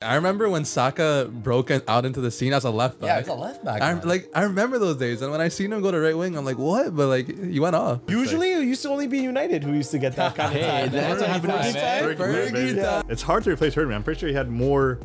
I 0.00 0.14
remember 0.14 0.48
when 0.48 0.64
Saka 0.64 1.28
broke 1.28 1.72
out 1.72 2.04
into 2.06 2.20
the 2.20 2.30
scene 2.30 2.52
as 2.52 2.62
a 2.64 2.70
left 2.70 3.00
back. 3.00 3.08
Yeah, 3.08 3.18
he's 3.18 3.26
a 3.28 3.34
left 3.34 3.64
back. 3.64 3.82
I, 3.82 3.94
like 3.94 4.30
I 4.32 4.42
remember 4.44 4.78
those 4.78 4.96
days, 4.96 5.22
and 5.22 5.32
when 5.32 5.40
I 5.40 5.48
seen 5.48 5.72
him 5.72 5.82
go 5.82 5.90
to 5.90 5.98
right 5.98 6.16
wing, 6.16 6.36
I'm 6.36 6.44
like, 6.44 6.56
what? 6.56 6.94
But 6.94 7.08
like 7.08 7.26
he 7.26 7.58
went 7.58 7.74
off. 7.74 8.02
Usually, 8.06 8.52
it 8.52 8.62
used 8.62 8.82
to 8.82 8.90
only 8.90 9.08
be 9.08 9.18
United 9.18 9.64
who 9.64 9.72
used 9.72 9.90
to 9.90 9.98
get 9.98 10.14
that 10.14 10.36
kind 10.36 10.54
of 10.54 10.62
Hey, 10.62 10.82
time. 10.82 10.92
that's 10.92 11.20
what 11.20 11.28
happened 11.28 11.52
to 11.52 11.58
me, 11.64 11.72
man. 11.72 12.16
Fergie 12.16 12.52
baby. 12.52 12.80
time. 12.80 13.06
It's 13.08 13.22
hard 13.22 13.42
to 13.42 13.50
replace 13.50 13.74
Herdman. 13.74 13.96
I'm 13.96 14.04
pretty 14.04 14.20
sure 14.20 14.28
he 14.28 14.36
had 14.36 14.48
more, 14.48 15.00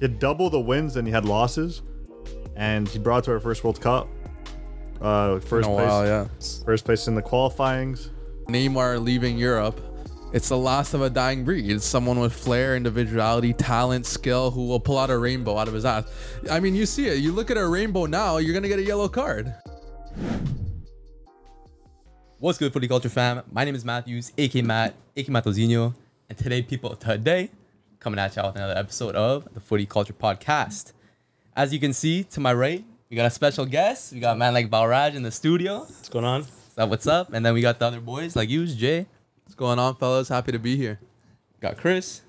he 0.00 0.06
had 0.06 0.18
double 0.18 0.50
the 0.50 0.58
wins 0.60 0.94
than 0.94 1.06
he 1.06 1.12
had 1.12 1.24
losses, 1.24 1.82
and 2.56 2.88
he 2.88 2.98
brought 2.98 3.22
to 3.24 3.30
our 3.30 3.38
first 3.40 3.62
World 3.62 3.80
Cup. 3.80 4.08
Uh, 5.00 5.38
first 5.38 5.68
In 5.68 5.72
a 5.72 5.76
place, 5.76 5.88
while, 5.88 6.04
yeah. 6.06 6.26
first 6.64 6.84
place 6.84 7.06
in 7.06 7.14
the 7.14 7.22
qualifyings. 7.22 8.10
Neymar 8.48 9.00
leaving 9.04 9.38
Europe. 9.38 9.80
It's 10.32 10.48
the 10.48 10.56
last 10.56 10.94
of 10.94 11.02
a 11.02 11.10
dying 11.10 11.44
breed. 11.44 11.70
It's 11.70 11.84
someone 11.84 12.18
with 12.18 12.32
flair, 12.32 12.74
individuality, 12.74 13.52
talent, 13.52 14.06
skill 14.06 14.50
who 14.50 14.66
will 14.66 14.80
pull 14.80 14.96
out 14.96 15.10
a 15.10 15.18
rainbow 15.18 15.58
out 15.58 15.68
of 15.68 15.74
his 15.74 15.84
ass. 15.84 16.04
I 16.50 16.58
mean, 16.58 16.74
you 16.74 16.86
see 16.86 17.06
it. 17.06 17.18
You 17.18 17.32
look 17.32 17.50
at 17.50 17.58
a 17.58 17.66
rainbow 17.68 18.06
now, 18.06 18.38
you're 18.38 18.54
gonna 18.54 18.68
get 18.68 18.78
a 18.78 18.82
yellow 18.82 19.10
card. 19.10 19.54
What's 22.38 22.56
good, 22.56 22.72
Footy 22.72 22.88
Culture 22.88 23.10
fam? 23.10 23.42
My 23.52 23.66
name 23.66 23.74
is 23.74 23.84
Matthews, 23.84 24.32
aka 24.38 24.62
Matt, 24.62 24.94
aka 25.18 25.30
Matozinho, 25.34 25.94
and 26.30 26.38
today, 26.38 26.62
people, 26.62 26.96
today, 26.96 27.50
coming 28.00 28.18
at 28.18 28.34
y'all 28.34 28.46
with 28.46 28.56
another 28.56 28.78
episode 28.78 29.14
of 29.14 29.52
the 29.52 29.60
Footy 29.60 29.84
Culture 29.84 30.14
Podcast. 30.14 30.94
As 31.54 31.74
you 31.74 31.78
can 31.78 31.92
see 31.92 32.24
to 32.24 32.40
my 32.40 32.54
right, 32.54 32.82
we 33.10 33.16
got 33.16 33.26
a 33.26 33.30
special 33.30 33.66
guest. 33.66 34.14
We 34.14 34.20
got 34.20 34.36
a 34.36 34.38
man 34.38 34.54
like 34.54 34.70
Balraj 34.70 35.14
in 35.14 35.24
the 35.24 35.30
studio. 35.30 35.80
What's 35.80 36.08
going 36.08 36.24
on? 36.24 36.40
What's 36.40 36.78
up? 36.78 36.88
What's 36.88 37.06
up? 37.06 37.34
And 37.34 37.44
then 37.44 37.52
we 37.52 37.60
got 37.60 37.78
the 37.78 37.84
other 37.84 38.00
boys 38.00 38.34
like 38.34 38.48
you, 38.48 38.66
Jay. 38.66 39.06
What's 39.52 39.58
going 39.58 39.78
on, 39.78 39.96
fellas? 39.96 40.30
Happy 40.30 40.50
to 40.52 40.58
be 40.58 40.78
here. 40.78 40.98
Got 41.60 41.76
Chris, 41.76 42.22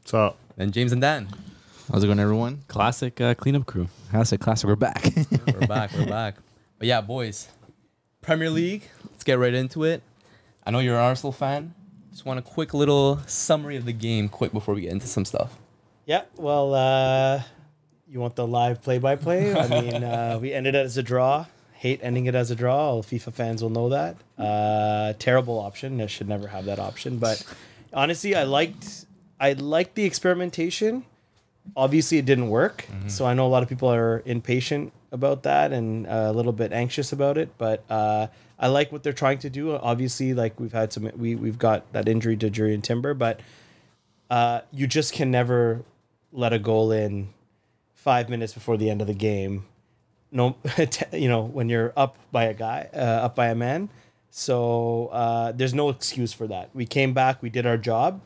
What's 0.00 0.14
up? 0.14 0.38
and 0.56 0.72
James 0.72 0.92
and 0.92 1.02
Dan. 1.02 1.28
How's 1.92 2.02
it 2.02 2.06
going, 2.06 2.18
everyone? 2.18 2.62
Classic 2.68 3.20
uh, 3.20 3.34
cleanup 3.34 3.66
crew. 3.66 3.86
How's 4.10 4.32
it? 4.32 4.40
Classic. 4.40 4.66
We're 4.66 4.74
back. 4.74 5.10
We're 5.46 5.66
back. 5.66 5.92
We're 5.92 6.06
back. 6.06 6.36
But 6.78 6.88
yeah, 6.88 7.02
boys, 7.02 7.48
Premier 8.22 8.48
League. 8.48 8.84
Let's 9.10 9.24
get 9.24 9.38
right 9.38 9.52
into 9.52 9.84
it. 9.84 10.02
I 10.64 10.70
know 10.70 10.78
you're 10.78 10.94
an 10.94 11.02
Arsenal 11.04 11.32
fan. 11.32 11.74
Just 12.12 12.24
want 12.24 12.38
a 12.38 12.42
quick 12.42 12.72
little 12.72 13.18
summary 13.26 13.76
of 13.76 13.84
the 13.84 13.92
game, 13.92 14.30
quick 14.30 14.54
before 14.54 14.74
we 14.74 14.80
get 14.80 14.92
into 14.92 15.06
some 15.06 15.26
stuff. 15.26 15.54
Yeah, 16.06 16.22
well, 16.38 16.72
uh, 16.74 17.42
you 18.08 18.20
want 18.20 18.36
the 18.36 18.46
live 18.46 18.80
play-by-play? 18.80 19.54
I 19.54 19.68
mean, 19.68 20.02
uh, 20.02 20.38
we 20.40 20.54
ended 20.54 20.74
it 20.74 20.86
as 20.86 20.96
a 20.96 21.02
draw. 21.02 21.44
Hate 21.78 22.00
ending 22.02 22.26
it 22.26 22.34
as 22.34 22.50
a 22.50 22.56
draw. 22.56 22.90
All 22.90 23.02
FIFA 23.04 23.32
fans 23.32 23.62
will 23.62 23.70
know 23.70 23.88
that. 23.90 24.16
Uh, 24.36 25.12
terrible 25.18 25.58
option. 25.60 26.00
I 26.00 26.06
should 26.06 26.28
never 26.28 26.48
have 26.48 26.64
that 26.64 26.80
option. 26.80 27.18
But 27.18 27.44
honestly, 27.92 28.34
I 28.34 28.42
liked 28.42 29.06
I 29.38 29.52
liked 29.52 29.94
the 29.94 30.04
experimentation. 30.04 31.04
Obviously, 31.76 32.18
it 32.18 32.24
didn't 32.24 32.48
work. 32.50 32.86
So 33.06 33.26
I 33.26 33.34
know 33.34 33.46
a 33.46 33.52
lot 33.54 33.62
of 33.62 33.68
people 33.68 33.92
are 33.92 34.22
impatient 34.26 34.92
about 35.12 35.44
that 35.44 35.72
and 35.72 36.06
uh, 36.08 36.26
a 36.26 36.32
little 36.32 36.52
bit 36.52 36.72
anxious 36.72 37.12
about 37.12 37.38
it. 37.38 37.50
But 37.58 37.84
uh, 37.88 38.26
I 38.58 38.66
like 38.66 38.90
what 38.90 39.04
they're 39.04 39.12
trying 39.12 39.38
to 39.38 39.50
do. 39.50 39.76
Obviously, 39.76 40.34
like 40.34 40.58
we've 40.58 40.72
had 40.72 40.92
some, 40.92 41.08
we 41.16 41.36
we've 41.36 41.58
got 41.58 41.92
that 41.92 42.08
injury 42.08 42.36
to 42.38 42.50
Julian 42.50 42.82
Timber, 42.82 43.14
but 43.14 43.38
uh, 44.30 44.62
you 44.72 44.88
just 44.88 45.12
can 45.12 45.30
never 45.30 45.84
let 46.32 46.52
a 46.52 46.58
goal 46.58 46.90
in 46.90 47.28
five 47.94 48.28
minutes 48.28 48.52
before 48.52 48.76
the 48.76 48.90
end 48.90 49.00
of 49.00 49.06
the 49.06 49.14
game. 49.14 49.64
No, 50.30 50.56
you 51.12 51.28
know 51.28 51.42
when 51.42 51.68
you're 51.68 51.92
up 51.96 52.16
by 52.30 52.44
a 52.44 52.54
guy, 52.54 52.88
uh, 52.92 53.26
up 53.26 53.34
by 53.34 53.48
a 53.48 53.54
man. 53.54 53.88
So 54.30 55.08
uh, 55.08 55.52
there's 55.52 55.74
no 55.74 55.88
excuse 55.88 56.32
for 56.32 56.46
that. 56.48 56.70
We 56.74 56.86
came 56.86 57.14
back, 57.14 57.42
we 57.42 57.50
did 57.50 57.66
our 57.66 57.78
job, 57.78 58.20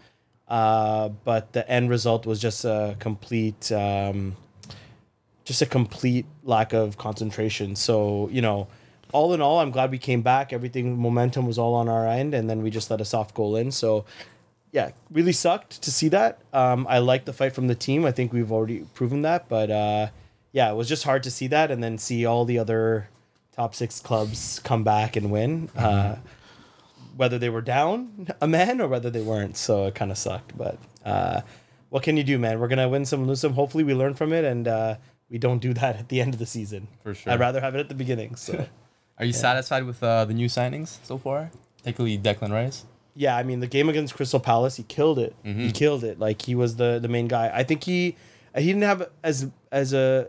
uh, 0.49 1.11
but 1.11 1.53
the 1.53 1.69
end 1.71 1.91
result 1.91 2.27
was 2.27 2.41
just 2.41 2.65
a 2.65 2.97
complete, 2.99 3.71
um, 3.71 4.37
just 5.45 5.63
a 5.63 5.67
complete 5.67 6.27
lack 6.43 6.73
of 6.73 6.99
concentration. 6.99 7.77
So 7.77 8.29
you 8.33 8.43
know, 8.43 8.69
all 9.13 9.33
in 9.33 9.41
all, 9.41 9.61
I'm 9.61 9.71
glad 9.71 9.91
we 9.91 9.99
came 9.99 10.23
back. 10.23 10.53
Everything 10.53 10.99
momentum 10.99 11.47
was 11.47 11.59
all 11.59 11.75
on 11.75 11.89
our 11.89 12.07
end, 12.07 12.35
and 12.35 12.51
then 12.51 12.63
we 12.63 12.71
just 12.71 12.91
let 12.91 13.01
a 13.01 13.05
soft 13.05 13.35
goal 13.35 13.57
in. 13.57 13.71
So 13.71 14.05
yeah, 14.73 14.91
really 15.11 15.33
sucked 15.33 15.83
to 15.83 15.93
see 15.93 16.09
that. 16.09 16.41
Um, 16.53 16.87
I 16.89 16.99
like 16.99 17.27
the 17.27 17.33
fight 17.33 17.55
from 17.55 17.69
the 17.69 17.75
team. 17.75 18.05
I 18.05 18.11
think 18.11 18.33
we've 18.33 18.51
already 18.51 18.87
proven 18.95 19.23
that, 19.23 19.49
but 19.49 19.71
uh, 19.71 20.09
yeah, 20.53 20.71
it 20.71 20.75
was 20.75 20.89
just 20.89 21.05
hard 21.05 21.23
to 21.25 21.31
see 21.31 21.47
that 21.49 21.71
and 21.71 21.83
then 21.83 21.99
see 21.99 22.25
all 22.27 22.45
the 22.45 22.59
other 22.59 23.09
top 23.53 23.75
six 23.75 24.01
clubs 24.01 24.61
come 24.65 24.85
back 24.85 25.17
and 25.17 25.31
win, 25.31 25.71
uh, 25.77 26.17
whether 27.17 27.39
they 27.39 27.51
were 27.51 27.61
down 27.61 28.29
a 28.41 28.47
man 28.49 28.81
or 28.81 28.89
whether 28.89 29.11
they 29.11 29.23
weren't. 29.23 29.57
So 29.57 29.87
it 29.87 29.95
kind 29.95 30.11
of 30.11 30.19
sucked, 30.19 30.57
but 30.57 30.79
uh, 31.05 31.41
what 31.89 32.03
can 32.03 32.17
you 32.17 32.25
do, 32.25 32.39
man? 32.39 32.61
We're 32.61 32.69
gonna 32.69 32.89
win 32.89 33.05
some, 33.05 33.27
lose 33.27 33.41
some. 33.41 33.55
Hopefully, 33.55 33.85
we 33.85 33.95
learn 33.95 34.15
from 34.15 34.33
it 34.33 34.45
and 34.45 34.69
uh, 34.69 34.97
we 35.31 35.39
don't 35.39 35.59
do 35.61 35.73
that 35.75 35.97
at 35.97 36.09
the 36.09 36.21
end 36.21 36.35
of 36.35 36.39
the 36.39 36.47
season. 36.47 36.89
For 37.03 37.15
sure. 37.15 37.33
I'd 37.33 37.41
rather 37.41 37.61
have 37.61 37.75
it 37.75 37.81
at 37.81 37.89
the 37.89 37.95
beginning. 37.95 38.37
So. 38.37 38.67
Are 39.19 39.25
you 39.25 39.33
satisfied 39.33 39.85
with 39.85 40.03
uh, 40.03 40.25
the 40.25 40.35
new 40.35 40.47
signings 40.49 40.99
so 41.05 41.19
far? 41.19 41.51
Particularly 41.79 42.19
Declan 42.19 42.51
Rice. 42.51 42.85
Yeah, 43.15 43.37
I 43.37 43.43
mean 43.43 43.61
the 43.61 43.67
game 43.67 43.89
against 43.89 44.15
Crystal 44.15 44.41
Palace, 44.41 44.77
he 44.77 44.83
killed 44.85 45.19
it. 45.19 45.37
He 45.45 45.71
killed 45.71 46.03
it. 46.03 46.19
Like 46.19 46.43
he 46.43 46.55
was 46.55 46.77
the 46.77 46.99
the 46.99 47.09
main 47.09 47.29
guy. 47.29 47.51
I 47.55 47.63
think 47.63 47.85
he 47.85 48.17
he 48.57 48.67
didn't 48.67 48.83
have 48.83 49.11
as 49.23 49.51
as 49.71 49.93
a 49.93 50.29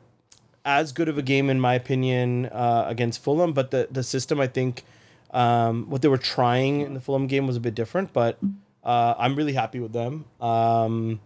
as 0.66 0.92
good 0.92 1.10
of 1.10 1.18
a 1.18 1.22
game 1.22 1.50
in 1.50 1.60
my 1.60 1.74
opinion 1.74 2.46
uh, 2.48 2.86
against 2.88 3.22
Fulham, 3.22 3.54
but 3.54 3.72
the 3.72 3.88
the 3.92 4.04
system 4.04 4.40
I 4.40 4.48
think 4.48 4.84
um, 5.32 5.90
what 5.90 6.02
they 6.02 6.08
were 6.08 6.18
trying 6.18 6.82
in 6.82 6.94
the 6.94 7.02
Fulham 7.02 7.28
game 7.28 7.48
was 7.48 7.56
a 7.56 7.60
bit 7.60 7.76
different. 7.76 8.14
But 8.14 8.38
uh, 8.84 9.16
I'm 9.18 9.36
really 9.36 9.54
happy 9.54 9.80
with 9.80 9.94
them. 9.94 10.26
Um, 10.40 11.20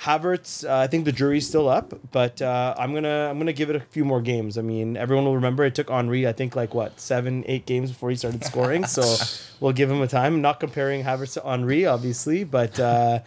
Havertz, 0.00 0.68
uh, 0.68 0.80
I 0.80 0.86
think 0.86 1.04
the 1.04 1.12
jury's 1.12 1.46
still 1.46 1.68
up, 1.68 1.94
but 2.10 2.42
uh, 2.42 2.74
I'm 2.76 2.92
gonna 2.92 3.28
I'm 3.30 3.38
gonna 3.38 3.52
give 3.52 3.70
it 3.70 3.76
a 3.76 3.80
few 3.80 4.04
more 4.04 4.20
games. 4.20 4.58
I 4.58 4.62
mean, 4.62 4.96
everyone 4.96 5.24
will 5.24 5.36
remember 5.36 5.64
it 5.64 5.74
took 5.74 5.90
Henri, 5.90 6.26
I 6.26 6.32
think, 6.32 6.56
like 6.56 6.74
what 6.74 7.00
seven, 7.00 7.44
eight 7.46 7.64
games 7.64 7.90
before 7.90 8.10
he 8.10 8.16
started 8.16 8.44
scoring. 8.44 8.84
so 8.86 9.02
we'll 9.60 9.72
give 9.72 9.90
him 9.90 10.02
a 10.02 10.08
time. 10.08 10.34
I'm 10.34 10.42
not 10.42 10.60
comparing 10.60 11.04
Havertz 11.04 11.34
to 11.34 11.44
Henri, 11.44 11.86
obviously, 11.86 12.44
but 12.44 12.78
uh, 12.78 13.20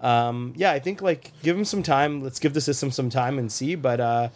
um, 0.00 0.54
yeah, 0.56 0.72
I 0.72 0.80
think 0.80 1.02
like 1.02 1.30
give 1.42 1.56
him 1.56 1.64
some 1.64 1.82
time. 1.82 2.22
Let's 2.22 2.40
give 2.40 2.54
the 2.54 2.60
system 2.60 2.90
some 2.90 3.10
time 3.10 3.38
and 3.38 3.52
see. 3.52 3.74
But 3.74 4.00
uh, 4.00 4.28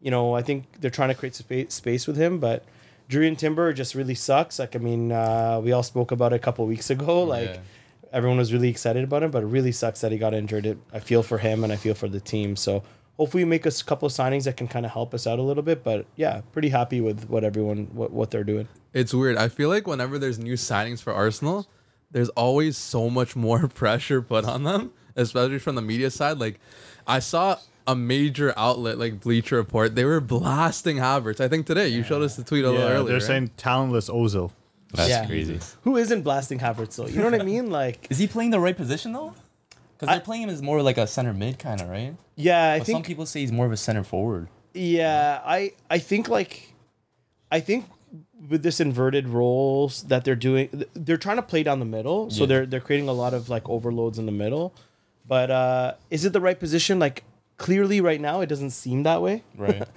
you 0.00 0.10
know, 0.10 0.34
I 0.34 0.42
think 0.42 0.80
they're 0.80 0.90
trying 0.90 1.08
to 1.10 1.14
create 1.14 1.34
space 1.34 1.74
space 1.74 2.06
with 2.06 2.16
him, 2.16 2.38
but. 2.38 2.64
Julian 3.08 3.34
Timber 3.34 3.72
just 3.72 3.96
really 3.96 4.14
sucks. 4.14 4.60
Like 4.60 4.76
I 4.76 4.78
mean, 4.78 5.10
uh, 5.10 5.60
we 5.60 5.72
all 5.72 5.82
spoke 5.82 6.12
about 6.12 6.32
it 6.32 6.36
a 6.36 6.38
couple 6.38 6.64
weeks 6.64 6.90
ago. 6.90 7.24
Like 7.24 7.48
Yeah. 7.48 7.58
everyone 8.12 8.38
was 8.38 8.52
really 8.52 8.68
excited 8.68 9.02
about 9.02 9.24
him, 9.24 9.32
but 9.32 9.42
it 9.42 9.46
really 9.46 9.72
sucks 9.72 10.00
that 10.02 10.12
he 10.12 10.18
got 10.18 10.32
injured. 10.32 10.64
It, 10.64 10.78
I 10.92 11.00
feel 11.00 11.24
for 11.24 11.38
him 11.38 11.64
and 11.64 11.72
I 11.72 11.76
feel 11.76 11.94
for 11.94 12.08
the 12.08 12.20
team. 12.20 12.54
So 12.54 12.84
hopefully 13.16 13.42
we 13.42 13.50
make 13.50 13.66
us 13.66 13.80
a 13.80 13.84
couple 13.84 14.06
of 14.06 14.12
signings 14.12 14.44
that 14.44 14.56
can 14.56 14.68
kind 14.68 14.86
of 14.86 14.92
help 14.92 15.12
us 15.12 15.26
out 15.26 15.40
a 15.40 15.42
little 15.42 15.64
bit. 15.64 15.82
But 15.82 16.06
yeah, 16.14 16.42
pretty 16.52 16.68
happy 16.68 17.00
with 17.00 17.28
what 17.28 17.42
everyone 17.42 17.88
what, 17.94 18.12
what 18.12 18.30
they're 18.30 18.44
doing. 18.44 18.68
It's 18.92 19.12
weird. 19.12 19.36
I 19.36 19.48
feel 19.48 19.70
like 19.70 19.88
whenever 19.88 20.16
there's 20.16 20.38
new 20.38 20.54
signings 20.54 21.02
for 21.02 21.12
Arsenal, 21.12 21.66
there's 22.12 22.28
always 22.30 22.76
so 22.76 23.10
much 23.10 23.34
more 23.34 23.66
pressure 23.82 24.22
put 24.22 24.44
on 24.44 24.62
them, 24.62 24.92
especially 25.16 25.58
from 25.58 25.74
the 25.74 25.82
media 25.82 26.12
side. 26.12 26.38
Like, 26.38 26.60
I 27.08 27.18
saw 27.18 27.58
a 27.90 27.94
major 27.96 28.52
outlet 28.56 28.98
like 28.98 29.20
Bleacher 29.20 29.56
Report. 29.56 29.94
They 29.94 30.04
were 30.04 30.20
blasting 30.20 30.96
Havertz. 30.98 31.40
I 31.40 31.48
think 31.48 31.66
today 31.66 31.88
you 31.88 32.02
showed 32.02 32.22
us 32.22 32.36
the 32.36 32.44
tweet 32.44 32.64
a 32.64 32.70
little 32.70 32.86
earlier. 32.86 33.04
they're 33.04 33.14
right? 33.14 33.22
saying 33.22 33.50
talentless 33.56 34.08
Ozil. 34.08 34.50
That's 34.94 35.08
Yeah. 35.08 35.26
crazy. 35.26 35.58
Who 35.82 35.96
isn't 35.96 36.22
blasting 36.22 36.58
Havertz 36.58 36.96
though? 36.96 37.06
You 37.06 37.18
know 37.18 37.30
what 37.30 37.40
I 37.40 37.44
mean? 37.44 37.70
Like 37.70 38.06
Is 38.10 38.18
he 38.18 38.26
playing 38.26 38.50
the 38.50 38.60
right 38.60 38.76
position 38.76 39.12
though? 39.12 39.34
Because 39.98 40.08
they're 40.14 40.20
playing 40.24 40.42
him 40.44 40.50
as 40.50 40.62
more 40.62 40.82
like 40.82 40.98
a 40.98 41.06
center 41.06 41.32
mid 41.32 41.58
kind 41.58 41.80
of, 41.80 41.88
right? 41.88 42.14
yeah, 42.36 42.72
I 42.72 42.78
But 42.78 42.86
some 42.86 43.02
people 43.02 43.26
say 43.26 43.40
he's 43.40 43.52
more 43.52 43.66
of 43.66 43.72
a 43.72 43.76
center 43.76 44.02
forward. 44.04 44.48
Yeah, 44.74 45.40
I 45.44 45.72
I 45.90 45.98
think 45.98 46.28
like 46.28 46.72
I 47.52 47.60
think 47.60 47.84
with 48.48 48.62
this 48.62 48.80
inverted 48.80 49.28
roles 49.28 50.04
that 50.04 50.24
they're 50.24 50.34
doing 50.48 50.84
they're 50.94 51.16
trying 51.18 51.36
to 51.36 51.42
play 51.42 51.62
down 51.62 51.78
the 51.80 51.84
middle. 51.84 52.30
So 52.30 52.40
Yeah. 52.42 52.46
they're 52.46 52.66
they're 52.66 52.80
creating 52.80 53.08
a 53.08 53.12
lot 53.12 53.34
of 53.34 53.48
like 53.48 53.68
overloads 53.68 54.18
in 54.18 54.26
the 54.26 54.32
middle. 54.32 54.72
But 55.28 55.50
uh 55.50 55.94
is 56.10 56.24
it 56.24 56.32
the 56.32 56.40
right 56.40 56.58
position? 56.58 56.98
Like 56.98 57.22
clearly 57.66 58.00
right 58.00 58.20
now 58.20 58.40
it 58.40 58.48
doesn't 58.48 58.70
seem 58.70 59.02
that 59.04 59.20
way. 59.22 59.36
Right. 59.56 59.84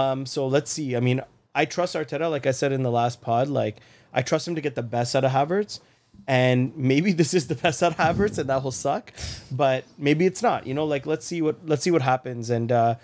Um 0.00 0.24
so 0.24 0.46
let's 0.46 0.70
see. 0.76 0.96
I 0.96 1.00
mean, 1.00 1.20
I 1.54 1.66
trust 1.66 1.94
Arteta 1.94 2.30
like 2.30 2.46
I 2.46 2.52
said 2.52 2.72
in 2.72 2.82
the 2.82 2.90
last 3.00 3.20
pod 3.20 3.48
like 3.48 3.76
I 4.18 4.22
trust 4.22 4.48
him 4.48 4.54
to 4.54 4.62
get 4.62 4.74
the 4.74 4.82
best 4.96 5.14
out 5.14 5.22
of 5.28 5.32
Havertz. 5.32 5.80
And 6.26 6.74
maybe 6.76 7.12
this 7.20 7.34
is 7.34 7.46
the 7.52 7.54
best 7.64 7.82
out 7.82 7.92
of 7.92 7.98
Havertz, 7.98 8.38
and 8.38 8.48
that 8.48 8.62
will 8.64 8.70
suck. 8.86 9.12
But 9.50 9.84
maybe 9.98 10.24
it's 10.30 10.42
not. 10.42 10.66
You 10.66 10.72
know, 10.78 10.86
like 10.94 11.04
let's 11.12 11.26
see 11.26 11.42
what 11.42 11.56
let's 11.66 11.82
see 11.82 11.90
what 11.90 12.00
happens. 12.02 12.48
And 12.48 12.72
uh, 12.72 12.94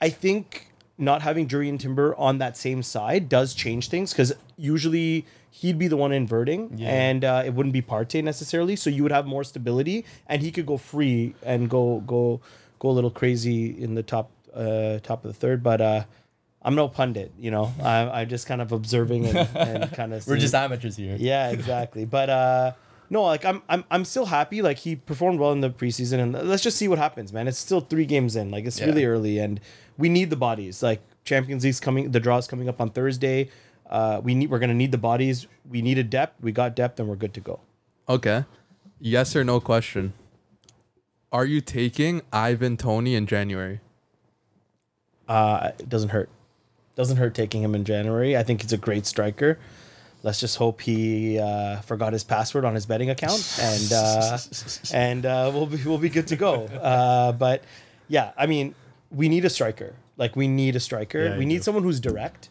I 0.00 0.08
think 0.08 0.68
not 0.96 1.20
having 1.22 1.46
Jurrien 1.46 1.78
Timber 1.78 2.14
on 2.16 2.38
that 2.38 2.56
same 2.56 2.82
side 2.82 3.28
does 3.28 3.52
change 3.54 3.88
things 3.88 4.12
because 4.14 4.32
usually 4.56 5.26
he'd 5.50 5.78
be 5.78 5.88
the 5.88 5.96
one 6.04 6.12
inverting, 6.12 6.60
Yeah. 6.76 6.88
and 7.08 7.24
uh, 7.24 7.42
it 7.44 7.52
wouldn't 7.54 7.72
be 7.74 7.82
Partey 7.82 8.22
necessarily. 8.24 8.74
So 8.76 8.88
you 8.90 9.02
would 9.02 9.12
have 9.12 9.26
more 9.26 9.44
stability, 9.44 10.04
and 10.26 10.40
he 10.42 10.50
could 10.50 10.66
go 10.66 10.76
free 10.78 11.34
and 11.42 11.68
go 11.68 12.00
go 12.06 12.40
go 12.78 12.90
a 12.90 12.92
little 12.92 13.10
crazy 13.10 13.70
in 13.82 13.94
the 13.94 14.02
top 14.02 14.30
uh, 14.54 14.98
top 15.00 15.24
of 15.24 15.32
the 15.32 15.38
third. 15.38 15.62
But 15.62 15.80
uh, 15.80 16.04
I'm 16.62 16.74
no 16.74 16.88
pundit, 16.88 17.32
you 17.38 17.50
know. 17.50 17.72
I, 17.82 18.22
I'm 18.22 18.28
just 18.28 18.46
kind 18.46 18.60
of 18.60 18.72
observing 18.72 19.26
and, 19.26 19.48
and 19.56 19.92
kind 20.00 20.12
of. 20.14 20.26
We're 20.26 20.36
just 20.38 20.54
amateurs 20.54 20.96
here. 20.96 21.16
yeah, 21.18 21.50
exactly. 21.50 22.04
But 22.18 22.30
uh, 22.30 22.72
no, 23.10 23.22
like 23.22 23.44
I'm 23.44 23.62
I'm 23.68 23.84
I'm 23.90 24.04
still 24.04 24.26
happy. 24.26 24.60
Like 24.62 24.78
he 24.78 24.96
performed 24.96 25.40
well 25.40 25.52
in 25.52 25.60
the 25.60 25.70
preseason, 25.70 26.18
and 26.20 26.32
let's 26.48 26.62
just 26.62 26.76
see 26.76 26.88
what 26.88 26.98
happens, 26.98 27.32
man. 27.32 27.48
It's 27.48 27.58
still 27.58 27.80
three 27.80 28.04
games 28.06 28.36
in. 28.36 28.50
Like 28.50 28.64
it's 28.66 28.78
Yeah. 28.80 28.86
really 28.86 29.04
early, 29.04 29.38
and 29.38 29.60
we 29.96 30.08
need 30.08 30.30
the 30.30 30.36
bodies. 30.36 30.82
Like 30.82 31.00
Champions 31.24 31.64
League's 31.64 31.80
coming, 31.80 32.10
the 32.10 32.20
draw's 32.20 32.46
coming 32.46 32.68
up 32.68 32.80
on 32.80 32.90
Thursday. 32.90 33.48
Uh, 33.88 34.20
we 34.22 34.34
need 34.34 34.50
we're 34.50 34.58
gonna 34.58 34.74
need 34.74 34.92
the 34.92 34.98
bodies. 34.98 35.46
We 35.68 35.80
needed 35.80 36.10
depth. 36.10 36.42
We 36.42 36.52
got 36.52 36.76
depth, 36.76 37.00
and 37.00 37.08
we're 37.08 37.16
good 37.16 37.32
to 37.34 37.40
go. 37.40 37.60
Okay. 38.08 38.44
Yes 39.00 39.34
or 39.36 39.44
no 39.44 39.60
question. 39.60 40.12
Are 41.30 41.44
you 41.44 41.60
taking 41.60 42.22
Ivan 42.32 42.76
Toney 42.76 43.14
in 43.14 43.26
January? 43.26 43.80
Uh, 45.28 45.72
it 45.78 45.88
doesn't 45.88 46.08
hurt. 46.10 46.30
Doesn't 46.96 47.18
hurt 47.18 47.34
taking 47.34 47.62
him 47.62 47.74
in 47.74 47.84
January. 47.84 48.36
I 48.36 48.42
think 48.42 48.62
he's 48.62 48.72
a 48.72 48.78
great 48.78 49.06
striker. 49.06 49.58
Let's 50.22 50.40
just 50.40 50.56
hope 50.56 50.80
he 50.80 51.38
uh, 51.38 51.80
forgot 51.82 52.12
his 52.12 52.24
password 52.24 52.64
on 52.64 52.74
his 52.74 52.86
betting 52.86 53.10
account, 53.10 53.56
and 53.60 53.92
uh, 53.92 54.38
and 54.92 55.26
uh, 55.26 55.50
we'll 55.54 55.66
be 55.66 55.76
we'll 55.84 55.98
be 55.98 56.08
good 56.08 56.26
to 56.28 56.36
go. 56.36 56.64
Uh, 56.64 57.30
but 57.32 57.62
yeah, 58.08 58.32
I 58.36 58.46
mean, 58.46 58.74
we 59.10 59.28
need 59.28 59.44
a 59.44 59.50
striker. 59.50 59.94
Like 60.16 60.34
we 60.34 60.48
need 60.48 60.74
a 60.74 60.80
striker. 60.80 61.26
Yeah, 61.26 61.38
we 61.38 61.44
need 61.44 61.58
do. 61.58 61.62
someone 61.62 61.84
who's 61.84 62.00
direct. 62.00 62.48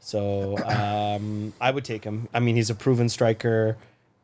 So 0.00 0.58
um, 0.58 1.52
I 1.60 1.70
would 1.70 1.84
take 1.84 2.02
him. 2.02 2.28
I 2.34 2.40
mean, 2.40 2.56
he's 2.56 2.70
a 2.70 2.74
proven 2.74 3.08
striker. 3.08 3.76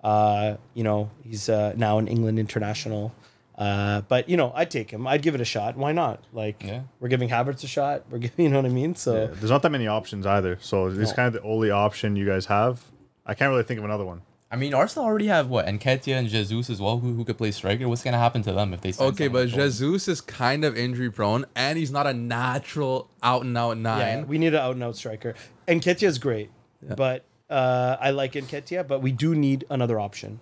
Uh, 0.03 0.57
you 0.75 0.83
know, 0.83 1.11
he's 1.23 1.49
uh, 1.49 1.75
now 1.77 1.99
an 1.99 2.09
England 2.09 2.39
international. 2.39 3.15
Uh, 3.61 4.01
but 4.09 4.27
you 4.29 4.37
know, 4.39 4.53
I'd 4.55 4.71
take 4.71 4.91
him. 4.91 5.07
I'd 5.07 5.21
give 5.21 5.35
it 5.35 5.41
a 5.41 5.45
shot. 5.45 5.77
Why 5.77 5.93
not? 5.93 6.25
Like, 6.33 6.63
Yeah. 6.65 6.81
we're 6.99 7.09
giving 7.11 7.29
Havertz 7.29 7.63
a 7.63 7.67
shot. 7.67 8.05
We're 8.11 8.19
giving, 8.19 8.45
you 8.47 8.51
know 8.51 8.57
what 8.57 8.65
I 8.65 8.71
mean? 8.71 8.95
So 8.95 9.15
Yeah, 9.15 9.27
there's 9.35 9.51
not 9.51 9.61
that 9.63 9.71
many 9.71 9.87
options 9.87 10.25
either. 10.27 10.57
So 10.63 10.87
it's 10.87 11.11
No. 11.11 11.15
kind 11.15 11.27
of 11.29 11.35
the 11.35 11.43
only 11.47 11.71
option 11.71 12.17
you 12.17 12.25
guys 12.25 12.47
have. 12.47 12.83
I 13.27 13.35
can't 13.35 13.51
really 13.51 13.63
think 13.65 13.77
of 13.79 13.85
another 13.85 14.07
one. 14.07 14.23
I 14.51 14.57
mean, 14.57 14.73
Arsenal 14.75 15.05
already 15.05 15.27
have 15.29 15.49
what 15.49 15.67
Nketiah 15.67 16.15
and 16.19 16.29
Jesus 16.29 16.71
as 16.71 16.81
well, 16.81 16.99
who, 16.99 17.13
who 17.15 17.25
could 17.25 17.37
play 17.39 17.51
striker. 17.53 17.87
What's 17.89 18.03
gonna 18.03 18.19
happen 18.19 18.43
to 18.43 18.53
them 18.53 18.73
if 18.75 18.81
they? 18.81 18.91
sign 18.93 19.09
Okay, 19.09 19.27
someone 19.27 19.43
but 19.49 19.53
like 19.53 19.55
Jesus 19.71 20.09
is 20.09 20.21
kind 20.23 20.65
of 20.65 20.77
injury 20.77 21.09
prone, 21.11 21.45
and 21.55 21.79
he's 21.79 21.93
not 21.93 22.07
a 22.09 22.13
natural 22.15 23.11
out 23.23 23.43
and 23.45 23.57
out 23.57 23.77
nine. 23.79 24.01
yeah, 24.21 24.25
we 24.25 24.39
need 24.39 24.55
an 24.55 24.61
out 24.61 24.75
and 24.75 24.83
out 24.83 24.97
striker. 24.97 25.35
Nketiah 25.69 26.03
is 26.09 26.19
great, 26.19 26.51
but 26.97 27.25
uh, 27.49 27.97
I 28.01 28.11
like 28.11 28.33
Nketiah, 28.33 28.89
but 28.89 29.03
we 29.03 29.13
do 29.13 29.35
need 29.37 29.67
another 29.71 30.01
option. 30.01 30.41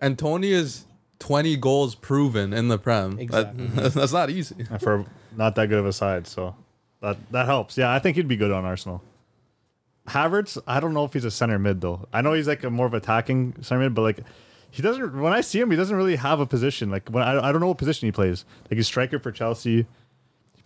and 0.00 0.18
Toney 0.18 0.52
is 0.52 0.84
20 1.20 1.56
goals 1.56 1.94
proven 1.94 2.52
in 2.52 2.68
the 2.68 2.78
Prem. 2.78 3.16
That- 3.16 3.22
Exactly. 3.22 3.66
that's 3.88 4.12
not 4.12 4.30
easy. 4.30 4.66
And 4.70 4.80
for 4.80 5.04
not 5.36 5.54
that 5.56 5.68
good 5.68 5.78
of 5.78 5.86
a 5.86 5.92
side, 5.92 6.26
so 6.26 6.54
that 7.00 7.16
that 7.32 7.46
helps. 7.46 7.76
Yeah, 7.78 7.92
I 7.92 7.98
think 7.98 8.16
he'd 8.16 8.28
be 8.28 8.36
good 8.36 8.50
on 8.52 8.64
Arsenal. 8.64 9.02
Havertz, 10.08 10.58
I 10.66 10.80
don't 10.80 10.92
know 10.92 11.04
if 11.04 11.14
he's 11.14 11.24
a 11.24 11.30
center 11.30 11.58
mid 11.58 11.80
though. 11.80 12.06
I 12.12 12.20
know 12.20 12.34
he's 12.34 12.46
like 12.48 12.62
a 12.62 12.70
more 12.70 12.86
of 12.86 12.94
attacking 12.94 13.54
center 13.62 13.80
mid, 13.82 13.94
but 13.94 14.02
like 14.02 14.18
he 14.70 14.82
doesn't. 14.82 15.18
When 15.20 15.32
I 15.32 15.40
see 15.40 15.60
him, 15.60 15.70
he 15.70 15.76
doesn't 15.76 15.96
really 15.96 16.16
have 16.16 16.40
a 16.40 16.46
position. 16.46 16.90
Like 16.90 17.08
when 17.08 17.22
I, 17.22 17.48
I 17.48 17.52
don't 17.52 17.60
know 17.60 17.68
what 17.68 17.78
position 17.78 18.06
he 18.06 18.12
plays. 18.12 18.44
Like 18.70 18.76
he's 18.76 18.86
striker 18.86 19.18
for 19.18 19.32
Chelsea. 19.32 19.86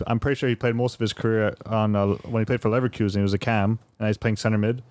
I'm 0.06 0.18
pretty 0.20 0.36
sure 0.38 0.48
he 0.48 0.54
played 0.54 0.74
most 0.76 0.94
of 0.94 1.00
his 1.00 1.12
career 1.12 1.54
on 1.66 1.94
uh, 1.96 2.06
when 2.24 2.40
he 2.40 2.44
played 2.44 2.60
for 2.60 2.68
Leverkusen. 2.68 3.16
He 3.16 3.22
was 3.22 3.34
a 3.34 3.38
cam, 3.38 3.78
and 3.98 4.08
he's 4.08 4.16
playing 4.16 4.36
center 4.36 4.58
mid. 4.58 4.82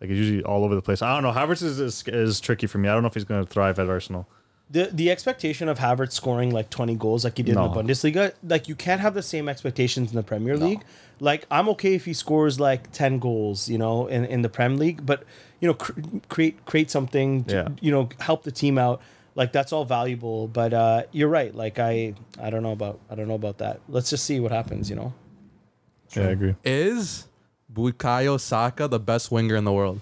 Like 0.00 0.10
he's 0.10 0.18
usually 0.18 0.42
all 0.42 0.64
over 0.64 0.74
the 0.74 0.82
place. 0.82 1.00
I 1.00 1.14
don't 1.14 1.22
know. 1.22 1.38
Havertz 1.38 1.62
is, 1.62 1.80
is 1.80 2.04
is 2.08 2.40
tricky 2.40 2.66
for 2.66 2.78
me. 2.78 2.88
I 2.88 2.92
don't 2.92 3.02
know 3.02 3.08
if 3.08 3.14
he's 3.14 3.24
going 3.24 3.44
to 3.44 3.50
thrive 3.50 3.78
at 3.78 3.88
Arsenal. 3.88 4.28
The 4.70 4.88
the 4.92 5.10
expectation 5.10 5.68
of 5.68 5.78
Havertz 5.78 6.12
scoring 6.12 6.50
like 6.50 6.70
20 6.70 6.94
goals 6.96 7.22
like 7.24 7.36
he 7.36 7.42
did 7.42 7.54
No. 7.54 7.66
in 7.66 7.72
the 7.72 7.82
Bundesliga, 7.92 8.32
like 8.42 8.66
you 8.66 8.74
can't 8.74 9.00
have 9.00 9.12
the 9.14 9.22
same 9.22 9.48
expectations 9.48 10.10
in 10.10 10.16
the 10.16 10.22
Premier 10.22 10.56
League. 10.56 10.80
Like 11.20 11.46
I'm 11.50 11.68
okay 11.70 11.94
if 11.94 12.06
he 12.06 12.14
scores 12.14 12.58
like 12.58 12.90
10 12.92 13.18
goals, 13.18 13.68
you 13.68 13.76
know, 13.78 14.06
in, 14.06 14.24
in 14.24 14.42
the 14.42 14.48
Prem 14.48 14.78
League, 14.78 15.04
but 15.04 15.22
you 15.60 15.68
know, 15.68 15.74
cr- 15.74 15.92
create 16.28 16.64
create 16.64 16.90
something, 16.90 17.44
to, 17.44 17.54
Yeah. 17.54 17.68
you 17.80 17.92
know, 17.92 18.08
help 18.20 18.42
the 18.44 18.50
team 18.50 18.78
out. 18.78 19.00
Like 19.36 19.52
that's 19.52 19.72
all 19.72 19.84
valuable, 19.84 20.48
but 20.48 20.72
uh, 20.72 21.02
you're 21.12 21.28
right. 21.28 21.54
Like 21.54 21.78
I 21.78 22.14
I 22.40 22.48
don't 22.50 22.62
know 22.62 22.72
about 22.72 23.00
I 23.10 23.14
don't 23.16 23.28
know 23.28 23.34
about 23.34 23.58
that. 23.58 23.80
Let's 23.88 24.08
just 24.10 24.24
see 24.24 24.40
what 24.40 24.50
happens, 24.50 24.88
you 24.88 24.96
know. 24.96 25.12
Yeah, 26.16 26.22
I 26.22 26.26
agree. 26.30 26.54
Is 26.64 27.26
Bukayo 27.72 28.40
Saka 28.40 28.88
the 28.88 29.00
best 29.00 29.30
winger 29.30 29.56
in 29.56 29.64
the 29.64 29.72
world? 29.72 30.00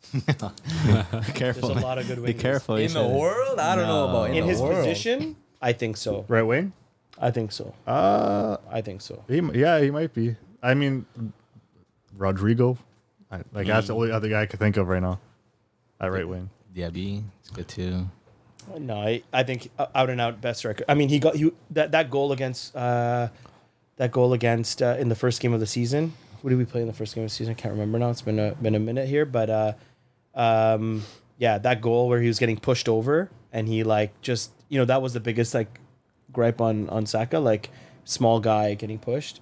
There's 0.12 1.30
careful. 1.34 1.72
a 1.72 1.80
lot 1.80 1.98
of 1.98 2.06
good 2.06 2.22
Be 2.24 2.32
wingers. 2.34 2.38
careful. 2.40 2.78
you 2.78 2.86
in 2.86 2.92
the 2.94 3.06
said. 3.06 3.16
world, 3.16 3.58
I 3.58 3.76
don't 3.76 3.86
know 3.86 4.08
about 4.08 4.30
in, 4.30 4.36
In 4.36 4.44
the 4.44 4.50
his 4.52 4.60
world. 4.60 4.76
position, 4.76 5.36
I 5.60 5.72
think 5.72 5.96
so. 5.96 6.24
Right 6.28 6.42
wing. 6.42 6.72
I 7.20 7.30
think 7.30 7.52
so. 7.52 7.74
Uh, 7.86 8.56
I 8.70 8.80
think 8.80 9.00
so. 9.02 9.24
He, 9.28 9.38
m- 9.38 9.52
yeah, 9.54 9.80
he 9.80 9.90
might 9.90 10.14
be. 10.14 10.36
I 10.62 10.74
mean, 10.74 11.04
Rodrygo. 12.16 12.78
I, 13.30 13.42
like 13.52 13.66
that's 13.66 13.88
the 13.88 13.94
only 13.94 14.10
other 14.10 14.28
guy 14.28 14.42
I 14.42 14.46
could 14.46 14.58
think 14.60 14.76
of 14.76 14.88
right 14.88 15.02
now. 15.02 15.20
At 16.00 16.12
right 16.12 16.26
wing. 16.26 16.48
Diaby, 16.74 17.24
it's 17.40 17.50
good 17.50 17.68
too. 17.68 18.08
No, 18.78 18.96
I, 19.00 19.22
I 19.32 19.42
think 19.42 19.70
uh, 19.78 19.86
out 19.94 20.10
and 20.10 20.20
out 20.20 20.40
best 20.40 20.64
record. 20.64 20.84
I 20.88 20.94
mean, 20.94 21.08
he 21.08 21.18
got 21.18 21.38
you 21.38 21.54
that 21.70 21.90
that 21.92 22.10
goal 22.10 22.32
against 22.32 22.74
uh, 22.76 23.28
that 23.96 24.12
goal 24.12 24.32
against 24.32 24.80
uh, 24.80 24.96
in 24.98 25.08
the 25.08 25.14
first 25.16 25.40
game 25.40 25.52
of 25.52 25.60
the 25.60 25.66
season. 25.66 26.12
Who 26.42 26.48
did 26.48 26.58
we 26.58 26.64
play 26.64 26.80
in 26.80 26.86
the 26.86 26.92
first 26.92 27.14
game 27.14 27.24
of 27.24 27.30
the 27.30 27.34
season? 27.34 27.52
I 27.52 27.54
can't 27.54 27.72
remember 27.72 27.98
now. 27.98 28.10
It's 28.10 28.22
been 28.22 28.38
a 28.38 28.54
been 28.54 28.74
a 28.74 28.80
minute 28.80 29.08
here, 29.08 29.24
but 29.24 29.50
uh, 29.50 29.72
um, 30.34 31.02
yeah, 31.36 31.58
that 31.58 31.80
goal 31.80 32.08
where 32.08 32.20
he 32.20 32.28
was 32.28 32.38
getting 32.38 32.58
pushed 32.58 32.88
over 32.88 33.30
and 33.52 33.68
he 33.68 33.82
like 33.82 34.20
just 34.20 34.52
you 34.68 34.78
know 34.78 34.84
that 34.84 35.02
was 35.02 35.12
the 35.12 35.20
biggest 35.20 35.54
like 35.54 35.80
gripe 36.32 36.60
on 36.60 36.88
on 36.90 37.06
Saka, 37.06 37.38
like 37.38 37.70
small 38.04 38.40
guy 38.40 38.74
getting 38.74 38.98
pushed. 38.98 39.40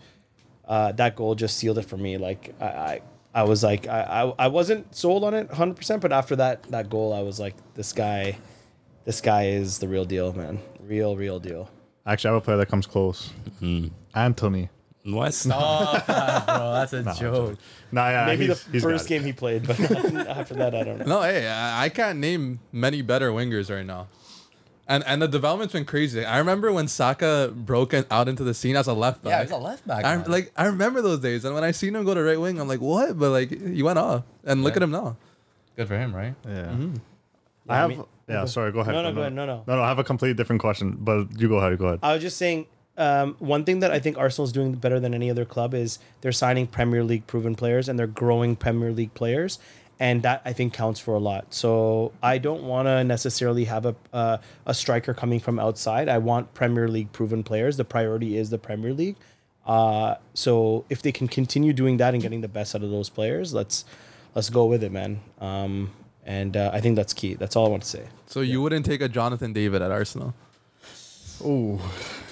Uh, 0.66 0.92
that 0.92 1.14
goal 1.16 1.34
just 1.34 1.56
sealed 1.56 1.78
it 1.78 1.84
for 1.84 1.96
me. 1.96 2.16
Like 2.18 2.54
I, 2.60 2.64
I, 2.64 3.00
I 3.34 3.42
was 3.44 3.62
like 3.62 3.86
I, 3.86 4.02
I, 4.38 4.46
I 4.46 4.48
wasn't 4.48 4.94
sold 4.94 5.22
on 5.24 5.34
it 5.34 5.48
100, 5.48 5.76
percent 5.76 6.02
but 6.02 6.12
after 6.12 6.36
that 6.36 6.62
that 6.64 6.90
goal, 6.90 7.12
I 7.12 7.22
was 7.22 7.38
like, 7.38 7.54
this 7.74 7.92
guy, 7.92 8.38
this 9.04 9.20
guy 9.20 9.46
is 9.46 9.78
the 9.78 9.88
real 9.88 10.04
deal, 10.04 10.32
man. 10.32 10.60
Real, 10.80 11.16
real 11.16 11.38
deal. 11.38 11.70
Actually, 12.06 12.30
I 12.30 12.34
have 12.34 12.42
a 12.42 12.44
player 12.44 12.56
that 12.58 12.68
comes 12.68 12.86
close. 12.86 13.32
Anthony. 14.14 14.70
What? 15.06 15.32
Stop 15.34 16.06
that, 16.06 16.46
bro. 16.46 16.72
That's 16.72 16.92
a 16.92 17.14
joke. 17.20 17.58
Nah, 17.92 18.08
yeah, 18.10 18.26
Maybe 18.26 18.46
he's- 18.46 18.64
the 18.64 18.72
he's 18.72 18.82
got 18.82 18.90
first 18.90 19.06
it. 19.06 19.08
game 19.08 19.22
he 19.24 19.32
played, 19.32 19.66
but 19.66 19.78
after 19.80 20.54
that, 20.54 20.74
I 20.74 20.82
don't 20.82 20.98
know. 20.98 21.04
No, 21.04 21.22
hey, 21.22 21.46
I, 21.48 21.84
I 21.84 21.88
can't 21.90 22.18
name 22.18 22.60
many 22.72 23.02
better 23.02 23.30
wingers 23.30 23.70
right 23.74 23.86
now. 23.86 24.08
And 24.88 25.02
and 25.04 25.20
the 25.20 25.26
development's 25.28 25.72
been 25.72 25.84
crazy. 25.84 26.24
I 26.24 26.38
remember 26.38 26.72
when 26.72 26.86
Saka 26.88 27.52
broke 27.54 27.92
in- 27.94 28.04
out 28.10 28.28
into 28.28 28.44
the 28.44 28.54
scene 28.54 28.76
as 28.76 28.86
a 28.86 28.92
left 28.94 29.22
back. 29.24 29.30
Yeah, 29.30 29.42
he's 29.42 29.50
a 29.50 29.56
left 29.56 29.86
back. 29.86 30.04
I 30.04 30.16
man. 30.16 30.30
like 30.30 30.52
I 30.56 30.66
remember 30.66 31.02
those 31.02 31.18
days, 31.20 31.44
and 31.44 31.54
when 31.54 31.64
I 31.64 31.72
seen 31.72 31.94
him 31.96 32.04
go 32.04 32.14
to 32.14 32.22
right 32.22 32.40
wing, 32.40 32.60
I'm 32.60 32.68
like, 32.68 32.80
what? 32.80 33.18
But 33.18 33.30
like 33.30 33.50
he 33.50 33.82
went 33.82 33.98
off, 33.98 34.22
and 34.44 34.62
look 34.62 34.74
Yeah. 34.74 34.76
at 34.78 34.82
him 34.84 34.90
now. 34.92 35.16
good 35.76 35.88
for 35.88 35.98
him, 35.98 36.14
right? 36.14 36.34
Yeah. 36.46 36.52
Mm-hmm. 36.66 36.94
Yeah, 36.94 37.72
I 37.72 37.74
I 37.74 37.78
have. 37.80 37.90
mean- 37.90 38.04
yeah, 38.28 38.44
sorry. 38.46 38.72
Go 38.72 38.80
ahead. 38.80 38.92
No, 38.94 39.02
no, 39.02 39.12
go 39.12 39.20
ahead. 39.20 39.32
No, 39.34 39.46
no. 39.46 39.62
No, 39.66 39.76
no. 39.76 39.82
I 39.82 39.88
have 39.88 39.98
a 40.00 40.04
completely 40.04 40.34
different 40.34 40.60
question, 40.60 40.96
but 41.00 41.28
you 41.40 41.48
go 41.48 41.56
ahead. 41.58 41.78
Go 41.78 41.86
ahead. 41.86 42.00
I 42.02 42.12
was 42.14 42.22
just 42.22 42.36
saying, 42.38 42.66
um, 42.96 43.36
one 43.38 43.64
thing 43.64 43.80
that 43.80 43.90
I 43.90 43.98
think 43.98 44.16
Arsenal's 44.16 44.52
doing 44.52 44.74
better 44.74 44.98
than 44.98 45.14
any 45.14 45.30
other 45.30 45.44
club 45.44 45.74
is 45.74 45.98
they're 46.20 46.32
signing 46.32 46.66
Premier 46.66 47.04
League 47.04 47.26
proven 47.26 47.54
players 47.54 47.88
and 47.88 47.98
they're 47.98 48.06
growing 48.06 48.56
Premier 48.56 48.92
League 48.92 49.14
players, 49.14 49.58
and 50.00 50.22
that 50.22 50.42
I 50.44 50.52
think 50.52 50.72
counts 50.72 51.00
for 51.00 51.14
a 51.14 51.18
lot. 51.18 51.52
So 51.54 52.12
I 52.22 52.38
don't 52.38 52.64
want 52.64 52.86
to 52.86 53.04
necessarily 53.04 53.64
have 53.64 53.86
a 53.86 53.94
uh, 54.12 54.38
a 54.64 54.74
striker 54.74 55.14
coming 55.14 55.40
from 55.40 55.58
outside. 55.58 56.08
I 56.08 56.18
want 56.18 56.54
Premier 56.54 56.88
League 56.88 57.12
proven 57.12 57.42
players. 57.42 57.76
The 57.76 57.84
priority 57.84 58.36
is 58.36 58.50
the 58.50 58.58
Premier 58.58 58.92
League. 58.92 59.16
Uh, 59.66 60.14
so 60.32 60.84
if 60.88 61.02
they 61.02 61.12
can 61.12 61.26
continue 61.26 61.72
doing 61.72 61.96
that 61.96 62.14
and 62.14 62.22
getting 62.22 62.40
the 62.40 62.48
best 62.48 62.74
out 62.74 62.82
of 62.82 62.90
those 62.90 63.10
players, 63.10 63.52
let's 63.52 63.84
let's 64.34 64.48
go 64.48 64.66
with 64.66 64.82
it, 64.82 64.92
man. 64.92 65.20
Um, 65.40 65.92
and 66.24 66.56
uh, 66.56 66.70
I 66.72 66.80
think 66.80 66.96
that's 66.96 67.12
key. 67.12 67.34
That's 67.34 67.56
all 67.56 67.66
I 67.66 67.68
want 67.68 67.82
to 67.82 67.88
say. 67.88 68.06
So 68.26 68.40
you 68.40 68.60
wouldn't 68.60 68.84
take 68.84 69.00
a 69.00 69.08
Jonathan 69.08 69.52
David 69.52 69.82
at 69.82 69.90
Arsenal? 69.90 70.34
Ooh. 71.44 71.78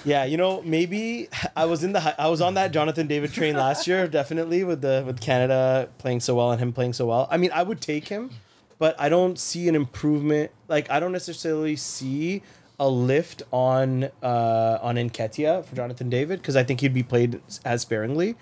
Yeah, 0.05 0.23
you 0.23 0.37
know, 0.37 0.61
maybe 0.61 1.27
I 1.55 1.65
was 1.65 1.83
in 1.83 1.93
the 1.93 2.21
I 2.21 2.27
was 2.27 2.41
on 2.41 2.53
that 2.53 2.71
Jonathan 2.71 3.07
David 3.07 3.33
train 3.33 3.55
last 3.55 3.87
year, 3.87 4.07
definitely 4.07 4.63
with 4.63 4.81
the 4.81 5.03
with 5.05 5.19
Canada 5.19 5.89
playing 5.97 6.19
so 6.21 6.35
well 6.35 6.51
and 6.51 6.61
him 6.61 6.71
playing 6.71 6.93
so 6.93 7.07
well. 7.07 7.27
I 7.29 7.37
mean, 7.37 7.51
I 7.53 7.63
would 7.63 7.81
take 7.81 8.07
him, 8.07 8.29
but 8.77 8.95
I 8.99 9.09
don't 9.09 9.37
see 9.39 9.67
an 9.67 9.75
improvement. 9.75 10.51
Like, 10.67 10.89
I 10.89 10.99
don't 10.99 11.11
necessarily 11.11 11.75
see 11.75 12.43
a 12.79 12.89
lift 12.89 13.41
on 13.51 14.05
uh 14.21 14.79
on 14.81 14.95
Nketiah 14.95 15.65
for 15.65 15.75
Jonathan 15.75 16.09
David 16.09 16.41
because 16.41 16.55
I 16.55 16.63
think 16.63 16.81
he'd 16.81 16.93
be 16.93 17.03
played 17.03 17.41
as 17.63 17.81
sparingly. 17.81 18.35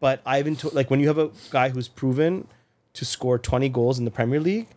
But 0.00 0.20
I've 0.26 0.44
been 0.44 0.56
to, 0.56 0.68
like 0.70 0.90
when 0.90 1.00
you 1.00 1.08
have 1.08 1.18
a 1.18 1.30
guy 1.50 1.68
who's 1.70 1.88
proven 1.88 2.48
to 2.94 3.04
score 3.04 3.38
twenty 3.38 3.68
goals 3.68 3.98
in 3.98 4.04
the 4.04 4.10
Premier 4.10 4.40
League, 4.40 4.68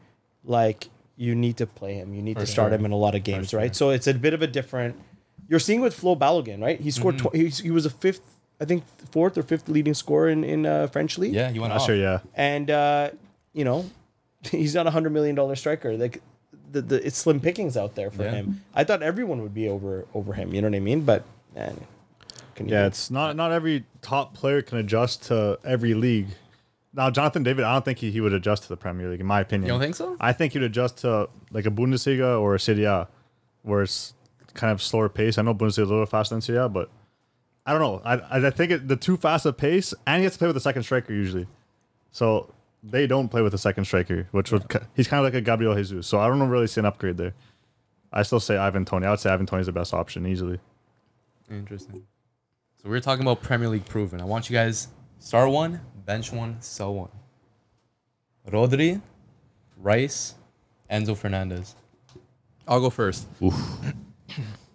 like 0.44 0.90
you 1.18 1.34
need 1.34 1.58
to 1.58 1.66
play 1.66 1.96
him. 1.96 2.14
You 2.14 2.22
need 2.22 2.36
For 2.36 2.42
to 2.42 2.46
start 2.46 2.70
sure. 2.70 2.78
him 2.78 2.86
in 2.86 2.92
a 2.92 2.98
lot 2.98 3.16
of 3.16 3.24
games, 3.24 3.54
right? 3.54 3.76
So 3.76 3.90
it's 3.90 4.08
a 4.08 4.14
bit 4.14 4.34
of 4.34 4.42
a 4.42 4.48
different. 4.48 4.96
You're 5.50 5.60
seeing 5.60 5.82
with 5.82 5.94
Flo 5.94 6.16
Balogun, 6.16 6.62
right? 6.62 6.80
He 6.80 6.92
scored. 6.92 7.18
Mm-hmm. 7.18 7.28
Tw- 7.30 7.36
he, 7.58 7.64
he 7.64 7.72
was 7.72 7.86
a 7.86 7.90
fifth, 7.90 8.22
I 8.60 8.66
think, 8.66 8.84
fourth 9.12 9.38
or 9.38 9.44
fifth 9.44 9.70
leading 9.70 9.94
scorer 9.94 10.30
in 10.30 10.44
in 10.44 10.66
uh, 10.66 10.88
French 10.88 11.18
league. 11.18 11.34
Yeah, 11.34 11.50
you 11.50 11.62
went 11.62 11.74
Last 11.74 11.84
off. 11.84 11.90
year, 11.90 11.98
yeah. 11.98 12.20
and 12.36 12.70
uh, 12.70 13.10
you 13.54 13.64
know, 13.64 13.90
he's 14.52 14.76
not 14.76 14.88
a 14.88 14.92
hundred 14.92 15.12
million 15.12 15.36
dollar 15.36 15.56
striker. 15.56 15.96
Like 15.98 16.22
the, 16.72 16.82
the 16.82 17.06
it's 17.08 17.18
slim 17.18 17.40
pickings 17.40 17.78
out 17.78 17.96
there 17.96 18.12
for 18.12 18.24
Yeah. 18.24 18.32
him. 18.32 18.62
I 18.76 18.84
thought 18.84 19.02
everyone 19.02 19.42
would 19.42 19.54
be 19.54 19.70
over 19.70 20.06
over 20.14 20.34
him. 20.34 20.54
You 20.54 20.62
know 20.62 20.68
what 20.70 20.76
I 20.76 20.80
mean? 20.82 21.02
But 21.02 21.24
man, 21.56 21.80
can 22.56 22.68
you 22.68 22.74
Yeah, 22.76 22.88
it's 22.88 23.10
not 23.10 23.36
not 23.38 23.52
every 23.54 23.86
top 24.02 24.34
player 24.34 24.62
can 24.62 24.78
adjust 24.80 25.24
to 25.28 25.60
every 25.64 25.94
league. 25.94 26.28
now 26.94 27.10
Jonathan 27.10 27.44
David, 27.44 27.64
I 27.64 27.72
don't 27.74 27.86
think 27.86 28.00
he, 28.00 28.12
he 28.12 28.20
would 28.20 28.34
adjust 28.34 28.64
to 28.64 28.70
the 28.70 28.78
Premier 28.78 29.08
League, 29.10 29.22
in 29.22 29.26
my 29.28 29.40
opinion. 29.40 29.68
You 29.68 29.74
don't 29.74 29.82
think 29.82 29.96
so? 29.96 30.18
I 30.20 30.34
think 30.34 30.54
he'd 30.54 30.64
adjust 30.64 30.98
to 31.00 31.30
like 31.52 31.66
a 31.66 31.72
Bundesliga 31.72 32.38
or 32.42 32.56
a 32.56 32.60
Serie 32.60 32.84
A, 32.86 33.08
where 33.62 33.84
it's 33.84 34.14
kind 34.58 34.72
of 34.72 34.82
slower 34.82 35.08
pace. 35.10 35.38
I 35.38 35.42
know 35.44 35.54
Bundesliga 35.54 35.70
is 35.84 35.90
a 35.90 35.94
little 35.94 36.06
faster 36.06 36.36
than 36.36 36.42
Serie 36.42 36.60
A, 36.66 36.68
but 36.70 36.90
I 37.66 37.72
don't 37.72 37.82
know. 37.82 38.02
I 38.04 38.16
I- 38.16 38.48
I 38.48 38.50
think 38.50 38.72
it, 38.72 38.88
the 38.88 38.96
too 38.98 39.16
fast 39.18 39.46
of 39.46 39.56
pace, 39.58 39.94
and 40.06 40.18
he 40.20 40.24
has 40.26 40.34
to 40.34 40.40
play 40.40 40.48
with 40.48 40.56
the 40.56 40.62
second 40.62 40.84
striker 40.84 41.14
usually. 41.14 41.48
So 42.12 42.54
they 42.84 43.08
don't 43.08 43.30
play 43.30 43.42
with 43.42 43.52
the 43.52 43.58
second 43.58 43.86
striker, 43.86 44.28
which 44.32 44.52
would 44.52 44.64
he's 44.96 45.08
kind 45.08 45.20
of 45.20 45.26
like 45.26 45.34
a 45.34 45.42
Gabriel 45.42 45.76
Jesus. 45.76 46.08
So 46.08 46.20
I 46.20 46.28
don't 46.28 46.48
really 46.50 46.68
see 46.68 46.80
an 46.82 46.86
upgrade 46.86 47.18
there. 47.18 47.34
I 48.12 48.24
still 48.24 48.40
say 48.40 48.56
Ivan 48.58 48.86
Toney. 48.86 49.06
I 49.06 49.10
would 49.12 49.20
say 49.20 49.30
Ivan 49.30 49.46
Toney 49.46 49.62
is 49.62 49.66
the 49.68 49.74
best 49.74 49.94
option 49.94 50.26
easily. 50.26 50.60
Interesting. 51.50 52.06
So 52.82 52.90
we're 52.90 53.00
talking 53.02 53.24
about 53.24 53.42
Premier 53.42 53.68
League 53.70 53.86
proven. 53.86 54.22
I 54.22 54.26
want 54.26 54.50
you 54.50 54.54
guys 54.56 54.88
start 55.20 55.50
one, 55.50 55.82
bench 56.06 56.32
one, 56.32 56.62
sell 56.62 56.94
one. 56.94 57.10
Rodri, 58.50 59.02
Rice, 59.78 60.36
Enzo 60.90 61.18
Fernandez. 61.18 61.76
I'll 62.68 62.80
go 62.80 62.90
first. 62.90 63.28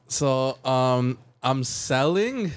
So 0.09 0.59
um 0.65 1.19
I'm 1.43 1.65
selling 1.65 2.53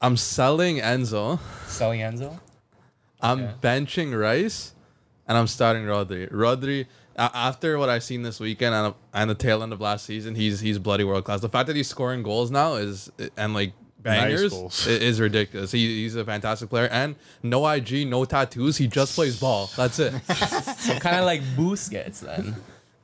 I'm 0.00 0.16
selling 0.16 0.78
Enzo. 0.78 1.38
Selling 1.68 2.00
Enzo. 2.00 2.40
I'm 3.20 3.40
Okay. 3.44 3.52
benching 3.62 4.18
Rice 4.18 4.74
and 5.28 5.38
I'm 5.38 5.46
starting 5.46 5.82
Rodri. 5.84 6.30
Rodri 6.30 6.86
after 7.16 7.78
what 7.78 7.88
I've 7.88 8.02
seen 8.02 8.22
this 8.22 8.40
weekend 8.40 8.74
and, 8.74 8.94
and 9.14 9.30
the 9.30 9.34
tail 9.34 9.62
end 9.62 9.72
of 9.72 9.80
last 9.80 10.06
season, 10.06 10.34
he's 10.34 10.60
he's 10.60 10.78
bloody 10.78 11.04
world 11.04 11.24
class. 11.24 11.40
The 11.40 11.48
fact 11.48 11.66
that 11.68 11.76
he's 11.76 11.88
scoring 11.88 12.22
goals 12.22 12.50
now 12.50 12.74
is 12.74 13.12
and 13.36 13.54
like 13.54 13.74
bangers 14.00 14.50
goals. 14.50 14.88
i- 14.88 14.92
is 14.92 15.20
ridiculous. 15.20 15.70
He, 15.70 16.02
he's 16.02 16.16
a 16.16 16.24
fantastic 16.24 16.68
player 16.70 16.88
and 16.90 17.14
no 17.42 17.64
IG, 17.68 18.08
no 18.08 18.24
tattoos. 18.24 18.78
He 18.78 18.88
just 18.88 19.14
plays 19.14 19.38
ball. 19.38 19.70
That's 19.76 19.98
it. 20.00 20.14
So 20.82 20.98
kind 20.98 21.16
of 21.18 21.24
like 21.26 21.42
Busquets 21.56 22.20
then. 22.20 22.56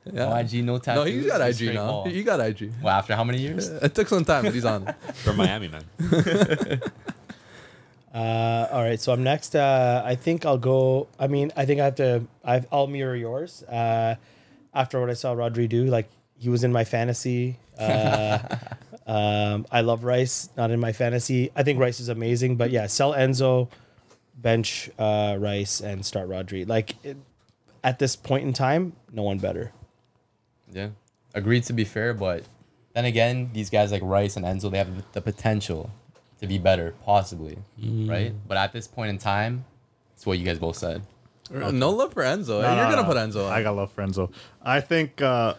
Yeah. 0.05 0.25
No 0.29 0.35
IG, 0.35 0.63
no 0.63 0.79
No, 0.95 1.03
he's 1.03 1.25
got 1.25 1.37
just 1.39 1.49
IG 1.49 1.55
straight 1.67 1.75
now. 1.75 1.87
ball. 1.87 2.05
He 2.05 2.23
got 2.23 2.39
IG. 2.39 2.71
Well, 2.81 2.95
after 2.97 3.15
how 3.15 3.23
many 3.23 3.39
years? 3.39 3.69
It 3.81 3.93
took 3.93 4.07
some 4.07 4.25
time, 4.25 4.43
but 4.45 4.53
he's 4.53 4.65
on. 4.65 4.87
it. 4.87 4.95
From 5.15 5.37
Miami, 5.37 5.67
man. 5.67 5.83
Uh, 8.13 8.67
all 8.71 8.81
right, 8.81 8.99
so 8.99 9.13
I'm 9.13 9.21
next. 9.23 9.55
Uh, 9.55 10.01
I 10.03 10.15
think 10.15 10.43
I'll 10.43 10.57
go. 10.57 11.07
I 11.19 11.27
mean, 11.27 11.51
I 11.55 11.65
think 11.65 11.79
I 11.79 11.85
have 11.85 11.95
to. 11.95 12.23
I've, 12.43 12.65
I'll 12.71 12.87
mirror 12.87 13.15
yours. 13.15 13.61
Uh, 13.63 14.15
after 14.73 14.99
what 14.99 15.11
I 15.11 15.13
saw 15.13 15.35
Rodri 15.35 15.69
do, 15.69 15.85
like 15.85 16.09
he 16.35 16.49
was 16.49 16.63
in 16.63 16.71
my 16.71 16.85
fantasy. 16.85 17.59
Uh, 17.77 18.39
um, 19.05 19.67
I 19.71 19.81
love 19.81 20.03
Rice, 20.03 20.49
not 20.57 20.71
in 20.71 20.79
my 20.79 20.91
fantasy. 20.91 21.51
I 21.55 21.61
think 21.61 21.79
Rice 21.79 21.99
is 21.99 22.09
amazing, 22.09 22.55
but 22.55 22.71
yeah, 22.71 22.87
sell 22.87 23.13
Enzo, 23.13 23.69
bench 24.35 24.89
uh, 24.97 25.35
Rice, 25.39 25.79
and 25.79 26.03
start 26.03 26.29
Rodri. 26.29 26.67
Like 26.67 26.95
it, 27.05 27.17
at 27.83 27.99
this 27.99 28.15
point 28.15 28.43
in 28.43 28.53
time, 28.53 28.93
no 29.13 29.21
one 29.21 29.37
better. 29.37 29.71
Yeah. 30.71 30.89
Agreed 31.33 31.63
to 31.65 31.73
be 31.73 31.83
fair, 31.83 32.13
but 32.13 32.43
then 32.93 33.05
again, 33.05 33.51
these 33.53 33.69
guys 33.69 33.91
like 33.91 34.01
Rice 34.03 34.35
and 34.35 34.45
Enzo, 34.45 34.71
they 34.71 34.77
have 34.77 35.11
the 35.13 35.21
potential 35.21 35.91
to 36.39 36.47
be 36.47 36.57
better, 36.57 36.93
possibly. 37.05 37.57
Right? 37.81 38.33
But 38.47 38.57
at 38.57 38.73
this 38.73 38.87
point 38.87 39.09
in 39.09 39.17
time, 39.17 39.65
it's 40.15 40.25
what 40.25 40.39
you 40.39 40.45
guys 40.45 40.59
both 40.59 40.75
said. 40.77 41.03
No 41.51 41.89
love 41.91 42.13
for 42.13 42.23
Enzo. 42.23 42.61
No, 42.61 42.75
You're 42.75 42.75
no, 42.75 42.89
gonna 42.89 42.95
no. 42.97 43.03
put 43.05 43.17
Enzo. 43.17 43.45
On. 43.47 43.51
I 43.51 43.63
got 43.63 43.75
love 43.75 43.91
for 43.91 44.03
Enzo. 44.03 44.31
I 44.61 44.81
think 44.81 45.21
uh, 45.21 45.55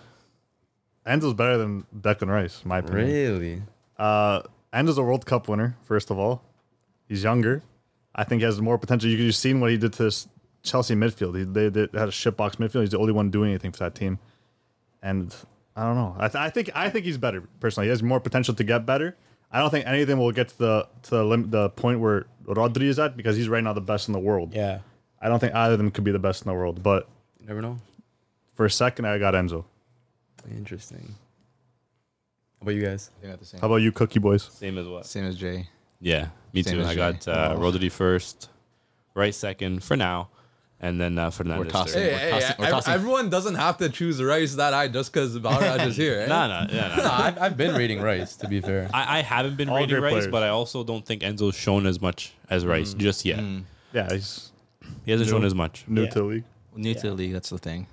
Enzo's 1.06 1.34
better 1.34 1.58
than 1.58 1.86
Declan 1.96 2.28
Rice, 2.28 2.62
in 2.62 2.68
my 2.68 2.78
opinion. 2.78 3.06
Really? 3.06 3.62
Uh, 3.98 4.42
Enzo's 4.72 4.98
a 4.98 5.02
World 5.02 5.26
Cup 5.26 5.48
winner, 5.48 5.76
first 5.82 6.10
of 6.10 6.18
all. 6.18 6.42
He's 7.08 7.24
younger. 7.24 7.62
I 8.14 8.24
think 8.24 8.40
he 8.40 8.44
has 8.44 8.60
more 8.60 8.78
potential. 8.78 9.10
You 9.10 9.16
you've 9.16 9.34
seen 9.34 9.60
what 9.60 9.70
he 9.70 9.76
did 9.78 9.92
to 9.94 10.04
this 10.04 10.28
Chelsea 10.62 10.94
midfield. 10.94 11.36
He, 11.36 11.44
they, 11.44 11.68
they 11.68 11.98
had 11.98 12.08
a 12.08 12.12
shitbox 12.12 12.56
midfield. 12.56 12.82
He's 12.82 12.90
the 12.90 12.98
only 12.98 13.12
one 13.12 13.30
doing 13.30 13.50
anything 13.50 13.72
for 13.72 13.78
that 13.80 13.94
team. 13.94 14.18
And 15.02 15.34
I 15.76 15.84
don't 15.84 15.94
know. 15.96 16.14
I, 16.18 16.28
th- 16.28 16.36
I 16.36 16.50
think 16.50 16.70
I 16.74 16.90
think 16.90 17.04
he's 17.06 17.18
better 17.18 17.42
personally. 17.60 17.86
He 17.86 17.90
has 17.90 18.02
more 18.02 18.20
potential 18.20 18.54
to 18.54 18.64
get 18.64 18.84
better. 18.86 19.16
I 19.52 19.58
don't 19.60 19.70
think 19.70 19.86
anything 19.86 20.18
will 20.18 20.32
get 20.32 20.48
to 20.48 20.58
the 20.58 20.88
to 21.04 21.10
the, 21.10 21.24
lim- 21.24 21.50
the 21.50 21.70
point 21.70 22.00
where 22.00 22.26
Rodri 22.44 22.82
is 22.82 22.98
at 22.98 23.16
because 23.16 23.36
he's 23.36 23.48
right 23.48 23.64
now 23.64 23.72
the 23.72 23.80
best 23.80 24.08
in 24.08 24.12
the 24.12 24.18
world. 24.20 24.54
Yeah. 24.54 24.80
I 25.22 25.28
don't 25.28 25.38
think 25.40 25.54
either 25.54 25.72
of 25.74 25.78
them 25.78 25.90
could 25.90 26.04
be 26.04 26.12
the 26.12 26.18
best 26.18 26.42
in 26.42 26.48
the 26.48 26.54
world. 26.54 26.82
But 26.82 27.08
You 27.40 27.46
never 27.48 27.60
know. 27.62 27.78
for 28.54 28.64
a 28.66 28.70
second, 28.70 29.06
I 29.06 29.18
got 29.18 29.34
Enzo. 29.34 29.64
Interesting. 30.50 31.14
How 32.58 32.62
about 32.64 32.74
you 32.74 32.82
guys? 32.82 33.10
I 33.22 33.26
think 33.26 33.38
the 33.40 33.44
same. 33.46 33.60
How 33.60 33.66
about 33.66 33.76
you, 33.76 33.92
Cookie 33.92 34.18
Boys? 34.18 34.42
Same 34.44 34.78
as 34.78 34.86
what? 34.86 35.06
Same 35.06 35.24
as 35.24 35.36
Jay. 35.36 35.68
Yeah, 36.00 36.28
me 36.52 36.62
Same 36.62 36.74
too. 36.74 36.80
as 36.80 36.86
I 36.88 36.90
Jay. 36.94 36.96
got 36.96 37.28
uh, 37.28 37.54
Oh. 37.56 37.60
Rodri 37.60 37.90
first, 37.90 38.48
right 39.14 39.34
second 39.34 39.82
for 39.84 39.96
now, 39.96 40.28
and 40.82 41.00
then 41.00 41.18
uh, 41.18 41.30
Fernandez 41.30 41.72
tossing. 41.72 42.00
Hey, 42.02 42.08
We're 42.12 42.18
hey, 42.18 42.30
tossing- 42.30 42.56
we're 42.58 42.70
tossing- 42.70 42.94
everyone 42.94 43.30
doesn't 43.30 43.54
have 43.56 43.76
to 43.78 43.88
choose 43.88 44.22
Rice 44.22 44.54
that 44.54 44.72
high 44.72 44.88
just 44.88 45.12
because 45.12 45.38
Balraj 45.38 45.86
is 45.86 45.96
here. 45.96 46.20
eh? 46.20 46.26
Nah, 46.28 46.46
nah, 46.46 46.66
yeah, 46.70 46.94
No, 46.96 47.02
nah. 47.04 47.22
I've, 47.22 47.38
I've 47.38 47.56
been 47.56 47.74
rating 47.74 48.00
Rice, 48.00 48.36
to 48.36 48.48
be 48.48 48.60
fair. 48.60 48.88
I, 48.94 49.18
I 49.18 49.22
haven't 49.22 49.56
been 49.56 49.68
All 49.68 49.76
rating 49.76 50.00
Rice, 50.00 50.12
players. 50.12 50.26
but 50.28 50.42
I 50.42 50.48
also 50.48 50.82
don't 50.84 51.04
think 51.04 51.22
Enzo's 51.22 51.54
shown 51.54 51.86
as 51.86 52.00
much 52.00 52.32
as 52.48 52.64
Rice 52.64 52.94
just 52.94 53.24
yet. 53.24 53.42
Yeah, 53.92 54.10
he's 54.12 54.52
He 55.04 55.10
hasn't 55.12 55.28
No. 55.30 55.36
shown 55.36 55.44
as 55.44 55.54
much. 55.54 55.84
new 55.86 56.04
Yeah. 56.04 56.10
to 56.10 56.18
the 56.20 56.24
league. 56.24 56.44
New 56.76 56.94
to 56.94 57.00
the 57.08 57.14
league, 57.14 57.32
that's 57.32 57.50
the 57.50 57.58
thing. 57.58 57.86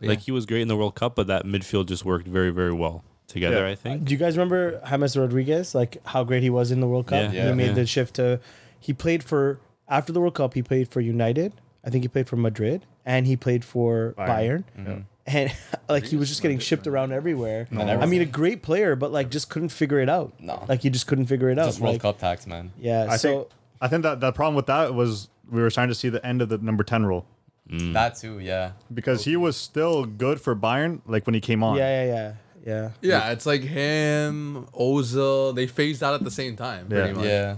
But 0.00 0.08
Like 0.08 0.18
yeah. 0.20 0.24
he 0.24 0.32
was 0.32 0.46
great 0.46 0.62
in 0.62 0.68
the 0.68 0.76
World 0.76 0.94
Cup, 0.96 1.14
but 1.14 1.26
that 1.28 1.44
midfield 1.44 1.86
just 1.86 2.04
worked 2.04 2.26
very, 2.26 2.50
very 2.50 2.72
well 2.72 3.04
together. 3.28 3.64
Yeah. 3.66 3.70
I 3.70 3.74
think. 3.76 4.04
Do 4.04 4.12
you 4.12 4.18
guys 4.18 4.36
remember 4.36 4.80
James 4.88 5.16
Rodriguez? 5.16 5.74
Like 5.76 5.98
how 6.06 6.24
great 6.24 6.42
he 6.42 6.50
was 6.50 6.70
in 6.72 6.80
the 6.80 6.88
World 6.88 7.06
Cup. 7.06 7.32
Yeah. 7.32 7.48
he 7.50 7.54
made 7.54 7.68
Yeah. 7.68 7.72
the 7.74 7.86
shift 7.86 8.14
to. 8.16 8.40
He 8.80 8.92
played 8.92 9.22
for 9.22 9.60
after 9.88 10.12
the 10.12 10.20
World 10.20 10.34
Cup. 10.34 10.54
He 10.54 10.62
played 10.62 10.88
for 10.88 11.00
United. 11.00 11.52
I 11.84 11.90
think 11.90 12.04
he 12.04 12.08
played 12.08 12.28
for 12.28 12.36
Madrid, 12.36 12.86
and 13.04 13.26
he 13.26 13.36
played 13.36 13.64
for 13.64 14.14
Bayern. 14.16 14.28
Bayern. 14.28 14.64
Mm-hmm. 14.78 15.00
And 15.26 15.52
like 15.88 16.04
he 16.06 16.16
was 16.16 16.28
just 16.28 16.42
getting 16.42 16.58
shipped 16.58 16.86
around 16.86 17.12
everywhere. 17.12 17.68
No. 17.70 17.82
I 17.82 18.06
mean, 18.06 18.22
a 18.22 18.26
great 18.26 18.62
player, 18.62 18.96
but 18.96 19.12
like 19.12 19.30
just 19.30 19.48
couldn't 19.48 19.68
figure 19.70 20.00
it 20.00 20.08
out. 20.08 20.32
No. 20.40 20.64
like 20.68 20.82
he 20.82 20.90
just 20.90 21.06
couldn't 21.06 21.26
figure 21.26 21.48
it 21.48 21.58
out. 21.58 21.66
Just 21.66 21.80
World 21.80 21.94
Like, 21.94 22.02
Cup 22.02 22.18
tax, 22.18 22.46
man. 22.46 22.72
Yeah. 22.78 23.06
I 23.08 23.16
so 23.16 23.28
think 23.28 23.48
I 23.80 23.88
think 23.88 24.02
that 24.02 24.20
the 24.20 24.32
problem 24.32 24.54
with 24.56 24.66
that 24.66 24.94
was 24.94 25.28
we 25.50 25.60
were 25.62 25.70
starting 25.70 25.90
to 25.90 25.94
see 25.94 26.08
the 26.08 26.24
end 26.26 26.42
of 26.42 26.48
the 26.48 26.58
number 26.58 26.82
ten 26.84 27.04
role 27.06 27.26
mm. 27.70 27.78
mm. 27.80 27.92
That 27.92 28.16
too, 28.16 28.38
yeah. 28.40 28.72
because 28.92 29.24
he 29.24 29.36
was 29.36 29.56
still 29.56 30.04
good 30.06 30.40
for 30.40 30.56
Bayern 30.56 31.00
like 31.06 31.26
when 31.26 31.34
he 31.34 31.40
came 31.40 31.62
on. 31.62 31.76
yeah, 31.76 32.04
yeah, 32.04 32.12
yeah, 32.12 32.32
yeah. 32.64 32.90
Yeah, 33.00 33.30
it's 33.30 33.46
like 33.46 33.62
him, 33.62 34.66
Ozil. 34.72 35.54
They 35.54 35.66
phased 35.68 36.02
out 36.02 36.14
at 36.14 36.24
the 36.24 36.30
same 36.30 36.56
time. 36.56 36.88
Pretty 36.88 37.08
Yeah. 37.10 37.14
much. 37.14 37.24
Yeah. 37.24 37.56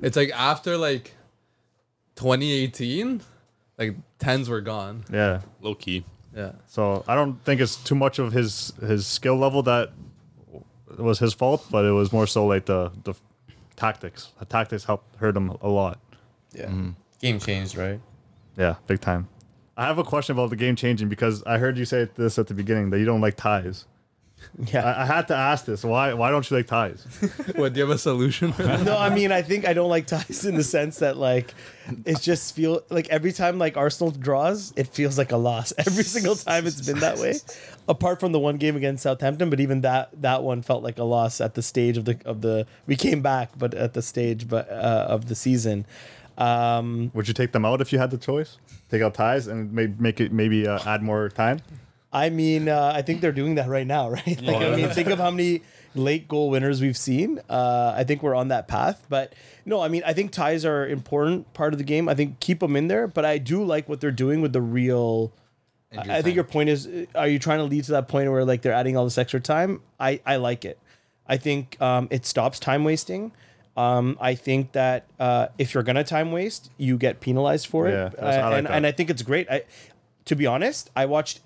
It's 0.00 0.16
like 0.16 0.30
after 0.34 0.78
like 0.78 1.14
2018, 2.16 3.20
like 3.78 3.96
tens 4.18 4.48
were 4.48 4.60
gone. 4.60 5.04
Yeah. 5.12 5.42
Low 5.60 5.74
key. 5.74 6.04
Yeah. 6.34 6.52
So 6.66 7.04
I 7.06 7.14
don't 7.14 7.42
think 7.44 7.60
it's 7.60 7.76
too 7.76 7.94
much 7.94 8.18
of 8.18 8.32
his 8.32 8.72
his 8.80 9.06
skill 9.06 9.36
level 9.36 9.62
that 9.64 9.92
was 10.98 11.18
his 11.18 11.34
fault, 11.34 11.66
but 11.70 11.84
it 11.84 11.92
was 11.92 12.12
more 12.12 12.26
so 12.26 12.46
like 12.46 12.66
the 12.66 12.92
the 13.04 13.14
tactics. 13.76 14.32
The 14.38 14.44
tactics 14.44 14.84
helped 14.84 15.16
hurt 15.16 15.36
him 15.36 15.50
a 15.60 15.68
lot. 15.68 15.98
Yeah. 16.52 16.66
Mm-hmm. 16.66 16.90
Game 17.20 17.38
changed, 17.38 17.76
right? 17.76 18.00
Yeah, 18.56 18.76
big 18.86 19.00
time. 19.00 19.28
I 19.76 19.86
have 19.86 19.98
a 19.98 20.04
question 20.04 20.36
about 20.36 20.50
the 20.50 20.56
game 20.56 20.76
changing 20.76 21.08
because 21.08 21.42
I 21.44 21.58
heard 21.58 21.78
you 21.78 21.84
say 21.84 22.08
this 22.14 22.38
at 22.38 22.46
the 22.46 22.54
beginning 22.54 22.90
that 22.90 22.98
you 22.98 23.06
don't 23.06 23.22
like 23.22 23.36
ties. 23.36 23.86
Yeah. 24.72 24.84
I, 24.84 25.02
I 25.02 25.06
had 25.06 25.28
to 25.28 25.34
ask 25.34 25.64
this. 25.64 25.82
Why 25.84 26.14
why 26.14 26.30
don't 26.30 26.48
you 26.50 26.56
like 26.56 26.66
ties? 26.66 27.06
What? 27.56 27.72
Do 27.72 27.80
you 27.80 27.86
have 27.86 27.94
a 27.94 27.98
solution? 27.98 28.54
no, 28.58 28.96
I 28.96 29.08
mean, 29.08 29.32
I 29.32 29.42
think 29.42 29.66
I 29.66 29.72
don't 29.72 29.88
like 29.88 30.06
ties 30.06 30.44
in 30.44 30.54
the 30.56 30.62
sense 30.62 30.98
that 30.98 31.16
like 31.16 31.54
it 32.04 32.20
just 32.20 32.54
feel 32.54 32.82
like 32.90 33.08
every 33.08 33.32
time 33.32 33.58
like 33.58 33.76
Arsenal 33.76 34.10
draws, 34.10 34.72
it 34.76 34.88
feels 34.88 35.18
like 35.18 35.32
a 35.32 35.36
loss. 35.36 35.72
Every 35.78 36.04
single 36.04 36.36
time 36.36 36.66
it's 36.66 36.80
been 36.80 37.00
that 37.00 37.18
way. 37.18 37.34
Apart 37.88 38.20
from 38.20 38.32
the 38.32 38.38
one 38.38 38.56
game 38.56 38.76
against 38.76 39.02
Southampton, 39.02 39.50
but 39.50 39.58
even 39.60 39.80
that 39.80 40.10
that 40.22 40.42
one 40.42 40.62
felt 40.62 40.82
like 40.82 40.98
a 40.98 41.04
loss 41.04 41.40
at 41.40 41.54
the 41.54 41.62
stage 41.62 41.96
of 41.96 42.04
the 42.04 42.16
of 42.24 42.40
the 42.40 42.66
we 42.86 42.94
came 42.96 43.20
back, 43.22 43.50
but 43.58 43.74
at 43.74 43.94
the 43.94 44.02
stage 44.02 44.48
but 44.48 44.70
uh, 44.70 45.06
of 45.08 45.28
the 45.28 45.34
season. 45.34 45.86
Um, 46.38 47.10
Would 47.14 47.28
you 47.28 47.34
take 47.34 47.52
them 47.52 47.64
out 47.64 47.80
if 47.80 47.92
you 47.92 47.98
had 47.98 48.10
the 48.10 48.18
choice? 48.18 48.58
Take 48.90 49.02
out 49.02 49.14
ties 49.14 49.46
and 49.46 49.72
maybe 49.72 49.94
make 49.98 50.20
it 50.20 50.32
maybe 50.32 50.66
uh, 50.66 50.78
add 50.86 51.02
more 51.02 51.28
time. 51.28 51.60
I 52.12 52.28
mean, 52.30 52.68
uh, 52.68 52.92
I 52.94 53.02
think 53.02 53.20
they're 53.20 53.32
doing 53.32 53.54
that 53.56 53.68
right 53.68 53.86
now, 53.86 54.10
right? 54.18 54.40
Like, 54.42 54.56
I 54.62 54.76
mean, 54.76 54.88
think 54.90 55.08
of 55.08 55.18
how 55.18 55.30
many 55.30 55.62
late 55.94 56.28
goal 56.28 56.50
winners 56.50 56.80
we've 56.80 56.96
seen. 56.96 57.40
Uh, 57.48 57.94
I 57.96 58.04
think 58.04 58.22
we're 58.22 58.34
on 58.34 58.48
that 58.48 58.68
path. 58.68 59.04
But 59.08 59.32
no, 59.64 59.80
I 59.80 59.88
mean, 59.88 60.02
I 60.04 60.12
think 60.12 60.30
ties 60.32 60.64
are 60.64 60.86
important 60.86 61.52
part 61.54 61.72
of 61.74 61.78
the 61.78 61.84
game. 61.84 62.08
I 62.08 62.14
think 62.14 62.40
keep 62.40 62.60
them 62.60 62.76
in 62.76 62.88
there. 62.88 63.06
But 63.06 63.24
I 63.24 63.38
do 63.38 63.64
like 63.64 63.88
what 63.88 64.00
they're 64.00 64.10
doing 64.10 64.40
with 64.40 64.52
the 64.52 64.62
real. 64.62 65.32
I, 65.96 66.18
I 66.18 66.22
think 66.22 66.34
your 66.34 66.44
point 66.44 66.70
is, 66.70 66.86
uh, 66.86 67.04
are 67.14 67.28
you 67.28 67.38
trying 67.38 67.58
to 67.58 67.64
lead 67.64 67.84
to 67.84 67.92
that 67.92 68.08
point 68.08 68.30
where 68.30 68.44
like 68.44 68.62
they're 68.62 68.72
adding 68.72 68.96
all 68.96 69.04
this 69.04 69.18
extra 69.18 69.40
time? 69.40 69.82
I 70.00 70.20
I 70.24 70.36
like 70.36 70.64
it. 70.64 70.78
I 71.26 71.36
think 71.36 71.80
um, 71.80 72.08
it 72.10 72.24
stops 72.26 72.58
time 72.58 72.84
wasting. 72.84 73.32
Um, 73.76 74.18
I 74.20 74.34
think 74.34 74.72
that 74.72 75.06
uh, 75.20 75.48
if 75.58 75.72
you're 75.74 75.82
gonna 75.82 76.04
time 76.04 76.32
waste, 76.32 76.70
you 76.76 76.98
get 76.98 77.20
penalized 77.20 77.66
for 77.66 77.88
it. 77.88 77.92
Yeah, 77.92 78.08
that's- 78.08 78.36
I 78.36 78.48
like 78.48 78.58
and, 78.58 78.68
and 78.68 78.86
I 78.86 78.92
think 78.92 79.08
it's 79.10 79.22
great. 79.22 79.50
I, 79.50 79.62
to 80.26 80.36
be 80.36 80.46
honest, 80.46 80.90
I 80.96 81.06
watched 81.06 81.40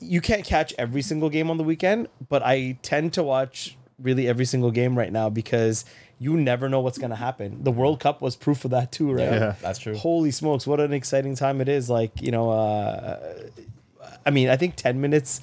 you 0.00 0.20
can't 0.20 0.44
catch 0.44 0.74
every 0.78 1.02
single 1.02 1.30
game 1.30 1.50
on 1.50 1.56
the 1.56 1.64
weekend, 1.64 2.08
but 2.28 2.42
I 2.42 2.78
tend 2.82 3.12
to 3.14 3.22
watch 3.22 3.76
really 3.98 4.28
every 4.28 4.44
single 4.44 4.70
game 4.70 4.96
right 4.96 5.12
now 5.12 5.28
because 5.28 5.84
you 6.18 6.36
never 6.36 6.68
know 6.68 6.80
what's 6.80 6.98
gonna 6.98 7.16
happen. 7.16 7.62
The 7.62 7.70
World 7.70 8.00
Cup 8.00 8.20
was 8.20 8.36
proof 8.36 8.64
of 8.64 8.72
that 8.72 8.90
too, 8.92 9.12
right? 9.12 9.32
Yeah. 9.32 9.54
That's 9.60 9.78
true. 9.78 9.96
Holy 9.96 10.30
smokes, 10.30 10.66
what 10.66 10.80
an 10.80 10.92
exciting 10.92 11.34
time 11.36 11.60
it 11.60 11.68
is! 11.68 11.88
Like 11.88 12.20
you 12.20 12.30
know, 12.30 12.50
uh, 12.50 13.18
I 14.26 14.30
mean, 14.30 14.48
I 14.48 14.56
think 14.56 14.76
ten 14.76 15.00
minutes, 15.00 15.40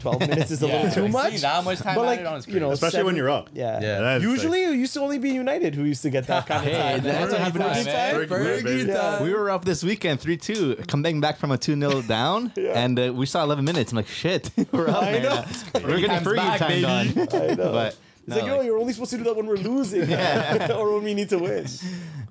twelve 0.00 0.20
minutes 0.28 0.50
is 0.50 0.62
a 0.62 0.66
little 0.66 0.90
too 0.90 1.08
much. 1.08 1.30
seeing 1.30 1.40
that 1.42 1.64
much 1.64 1.78
time 1.78 1.94
but 1.94 2.04
like 2.04 2.20
on 2.26 2.42
you 2.48 2.60
know, 2.60 2.68
crazy. 2.68 2.72
Especially 2.86 3.02
when 3.04 3.16
you're 3.16 3.30
up. 3.30 3.50
Yeah, 3.54 3.80
Yeah. 3.80 4.00
That's 4.00 4.24
Usually, 4.24 4.62
it 4.64 4.74
used 4.76 4.92
to 4.94 5.00
only 5.00 5.18
be 5.18 5.30
United 5.30 5.74
who 5.74 5.84
used 5.84 6.02
to 6.02 6.10
get 6.10 6.26
that 6.26 6.46
kind 6.46 6.66
of 6.66 6.72
Hey, 6.72 6.78
time. 6.94 7.02
that's 7.02 7.32
what 7.32 7.40
happened 7.40 7.64
to 7.64 7.70
us, 7.70 7.84
man. 7.86 8.14
Fergie, 8.14 8.28
Fergie 8.28 8.64
baby. 8.64 8.92
time. 8.92 9.22
We 9.22 9.32
were 9.32 9.50
up 9.50 9.64
this 9.64 9.82
weekend, 9.84 10.20
3 10.20 10.36
2, 10.36 10.76
coming 10.88 11.20
back 11.20 11.38
from 11.38 11.50
a 11.50 11.58
2 11.58 11.78
0 11.78 12.02
down, 12.08 12.52
and 12.56 12.98
uh, 12.98 13.12
we 13.14 13.26
saw 13.26 13.42
11 13.42 13.64
minutes. 13.64 13.92
I'm 13.92 13.96
like, 13.96 14.06
shit, 14.08 14.50
we're 14.72 14.88
up, 14.88 15.02
I 15.02 15.12
man. 15.12 15.22
know. 15.22 15.44
We're 15.74 15.80
getting 16.00 16.06
Time's 16.08 16.26
Fergie 16.26 16.36
back, 16.36 16.58
time 16.58 16.68
baby. 16.68 16.82
done. 16.82 17.28
I 17.50 17.54
know. 17.54 17.72
But 17.72 17.96
It's 18.26 18.28
no, 18.28 18.36
like, 18.36 18.46
yo, 18.46 18.56
like- 18.58 18.66
you're 18.66 18.78
only 18.78 18.92
supposed 18.92 19.10
to 19.12 19.18
do 19.18 19.24
that 19.24 19.36
when 19.36 19.46
we're 19.46 19.56
losing 19.56 20.02
or 20.12 20.94
when 20.94 21.04
we 21.04 21.14
need 21.14 21.28
to 21.30 21.38
win. 21.38 21.66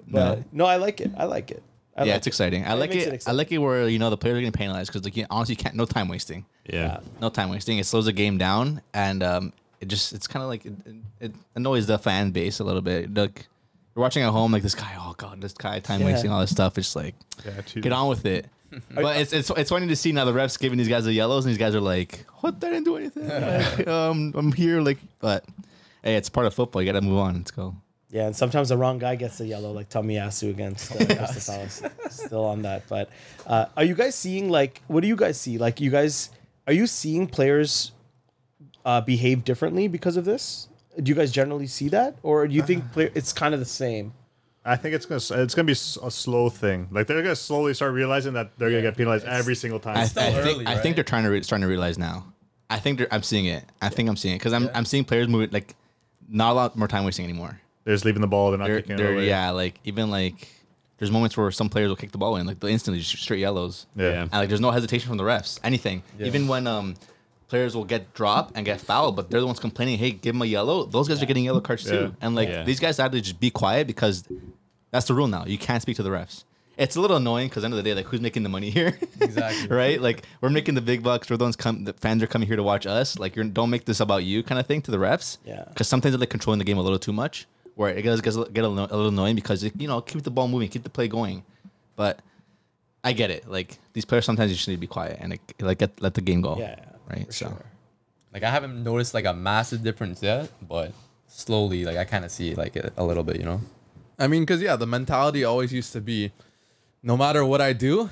But 0.07 0.53
no, 0.53 0.65
I 0.65 0.75
like 0.75 1.01
it. 1.01 1.12
I 1.17 1.25
like 1.25 1.51
it. 1.51 1.63
I 1.97 2.03
yeah, 2.03 2.11
like 2.11 2.17
it's 2.17 2.27
it. 2.27 2.29
exciting. 2.31 2.65
I 2.65 2.73
It 2.73 2.75
like 2.75 2.93
it. 2.93 3.07
it 3.13 3.23
I 3.27 3.31
like 3.31 3.51
it 3.51 3.57
where 3.59 3.87
you 3.87 3.99
know 3.99 4.09
the 4.09 4.17
players 4.17 4.35
are 4.37 4.41
getting 4.41 4.51
penalized 4.51 4.89
because 4.91 5.03
like 5.05 5.15
you 5.15 5.25
honestly 5.29 5.55
can't 5.55 5.75
no 5.75 5.85
time 5.85 6.07
wasting, 6.09 6.45
Yeah. 6.69 6.99
no 7.21 7.29
time 7.29 7.49
wasting. 7.49 7.77
It 7.77 7.85
slows 7.85 8.05
the 8.05 8.13
game 8.13 8.37
down 8.37 8.81
and 8.93 9.23
um, 9.23 9.53
it 9.79 9.87
just 9.87 10.11
it's 10.13 10.27
kind 10.27 10.43
of 10.43 10.49
like 10.49 10.65
it, 10.65 10.73
it, 10.85 10.95
it 11.21 11.31
annoys 11.55 11.87
the 11.87 11.97
fan 11.97 12.31
base 12.31 12.59
a 12.59 12.63
little 12.63 12.81
bit. 12.81 13.13
Like 13.13 13.47
you're 13.95 14.01
watching 14.01 14.23
at 14.23 14.31
home, 14.31 14.51
like 14.51 14.61
this 14.63 14.75
guy, 14.75 14.93
oh 14.99 15.13
god, 15.17 15.39
this 15.41 15.53
guy 15.53 15.79
time 15.79 16.01
Yeah. 16.01 16.07
wasting 16.07 16.31
all 16.31 16.41
this 16.41 16.51
stuff. 16.51 16.77
It's 16.77 16.95
like 16.97 17.15
Yeah, 17.45 17.61
get 17.81 17.93
on 17.93 18.09
with 18.09 18.25
it. 18.25 18.47
but 18.93 19.15
it's, 19.15 19.31
it's 19.31 19.49
it's 19.51 19.69
funny 19.69 19.87
to 19.87 19.95
see 19.95 20.11
now 20.11 20.25
the 20.25 20.33
refs 20.33 20.59
giving 20.59 20.77
these 20.77 20.89
guys 20.89 21.05
the 21.05 21.13
yellows 21.13 21.45
and 21.45 21.51
these 21.53 21.57
guys 21.59 21.75
are 21.75 21.79
like, 21.79 22.25
what? 22.41 22.55
I 22.55 22.71
didn't 22.71 22.83
do 22.83 22.97
anything. 22.97 23.25
Like, 23.77 23.87
um, 23.87 24.33
I'm 24.35 24.51
here. 24.51 24.81
Like, 24.81 24.97
but 25.19 25.45
hey, 26.03 26.17
it's 26.17 26.27
part 26.29 26.45
of 26.45 26.53
football. 26.53 26.81
You 26.81 26.91
got 26.91 26.99
to 26.99 27.05
move 27.05 27.19
on. 27.19 27.35
Let's 27.35 27.51
go. 27.51 27.73
Yeah, 28.15 28.27
and 28.27 28.36
sometimes 28.36 28.69
the 28.69 28.77
wrong 28.77 28.98
guy 28.98 29.17
gets 29.17 29.39
the 29.39 29.45
yellow, 29.45 29.74
like 29.74 29.89
Tomiyasu 29.89 30.50
against 30.50 30.89
uh, 30.89 31.05
Crystal 31.34 31.67
Still 32.10 32.45
on 32.45 32.62
that, 32.62 32.88
but 32.88 33.10
uh, 33.45 33.65
are 33.75 33.84
you 33.84 33.93
guys 33.93 34.15
seeing 34.15 34.50
like 34.50 34.81
what 34.88 35.01
do 35.01 35.10
you 35.10 35.17
guys 35.17 35.38
see? 35.38 35.57
Like 35.57 35.81
you 35.81 35.91
guys 35.91 36.29
are 36.65 36.72
you 36.72 36.88
seeing 36.88 37.27
players 37.27 37.91
uh, 38.86 39.01
behave 39.01 39.43
differently 39.43 39.89
because 39.89 40.15
of 40.15 40.24
this? 40.24 40.69
Do 40.95 41.10
you 41.10 41.13
guys 41.15 41.29
generally 41.29 41.67
see 41.67 41.89
that, 41.89 42.15
or 42.24 42.48
do 42.48 42.55
you 42.55 42.62
think 42.62 42.89
player, 42.93 43.12
it's 43.15 43.34
kind 43.34 43.53
of 43.53 43.60
the 43.60 43.65
same? 43.65 44.13
I 44.63 44.77
think 44.77 44.95
it's 44.95 45.05
gonna 45.05 45.43
it's 45.43 45.53
gonna 45.53 45.65
be 45.65 45.74
a 45.74 45.75
slow 45.75 46.48
thing. 46.48 46.88
Like 46.91 47.07
they're 47.07 47.22
gonna 47.22 47.36
slowly 47.36 47.74
start 47.74 47.91
realizing 47.91 48.31
that 48.36 48.57
they're 48.57 48.69
gonna 48.69 48.81
get 48.81 48.95
penalized 48.95 49.25
every 49.25 49.55
single 49.55 49.81
time. 49.81 49.98
I, 49.98 50.03
I 50.03 50.05
still 50.05 50.24
think 50.24 50.38
early, 50.38 50.65
I 50.65 50.75
right? 50.75 50.81
think 50.81 50.95
they're 50.95 51.03
trying 51.03 51.25
to 51.25 51.29
re- 51.31 51.43
starting 51.43 51.63
to 51.63 51.67
realize 51.67 51.98
now. 51.98 52.31
I 52.69 52.79
think 52.79 52.98
they're, 53.00 53.13
I'm 53.13 53.24
seeing 53.24 53.43
it. 53.43 53.65
I 53.81 53.89
think 53.89 54.07
I'm 54.07 54.15
seeing 54.15 54.36
it 54.36 54.39
because 54.39 54.53
I'm 54.53 54.69
I'm 54.74 54.86
seeing 54.86 55.03
players 55.03 55.27
move 55.27 55.41
it 55.41 55.51
like 55.51 55.75
not 56.29 56.51
a 56.51 56.55
lot 56.55 56.77
more 56.77 56.88
time 56.88 57.03
wasting 57.03 57.25
anymore. 57.25 57.60
They're 57.86 57.94
just 57.96 58.04
leaving 58.06 58.22
the 58.22 58.27
ball. 58.27 58.50
They're 58.51 58.58
not 58.60 58.68
They're, 58.68 58.82
kicking 58.82 58.98
they're 58.98 59.13
away. 59.13 59.27
yeah, 59.27 59.51
like 59.51 59.80
even 59.86 60.12
like 60.12 60.50
there's 60.98 61.12
moments 61.12 61.38
where 61.38 61.50
some 61.51 61.70
players 61.70 61.88
will 61.89 61.96
kick 61.96 62.12
the 62.12 62.18
ball 62.18 62.36
in 62.38 62.46
like 62.46 62.60
they 62.60 62.72
instantly 62.74 63.00
just 63.01 63.22
straight 63.22 63.39
yellows. 63.39 63.86
Yeah. 63.96 64.10
Yeah. 64.12 64.22
And 64.24 64.34
like 64.34 64.50
there's 64.50 64.62
no 64.62 64.72
hesitation 64.72 65.08
from 65.08 65.18
the 65.18 65.24
refs. 65.24 65.60
Anything. 65.63 66.04
Even 66.20 66.48
when 66.48 66.68
um 66.68 66.96
players 67.48 67.75
will 67.75 67.84
get 67.86 68.13
dropped 68.15 68.54
and 68.58 68.65
get 68.65 68.82
fouled, 68.82 69.15
but 69.15 69.30
they're 69.30 69.39
the 69.39 69.46
ones 69.46 69.60
complaining, 69.60 69.98
hey, 70.00 70.10
give 70.12 70.34
them 70.34 70.42
a 70.42 70.46
yellow. 70.46 70.84
Those 70.86 71.08
guys 71.08 71.22
are 71.22 71.25
getting 71.27 71.44
yellow 71.46 71.62
cards 71.62 71.84
too. 71.84 71.96
Yeah. 71.96 72.10
And 72.22 72.36
like 72.36 72.50
Yeah. 72.50 72.63
these 72.63 72.80
guys 72.80 72.98
have 72.98 73.12
to 73.12 73.22
just 73.22 73.39
be 73.39 73.51
quiet 73.51 73.86
because 73.88 74.24
that's 74.92 75.06
the 75.08 75.13
rule 75.13 75.27
now. 75.27 75.46
You 75.46 75.58
can't 75.58 75.82
speak 75.82 75.98
to 75.98 76.04
the 76.04 76.10
refs. 76.10 76.44
It's 76.77 76.96
a 76.98 77.01
little 77.01 77.15
annoying 77.18 77.48
because 77.48 77.63
end 77.63 77.74
of 77.74 77.77
the 77.77 77.84
day, 77.84 77.94
like 77.94 78.06
who's 78.08 78.20
making 78.20 78.44
the 78.44 78.50
money 78.50 78.70
here? 78.70 78.98
Exactly. 79.22 79.68
right? 79.75 80.01
Like 80.01 80.24
we're 80.42 80.50
making 80.50 80.75
the 80.75 80.82
big 80.82 81.04
bucks. 81.04 81.30
We're 81.30 81.38
the 81.38 81.46
ones 81.46 81.56
come. 81.56 81.84
The 81.86 81.94
fans 81.94 82.22
are 82.24 82.27
coming 82.27 82.48
here 82.48 82.58
to 82.58 82.63
watch 82.63 82.86
us. 82.86 83.18
Like 83.20 83.36
you're 83.36 83.46
don't 83.46 83.70
make 83.70 83.86
this 83.86 84.00
about 84.01 84.24
you, 84.25 84.44
kind 84.44 84.60
of 84.60 84.65
thing 84.65 84.82
to 84.82 84.92
the 84.92 84.98
refs. 84.98 85.38
Yeah. 85.46 85.63
Because 85.70 85.88
sometimes 85.88 86.13
they're 86.13 86.20
like 86.20 86.30
controlling 86.30 86.60
the 86.60 86.65
game 86.65 86.77
a 86.77 86.82
little 86.82 87.00
too 87.00 87.13
much, 87.13 87.48
where 87.75 87.89
it 87.91 88.01
gets, 88.01 88.22
gets 88.22 88.36
get 88.38 88.63
a, 88.63 88.67
little- 88.67 88.86
a 88.86 88.96
little 88.96 89.08
annoying 89.10 89.36
because 89.36 89.63
you 89.63 89.88
know 89.88 90.01
keep 90.01 90.24
the 90.24 90.32
ball 90.32 90.48
moving, 90.48 90.67
keep 90.70 90.84
the 90.84 90.89
play 90.89 91.08
going. 91.08 91.44
But 91.96 92.20
I 93.03 93.13
get 93.13 93.29
it. 93.32 93.50
Like 93.50 93.77
these 93.94 94.05
players 94.05 94.25
sometimes 94.25 94.50
you 94.51 94.55
just 94.55 94.67
need 94.67 94.75
to 94.75 94.82
be 94.82 94.88
quiet 94.88 95.17
and 95.22 95.32
like, 95.32 95.41
like 95.62 95.77
get, 95.79 96.01
let 96.01 96.13
the 96.13 96.22
game 96.22 96.41
go. 96.41 96.58
Yeah, 96.58 96.79
Right. 97.10 97.25
for 97.27 97.32
So 97.34 97.46
sure. 97.48 97.65
Like 98.34 98.44
I 98.44 98.50
haven't 98.51 98.84
noticed 98.84 99.13
like 99.13 99.25
a 99.25 99.34
massive 99.34 99.84
difference 99.84 100.22
yet, 100.24 100.50
but 100.67 100.91
slowly, 101.27 101.86
like 101.86 101.98
I 101.98 102.03
kind 102.05 102.25
of 102.25 102.32
see 102.32 102.55
like 102.55 102.75
it 102.75 102.91
a 102.98 103.03
little 103.05 103.24
bit, 103.24 103.38
you 103.38 103.44
know. 103.46 103.62
I 104.20 104.27
mean, 104.27 104.44
because 104.44 104.62
yeah, 104.62 104.75
the 104.75 104.88
mentality 104.88 105.44
always 105.44 105.71
used 105.73 105.91
to 105.93 106.02
be, 106.02 106.32
no 107.04 107.15
matter 107.17 107.45
what 107.45 107.62
I 107.62 107.73
do, 107.73 108.10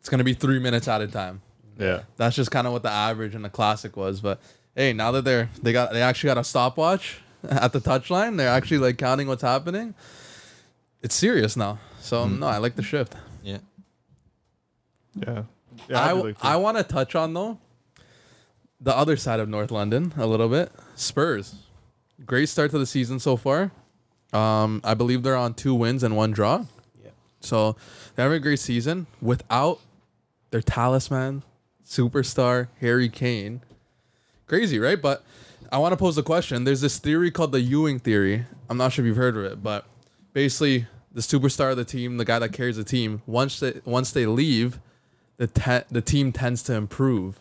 it's 0.00 0.08
gonna 0.08 0.24
be 0.24 0.34
three 0.34 0.58
minutes 0.58 0.88
at 0.88 1.00
a 1.00 1.06
time. 1.06 1.40
Yeah. 1.78 2.02
That's 2.16 2.36
just 2.36 2.50
kind 2.50 2.66
of 2.66 2.72
what 2.72 2.82
the 2.82 2.90
average 2.90 3.34
and 3.34 3.44
the 3.44 3.50
classic 3.50 3.96
was. 3.96 4.20
But 4.20 4.40
hey, 4.74 4.92
now 4.92 5.10
that 5.12 5.24
they're 5.24 5.48
they 5.62 5.72
got 5.72 5.92
they 5.92 6.02
actually 6.02 6.28
got 6.28 6.38
a 6.38 6.44
stopwatch 6.44 7.20
at 7.50 7.72
the 7.72 7.80
touchline, 7.80 8.36
they're 8.36 8.48
actually 8.48 8.78
like 8.78 8.98
counting 8.98 9.28
what's 9.28 9.42
happening. 9.42 9.94
It's 11.02 11.14
serious 11.14 11.56
now. 11.56 11.78
So 12.00 12.26
no, 12.26 12.46
I 12.46 12.58
like 12.58 12.76
the 12.76 12.82
shift. 12.82 13.14
yeah. 13.42 13.58
Yeah. 15.14 15.42
Yeah. 15.88 16.00
I'd 16.00 16.10
I, 16.10 16.12
like 16.12 16.36
I 16.42 16.56
want 16.56 16.76
to 16.78 16.84
touch 16.84 17.14
on 17.14 17.34
though 17.34 17.58
the 18.82 18.96
other 18.96 19.16
side 19.16 19.40
of 19.40 19.48
North 19.48 19.70
London 19.70 20.12
a 20.16 20.26
little 20.26 20.48
bit. 20.48 20.72
Spurs, 20.96 21.54
great 22.26 22.48
start 22.48 22.72
to 22.72 22.78
the 22.78 22.86
season 22.86 23.20
so 23.20 23.36
far. 23.36 23.70
Um, 24.32 24.80
I 24.82 24.94
believe 24.94 25.22
they're 25.22 25.36
on 25.36 25.54
two 25.54 25.74
wins 25.74 26.02
and 26.02 26.16
one 26.16 26.32
draw. 26.32 26.64
Yeah. 27.02 27.10
So 27.40 27.76
they're 28.14 28.24
having 28.24 28.38
a 28.38 28.40
great 28.40 28.58
season 28.58 29.06
without 29.20 29.80
their 30.50 30.62
talisman, 30.62 31.44
superstar 31.86 32.68
Harry 32.80 33.08
Kane. 33.08 33.60
Crazy, 34.46 34.78
right? 34.78 35.00
But 35.00 35.22
I 35.72 35.78
want 35.78 35.92
to 35.92 35.96
pose 35.96 36.18
a 36.18 36.22
question. 36.22 36.64
There's 36.64 36.82
this 36.82 36.98
theory 36.98 37.30
called 37.30 37.52
the 37.52 37.60
Ewing 37.60 37.98
theory. 37.98 38.44
I'm 38.68 38.76
not 38.76 38.92
sure 38.92 39.02
if 39.02 39.06
you've 39.06 39.16
heard 39.16 39.38
of 39.38 39.44
it, 39.44 39.62
but 39.62 39.86
basically 40.34 40.86
the 41.10 41.22
superstar 41.22 41.70
of 41.70 41.78
the 41.78 41.84
team, 41.84 42.18
the 42.18 42.26
guy 42.26 42.38
that 42.38 42.52
carries 42.52 42.76
the 42.76 42.84
team, 42.84 43.22
once 43.26 43.58
they 43.58 43.80
once 43.86 44.12
they 44.12 44.26
leave, 44.26 44.80
the 45.38 45.46
te- 45.46 45.86
the 45.90 46.02
team 46.02 46.30
tends 46.30 46.62
to 46.64 46.74
improve, 46.74 47.38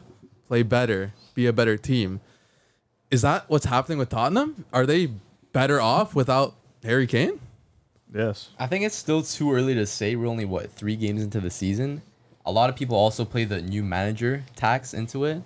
play 0.47 0.63
better, 0.63 1.13
be 1.33 1.45
a 1.45 1.51
better 1.51 1.75
team. 1.75 2.21
Is 3.09 3.21
that 3.21 3.49
what's 3.49 3.65
happening 3.65 3.97
with 3.97 4.07
Tottenham? 4.07 4.63
Are 4.71 4.85
they 4.85 5.09
better 5.51 5.81
off 5.81 6.15
without 6.15 6.55
Harry 6.83 7.07
Kane? 7.07 7.39
yes. 8.13 8.49
I 8.57 8.67
think 8.67 8.85
it's 8.85 8.95
still 8.95 9.23
too 9.23 9.53
early 9.53 9.73
to 9.75 9.85
say. 9.85 10.15
We're 10.15 10.27
only 10.27 10.45
what 10.45 10.71
three 10.71 10.95
games 10.95 11.21
into 11.21 11.41
the 11.41 11.49
season. 11.49 12.01
A 12.45 12.51
lot 12.51 12.69
of 12.69 12.77
people 12.77 12.95
also 12.95 13.25
play 13.25 13.43
the 13.43 13.61
new 13.61 13.83
manager 13.83 14.45
tax 14.55 14.93
into 14.93 15.25
it, 15.25 15.41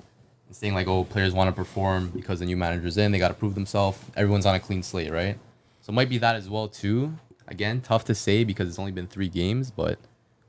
saying 0.52 0.74
like, 0.74 0.88
"Oh, 0.88 1.04
players 1.04 1.34
want 1.34 1.48
to 1.50 1.52
perform 1.52 2.10
because 2.10 2.40
the 2.40 2.46
new 2.46 2.58
manager's 2.58 2.98
in. 2.98 3.12
They 3.12 3.20
got 3.20 3.30
to 3.30 3.34
prove 3.34 3.56
themselves. 3.56 4.00
Everyone's 4.16 4.46
on 4.46 4.56
a 4.56 4.60
clean 4.60 4.84
slate, 4.84 5.12
right?" 5.12 5.38
So 5.82 5.92
it 5.92 5.94
might 5.94 6.10
be 6.10 6.18
that 6.20 6.36
as 6.36 6.50
well 6.50 6.68
too. 6.68 7.14
Again, 7.48 7.82
tough 7.82 8.06
to 8.06 8.16
say 8.16 8.44
because 8.44 8.68
it's 8.68 8.80
only 8.80 8.92
been 8.92 9.08
three 9.08 9.30
games, 9.30 9.70
but 9.72 10.00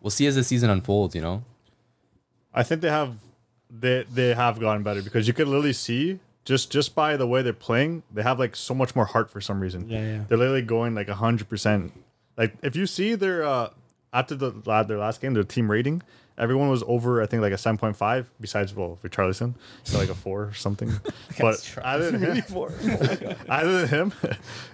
we'll 0.00 0.10
see 0.10 0.26
as 0.26 0.34
the 0.34 0.44
season 0.44 0.70
unfolds. 0.70 1.14
You 1.14 1.22
know. 1.22 1.44
I 2.54 2.62
think 2.62 2.80
they 2.80 2.88
have 2.88 3.16
they 3.70 4.04
they 4.10 4.34
have 4.34 4.58
gotten 4.58 4.82
better 4.82 5.02
because 5.02 5.26
you 5.28 5.34
could 5.34 5.48
literally 5.48 5.72
see 5.72 6.20
just 6.44 6.70
just 6.70 6.94
by 6.94 7.16
the 7.16 7.26
way 7.26 7.42
they're 7.42 7.52
playing, 7.52 8.02
they 8.12 8.22
have 8.22 8.38
like 8.38 8.56
so 8.56 8.72
much 8.74 8.94
more 8.96 9.04
heart 9.04 9.30
for 9.30 9.40
some 9.40 9.60
reason. 9.60 9.88
Yeah, 9.90 10.00
yeah. 10.00 10.24
They're 10.26 10.38
literally 10.38 10.62
going 10.62 10.94
like 10.94 11.08
hundred 11.08 11.48
percent. 11.48 11.92
Like 12.36 12.54
if 12.62 12.76
you 12.76 12.86
see 12.86 13.14
their 13.14 13.44
uh 13.44 13.70
after 14.12 14.34
the 14.34 14.54
la- 14.64 14.84
their 14.84 14.98
last 14.98 15.20
game, 15.20 15.34
their 15.34 15.44
team 15.44 15.70
rating, 15.70 16.02
everyone 16.38 16.68
was 16.68 16.82
over 16.86 17.22
I 17.22 17.26
think 17.26 17.42
like 17.42 17.52
a 17.52 17.58
seven 17.58 17.78
point 17.78 17.96
five. 17.96 18.30
Besides, 18.40 18.74
well, 18.74 18.96
for 18.96 19.08
Charlison, 19.08 19.54
so 19.84 19.98
like 19.98 20.08
a 20.08 20.14
four 20.14 20.44
or 20.44 20.54
something. 20.54 20.92
but 21.40 21.78
other 21.82 22.10
than 22.10 22.20
him, 22.20 22.44
other 23.48 23.80
than 23.86 23.88
him, 23.88 24.12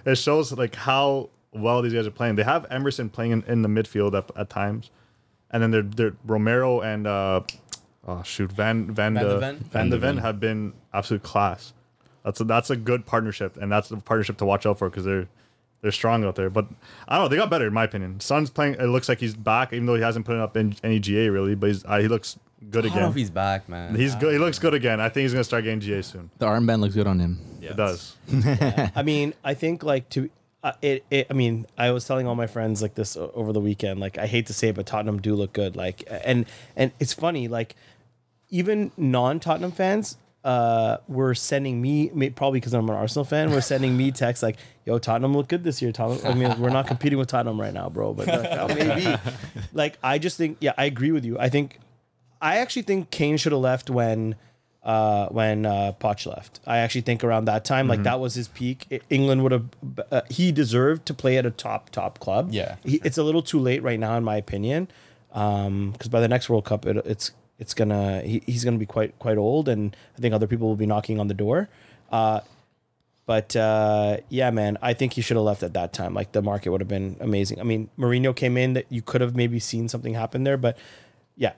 it 0.05 0.15
shows 0.15 0.51
like 0.51 0.75
how 0.75 1.29
well 1.51 1.81
these 1.81 1.93
guys 1.93 2.07
are 2.07 2.11
playing. 2.11 2.35
They 2.35 2.43
have 2.43 2.65
Emerson 2.69 3.09
playing 3.09 3.31
in, 3.31 3.43
in 3.43 3.61
the 3.61 3.69
midfield 3.69 4.17
at, 4.17 4.29
at 4.37 4.49
times, 4.49 4.89
and 5.51 5.61
then 5.61 5.71
they're, 5.71 5.81
they're 5.81 6.15
Romero 6.25 6.81
and 6.81 7.07
uh, 7.07 7.41
oh 8.07 8.23
shoot 8.23 8.51
Van 8.51 8.87
Van 8.87 9.13
Van 9.13 9.23
de 9.23 9.29
de 9.29 9.39
Ven? 9.39 9.57
Van 9.71 9.89
de 9.89 9.97
Ven 9.97 10.17
have 10.17 10.39
been 10.39 10.73
absolute 10.93 11.23
class. 11.23 11.73
That's 12.23 12.39
a, 12.39 12.45
that's 12.45 12.69
a 12.69 12.77
good 12.77 13.05
partnership, 13.05 13.57
and 13.57 13.71
that's 13.71 13.91
a 13.91 13.97
partnership 13.97 14.37
to 14.37 14.45
watch 14.45 14.65
out 14.65 14.79
for 14.79 14.89
because 14.89 15.03
they're 15.03 15.27
they're 15.83 15.91
strong 15.91 16.23
out 16.23 16.35
there. 16.35 16.49
But 16.49 16.65
I 17.07 17.17
don't 17.17 17.25
know, 17.25 17.27
they 17.27 17.35
got 17.35 17.51
better 17.51 17.67
in 17.67 17.73
my 17.73 17.83
opinion. 17.83 18.19
Son's 18.21 18.49
playing. 18.49 18.75
It 18.75 18.87
looks 18.87 19.07
like 19.07 19.19
he's 19.19 19.35
back, 19.35 19.73
even 19.73 19.85
though 19.85 19.95
he 19.95 20.01
hasn't 20.01 20.25
put 20.25 20.37
up 20.37 20.57
in, 20.57 20.75
any 20.81 20.99
GA 20.99 21.29
really. 21.29 21.53
But 21.53 21.67
he's, 21.67 21.85
uh, 21.85 21.99
he 21.99 22.07
looks 22.07 22.39
good 22.71 22.85
again. 22.85 22.93
I 22.93 23.01
don't 23.01 23.03
know 23.03 23.09
if 23.11 23.15
he's 23.15 23.29
back, 23.29 23.69
man. 23.69 23.93
He's 23.93 24.15
good. 24.15 24.31
He 24.31 24.39
looks 24.39 24.57
good 24.57 24.73
again. 24.73 24.99
I 24.99 25.09
think 25.09 25.23
he's 25.23 25.33
gonna 25.33 25.43
start 25.43 25.65
getting 25.65 25.81
GA 25.81 26.01
soon. 26.01 26.31
The 26.39 26.47
armband 26.47 26.79
looks 26.79 26.95
good 26.95 27.05
on 27.05 27.19
him. 27.19 27.37
Yeah, 27.59 27.71
it 27.71 27.77
does. 27.77 28.15
I 28.95 29.03
mean, 29.03 29.33
I 29.43 29.53
think 29.53 29.83
like 29.83 30.09
to 30.11 30.29
uh, 30.63 30.71
it, 30.81 31.03
it. 31.11 31.27
I 31.29 31.33
mean, 31.33 31.65
I 31.77 31.91
was 31.91 32.07
telling 32.07 32.25
all 32.25 32.35
my 32.35 32.47
friends 32.47 32.81
like 32.81 32.95
this 32.95 33.17
over 33.17 33.51
the 33.51 33.59
weekend. 33.59 33.99
Like, 33.99 34.17
I 34.17 34.25
hate 34.25 34.47
to 34.47 34.53
say 34.53 34.69
it, 34.69 34.75
but 34.75 34.85
Tottenham 34.85 35.21
do 35.21 35.35
look 35.35 35.51
good. 35.51 35.75
Like, 35.75 36.03
and 36.09 36.45
and 36.77 36.93
it's 36.99 37.13
funny. 37.13 37.49
Like, 37.49 37.75
even 38.49 38.93
non 38.95 39.41
Tottenham 39.41 39.73
fans. 39.73 40.17
Uh, 40.43 40.97
were 41.07 41.33
sending 41.33 41.81
me 41.81 42.09
probably 42.31 42.59
because 42.59 42.73
I'm 42.73 42.89
an 42.89 42.95
Arsenal 42.95 43.23
fan. 43.23 43.51
We're 43.51 43.61
sending 43.61 43.95
me 43.95 44.11
texts 44.11 44.43
like, 44.43 44.57
"Yo, 44.85 44.97
Tottenham 44.97 45.33
look 45.37 45.47
good 45.47 45.63
this 45.63 45.81
year." 45.81 45.93
Tottenham. 45.93 46.25
I 46.25 46.33
mean, 46.33 46.59
we're 46.59 46.69
not 46.69 46.85
competing 46.85 47.17
with 47.17 47.29
Tottenham 47.29 47.61
right 47.61 47.73
now, 47.73 47.87
bro. 47.87 48.13
But 48.13 48.27
like, 48.27 48.49
oh, 48.51 48.67
maybe. 48.75 49.15
Like, 49.71 49.97
I 50.03 50.17
just 50.17 50.35
think, 50.37 50.57
yeah, 50.59 50.73
I 50.77 50.83
agree 50.83 51.11
with 51.11 51.23
you. 51.23 51.39
I 51.39 51.47
think, 51.47 51.79
I 52.41 52.57
actually 52.57 52.81
think 52.81 53.09
Kane 53.09 53.37
should 53.37 53.53
have 53.53 53.61
left 53.61 53.89
when 53.89 54.35
uh, 54.83 55.27
when 55.29 55.65
uh, 55.65 55.93
Poch 55.99 56.25
left. 56.25 56.59
I 56.67 56.79
actually 56.79 57.01
think 57.01 57.23
around 57.23 57.45
that 57.45 57.63
time, 57.63 57.87
like 57.87 58.03
that 58.03 58.19
was 58.19 58.33
his 58.35 58.49
peak. 58.49 59.01
England 59.09 59.43
would 59.43 59.51
have. 59.53 59.65
Uh, 60.11 60.21
he 60.29 60.51
deserved 60.51 61.05
to 61.05 61.13
play 61.13 61.37
at 61.37 61.45
a 61.45 61.51
top 61.51 61.89
top 61.89 62.19
club. 62.19 62.49
Yeah. 62.51 62.75
he, 62.83 62.99
it's 63.03 63.17
a 63.17 63.23
little 63.23 63.41
too 63.41 63.59
late 63.59 63.81
right 63.81 63.99
now, 63.99 64.17
in 64.17 64.25
my 64.25 64.35
opinion. 64.35 64.89
Because 65.29 66.09
by 66.09 66.19
the 66.19 66.27
next 66.27 66.49
World 66.49 66.65
Cup, 66.65 66.85
it, 66.85 66.97
it's 67.05 67.31
it's 67.59 67.73
gonna 67.73 68.21
he, 68.21 68.41
he's 68.45 68.63
gonna 68.63 68.77
be 68.77 68.85
quite 68.85 69.17
quite 69.19 69.37
old, 69.37 69.69
and 69.69 69.95
I 70.17 70.21
think 70.21 70.33
other 70.33 70.47
people 70.47 70.67
will 70.67 70.75
be 70.75 70.85
knocking 70.85 71.19
on 71.19 71.27
the 71.27 71.33
door. 71.33 71.69
Uh, 72.11 72.41
but 73.25 73.55
uh, 73.55 74.17
yeah, 74.29 74.51
man, 74.51 74.77
I 74.81 74.93
think 74.93 75.13
he 75.13 75.21
should 75.21 75.37
have 75.37 75.45
left 75.45 75.63
at 75.63 75.73
that 75.73 75.93
time. 75.93 76.13
Like 76.13 76.33
the 76.33 76.41
market 76.41 76.71
would 76.71 76.81
have 76.81 76.89
been 76.89 77.15
amazing. 77.19 77.59
I 77.59 77.63
mean, 77.63 77.89
Mourinho 77.97 78.35
came 78.35 78.57
in 78.57 78.73
that 78.73 78.85
you 78.89 79.01
could 79.01 79.21
have 79.21 79.35
maybe 79.35 79.59
seen 79.59 79.87
something 79.87 80.13
happen 80.13 80.43
there, 80.43 80.57
but 80.57 80.77
yeah, 81.37 81.53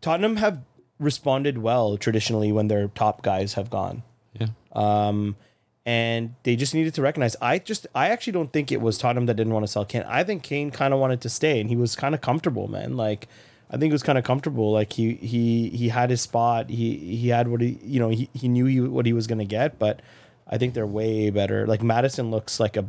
Tottenham 0.00 0.36
have 0.36 0.60
responded 0.98 1.58
well 1.58 1.96
traditionally 1.96 2.52
when 2.52 2.68
their 2.68 2.88
top 2.88 3.22
guys 3.22 3.54
have 3.54 3.68
gone. 3.68 4.04
Yeah. 4.38 4.48
Um, 4.72 5.36
and 5.84 6.36
they 6.44 6.54
just 6.54 6.74
needed 6.74 6.94
to 6.94 7.02
recognize. 7.02 7.34
I 7.42 7.58
just, 7.58 7.88
I 7.94 8.10
actually 8.10 8.34
don't 8.34 8.52
think 8.52 8.70
it 8.70 8.80
was 8.80 8.98
Tottenham 8.98 9.26
that 9.26 9.34
didn't 9.34 9.52
want 9.52 9.64
to 9.64 9.72
sell 9.72 9.84
Kane. 9.84 10.04
I 10.06 10.22
think 10.22 10.44
Kane 10.44 10.70
kind 10.70 10.94
of 10.94 11.00
wanted 11.00 11.20
to 11.22 11.28
stay, 11.28 11.60
and 11.60 11.68
he 11.68 11.74
was 11.74 11.96
kind 11.96 12.14
of 12.14 12.20
comfortable, 12.20 12.68
man. 12.68 12.96
Like, 12.96 13.26
I 13.72 13.78
think 13.78 13.90
it 13.90 13.94
was 13.94 14.02
kind 14.02 14.18
of 14.18 14.24
comfortable. 14.24 14.70
Like 14.70 14.92
he, 14.92 15.14
he, 15.14 15.70
he 15.70 15.88
had 15.88 16.10
his 16.10 16.20
spot. 16.20 16.68
He, 16.68 16.96
he 17.16 17.28
had 17.28 17.48
what 17.48 17.60
he, 17.62 17.78
you 17.82 17.98
know, 17.98 18.10
he, 18.10 18.28
he 18.34 18.46
knew 18.48 18.66
he, 18.66 18.80
what 18.80 19.06
he 19.06 19.12
was 19.14 19.26
gonna 19.26 19.46
get. 19.46 19.78
But 19.78 20.00
I 20.46 20.58
think 20.58 20.74
they're 20.74 20.86
way 20.86 21.30
better. 21.30 21.66
Like 21.66 21.82
Maddison 21.82 22.30
looks 22.30 22.60
like 22.60 22.76
a, 22.76 22.84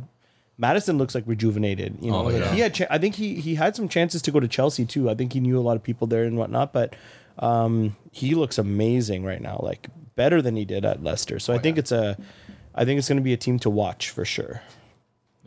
Maddison 0.58 0.98
looks 0.98 1.14
like 1.14 1.24
rejuvenated. 1.26 1.96
You 2.00 2.10
know, 2.10 2.18
Oh, 2.18 2.22
Like, 2.24 2.34
yeah. 2.42 2.52
he 2.52 2.60
had. 2.60 2.74
Cha- 2.74 2.86
I 2.90 2.98
think 2.98 3.14
he, 3.16 3.36
he 3.36 3.54
had 3.56 3.74
some 3.74 3.88
chances 3.88 4.20
to 4.22 4.30
go 4.30 4.38
to 4.40 4.46
Chelsea 4.46 4.84
too. 4.84 5.08
I 5.10 5.14
think 5.14 5.32
he 5.32 5.40
knew 5.40 5.58
a 5.58 5.62
lot 5.62 5.74
of 5.76 5.82
people 5.82 6.06
there 6.06 6.24
and 6.24 6.36
whatnot. 6.36 6.72
But 6.72 6.94
um, 7.38 7.96
he 8.12 8.34
looks 8.34 8.58
amazing 8.58 9.24
right 9.24 9.40
now. 9.40 9.58
Like 9.62 9.88
better 10.14 10.40
than 10.42 10.54
he 10.54 10.64
did 10.64 10.84
at 10.84 11.02
Leicester. 11.02 11.38
So 11.40 11.52
I 11.54 11.58
think 11.58 11.76
it's 11.78 11.90
a, 11.90 12.16
I 12.74 12.84
think 12.84 12.98
it's 12.98 13.08
going 13.08 13.16
to 13.16 13.22
be 13.24 13.32
a 13.32 13.36
team 13.36 13.58
to 13.60 13.70
watch 13.70 14.10
for 14.10 14.24
sure. 14.24 14.62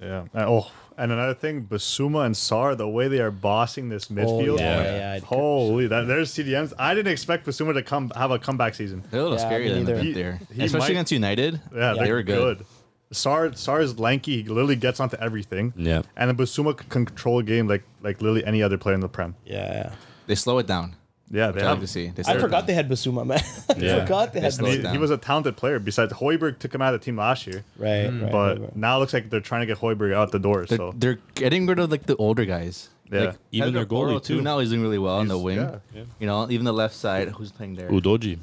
Yeah. 0.02 0.22
And- 0.34 0.44
oh, 0.50 0.72
and 0.98 1.12
another 1.12 1.34
thing, 1.36 1.66
Bissouma 1.66 2.26
and 2.26 2.34
Sarr, 2.34 2.76
the 2.76 2.88
way 2.88 3.08
they 3.08 3.20
are 3.20 3.30
bossing 3.32 3.90
this 3.90 4.08
oh, 4.10 4.14
midfield. 4.16 4.60
yeah, 4.60 4.78
oh, 4.78 4.82
Yeah. 4.82 5.14
yeah. 5.16 5.20
Holy, 5.20 5.88
that 5.88 6.08
there's 6.08 6.34
CDMs. 6.34 6.74
I 6.80 6.96
didn't 6.96 7.12
expect 7.12 7.46
Bissouma 7.46 7.74
to 7.76 7.84
come 7.84 8.12
have 8.16 8.32
a 8.32 8.40
comeback 8.40 8.74
season. 8.76 9.04
They're 9.12 9.20
a 9.20 9.24
little 9.24 9.38
Yeah, 9.38 9.46
scary 9.46 9.66
me 9.66 9.70
than 9.74 9.80
neither. 9.84 9.96
the 9.98 10.04
He- 10.04 10.14
there, 10.14 10.40
he 10.54 10.64
especially 10.66 10.80
might- 10.80 10.90
against 10.92 11.12
United. 11.12 11.62
Yeah, 11.76 11.94
they 11.94 12.12
were 12.12 12.24
good. 12.24 12.66
Sarr 13.14 13.52
Sarr 13.54 13.82
is 13.82 13.98
lanky. 14.00 14.42
He 14.44 14.50
literally 14.50 14.76
gets 14.76 15.00
onto 15.00 15.16
everything. 15.18 15.72
Yeah. 15.78 16.02
And 16.18 16.30
then 16.30 16.36
Bissouma 16.36 16.76
can 16.76 17.06
control 17.06 17.40
a 17.40 17.44
game 17.44 17.68
like 17.68 17.84
like 18.04 18.22
literally 18.22 18.44
any 18.46 18.62
other 18.62 18.78
player 18.78 18.96
in 18.96 19.02
the 19.02 19.08
prem. 19.08 19.36
Yeah. 19.46 19.92
They 20.26 20.36
slow 20.36 20.58
it 20.58 20.68
down. 20.68 20.96
Yeah, 21.30 21.52
they 21.52 21.62
have. 21.62 21.82
to 21.82 21.88
see. 21.88 22.08
They 22.08 22.24
I 22.26 22.38
forgot 22.38 22.60
down. 22.62 22.66
they 22.68 22.74
had 22.74 22.88
Bissouma, 22.90 23.26
man. 23.26 23.40
I 23.70 23.74
Yeah. 23.78 24.00
forgot 24.02 24.32
they 24.34 24.40
had 24.40 24.54
slow 24.54 24.68
And 24.68 24.78
he, 24.78 24.82
down. 24.84 24.94
he 24.94 24.98
was 24.98 25.12
a 25.12 25.18
talented 25.18 25.58
player. 25.58 25.78
Besides, 25.80 26.14
Hojbjerg 26.14 26.60
took 26.60 26.74
him 26.74 26.82
out 26.82 26.94
of 26.94 27.02
the 27.02 27.06
team 27.06 27.18
last 27.18 27.46
year, 27.46 27.66
Right, 27.78 28.06
right, 28.06 28.12
mm. 28.14 28.32
but 28.32 28.60
right, 28.60 28.62
right. 28.62 28.76
now 28.78 28.96
it 28.96 29.00
looks 29.02 29.14
like 29.14 29.30
they're 29.30 29.42
trying 29.42 29.62
to 29.62 29.68
get 29.68 29.78
Hojbjerg 29.80 30.14
out 30.14 30.32
the 30.32 30.40
door. 30.40 30.66
They're, 30.66 30.78
so 30.78 30.94
they're 30.96 31.20
getting 31.36 31.66
rid 31.68 31.80
of 31.80 31.92
like 31.92 32.06
the 32.06 32.16
older 32.16 32.46
guys. 32.46 32.90
Yeah. 33.12 33.20
Like, 33.20 33.36
Even 33.52 33.74
their 33.74 33.84
Pedro 33.84 33.98
Porro, 33.98 34.14
goalie, 34.20 34.24
too. 34.24 34.42
Now 34.42 34.60
he's 34.60 34.70
doing 34.70 34.82
really 34.82 34.98
well 34.98 35.16
on 35.18 35.28
the 35.28 35.34
He's- 35.36 35.44
wing. 35.46 35.58
yeah. 35.58 35.80
Yeah. 35.94 36.04
You 36.20 36.28
know, 36.28 36.50
even 36.50 36.66
the 36.66 36.74
left 36.74 36.96
side. 36.96 37.30
Who's 37.30 37.52
playing 37.52 37.76
there? 37.76 37.90
Udogie. 37.90 38.38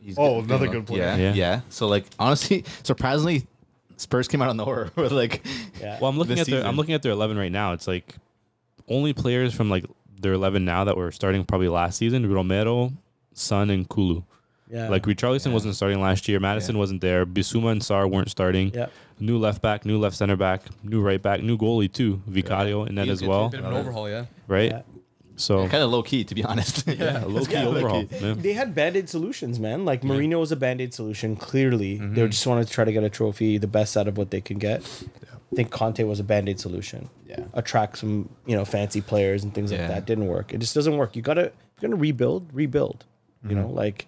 He's 0.00 0.16
Oh, 0.18 0.40
good- 0.40 0.50
another 0.50 0.66
well. 0.66 0.72
good 0.74 0.86
player. 0.86 1.02
Yeah, 1.02 1.16
Yeah. 1.16 1.34
yeah, 1.34 1.60
So 1.70 1.86
like 1.88 2.04
honestly, 2.20 2.64
surprisingly, 2.84 3.46
Spurs 3.96 4.26
came 4.28 4.42
out 4.42 4.50
of 4.50 4.56
nowhere 4.56 4.90
with 4.96 5.10
like 5.12 5.44
Yeah. 5.80 5.98
Well, 6.00 6.08
I'm 6.10 6.18
looking 6.18 6.36
this 6.36 6.48
at 6.48 6.50
their. 6.52 6.64
I'm 6.66 6.76
looking 6.76 6.94
at 6.94 7.02
their 7.02 7.12
11 7.12 7.36
right 7.36 7.50
now. 7.52 7.72
It's 7.72 7.86
like 7.88 8.14
only 8.88 9.12
players 9.12 9.54
from 9.54 9.70
like 9.70 9.84
their 10.22 10.32
11 10.32 10.64
now 10.64 10.84
that 10.84 10.96
were 10.96 11.10
starting 11.12 11.44
probably 11.44 11.68
last 11.68 11.98
season: 11.98 12.30
Romero, 12.32 12.92
Son, 13.34 13.70
and 13.70 13.88
Kulu. 13.88 14.22
yeah. 14.70 14.88
Like 14.88 15.04
Richarlison 15.04 15.46
Yeah. 15.48 15.52
wasn't 15.54 15.74
starting 15.76 16.00
last 16.00 16.28
year. 16.28 16.40
Maddison 16.40 16.74
Yeah. 16.76 16.80
wasn't 16.80 17.00
there. 17.02 17.26
Bissouma 17.26 17.72
and 17.72 17.82
Sarr 17.82 18.10
weren't 18.10 18.30
starting. 18.30 18.72
yeah. 18.74 18.86
New 19.20 19.38
left 19.38 19.60
back, 19.62 19.84
new 19.84 19.98
left 19.98 20.16
center 20.16 20.36
back, 20.36 20.62
new 20.82 21.00
right 21.00 21.20
back, 21.22 21.42
new 21.42 21.56
goalie 21.56 21.92
too. 21.92 22.22
Vicario 22.26 22.84
in 22.84 22.94
that 22.96 23.08
as 23.08 23.20
good, 23.20 23.28
well, 23.28 23.48
Bit 23.50 23.60
of 23.60 23.66
an 23.66 23.74
overhaul, 23.74 24.08
yeah. 24.08 24.24
right? 24.48 24.70
Yeah. 24.72 24.82
So 25.36 25.66
kind 25.68 25.82
of 25.82 25.90
low 25.90 26.02
key 26.02 26.24
to 26.24 26.34
be 26.34 26.42
honest. 26.44 26.84
yeah, 26.86 27.24
low 27.26 27.44
key 27.44 27.52
Yeah, 27.52 27.64
low 27.64 27.76
overhaul. 27.76 28.04
key. 28.04 28.16
Yeah. 28.20 28.34
They 28.36 28.52
had 28.54 28.74
band 28.74 28.96
aid 28.96 29.08
solutions, 29.08 29.58
man. 29.60 29.84
Like 29.84 30.02
Mourinho 30.02 30.40
was 30.40 30.50
a 30.52 30.56
band 30.56 30.80
aid 30.80 30.92
solution. 30.94 31.36
Clearly, 31.36 31.98
Mm-hmm. 31.98 32.14
they 32.14 32.26
just 32.28 32.46
wanted 32.46 32.66
to 32.66 32.72
try 32.72 32.84
to 32.84 32.92
get 32.92 33.04
a 33.04 33.10
trophy, 33.10 33.58
the 33.58 33.66
best 33.68 33.96
out 33.96 34.08
of 34.08 34.16
what 34.18 34.30
they 34.30 34.40
can 34.40 34.58
get. 34.58 34.82
I 35.52 35.54
think 35.54 35.70
Conte 35.70 36.02
was 36.04 36.18
a 36.18 36.24
band 36.24 36.48
aid 36.48 36.58
solution. 36.58 37.10
Yeah. 37.26 37.44
attract 37.54 37.98
some 37.98 38.28
you 38.46 38.56
know 38.56 38.64
fancy 38.64 39.00
players 39.00 39.42
and 39.44 39.54
things 39.54 39.70
like 39.70 39.80
that. 39.88 40.06
Didn't 40.06 40.26
work. 40.26 40.52
It 40.54 40.58
just 40.58 40.74
doesn't 40.74 40.96
work. 40.96 41.14
You 41.16 41.22
gotta 41.22 41.52
you're 41.80 41.90
gonna 41.90 41.96
rebuild, 42.00 42.48
rebuild. 42.52 43.04
You 43.48 43.54
know, 43.56 43.64
Mm-hmm. 43.66 43.74
like 43.76 44.06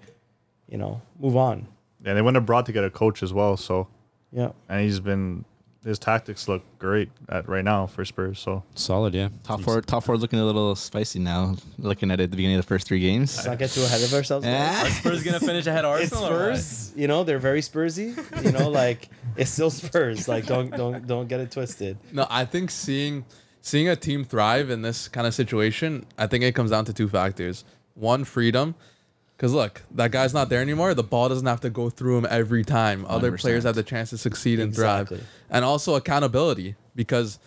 you 0.68 0.78
know, 0.78 1.02
move 1.18 1.37
on. 1.37 1.66
And 2.04 2.16
they 2.16 2.22
went 2.22 2.37
abroad 2.37 2.66
to 2.66 2.72
get 2.72 2.85
a 2.85 2.90
coach 2.90 3.22
as 3.22 3.33
well. 3.33 3.57
So 3.57 3.88
Yeah. 4.33 4.50
and 4.68 4.80
he's 4.83 5.00
been 5.00 5.44
his 5.84 5.98
tactics 5.98 6.48
look 6.48 6.62
great 6.78 7.10
at 7.28 7.48
right 7.48 7.64
now 7.64 7.86
for 7.86 8.04
Spurs. 8.04 8.38
So 8.38 8.62
Solid, 8.74 9.14
yeah. 9.14 9.28
top 9.42 9.60
four, 9.60 9.80
top 9.82 10.02
four 10.04 10.16
looking 10.16 10.38
a 10.38 10.44
little 10.44 10.74
spicy 10.74 11.18
now. 11.18 11.56
Looking 11.78 12.10
at 12.10 12.20
it 12.20 12.24
at 12.24 12.30
the 12.30 12.36
beginning 12.36 12.56
of 12.56 12.62
the 12.64 12.66
first 12.68 12.86
three 12.86 13.00
games. 13.00 13.36
Let's 13.36 13.46
not 13.46 13.58
get 13.58 13.70
too 13.70 13.82
ahead 13.82 14.02
of 14.02 14.12
ourselves. 14.14 14.46
guys. 14.46 14.82
Ah. 14.86 14.88
Spurs 15.00 15.22
gonna 15.22 15.40
finish 15.40 15.66
ahead 15.66 15.84
of 15.84 16.00
It's 16.00 16.12
Arsenal. 16.12 16.32
or? 16.32 16.54
Spurs, 16.56 16.92
you 16.96 17.06
know, 17.06 17.22
they're 17.24 17.38
very 17.38 17.60
Spursy. 17.60 18.16
You 18.44 18.52
know, 18.52 18.68
like 18.70 19.08
it's 19.36 19.50
still 19.50 19.70
Spurs. 19.70 20.26
Like 20.28 20.46
don't 20.46 20.70
don't 20.70 21.06
don't 21.06 21.28
get 21.28 21.40
it 21.40 21.50
twisted. 21.50 21.98
No, 22.12 22.26
I 22.30 22.44
think 22.44 22.70
seeing 22.70 23.24
seeing 23.60 23.88
a 23.88 23.96
team 23.96 24.24
thrive 24.24 24.70
in 24.70 24.82
this 24.82 25.08
kind 25.08 25.26
of 25.26 25.34
situation, 25.34 26.06
I 26.18 26.26
think 26.26 26.44
it 26.44 26.54
comes 26.54 26.70
down 26.70 26.84
to 26.86 26.92
two 26.92 27.08
factors. 27.08 27.64
One, 27.94 28.24
freedom. 28.24 28.74
Because 29.36 29.52
look, 29.52 29.82
that 29.90 30.10
guy's 30.12 30.32
not 30.32 30.48
there 30.48 30.60
anymore. 30.60 30.94
The 30.94 31.02
ball 31.02 31.28
doesn't 31.28 31.46
have 31.46 31.60
to 31.62 31.70
go 31.70 31.90
through 31.90 32.18
him 32.18 32.26
every 32.30 32.64
time. 32.64 33.04
Other 33.08 33.32
100%. 33.32 33.40
players 33.40 33.64
have 33.64 33.74
the 33.74 33.82
chance 33.82 34.10
to 34.10 34.18
succeed 34.18 34.60
and 34.60 34.68
Exactly. 34.68 35.18
thrive. 35.18 35.28
And 35.50 35.64
also 35.64 35.96
accountability. 35.96 36.76
Because 36.94 37.38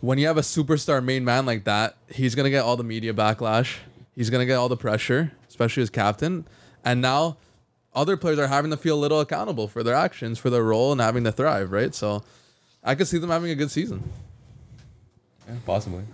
when 0.00 0.18
you 0.18 0.26
have 0.26 0.38
a 0.38 0.42
superstar 0.42 1.04
main 1.04 1.24
man 1.24 1.44
like 1.44 1.64
that, 1.64 1.96
he's 2.10 2.34
going 2.34 2.44
to 2.44 2.50
get 2.50 2.64
all 2.64 2.76
the 2.76 2.84
media 2.84 3.12
backlash. 3.12 3.76
He's 4.14 4.30
going 4.30 4.40
to 4.40 4.46
get 4.46 4.54
all 4.54 4.68
the 4.70 4.76
pressure, 4.76 5.32
especially 5.48 5.82
as 5.82 5.90
captain. 5.90 6.46
And 6.84 7.00
now 7.02 7.36
other 7.94 8.16
players 8.16 8.38
are 8.38 8.46
having 8.46 8.70
to 8.70 8.76
feel 8.76 8.96
a 8.96 9.00
little 9.00 9.20
accountable 9.20 9.68
for 9.68 9.82
their 9.82 9.94
actions, 9.94 10.38
for 10.38 10.48
their 10.50 10.62
role, 10.62 10.92
and 10.92 11.00
having 11.00 11.24
to 11.24 11.32
thrive, 11.32 11.70
right? 11.72 11.94
So 11.94 12.22
I 12.82 12.94
could 12.94 13.06
see 13.06 13.18
them 13.18 13.30
having 13.30 13.50
a 13.50 13.54
good 13.54 13.70
season. 13.70 14.10
Yeah, 15.46 15.56
possibly. 15.66 16.04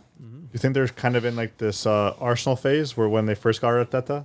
you 0.52 0.58
think 0.58 0.74
they're 0.74 0.88
kind 0.88 1.14
of 1.16 1.24
in 1.24 1.36
like 1.36 1.58
this 1.58 1.86
uh, 1.86 2.14
Arsenal 2.18 2.56
phase 2.56 2.96
where 2.96 3.08
when 3.08 3.26
they 3.26 3.34
first 3.36 3.60
got 3.60 3.70
Arteta? 3.70 4.24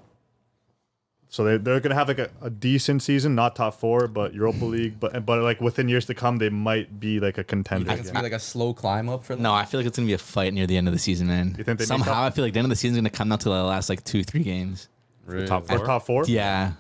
So 1.36 1.44
they 1.44 1.58
they're 1.58 1.82
gonna 1.82 1.96
have 1.96 2.08
like 2.08 2.20
a, 2.20 2.30
a 2.42 2.50
decent 2.50 3.04
season, 3.04 3.36
not 3.36 3.58
top 3.58 3.78
four, 3.78 4.08
but 4.08 4.34
Europa 4.34 4.64
League, 4.64 5.02
but 5.02 5.26
but 5.26 5.42
like 5.42 5.60
within 5.60 5.90
years 5.90 6.06
to 6.06 6.14
come, 6.14 6.38
they 6.38 6.48
might 6.48 6.98
be 6.98 7.20
like 7.20 7.38
a 7.38 7.44
contender. 7.44 7.92
I 7.92 7.96
can 7.96 8.06
see 8.06 8.12
again. 8.12 8.24
like 8.24 8.32
a 8.32 8.40
slow 8.40 8.74
climb 8.74 9.10
up 9.10 9.26
for 9.26 9.36
them. 9.36 9.44
No, 9.44 9.54
I 9.54 9.66
feel 9.66 9.82
like 9.82 9.86
it's 9.86 9.98
gonna 9.98 10.08
be 10.08 10.14
a 10.14 10.18
fight 10.18 10.54
near 10.54 10.66
the 10.66 10.78
end 10.78 10.88
of 10.88 10.94
the 10.94 11.00
season, 11.00 11.28
man. 11.28 11.54
You 11.58 11.66
think 11.66 11.78
they 11.78 11.84
somehow 11.84 12.14
up? 12.14 12.18
I 12.20 12.30
feel 12.30 12.46
like 12.46 12.54
the 12.54 12.60
end 12.60 12.68
of 12.68 12.70
the 12.70 12.78
season's 12.78 13.00
gonna 13.00 13.10
come 13.10 13.28
down 13.28 13.40
to 13.40 13.50
the 13.50 13.64
last 13.66 13.90
like 13.90 14.02
two, 14.06 14.24
three 14.24 14.44
games. 14.44 14.88
Really? 15.26 15.46
top 15.46 15.68
For 15.68 15.76
four. 15.78 15.86
top 15.86 16.06
four. 16.06 16.24
Yeah, 16.26 16.72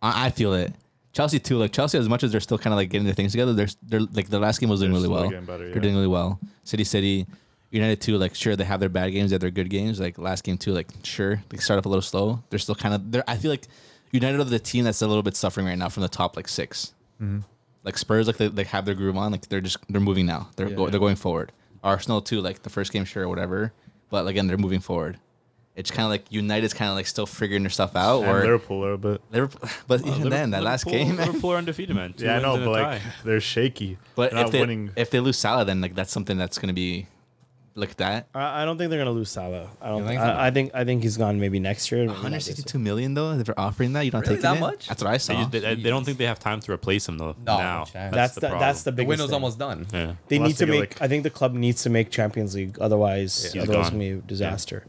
I, 0.00 0.26
I 0.26 0.30
feel 0.30 0.52
it. 0.54 0.72
Chelsea 1.12 1.40
too. 1.40 1.58
Like 1.58 1.72
Chelsea, 1.72 1.98
as 1.98 2.08
much 2.08 2.22
as 2.22 2.30
they're 2.30 2.40
still 2.40 2.56
kind 2.58 2.72
of 2.72 2.76
like 2.76 2.90
getting 2.90 3.04
their 3.04 3.16
things 3.16 3.32
together, 3.32 3.52
they're 3.52 3.66
they're 3.82 4.06
like 4.12 4.28
the 4.28 4.38
last 4.38 4.60
game 4.60 4.68
was 4.68 4.78
doing 4.78 4.92
They're 4.92 5.00
really 5.00 5.12
well. 5.12 5.28
getting 5.28 5.44
better, 5.44 5.70
They're 5.70 5.82
doing 5.82 5.96
really 5.96 6.06
well. 6.06 6.38
City, 6.62 6.84
City, 6.84 7.26
United 7.70 8.00
too. 8.00 8.16
Like 8.18 8.34
sure, 8.34 8.56
they 8.56 8.64
have 8.64 8.80
their 8.80 8.88
bad 8.88 9.10
games, 9.10 9.30
they 9.30 9.34
have 9.34 9.40
their 9.40 9.50
good 9.50 9.68
games. 9.70 10.00
Like 10.00 10.18
last 10.18 10.44
game 10.44 10.56
too. 10.58 10.72
Like 10.72 10.88
sure, 11.02 11.42
they 11.48 11.58
start 11.58 11.78
off 11.78 11.86
a 11.86 11.88
little 11.88 12.02
slow. 12.02 12.42
They're 12.50 12.58
still 12.58 12.74
kind 12.74 12.94
of. 12.94 13.12
They're. 13.12 13.24
I 13.28 13.36
feel 13.36 13.50
like 13.50 13.66
United 14.12 14.40
are 14.40 14.44
the 14.44 14.58
team 14.58 14.84
that's 14.84 15.02
a 15.02 15.06
little 15.06 15.22
bit 15.22 15.36
suffering 15.36 15.66
right 15.66 15.76
now 15.78 15.88
from 15.88 16.02
the 16.02 16.08
top 16.08 16.36
like 16.36 16.48
6 16.48 16.94
Mm-hmm. 17.20 17.40
Like 17.84 17.98
Spurs, 17.98 18.26
like 18.26 18.36
they, 18.36 18.48
they 18.48 18.64
have 18.64 18.84
their 18.84 18.94
groove 18.94 19.16
on. 19.16 19.32
Like 19.32 19.48
they're 19.48 19.60
just 19.60 19.78
they're 19.88 20.00
moving 20.00 20.26
now. 20.26 20.50
They're 20.56 20.70
go, 20.70 20.88
they're 20.88 21.00
going 21.00 21.16
forward. 21.16 21.52
Arsenal 21.82 22.20
too. 22.20 22.40
Like 22.40 22.62
the 22.62 22.70
first 22.70 22.92
game, 22.92 23.04
sure, 23.04 23.28
whatever. 23.28 23.72
But 24.10 24.26
again, 24.26 24.46
they're 24.46 24.56
moving 24.56 24.80
forward. 24.80 25.18
It's 25.74 25.90
kind 25.90 26.04
of 26.04 26.10
like 26.10 26.30
United's 26.30 26.74
kind 26.74 26.90
of 26.90 26.96
like 26.96 27.06
still 27.06 27.24
figuring 27.26 27.62
their 27.62 27.70
stuff 27.70 27.94
out. 27.94 28.22
And 28.22 28.30
or 28.30 28.40
Liverpool 28.40 28.78
a 28.78 28.82
little 28.82 28.98
bit. 28.98 29.20
Liverpool, 29.30 29.68
but 29.86 30.00
even 30.00 30.12
Liver- 30.24 30.28
then, 30.30 30.50
that 30.50 30.62
last 30.64 30.84
game. 30.86 31.16
Liverpool 31.18 31.52
are 31.52 31.56
undefeated, 31.56 31.94
man. 31.94 32.12
Two 32.14 32.24
Yeah, 32.24 32.36
I 32.36 32.40
know, 32.40 32.56
but 32.56 32.68
like 32.68 33.02
they're 33.24 33.40
shaky. 33.40 33.96
But 34.16 34.32
They're 34.32 34.40
if 34.40 34.46
not 34.46 34.52
they 34.52 34.60
winning. 34.60 34.90
if 34.96 35.10
they 35.10 35.20
lose 35.20 35.38
Salah, 35.38 35.64
then 35.64 35.80
like 35.80 35.94
that's 35.94 36.10
something 36.12 36.36
that's 36.36 36.58
gonna 36.58 36.72
be 36.72 37.06
like 37.78 37.96
that. 37.96 38.28
I, 38.34 38.62
I 38.62 38.64
don't 38.64 38.76
think 38.78 38.90
they're 38.90 38.98
gonna 38.98 39.12
lose 39.12 39.30
Salah. 39.30 39.68
I 39.80 39.88
don't 39.88 39.98
You 40.02 40.08
think. 40.08 40.20
think 40.20 40.20
so? 40.20 40.26
I, 40.36 40.46
I 40.46 40.50
think. 40.50 40.70
I 40.74 40.84
think 40.84 41.02
he's 41.02 41.16
gone 41.16 41.38
maybe 41.40 41.58
next 41.60 41.90
year. 41.90 42.00
maybe 42.00 42.08
not 42.08 42.16
this 42.16 42.24
162 42.24 42.78
million 42.78 43.14
though. 43.14 43.32
If 43.32 43.46
they're 43.46 43.58
offering 43.58 43.92
that, 43.94 44.02
you 44.04 44.10
don't 44.10 44.22
Really? 44.22 44.34
take 44.36 44.42
That 44.42 44.56
it. 44.56 44.60
much? 44.60 44.88
That's 44.88 45.02
what 45.02 45.08
I 45.08 45.14
They, 45.14 45.18
saw. 45.18 45.34
just, 45.34 45.50
they, 45.52 45.60
they 45.74 45.90
don't 45.90 46.04
think 46.04 46.18
they 46.18 46.26
have 46.26 46.38
time 46.38 46.60
to 46.60 46.72
replace 46.72 47.08
him 47.08 47.18
though. 47.18 47.36
No, 47.46 47.58
now 47.58 47.84
chance. 47.84 48.14
That's 48.14 48.34
the, 48.34 48.40
problem. 48.40 48.60
that's 48.60 48.82
the 48.82 48.90
The 48.90 48.96
biggest. 48.96 49.08
window's 49.08 49.26
thing. 49.28 49.34
almost 49.34 49.58
done. 49.58 49.86
yeah. 49.92 50.14
They 50.28 50.36
Unless 50.36 50.48
need 50.50 50.56
to 50.58 50.66
they 50.66 50.72
get, 50.72 50.80
make. 50.80 50.90
like- 51.00 51.02
I 51.02 51.08
think 51.08 51.22
the 51.22 51.30
club 51.30 51.54
needs 51.54 51.82
to 51.84 51.90
make 51.90 52.10
Champions 52.10 52.54
League. 52.54 52.78
Otherwise, 52.80 53.52
Yeah, 53.54 53.62
otherwise 53.62 53.78
it's 53.86 53.90
gone. 53.90 53.98
gonna 54.00 54.12
be 54.12 54.18
a 54.18 54.22
disaster. 54.22 54.84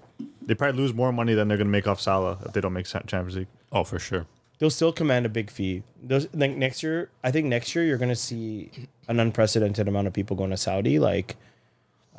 They 0.46 0.56
probably 0.56 0.82
lose 0.82 0.94
more 0.94 1.12
money 1.12 1.34
than 1.36 1.48
they're 1.48 1.58
gonna 1.58 1.70
make 1.70 1.88
off 1.88 2.02
Salah 2.02 2.38
if 2.46 2.54
they 2.54 2.62
don't 2.62 2.74
make 2.74 2.86
Cha- 2.88 3.02
Champions 3.02 3.36
League. 3.36 3.48
Oh, 3.72 3.84
for 3.84 4.00
sure. 4.00 4.26
They'll 4.58 4.70
still 4.70 4.92
command 4.92 5.26
a 5.26 5.30
big 5.30 5.52
fee. 5.52 5.84
Those 6.04 6.28
like 6.34 6.58
next 6.58 6.84
year. 6.84 7.10
I 7.24 7.32
think 7.32 7.46
next 7.48 7.76
year 7.76 7.86
you're 7.86 7.98
gonna 8.00 8.16
see 8.16 8.72
an 9.08 9.20
unprecedented 9.20 9.88
amount 9.88 10.08
of 10.08 10.14
people 10.14 10.36
going 10.36 10.50
to 10.50 10.58
Saudi. 10.58 11.00
Like, 11.00 11.38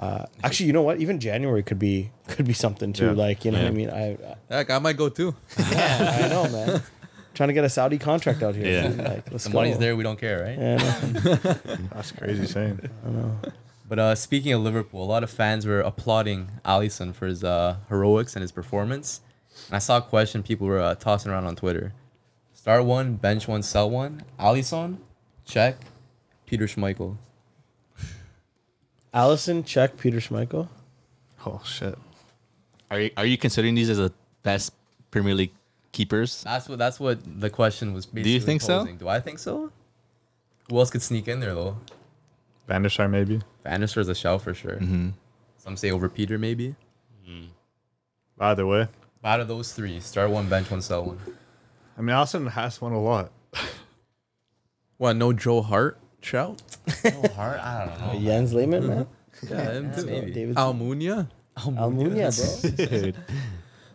uh, 0.00 0.24
actually, 0.42 0.66
you 0.66 0.72
know 0.72 0.82
what? 0.82 0.98
Even 1.00 1.20
January 1.20 1.62
could 1.62 1.78
be 1.78 2.10
could 2.26 2.46
be 2.46 2.52
something 2.54 2.92
too. 2.92 3.06
Yeah. 3.06 3.12
Like, 3.12 3.44
you 3.44 3.52
know 3.52 3.58
what 3.58 3.68
I 3.68 3.70
mean? 3.70 3.90
I, 3.90 4.12
I 4.12 4.36
Heck, 4.48 4.70
I 4.70 4.78
might 4.80 4.96
go 4.96 5.08
too. 5.08 5.34
yeah, 5.70 6.20
I 6.24 6.28
know, 6.28 6.48
man. 6.48 6.82
trying 7.34 7.48
to 7.48 7.52
get 7.52 7.64
a 7.64 7.68
Saudi 7.68 7.98
contract 7.98 8.42
out 8.42 8.54
here. 8.56 8.66
Yeah. 8.66 8.88
dude. 8.88 8.98
Like, 8.98 9.30
let's 9.30 9.44
The 9.44 9.50
go. 9.50 9.58
money's 9.58 9.78
there. 9.78 9.94
We 9.96 10.02
don't 10.02 10.18
care, 10.18 10.42
right? 10.42 10.58
Yeah. 10.58 11.54
That's 11.94 12.12
crazy 12.12 12.46
saying. 12.46 12.80
I 13.06 13.10
know. 13.10 13.38
But 13.88 13.98
uh, 13.98 14.14
speaking 14.14 14.52
of 14.52 14.62
Liverpool, 14.62 15.02
a 15.02 15.06
lot 15.06 15.22
of 15.22 15.30
fans 15.30 15.66
were 15.66 15.80
applauding 15.80 16.48
Alisson 16.64 17.14
for 17.14 17.26
his 17.26 17.44
uh, 17.44 17.76
heroics 17.88 18.34
and 18.36 18.42
his 18.42 18.52
performance. 18.52 19.20
And 19.68 19.76
I 19.76 19.80
saw 19.80 19.98
a 19.98 20.02
question 20.02 20.42
people 20.42 20.66
were 20.66 20.80
uh, 20.80 20.94
tossing 20.94 21.30
around 21.32 21.44
on 21.44 21.56
Twitter: 21.56 21.92
Start 22.54 22.84
one, 22.84 23.16
bench 23.16 23.46
one, 23.48 23.62
sell 23.62 23.90
one. 23.90 24.22
Alisson, 24.38 24.98
Cech. 25.46 25.74
Peter 26.46 26.64
Schmeichel. 26.66 27.16
Alisson, 29.14 29.64
Cech. 29.64 29.96
Peter 29.96 30.18
Schmeichel. 30.18 30.68
Oh 31.44 31.60
shit. 31.64 31.98
Are 32.90 33.00
you 33.00 33.10
are 33.16 33.26
you 33.26 33.38
considering 33.38 33.74
these 33.74 33.90
as 33.90 33.98
the 33.98 34.12
best 34.42 34.72
Premier 35.10 35.34
League 35.34 35.52
keepers? 35.92 36.42
That's 36.42 36.68
what 36.68 36.78
that's 36.78 37.00
what 37.00 37.18
the 37.40 37.50
question 37.50 37.94
was. 37.94 38.06
Basically 38.06 38.22
Do 38.22 38.30
you 38.30 38.40
think 38.40 38.60
so? 38.60 38.86
Do 38.86 39.08
I 39.08 39.20
think 39.20 39.38
so? 39.38 39.72
Who 40.68 40.78
else 40.78 40.90
could 40.90 41.02
sneak 41.02 41.28
in 41.28 41.40
there 41.40 41.54
though? 41.54 41.76
Van 42.68 42.82
der 42.82 42.88
Sar 42.88 43.08
maybe. 43.08 43.40
Van 43.64 43.80
der 43.80 43.86
Sar's 43.86 44.08
a 44.08 44.14
shell 44.14 44.38
for 44.38 44.54
sure. 44.54 44.76
Mm-hmm. 44.76 45.08
Some 45.58 45.76
say 45.76 45.90
over 45.90 46.08
Peter 46.08 46.38
maybe. 46.38 46.74
Either 48.38 48.66
way. 48.66 48.88
Out 49.22 49.40
of 49.40 49.48
those 49.48 49.74
three, 49.74 50.00
start 50.00 50.30
one, 50.30 50.48
bench 50.48 50.70
one, 50.70 50.80
sell 50.80 51.04
one. 51.04 51.18
I 51.98 52.00
mean 52.00 52.16
Alisson 52.16 52.50
has 52.50 52.80
won 52.80 52.92
a 52.92 53.00
lot. 53.00 53.30
What? 54.96 55.16
No 55.16 55.32
Joe 55.32 55.62
Hart 55.62 55.98
shout? 56.20 56.62
Oh, 57.04 57.28
hard. 57.34 57.58
I 57.60 57.86
don't 57.86 58.00
know. 58.14 58.20
Jens 58.20 58.52
Lehmann, 58.54 58.86
man. 58.86 59.06
Yeah, 59.48 59.72
him 59.72 59.94
too. 59.94 60.04
maybe. 60.06 60.30
David 60.32 60.56
Almunia. 60.56 61.28
Almunia, 61.56 63.12
bro. 63.12 63.12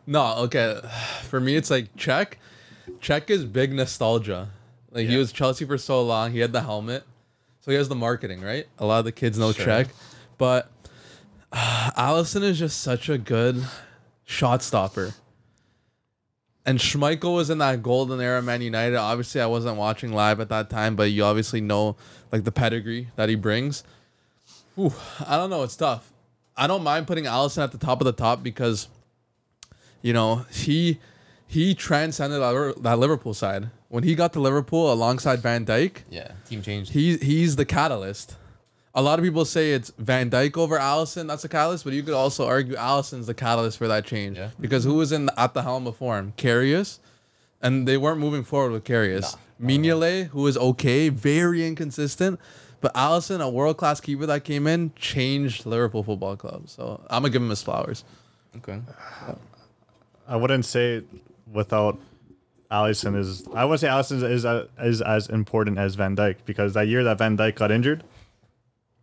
No, 0.08 0.36
okay. 0.44 0.80
For 1.24 1.40
me, 1.40 1.56
it's 1.56 1.70
like 1.72 1.96
Cech. 1.96 2.34
Cech 3.02 3.30
is 3.30 3.44
big 3.46 3.74
nostalgia. 3.74 4.50
Like 4.92 5.08
he 5.08 5.14
Yeah. 5.14 5.20
was 5.20 5.32
Chelsea 5.32 5.66
for 5.66 5.78
so 5.78 6.02
long. 6.04 6.32
He 6.32 6.40
had 6.40 6.52
the 6.54 6.62
helmet, 6.62 7.04
so 7.62 7.72
he 7.72 7.78
has 7.78 7.90
the 7.90 7.96
marketing, 7.96 8.42
right? 8.42 8.68
A 8.80 8.86
lot 8.86 9.00
of 9.00 9.06
the 9.06 9.12
kids 9.12 9.38
know 9.40 9.52
Sure. 9.52 9.66
Cech, 9.66 9.90
but 10.38 10.72
uh, 11.52 11.92
Alisson 11.98 12.44
is 12.44 12.60
just 12.60 12.82
such 12.82 13.10
a 13.10 13.18
good 13.18 13.64
shot 14.26 14.62
stopper. 14.62 15.14
And 16.66 16.80
Schmeichel 16.80 17.36
was 17.36 17.50
in 17.52 17.60
that 17.60 17.84
golden 17.84 18.20
era, 18.20 18.42
Man 18.42 18.62
United. 18.62 18.98
Obviously, 18.98 19.40
I 19.40 19.46
wasn't 19.46 19.78
watching 19.78 20.12
live 20.14 20.40
at 20.40 20.50
that 20.50 20.70
time, 20.70 20.96
but 20.96 21.12
you 21.12 21.24
obviously 21.24 21.62
know 21.62 21.96
like 22.32 22.44
the 22.44 22.52
pedigree 22.52 23.10
that 23.18 23.30
he 23.30 23.36
brings. 23.36 23.84
Ooh, 24.80 24.92
I 25.26 25.38
don't 25.38 25.50
know. 25.52 25.62
It's 25.64 25.76
tough. 25.76 26.12
I 26.58 26.68
don't 26.68 26.84
mind 26.84 27.06
putting 27.08 27.26
Alisson 27.26 27.64
at 27.64 27.72
the 27.72 27.78
top 27.78 28.02
of 28.02 28.06
the 28.06 28.12
top 28.14 28.42
because 28.42 28.88
you 30.02 30.14
know, 30.14 30.46
he 30.52 31.00
he 31.48 31.76
transcended 31.76 32.42
that 32.42 32.76
that 32.84 33.00
Liverpool 33.00 33.34
side. 33.34 33.70
When 33.90 34.04
he 34.04 34.16
got 34.16 34.34
to 34.34 34.40
Liverpool 34.40 34.92
alongside 34.92 35.40
Van 35.40 35.66
Dijk, 35.66 35.98
Yeah, 36.10 36.32
team 36.50 36.62
changed. 36.62 36.92
he 36.94 37.18
he's 37.18 37.56
the 37.56 37.66
catalyst. 37.66 38.36
A 38.98 39.02
lot 39.02 39.20
of 39.20 39.26
people 39.26 39.44
say 39.44 39.74
it's 39.74 39.92
Van 39.98 40.30
Dijk 40.30 40.58
over 40.58 40.80
Alisson. 40.80 41.28
That's 41.28 41.42
the 41.42 41.50
catalyst, 41.50 41.84
but 41.84 41.94
you 41.94 42.02
could 42.02 42.14
also 42.14 42.48
argue 42.48 42.76
Alisson's 42.76 43.28
the 43.28 43.34
catalyst 43.34 43.78
for 43.78 43.90
that 43.90 44.06
change. 44.06 44.38
Yeah. 44.38 44.52
Because 44.60 44.86
who 44.86 44.96
was 44.96 45.12
in 45.12 45.30
at 45.38 45.54
the 45.54 45.64
helm 45.64 45.84
before 45.84 46.18
him? 46.18 46.34
Karius, 46.38 47.00
and 47.62 47.88
they 47.88 47.98
weren't 47.98 48.20
moving 48.20 48.44
forward 48.44 48.72
with 48.72 48.86
Karius. 48.86 49.36
Mignolet, 49.62 50.28
who 50.28 50.42
was 50.42 50.58
okay, 50.58 51.10
very 51.10 51.66
inconsistent, 51.66 52.40
but 52.82 52.94
Alisson, 52.94 53.42
a 53.42 53.50
world 53.50 53.78
class 53.78 54.00
keeper 54.00 54.26
that 54.26 54.44
came 54.44 54.68
in, 54.68 54.94
changed 54.96 55.66
Liverpool 55.66 56.04
Football 56.04 56.38
Club. 56.38 56.70
So 56.70 57.02
I'm 57.10 57.24
gonna 57.24 57.32
give 57.32 57.42
him 57.42 57.50
his 57.50 57.62
flowers. 57.64 58.04
Okay. 58.58 58.80
I 60.28 60.36
wouldn't 60.38 60.66
say 60.66 61.04
without 61.52 62.00
Alisson 62.72 63.18
is 63.18 63.48
I 63.54 63.66
wouldn't 63.66 63.82
say 63.82 63.88
Alisson 63.88 64.24
is 64.24 64.46
is, 64.46 64.68
is 64.80 65.02
as 65.02 65.30
important 65.30 65.78
as 65.78 65.96
Van 65.96 66.16
Dijk 66.16 66.38
because 66.46 66.74
that 66.74 66.88
year 66.88 67.04
that 67.04 67.18
Van 67.18 67.38
Dijk 67.38 67.56
got 67.56 67.72
injured, 67.72 68.04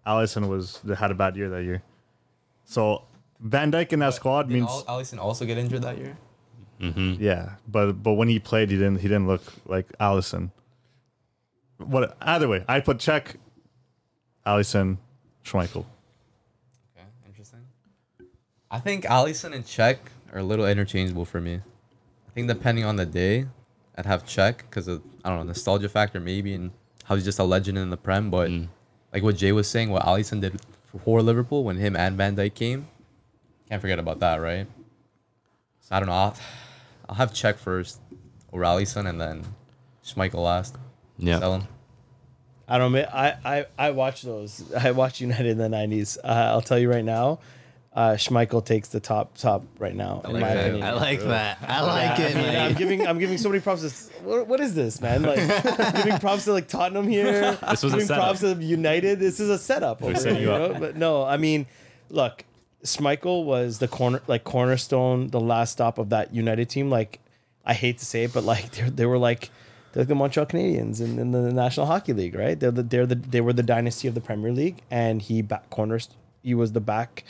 Alisson 0.07 0.49
was 0.49 0.81
had 0.99 1.11
a 1.11 1.15
bad 1.15 1.37
year 1.37 1.49
that 1.51 1.65
year. 1.65 1.83
So 2.65 3.05
Van 3.41 3.71
Dijk 3.71 3.93
in 3.93 4.01
that 4.01 4.15
squad 4.15 4.49
Did 4.49 4.55
means 4.55 4.71
Al- 4.71 4.99
Alisson 4.99 5.19
also 5.19 5.45
get 5.45 5.59
injured 5.59 5.83
that 5.83 5.99
year? 5.99 6.17
Mm-hmm. 6.81 7.23
yeah, 7.23 7.55
but 7.69 7.93
but 8.03 8.15
when 8.15 8.29
he 8.29 8.41
played, 8.41 8.71
he 8.71 8.77
didn't 8.77 8.97
he 8.97 9.09
didn't 9.09 9.29
look 9.29 9.43
like 9.67 9.87
Alisson. 9.99 10.51
What 11.79 12.17
either 12.21 12.49
way, 12.49 12.65
I 12.69 12.81
put 12.81 12.99
Cech. 12.99 13.37
Alisson, 14.45 14.99
Schmeichel. 15.45 15.85
Okay, 16.97 17.07
interesting. 17.27 17.61
I 18.71 18.81
think 18.81 19.05
Alisson 19.05 19.55
and 19.55 19.65
Cech 19.65 19.99
are 20.33 20.41
a 20.41 20.43
little 20.43 20.67
interchangeable 20.67 21.25
for 21.25 21.41
me. 21.41 21.61
I 22.29 22.31
think 22.35 22.49
depending 22.49 22.85
on 22.85 22.97
the 22.97 23.07
day, 23.07 23.47
I'd 23.97 24.07
have 24.07 24.25
Cech 24.25 24.59
because 24.59 24.89
of 24.89 25.03
I 25.25 25.29
don't 25.29 25.39
know 25.39 25.45
nostalgia 25.45 25.89
factor 25.89 26.19
maybe 26.19 26.55
and 26.55 26.73
how 27.05 27.15
he's 27.15 27.25
just 27.25 27.39
a 27.39 27.45
legend 27.45 27.79
in 27.79 27.91
the 27.91 27.97
prem. 27.97 28.31
But 28.31 28.51
mm. 28.51 28.69
Like 29.13 29.23
what 29.23 29.37
Jay 29.37 29.53
was 29.53 29.69
saying, 29.69 29.91
what 29.91 30.03
Alisson 30.05 30.41
did 30.41 30.61
for 31.05 31.21
Liverpool 31.23 31.65
when 31.65 31.77
him 31.77 31.97
and 31.97 32.17
Van 32.17 32.37
Dijk 32.37 32.55
came, 32.55 32.89
can't 33.69 33.81
forget 33.81 33.99
about 33.99 34.21
that, 34.21 34.37
right? 34.41 34.67
So 35.81 35.97
I 35.97 36.01
don't 36.01 36.09
know. 36.09 36.15
I'll, 36.15 36.37
I'll 37.09 37.17
have 37.17 37.33
Cech 37.33 37.57
first, 37.57 38.01
or 38.51 38.61
Alisson, 38.61 39.09
and 39.09 39.21
then 39.21 39.45
Schmeichel 40.05 40.45
last. 40.45 40.77
Yeah. 41.19 41.39
Sell 41.39 41.55
him. 41.57 41.69
I 42.69 42.79
don't. 42.79 42.93
ma- 42.93 42.99
I 43.13 43.37
I 43.45 43.67
I 43.79 43.91
watch 43.91 44.23
those. 44.23 44.73
I 44.77 44.93
watched 44.93 45.21
United 45.21 45.47
in 45.47 45.59
the 45.59 45.69
nineties. 45.69 46.17
Uh, 46.23 46.29
I'll 46.53 46.63
tell 46.63 46.79
you 46.79 46.91
right 46.91 47.05
now, 47.05 47.39
uh, 47.95 48.13
Schmeichel 48.13 48.65
takes 48.65 48.89
the 48.89 49.01
top 49.01 49.37
top 49.37 49.65
right 49.79 49.95
now 49.95 50.23
in 50.25 50.33
like 50.33 50.41
my 50.41 50.55
that. 50.55 50.61
opinion. 50.69 50.83
I 50.87 50.93
like 50.93 51.21
that. 51.21 51.59
I 51.61 51.83
like 51.83 52.19
I 52.21 52.23
it. 52.25 52.35
mean, 52.37 52.57
I'm 52.57 52.75
giving 52.75 53.07
I'm 53.07 53.19
giving 53.19 53.37
so 53.39 53.49
many 53.51 53.61
props. 53.61 53.83
To, 53.83 53.89
s- 53.89 54.11
what, 54.23 54.47
what 54.47 54.61
is 54.61 54.75
this, 54.75 55.01
man? 55.01 55.23
Like 55.23 55.37
giving 55.97 56.19
props 56.19 56.45
to 56.45 56.53
like 56.53 56.69
Tottenham 56.69 57.07
here. 57.09 57.59
This 57.71 57.83
was 57.83 57.93
a 57.93 57.97
giving 57.97 58.07
setup. 58.07 58.25
props 58.25 58.41
to 58.41 58.55
United. 58.55 59.19
This 59.21 59.41
is 59.41 59.51
a 59.51 59.59
setup. 59.59 60.03
over 60.03 60.15
setting 60.15 60.37
here, 60.37 60.45
you 60.45 60.49
you 60.49 60.55
up. 60.55 60.73
know? 60.73 60.81
But 60.81 60.97
no, 60.97 61.23
I 61.25 61.37
mean, 61.37 61.67
look, 62.09 62.45
Schmeichel 62.83 63.45
was 63.45 63.79
the 63.79 63.89
corner 63.89 64.23
like 64.27 64.45
cornerstone, 64.45 65.29
the 65.29 65.41
last 65.41 65.73
stop 65.73 65.99
of 65.99 66.09
that 66.11 66.35
United 66.35 66.71
team. 66.71 66.89
Like 66.89 67.21
I 67.67 67.75
hate 67.75 67.99
to 67.99 68.07
say 68.07 68.25
it, 68.25 68.33
but 68.33 68.45
like 68.45 68.71
they 68.73 68.89
they 68.89 69.07
were 69.07 69.19
like. 69.19 69.51
They're 69.93 70.05
like 70.05 70.09
the 70.09 70.15
Montreal 70.15 70.47
Canadiens 70.47 71.03
in, 71.03 71.19
in 71.19 71.33
the 71.33 71.53
National 71.53 71.85
Hockey 71.85 72.15
League, 72.15 72.35
right? 72.35 72.59
They're 72.59 72.71
the 72.71 72.83
they're 72.83 73.05
the 73.05 73.15
they 73.15 73.43
were 73.43 73.53
the 73.53 73.63
dynasty 73.63 74.09
of 74.09 74.15
the 74.15 74.23
Premier 74.23 74.51
League, 74.51 74.81
and 74.91 75.21
he 75.21 75.43
back 75.43 75.69
corners. 75.69 76.09
He 76.43 76.55
was 76.55 76.73
the 76.73 76.81
back 76.81 77.25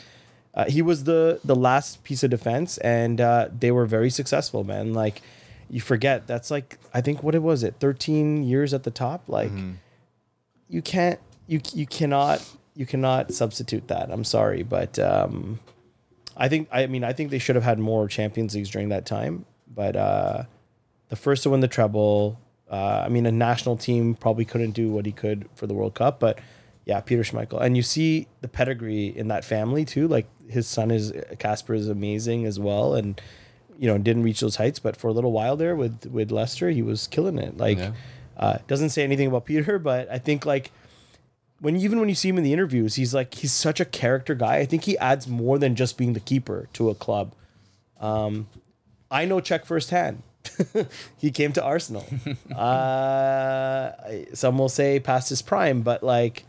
uh, 0.53 0.65
he 0.65 0.81
was 0.81 1.05
the 1.05 1.39
the 1.43 1.55
last 1.55 2.03
piece 2.03 2.23
of 2.23 2.29
defense, 2.29 2.77
and 2.79 3.19
uh, 3.19 3.49
they 3.57 3.71
were 3.71 3.85
very 3.85 4.09
successful, 4.09 4.63
man. 4.63 4.93
Like 4.93 5.21
you 5.69 5.81
forget 5.81 6.27
that's 6.27 6.51
like 6.51 6.77
I 6.93 7.01
think 7.01 7.23
what 7.23 7.35
it 7.35 7.41
was 7.41 7.63
it 7.63 7.75
thirteen 7.79 8.43
years 8.43 8.73
at 8.73 8.83
the 8.83 8.91
top. 8.91 9.23
Like 9.27 9.51
you 10.69 10.81
can't 10.81 11.19
you 11.47 11.61
you 11.73 11.87
cannot 11.87 12.45
you 12.75 12.85
cannot 12.85 13.33
substitute 13.33 13.87
that. 13.87 14.11
I'm 14.11 14.23
sorry, 14.23 14.63
but 14.63 14.99
um, 14.99 15.59
I 16.37 16.49
think 16.49 16.67
I 16.71 16.87
mean 16.87 17.03
I 17.03 17.13
think 17.13 17.31
they 17.31 17.39
should 17.39 17.55
have 17.55 17.63
had 17.63 17.79
more 17.79 18.07
Champions 18.07 18.53
Leagues 18.55 18.69
during 18.69 18.89
that 18.89 19.05
time. 19.05 19.45
But 19.67 19.95
uh, 19.95 20.43
the 21.09 21.15
first 21.15 21.43
to 21.43 21.49
win 21.49 21.61
the 21.61 21.67
treble. 21.67 22.39
Uh, 22.69 23.03
I 23.05 23.09
mean, 23.09 23.27
a 23.27 23.31
national 23.31 23.77
team 23.77 24.15
probably 24.15 24.45
couldn't 24.45 24.71
do 24.71 24.89
what 24.89 25.05
he 25.05 25.11
could 25.11 25.47
for 25.53 25.67
the 25.67 25.75
World 25.75 25.93
Cup, 25.93 26.19
but 26.19 26.39
yeah, 26.85 26.99
Peter 27.01 27.23
Schmeichel, 27.23 27.61
and 27.61 27.77
you 27.77 27.83
see 27.83 28.27
the 28.41 28.47
pedigree 28.47 29.07
in 29.07 29.27
that 29.29 29.45
family 29.45 29.85
too. 29.85 30.07
Like 30.07 30.27
his 30.49 30.67
son 30.67 30.91
is 30.91 31.13
Kasper 31.39 31.73
is 31.73 31.87
amazing 31.89 32.45
as 32.45 32.59
well, 32.59 32.93
and 32.95 33.19
you 33.77 33.87
know 33.87 33.97
didn't 33.97 34.23
reach 34.23 34.39
those 34.41 34.57
heights, 34.57 34.79
but 34.79 34.95
for 34.97 35.07
a 35.07 35.11
little 35.13 35.31
while 35.31 35.55
there 35.55 35.75
with 35.75 36.05
with 36.07 36.31
Leicester, 36.31 36.69
he 36.69 36.81
was 36.81 37.07
killing 37.07 37.37
it. 37.37 37.57
Like, 37.57 37.77
Yeah. 37.77 37.91
uh, 38.37 38.57
doesn't 38.67 38.89
say 38.89 39.03
anything 39.03 39.27
about 39.27 39.45
Peter, 39.45 39.79
but 39.79 40.09
I 40.11 40.17
think 40.19 40.45
like 40.45 40.71
when 41.61 41.77
even 41.77 41.99
when 41.99 42.09
you 42.09 42.15
see 42.15 42.27
him 42.29 42.37
in 42.37 42.43
the 42.43 42.51
interviews, 42.53 42.95
he's 42.95 43.13
like 43.13 43.33
he's 43.35 43.53
such 43.53 43.79
a 43.79 43.85
character 43.85 44.35
guy. 44.35 44.57
I 44.57 44.65
think 44.65 44.83
he 44.83 44.97
adds 44.97 45.27
more 45.27 45.57
than 45.57 45.75
just 45.75 45.97
being 45.97 46.13
the 46.13 46.19
keeper 46.19 46.67
to 46.73 46.89
a 46.89 46.95
club. 46.95 47.33
Um, 48.01 48.47
I 49.09 49.23
know 49.25 49.39
Cech 49.39 49.63
firsthand. 49.65 50.23
he 51.17 51.31
came 51.31 51.53
to 51.53 51.63
Arsenal. 51.63 52.05
uh, 52.55 53.91
some 54.33 54.57
will 54.57 54.67
say 54.69 54.99
past 54.99 55.29
his 55.29 55.41
prime, 55.41 55.81
but 55.83 56.03
like, 56.03 56.43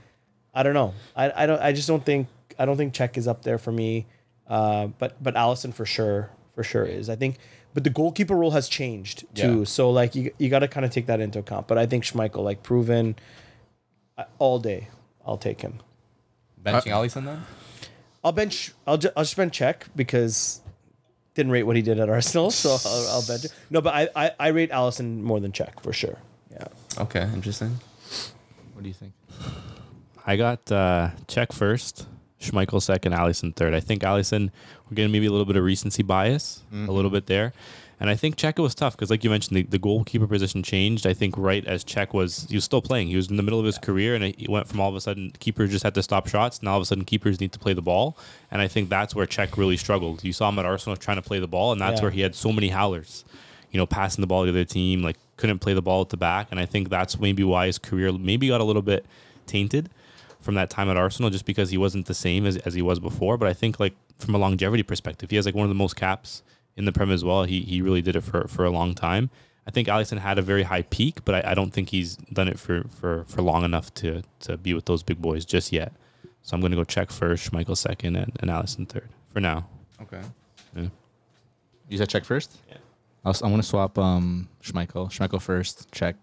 I 0.54 0.62
don't 0.62 0.74
know. 0.74 0.94
I, 1.16 1.32
I 1.42 1.46
don't. 1.46 1.60
I 1.60 1.72
just 1.72 1.88
don't 1.88 2.04
think. 2.04 2.28
I 2.58 2.64
don't 2.64 2.76
think 2.76 2.94
Cech 2.94 3.16
is 3.16 3.26
up 3.26 3.42
there 3.42 3.58
for 3.58 3.72
me. 3.72 4.06
Uh, 4.46 4.86
but 4.98 5.22
but 5.22 5.34
Alisson 5.34 5.72
for 5.74 5.84
sure, 5.86 6.30
for 6.54 6.62
sure 6.62 6.84
is. 6.84 7.08
I 7.10 7.16
think. 7.16 7.38
But 7.72 7.82
the 7.82 7.90
goalkeeper 7.90 8.36
role 8.36 8.52
has 8.52 8.68
changed 8.68 9.24
too. 9.34 9.58
Yeah. 9.60 9.64
So 9.64 9.90
like 9.90 10.14
you 10.14 10.30
you 10.38 10.48
got 10.48 10.60
to 10.60 10.68
kind 10.68 10.86
of 10.86 10.92
take 10.92 11.06
that 11.06 11.20
into 11.20 11.40
account. 11.40 11.66
But 11.66 11.76
I 11.78 11.86
think 11.86 12.04
Schmeichel, 12.04 12.44
like 12.44 12.62
proven, 12.62 13.16
uh, 14.16 14.24
all 14.38 14.60
day, 14.60 14.88
I'll 15.26 15.38
take 15.38 15.60
him. 15.62 15.80
Benching 16.62 16.92
Alisson 16.92 17.24
then? 17.24 17.42
I'll 18.22 18.32
bench. 18.32 18.72
I'll 18.86 18.96
ju- 18.96 19.10
I'll 19.16 19.24
just 19.24 19.36
bench 19.36 19.58
Cech 19.58 19.82
because 19.96 20.60
didn't 21.34 21.50
rate 21.50 21.64
what 21.64 21.74
he 21.74 21.82
did 21.82 21.98
at 21.98 22.08
Arsenal, 22.08 22.50
so 22.52 22.76
I'll, 22.88 23.08
I'll 23.08 23.22
bench. 23.26 23.46
it. 23.46 23.52
No, 23.70 23.80
but 23.80 23.92
I, 23.92 24.08
I 24.14 24.30
I 24.38 24.48
rate 24.48 24.70
Alisson 24.70 25.20
more 25.22 25.40
than 25.40 25.50
Cech 25.50 25.80
for 25.80 25.92
sure. 25.92 26.18
Yeah. 26.52 26.68
Okay, 26.98 27.22
interesting. 27.34 27.80
What 28.72 28.82
do 28.82 28.88
you 28.88 28.94
think? 28.94 29.12
I 30.26 30.36
got 30.36 30.70
uh, 30.72 31.10
Cech 31.26 31.52
first, 31.52 32.06
Schmeichel 32.40 32.80
second, 32.82 33.12
Alisson 33.12 33.54
third. 33.54 33.74
I 33.74 33.80
think 33.80 34.02
Alisson, 34.02 34.50
we're 34.88 34.94
getting 34.94 35.12
maybe 35.12 35.26
a 35.26 35.30
little 35.30 35.44
bit 35.46 35.56
of 35.56 35.64
recency 35.64 36.02
bias, 36.02 36.62
a 36.72 36.90
little 36.90 37.10
bit 37.10 37.26
there. 37.26 37.52
And 38.00 38.10
I 38.10 38.16
think 38.16 38.36
Cech 38.36 38.60
was 38.60 38.74
tough 38.74 38.96
because, 38.96 39.08
like 39.08 39.22
you 39.22 39.30
mentioned, 39.30 39.56
the, 39.56 39.62
the 39.62 39.78
goalkeeper 39.78 40.26
position 40.26 40.62
changed. 40.62 41.06
I 41.06 41.14
think 41.14 41.36
right 41.38 41.64
as 41.64 41.84
Cech 41.84 42.12
was, 42.12 42.46
he 42.50 42.56
was 42.56 42.64
still 42.64 42.82
playing. 42.82 43.06
He 43.08 43.16
was 43.16 43.30
in 43.30 43.36
the 43.36 43.42
middle 43.42 43.60
of 43.60 43.64
his 43.64 43.78
career, 43.78 44.14
and 44.14 44.24
it 44.24 44.48
went 44.48 44.66
from 44.66 44.80
all 44.80 44.88
of 44.88 44.96
a 44.96 45.00
sudden 45.00 45.32
keepers 45.38 45.70
just 45.70 45.84
had 45.84 45.94
to 45.94 46.02
stop 46.02 46.26
shots. 46.26 46.62
Now 46.62 46.72
all 46.72 46.76
of 46.78 46.82
a 46.82 46.86
sudden 46.86 47.04
keepers 47.04 47.40
need 47.40 47.52
to 47.52 47.58
play 47.58 47.72
the 47.72 47.82
ball, 47.82 48.18
and 48.50 48.60
I 48.60 48.68
think 48.68 48.88
that's 48.88 49.14
where 49.14 49.26
Cech 49.26 49.56
really 49.56 49.76
struggled. 49.76 50.24
You 50.24 50.32
saw 50.32 50.48
him 50.48 50.58
at 50.58 50.66
Arsenal 50.66 50.96
trying 50.96 51.18
to 51.18 51.22
play 51.22 51.38
the 51.38 51.46
ball, 51.46 51.70
and 51.72 51.80
that's 51.80 52.00
Yeah. 52.00 52.02
where 52.06 52.10
he 52.10 52.22
had 52.22 52.34
so 52.34 52.50
many 52.52 52.68
howlers. 52.70 53.24
You 53.70 53.78
know, 53.78 53.86
passing 53.86 54.22
the 54.22 54.26
ball 54.26 54.44
to 54.44 54.52
the 54.52 54.58
other 54.60 54.64
team, 54.64 55.02
like 55.02 55.16
couldn't 55.36 55.60
play 55.60 55.72
the 55.74 55.82
ball 55.82 56.00
at 56.02 56.08
the 56.08 56.16
back, 56.16 56.48
and 56.50 56.58
I 56.58 56.66
think 56.66 56.88
that's 56.90 57.18
maybe 57.20 57.44
why 57.44 57.66
his 57.66 57.78
career 57.78 58.12
maybe 58.12 58.48
got 58.48 58.60
a 58.60 58.64
little 58.64 58.82
bit 58.82 59.06
tainted 59.46 59.88
from 60.44 60.54
that 60.54 60.70
time 60.70 60.88
at 60.88 60.96
Arsenal, 60.96 61.30
just 61.30 61.44
because 61.46 61.70
he 61.70 61.78
wasn't 61.78 62.06
the 62.06 62.14
same 62.14 62.46
as, 62.46 62.56
as 62.58 62.74
he 62.74 62.82
was 62.82 63.00
before. 63.00 63.36
But 63.38 63.48
I 63.48 63.52
think 63.54 63.80
like 63.80 63.94
from 64.18 64.34
a 64.34 64.38
longevity 64.38 64.82
perspective, 64.82 65.30
he 65.30 65.36
has 65.36 65.46
like 65.46 65.54
one 65.54 65.64
of 65.64 65.70
the 65.70 65.74
most 65.74 65.96
caps 65.96 66.42
in 66.76 66.84
the 66.84 66.92
Prem 66.92 67.10
as 67.10 67.24
well. 67.24 67.44
He 67.44 67.60
he 67.62 67.80
really 67.82 68.02
did 68.02 68.14
it 68.16 68.20
for 68.22 68.46
for 68.46 68.64
a 68.64 68.70
long 68.70 68.94
time. 68.94 69.30
I 69.66 69.70
think 69.70 69.88
Alisson 69.88 70.18
had 70.18 70.38
a 70.38 70.42
very 70.42 70.62
high 70.64 70.82
peak, 70.82 71.24
but 71.24 71.34
I, 71.36 71.52
I 71.52 71.54
don't 71.54 71.70
think 71.72 71.88
he's 71.88 72.16
done 72.16 72.48
it 72.48 72.58
for, 72.58 72.84
for, 73.00 73.24
for 73.24 73.40
long 73.40 73.64
enough 73.64 73.94
to, 73.94 74.20
to 74.40 74.58
be 74.58 74.74
with 74.74 74.84
those 74.84 75.02
big 75.02 75.22
boys 75.22 75.46
just 75.46 75.72
yet. 75.72 75.90
So 76.42 76.54
I'm 76.54 76.60
going 76.60 76.70
to 76.72 76.76
go 76.76 76.84
Cech 76.84 77.10
first, 77.10 77.50
Michael 77.50 77.74
second, 77.74 78.16
and, 78.16 78.30
and 78.40 78.50
Alisson 78.50 78.86
third 78.86 79.08
for 79.32 79.40
now. 79.40 79.66
Okay. 80.02 80.20
You 81.88 81.96
said 81.96 82.10
Cech 82.10 82.26
first. 82.26 82.58
Yeah. 82.68 82.76
I'll, 83.24 83.30
s- 83.30 83.40
I'm 83.42 83.50
gonna 83.50 83.62
swap 83.62 83.98
um 83.98 84.48
Schmeichel. 84.62 85.10
Schmeichel 85.10 85.40
first. 85.40 85.90
Cech. 85.92 86.14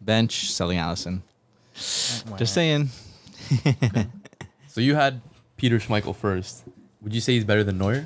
Bench. 0.00 0.52
Selling 0.52 0.78
Alisson. 0.78 1.22
Just 1.74 2.54
saying. 2.54 2.90
So 4.76 4.82
you 4.82 4.94
had 4.94 5.22
Peter 5.56 5.78
Schmeichel 5.78 6.14
first. 6.14 6.64
Would 7.00 7.14
you 7.14 7.22
say 7.22 7.32
he's 7.32 7.44
better 7.44 7.64
than 7.64 7.78
Neuer? 7.78 8.04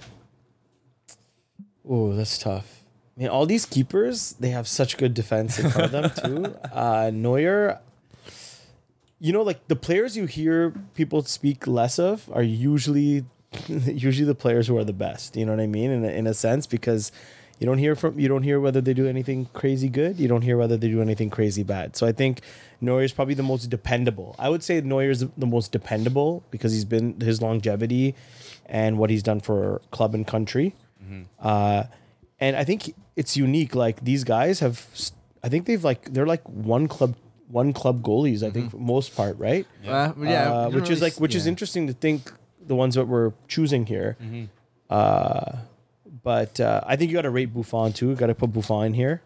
Oh, 1.88 2.14
that's 2.14 2.38
tough. 2.38 2.84
I 3.16 3.20
mean, 3.22 3.28
all 3.28 3.44
these 3.44 3.66
keepers, 3.66 4.34
they 4.38 4.50
have 4.50 4.68
such 4.68 4.96
good 4.96 5.12
defense 5.12 5.58
in 5.58 5.68
front 5.68 5.92
of 5.92 6.12
them 6.12 6.44
too. 6.44 6.54
Uh, 6.72 7.10
Neuer, 7.12 7.80
you 9.18 9.32
know, 9.32 9.42
like 9.42 9.66
the 9.66 9.74
players 9.74 10.16
you 10.16 10.26
hear 10.26 10.72
people 10.94 11.24
speak 11.24 11.66
less 11.66 11.98
of 11.98 12.30
are 12.32 12.44
usually, 12.44 13.24
usually 13.66 14.24
the 14.24 14.36
players 14.36 14.68
who 14.68 14.78
are 14.78 14.84
the 14.84 14.92
best. 14.92 15.34
You 15.36 15.44
know 15.46 15.52
what 15.52 15.60
I 15.60 15.66
mean? 15.66 15.90
In 15.90 16.04
a, 16.04 16.08
in 16.08 16.26
a 16.28 16.34
sense, 16.34 16.68
because 16.68 17.10
you 17.60 17.66
don't 17.66 17.78
hear 17.78 17.94
from 17.94 18.18
you 18.18 18.26
don't 18.26 18.42
hear 18.42 18.58
whether 18.58 18.80
they 18.80 18.94
do 18.94 19.06
anything 19.06 19.46
crazy 19.52 19.88
good. 19.88 20.18
You 20.18 20.26
don't 20.28 20.42
hear 20.42 20.56
whether 20.56 20.76
they 20.76 20.88
do 20.88 21.00
anything 21.00 21.30
crazy 21.30 21.62
bad. 21.62 21.94
So 21.96 22.06
I 22.06 22.12
think 22.12 22.40
Neuer 22.80 23.02
is 23.02 23.12
probably 23.12 23.34
the 23.34 23.42
most 23.44 23.68
dependable. 23.70 24.34
I 24.38 24.48
would 24.48 24.62
say 24.64 24.80
Neuer 24.80 25.10
is 25.10 25.20
the 25.36 25.46
most 25.46 25.70
dependable 25.70 26.42
because 26.50 26.72
he's 26.72 26.86
been 26.86 27.20
his 27.20 27.40
longevity 27.42 28.14
and 28.66 28.98
what 28.98 29.10
he's 29.10 29.22
done 29.22 29.40
for 29.40 29.80
club 29.92 30.14
and 30.14 30.26
country. 30.26 30.74
Uh, 31.38 31.84
and 32.40 32.56
I 32.56 32.64
think 32.64 32.94
it's 33.16 33.36
unique. 33.36 33.74
Like 33.74 34.04
these 34.04 34.24
guys 34.24 34.60
have, 34.60 34.86
I 35.42 35.48
think 35.50 35.66
they've 35.66 35.84
like 35.84 36.12
they're 36.14 36.26
like 36.26 36.48
one 36.48 36.88
club, 36.88 37.14
one 37.48 37.72
club 37.74 38.02
goalies. 38.02 38.42
I 38.42 38.50
think 38.50 38.70
for 38.70 38.78
most 38.78 39.14
part, 39.14 39.36
right? 39.38 39.66
Uh, 39.84 40.12
Uh, 40.54 40.70
which 40.70 40.88
is 40.88 41.02
like 41.02 41.20
which 41.20 41.34
is 41.34 41.46
interesting 41.46 41.86
to 41.88 41.92
think 41.92 42.32
the 42.66 42.74
ones 42.74 42.94
that 42.94 43.04
we're 43.06 43.32
choosing 43.48 43.84
here. 43.86 44.16
Uh, 44.88 45.58
but 46.22 46.60
uh, 46.60 46.80
I 46.86 46.96
think 46.96 47.10
you 47.10 47.16
got 47.16 47.22
to 47.22 47.30
rate 47.30 47.52
Buffon 47.54 47.92
too. 47.92 48.14
Got 48.16 48.26
to 48.28 48.34
put 48.34 48.52
Buffon 48.52 48.86
in 48.86 48.94
here 48.94 49.22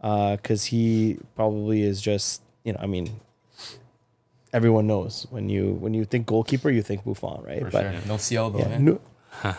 because 0.00 0.66
he 0.66 1.18
probably 1.34 1.82
is 1.82 2.00
just 2.00 2.42
you 2.64 2.72
know 2.72 2.78
I 2.82 2.86
mean 2.86 3.20
everyone 4.52 4.86
knows 4.86 5.26
when 5.30 5.48
you 5.48 5.72
when 5.74 5.94
you 5.94 6.04
think 6.04 6.26
goalkeeper 6.26 6.70
you 6.70 6.82
think 6.82 7.04
Buffon 7.04 7.42
right 7.44 7.60
For 7.60 7.70
but 7.70 7.82
sure. 7.82 8.00
No 8.06 8.16
CL 8.16 8.50
though. 8.50 8.58
yeah, 8.60 8.78
no, 8.78 9.00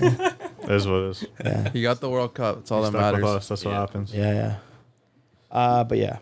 It 0.00 0.70
is 0.70 0.86
what 0.86 0.96
it 0.96 1.10
is. 1.10 1.26
yeah 1.44 1.68
He 1.70 1.82
got 1.82 2.00
the 2.00 2.08
World 2.10 2.34
Cup. 2.34 2.56
That's 2.56 2.70
all 2.70 2.82
that 2.82 2.90
Stuck 2.90 3.12
with 3.14 3.22
matters. 3.22 3.36
us, 3.36 3.48
That's 3.48 3.64
what 3.64 3.70
Yeah. 3.72 3.80
happens. 3.80 4.14
yeah 4.14 4.32
yeah 4.32 4.56
uh, 5.50 5.84
but 5.84 5.98
yeah 5.98 6.18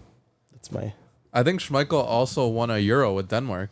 that's 0.53 0.71
my 0.73 0.93
I 1.33 1.43
think 1.43 1.61
Schmeichel 1.61 2.05
also 2.05 2.47
won 2.49 2.71
a 2.71 2.77
Euro 2.79 3.15
with 3.15 3.29
Denmark 3.31 3.71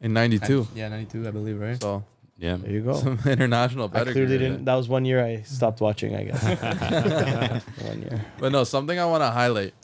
in 0.00 0.12
'92. 0.12 0.68
Yeah, 0.76 0.88
92, 0.88 1.26
I 1.26 1.30
believe, 1.32 1.58
right? 1.58 1.80
So 1.82 2.04
Yeah. 2.38 2.56
there 2.56 2.70
you 2.70 2.82
go. 2.82 2.94
some 2.94 3.18
international 3.26 3.86
I 3.86 3.98
pedigree. 3.98 4.12
clearly 4.26 4.38
didn't. 4.38 4.64
That 4.64 4.74
was 4.76 4.88
one 4.88 5.04
year 5.04 5.24
I 5.24 5.42
stopped 5.42 5.80
watching. 5.80 6.14
I 6.14 6.24
guess 6.24 7.62
one 7.82 8.02
year. 8.02 8.24
But 8.38 8.52
no, 8.52 8.64
something 8.64 8.98
I 8.98 9.04
want 9.06 9.22
to 9.22 9.30
highlight. 9.30 9.74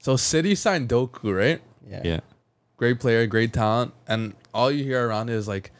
So 0.00 0.16
City 0.16 0.54
signed 0.54 0.88
Doku, 0.88 1.34
right? 1.36 1.60
Yeah. 1.88 2.02
Yeah. 2.04 2.20
Great 2.76 3.00
player, 3.00 3.26
great 3.26 3.52
talent, 3.54 3.94
and 4.06 4.34
all 4.52 4.70
you 4.70 4.84
hear 4.84 5.08
around 5.08 5.30
is 5.30 5.48
like 5.48 5.72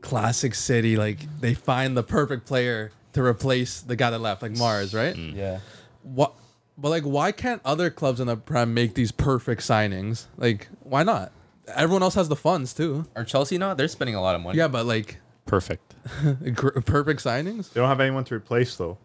classic 0.00 0.54
City. 0.56 0.96
Like 0.96 1.18
they 1.40 1.54
find 1.54 1.96
the 1.96 2.02
perfect 2.02 2.46
player 2.46 2.90
to 3.12 3.22
replace 3.22 3.80
the 3.80 3.94
guy 3.96 4.10
that 4.10 4.18
left, 4.20 4.42
like 4.42 4.52
Mahrez, 4.52 4.94
right? 4.94 5.14
Mm. 5.14 5.36
Yeah. 5.36 5.60
What? 6.02 6.34
But 6.76 6.88
like, 6.88 7.02
why 7.04 7.30
can't 7.30 7.60
other 7.64 7.90
clubs 7.90 8.20
in 8.20 8.26
the 8.26 8.36
Prem 8.36 8.72
make 8.74 8.94
these 8.94 9.12
perfect 9.12 9.60
signings? 9.62 10.26
Like, 10.36 10.68
why 10.82 11.02
not? 11.02 11.30
Everyone 11.74 12.02
else 12.02 12.14
has 12.14 12.28
the 12.28 12.36
funds 12.36 12.72
too. 12.74 13.06
Are 13.16 13.24
Chelsea 13.24 13.58
not? 13.58 13.76
They're 13.76 13.88
spending 13.88 14.14
a 14.14 14.20
lot 14.22 14.34
of 14.34 14.40
money. 14.42 14.58
Yeah, 14.58 14.68
but 14.68 14.86
like 14.86 15.16
Perfect. 15.46 15.94
gr- 16.54 16.80
perfect 16.80 17.22
signings. 17.24 17.72
They 17.72 17.80
don't 17.80 17.88
have 17.88 18.00
anyone 18.00 18.24
to 18.24 18.34
replace 18.34 18.76
though. 18.76 18.98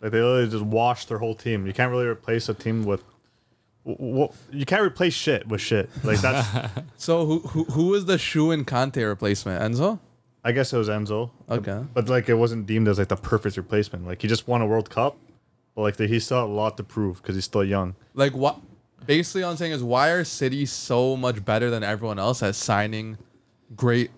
Like 0.00 0.12
they 0.12 0.20
literally 0.20 0.50
just 0.50 0.64
washed 0.64 1.08
their 1.08 1.18
whole 1.18 1.34
team. 1.34 1.66
You 1.66 1.72
can't 1.72 1.90
really 1.90 2.06
replace 2.06 2.48
a 2.48 2.54
team 2.54 2.84
with. 2.84 3.02
w- 3.86 4.12
w- 4.12 4.32
you 4.52 4.66
can't 4.66 4.82
replace 4.82 5.14
shit 5.14 5.46
with 5.48 5.60
shit. 5.60 5.88
Like 6.04 6.20
that's. 6.20 6.46
So 6.96 7.24
who 7.26 7.38
who 7.40 7.64
who 7.64 7.94
is 7.94 8.04
the 8.06 8.18
Shu 8.18 8.50
and 8.50 8.66
Conte 8.66 9.02
replacement? 9.02 9.62
Enzo. 9.62 10.00
I 10.46 10.52
guess 10.52 10.72
it 10.72 10.76
was 10.76 10.88
Enzo. 10.88 11.30
Okay. 11.48 11.82
But 11.94 12.08
like 12.08 12.28
it 12.28 12.34
wasn't 12.34 12.66
deemed 12.66 12.88
as 12.88 12.98
like 12.98 13.08
the 13.08 13.16
perfect 13.16 13.56
replacement. 13.56 14.06
Like 14.06 14.20
he 14.22 14.28
just 14.28 14.46
won 14.48 14.60
a 14.60 14.66
World 14.66 14.90
Cup, 14.90 15.16
but 15.74 15.82
like 15.82 15.96
he 15.98 16.18
still 16.20 16.40
had 16.40 16.44
a 16.44 16.52
lot 16.52 16.76
to 16.78 16.82
prove 16.84 17.22
because 17.22 17.34
he's 17.36 17.44
still 17.46 17.64
young. 17.64 17.94
Like 18.14 18.34
what? 18.34 18.60
Basically, 19.06 19.42
all 19.42 19.50
I'm 19.52 19.56
saying 19.56 19.72
is 19.72 19.82
why 19.82 20.10
are 20.10 20.24
City 20.24 20.66
so 20.66 21.16
much 21.16 21.44
better 21.44 21.70
than 21.70 21.82
everyone 21.82 22.18
else 22.18 22.42
at 22.42 22.54
signing 22.54 23.18
great 23.76 24.10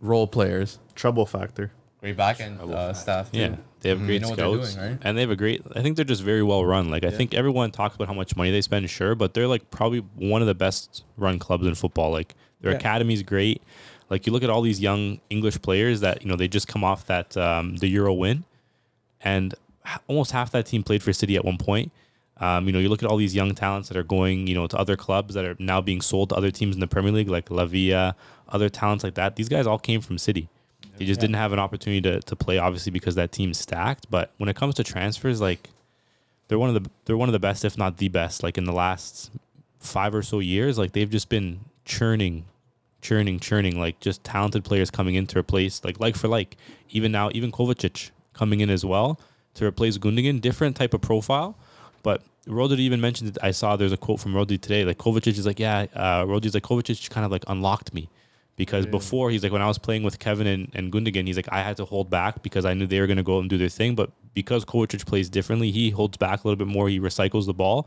role 0.00 0.26
players? 0.26 0.78
Trouble 0.94 1.26
factor. 1.26 1.72
Great 2.00 2.16
back 2.16 2.40
end 2.40 2.60
uh, 2.60 2.92
staff. 2.94 3.30
Too. 3.30 3.38
Yeah, 3.40 3.56
they 3.80 3.90
have 3.90 3.98
great 4.06 4.22
know 4.22 4.30
what 4.30 4.38
they're 4.38 4.46
scouts, 4.54 4.74
doing, 4.74 4.90
right? 4.92 4.98
and 5.02 5.16
they 5.16 5.20
have 5.20 5.30
a 5.30 5.36
great. 5.36 5.62
I 5.74 5.82
think 5.82 5.96
they're 5.96 6.04
just 6.04 6.22
very 6.22 6.42
well 6.42 6.64
run. 6.64 6.88
Like 6.90 7.04
I 7.04 7.10
think 7.10 7.34
everyone 7.34 7.70
talks 7.70 7.94
about 7.96 8.08
how 8.08 8.14
much 8.14 8.36
money 8.36 8.50
they 8.50 8.62
spend, 8.62 8.88
sure, 8.88 9.14
but 9.14 9.34
they're 9.34 9.46
like 9.48 9.70
probably 9.70 9.98
one 10.16 10.40
of 10.40 10.48
the 10.48 10.54
best 10.54 11.04
run 11.18 11.38
clubs 11.38 11.66
in 11.66 11.74
football. 11.74 12.10
Like 12.10 12.34
their 12.62 12.72
Yeah. 12.72 12.78
academy's 12.78 13.22
great. 13.22 13.62
Like 14.08 14.26
you 14.26 14.32
look 14.32 14.42
at 14.42 14.48
all 14.50 14.62
these 14.62 14.80
young 14.80 15.20
English 15.28 15.60
players 15.60 16.00
that 16.00 16.22
you 16.22 16.28
know 16.28 16.36
they 16.36 16.48
just 16.48 16.66
come 16.68 16.82
off 16.82 17.04
that 17.06 17.36
um, 17.36 17.76
the 17.76 17.88
Euro 17.88 18.14
win, 18.14 18.44
and 19.20 19.54
almost 20.08 20.32
half 20.32 20.50
that 20.52 20.64
team 20.66 20.82
played 20.82 21.02
for 21.02 21.12
City 21.12 21.36
at 21.36 21.44
one 21.44 21.58
point. 21.58 21.92
Um, 22.40 22.66
you 22.66 22.72
know, 22.72 22.78
you 22.78 22.88
look 22.88 23.02
at 23.02 23.08
all 23.08 23.18
these 23.18 23.34
young 23.34 23.54
talents 23.54 23.88
that 23.88 23.96
are 23.98 24.02
going, 24.02 24.46
you 24.46 24.54
know, 24.54 24.66
to 24.66 24.76
other 24.76 24.96
clubs 24.96 25.34
that 25.34 25.44
are 25.44 25.56
now 25.58 25.80
being 25.80 26.00
sold 26.00 26.30
to 26.30 26.34
other 26.34 26.50
teams 26.50 26.74
in 26.74 26.80
the 26.80 26.86
Premier 26.86 27.12
League, 27.12 27.28
like 27.28 27.50
Lavia, 27.50 28.14
other 28.48 28.68
talents 28.70 29.04
like 29.04 29.14
that. 29.14 29.36
These 29.36 29.48
guys 29.48 29.66
all 29.66 29.78
came 29.78 30.00
from 30.00 30.16
City. 30.16 30.48
They 30.96 31.04
just 31.04 31.20
didn't 31.20 31.36
have 31.36 31.52
an 31.52 31.58
opportunity 31.58 32.00
to, 32.02 32.20
to 32.20 32.36
play, 32.36 32.58
obviously, 32.58 32.92
because 32.92 33.14
that 33.14 33.32
team's 33.32 33.58
stacked. 33.58 34.10
But 34.10 34.32
when 34.38 34.48
it 34.48 34.56
comes 34.56 34.74
to 34.74 34.84
transfers, 34.84 35.40
like 35.40 35.70
they're 36.48 36.58
one 36.58 36.74
of 36.74 36.82
the 36.82 36.90
they're 37.04 37.16
one 37.16 37.28
of 37.28 37.32
the 37.32 37.38
best, 37.38 37.64
if 37.64 37.78
not 37.78 37.98
the 37.98 38.08
best. 38.08 38.42
Like 38.42 38.58
in 38.58 38.64
the 38.64 38.72
last 38.72 39.30
five 39.78 40.14
or 40.14 40.22
so 40.22 40.40
years, 40.40 40.78
like 40.78 40.92
they've 40.92 41.08
just 41.08 41.28
been 41.28 41.60
churning, 41.84 42.44
churning, 43.00 43.40
churning. 43.40 43.78
Like 43.78 44.00
just 44.00 44.24
talented 44.24 44.64
players 44.64 44.90
coming 44.90 45.14
in 45.14 45.26
to 45.28 45.38
replace, 45.38 45.84
like 45.84 46.00
like 46.00 46.16
for 46.16 46.28
like. 46.28 46.56
Even 46.90 47.12
now, 47.12 47.30
even 47.32 47.52
Kovacic 47.52 48.10
coming 48.32 48.60
in 48.60 48.68
as 48.68 48.84
well 48.84 49.20
to 49.54 49.64
replace 49.64 49.96
Gundogan, 49.96 50.40
different 50.40 50.76
type 50.76 50.92
of 50.92 51.00
profile. 51.00 51.56
But 52.02 52.22
Rodri 52.46 52.78
even 52.80 53.00
mentioned 53.00 53.30
it. 53.30 53.38
I 53.42 53.50
saw 53.50 53.76
there's 53.76 53.92
a 53.92 53.96
quote 53.96 54.20
from 54.20 54.32
Rodri 54.34 54.60
today. 54.60 54.84
Like 54.84 54.98
Kovacic 54.98 55.38
is 55.38 55.46
like, 55.46 55.58
yeah, 55.60 55.86
uh, 55.94 56.24
Rodri's 56.24 56.54
like 56.54 56.62
Kovacic 56.62 57.10
kind 57.10 57.24
of 57.24 57.30
like 57.30 57.44
unlocked 57.48 57.92
me 57.92 58.08
because 58.56 58.86
before 58.86 59.30
he's 59.30 59.42
like 59.42 59.52
when 59.52 59.62
I 59.62 59.66
was 59.68 59.78
playing 59.78 60.02
with 60.02 60.18
Kevin 60.18 60.46
and, 60.46 60.70
and 60.74 60.90
Gundogan, 60.92 61.26
he's 61.26 61.36
like 61.36 61.48
I 61.52 61.62
had 61.62 61.76
to 61.78 61.84
hold 61.84 62.10
back 62.10 62.42
because 62.42 62.64
I 62.64 62.74
knew 62.74 62.86
they 62.86 63.00
were 63.00 63.06
going 63.06 63.18
to 63.18 63.22
go 63.22 63.36
out 63.36 63.40
and 63.40 63.50
do 63.50 63.58
their 63.58 63.68
thing. 63.68 63.94
But 63.94 64.10
because 64.34 64.64
Kovacic 64.64 65.06
plays 65.06 65.28
differently, 65.28 65.70
he 65.70 65.90
holds 65.90 66.16
back 66.16 66.42
a 66.44 66.48
little 66.48 66.56
bit 66.64 66.66
more. 66.72 66.88
He 66.88 66.98
recycles 66.98 67.46
the 67.46 67.54
ball. 67.54 67.86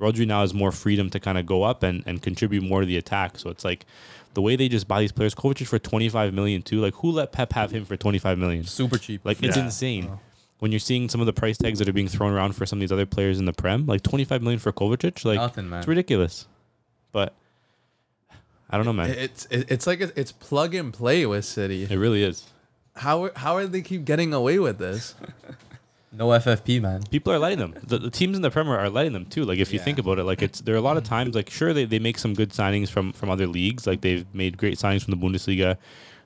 Rodri 0.00 0.26
now 0.26 0.40
has 0.40 0.52
more 0.52 0.72
freedom 0.72 1.08
to 1.10 1.20
kind 1.20 1.38
of 1.38 1.46
go 1.46 1.62
up 1.62 1.82
and, 1.82 2.02
and 2.06 2.20
contribute 2.20 2.62
more 2.64 2.80
to 2.80 2.86
the 2.86 2.96
attack. 2.96 3.38
So 3.38 3.48
it's 3.48 3.64
like 3.64 3.86
the 4.34 4.42
way 4.42 4.56
they 4.56 4.68
just 4.68 4.88
buy 4.88 5.00
these 5.00 5.12
players. 5.12 5.34
Kovacic 5.34 5.66
for 5.68 5.78
25 5.78 6.34
million 6.34 6.62
too. 6.62 6.80
Like 6.80 6.94
who 6.96 7.10
let 7.10 7.32
Pep 7.32 7.52
have 7.52 7.70
him 7.70 7.84
for 7.84 7.96
25 7.96 8.36
million? 8.36 8.64
Super 8.64 8.98
cheap. 8.98 9.22
Like 9.24 9.42
it's 9.42 9.56
Yeah. 9.56 9.64
insane. 9.64 10.18
When 10.60 10.70
you're 10.72 10.78
seeing 10.80 11.08
some 11.08 11.20
of 11.20 11.26
the 11.26 11.32
price 11.32 11.58
tags 11.58 11.78
that 11.80 11.88
are 11.88 11.92
being 11.92 12.08
thrown 12.08 12.32
around 12.32 12.54
for 12.54 12.64
some 12.64 12.78
of 12.78 12.80
these 12.80 12.92
other 12.92 13.06
players 13.06 13.38
in 13.38 13.44
the 13.44 13.52
Prem, 13.52 13.86
like 13.86 14.02
25 14.02 14.40
million 14.42 14.58
for 14.58 14.72
Kovacic, 14.72 15.24
like 15.24 15.36
Nothing, 15.36 15.68
man. 15.68 15.80
it's 15.80 15.88
ridiculous. 15.88 16.46
But 17.12 17.34
I 18.70 18.76
don't 18.76 18.86
know, 18.86 18.92
man. 18.92 19.10
It's 19.10 19.46
it's 19.50 19.86
like 19.86 20.00
it's 20.00 20.32
plug 20.32 20.74
and 20.74 20.92
play 20.92 21.26
with 21.26 21.44
City. 21.44 21.84
It 21.84 21.96
really 21.96 22.22
is. 22.22 22.44
How 22.96 23.30
how 23.36 23.56
are 23.56 23.66
they 23.66 23.82
keep 23.82 24.04
getting 24.04 24.32
away 24.32 24.58
with 24.58 24.78
this? 24.78 25.14
No 26.16 26.28
FFP, 26.28 26.80
man. 26.80 27.02
People 27.10 27.32
are 27.32 27.40
letting 27.40 27.58
them. 27.58 27.74
The, 27.82 27.98
the 27.98 28.08
teams 28.08 28.36
in 28.36 28.42
the 28.42 28.50
Premier 28.52 28.78
are 28.78 28.88
letting 28.88 29.12
them 29.14 29.26
too. 29.26 29.42
Like 29.44 29.58
if 29.58 29.72
you 29.72 29.80
Yeah. 29.80 29.84
think 29.84 29.98
about 29.98 30.20
it, 30.20 30.22
like 30.22 30.42
it's 30.42 30.60
there 30.60 30.72
are 30.76 30.78
a 30.78 30.80
lot 30.80 30.96
of 30.96 31.02
times 31.14 31.34
like 31.34 31.50
sure 31.50 31.72
they, 31.72 31.86
they 31.86 31.98
make 31.98 32.18
some 32.18 32.34
good 32.34 32.50
signings 32.50 32.88
from 32.88 33.12
from 33.12 33.30
other 33.30 33.48
leagues. 33.48 33.84
Like 33.84 34.00
they've 34.02 34.24
made 34.32 34.56
great 34.56 34.78
signings 34.78 35.02
from 35.02 35.18
the 35.18 35.26
Bundesliga, 35.26 35.76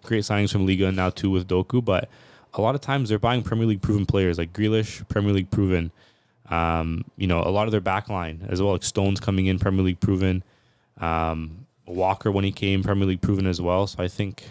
great 0.02 0.24
signings 0.24 0.52
from 0.52 0.66
Liga 0.66 0.88
and 0.88 0.96
now 0.98 1.08
too 1.08 1.30
with 1.30 1.48
Doku. 1.48 1.82
But 1.82 2.10
a 2.58 2.62
lot 2.62 2.74
of 2.74 2.80
times 2.80 3.08
they're 3.08 3.18
buying 3.18 3.42
Premier 3.42 3.66
League 3.66 3.82
proven 3.82 4.04
players 4.06 4.38
like 4.38 4.52
Grealish, 4.52 5.06
Premier 5.08 5.32
League 5.32 5.50
proven. 5.50 5.90
Um, 6.50 7.04
you 7.16 7.26
know, 7.26 7.40
a 7.42 7.50
lot 7.50 7.66
of 7.68 7.72
their 7.72 7.80
back 7.80 8.08
line 8.08 8.46
as 8.48 8.60
well, 8.62 8.72
like 8.72 8.82
Stones 8.82 9.20
coming 9.20 9.46
in, 9.46 9.58
Premier 9.58 9.84
League 9.84 10.00
proven. 10.00 10.42
Um, 11.00 11.66
Walker 11.86 12.30
when 12.30 12.44
he 12.44 12.52
came, 12.52 12.82
Premier 12.82 13.06
League 13.06 13.20
proven 13.20 13.46
as 13.46 13.60
well. 13.60 13.86
So 13.86 14.02
I 14.02 14.08
think, 14.08 14.44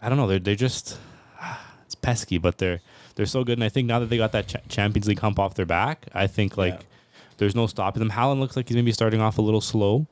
I 0.00 0.08
don't 0.08 0.18
know, 0.18 0.26
they're 0.26 0.38
they're 0.38 0.54
just 0.54 0.98
it's 1.84 1.94
pesky, 1.94 2.38
but 2.38 2.58
they're 2.58 2.80
they're 3.14 3.26
so 3.26 3.44
good. 3.44 3.58
And 3.58 3.64
I 3.64 3.68
think 3.68 3.86
now 3.88 3.98
that 4.00 4.06
they 4.06 4.16
got 4.16 4.32
that 4.32 4.48
cha- 4.48 4.58
Champions 4.68 5.06
League 5.08 5.18
hump 5.20 5.38
off 5.38 5.54
their 5.54 5.66
back, 5.66 6.06
I 6.14 6.26
think 6.26 6.56
like 6.56 6.74
Yeah. 6.74 6.80
there's 7.38 7.54
no 7.54 7.66
stopping 7.66 8.00
them. 8.00 8.10
Haaland 8.10 8.40
looks 8.40 8.56
like 8.56 8.68
he's 8.68 8.76
maybe 8.76 8.92
starting 8.92 9.20
off 9.20 9.38
a 9.38 9.42
little 9.42 9.60
slow 9.60 10.06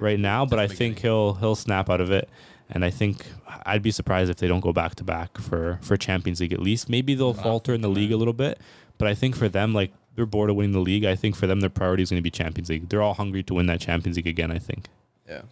right 0.00 0.18
now, 0.18 0.44
but 0.46 0.58
I 0.58 0.66
think 0.68 1.00
he'll 1.00 1.34
he'll 1.34 1.54
snap 1.56 1.90
out 1.90 2.00
of 2.00 2.10
it. 2.10 2.28
And 2.70 2.84
I 2.84 2.90
think 2.90 3.24
I'd 3.64 3.82
be 3.82 3.90
surprised 3.92 4.30
if 4.30 4.36
they 4.38 4.48
don't 4.48 4.60
go 4.60 4.72
back 4.72 4.94
to 4.96 5.04
back 5.04 5.38
for 5.38 5.78
for 5.82 5.96
Champions 5.96 6.40
League 6.40 6.52
at 6.52 6.60
least. 6.60 6.88
Maybe 6.88 7.14
they'll 7.14 7.32
falter 7.34 7.72
in 7.72 7.80
the 7.80 7.88
league 7.88 8.10
a 8.12 8.16
little 8.16 8.32
bit, 8.34 8.58
but 8.98 9.06
I 9.06 9.14
think 9.14 9.36
for 9.36 9.48
them, 9.48 9.72
like 9.72 9.92
they're 10.16 10.26
bored 10.26 10.50
of 10.50 10.56
winning 10.56 10.72
the 10.72 10.80
league. 10.80 11.04
I 11.04 11.14
think 11.14 11.36
for 11.36 11.46
them, 11.46 11.60
their 11.60 11.70
priority 11.70 12.02
is 12.02 12.10
going 12.10 12.18
to 12.18 12.22
be 12.22 12.30
Champions 12.30 12.68
League. 12.68 12.88
They're 12.88 13.02
all 13.02 13.14
hungry 13.14 13.42
to 13.44 13.54
win 13.54 13.66
that 13.66 13.80
Champions 13.80 14.16
League 14.16 14.26
again. 14.26 14.50
I 14.50 14.58
think. 14.58 14.86
Yeah. 15.28 15.42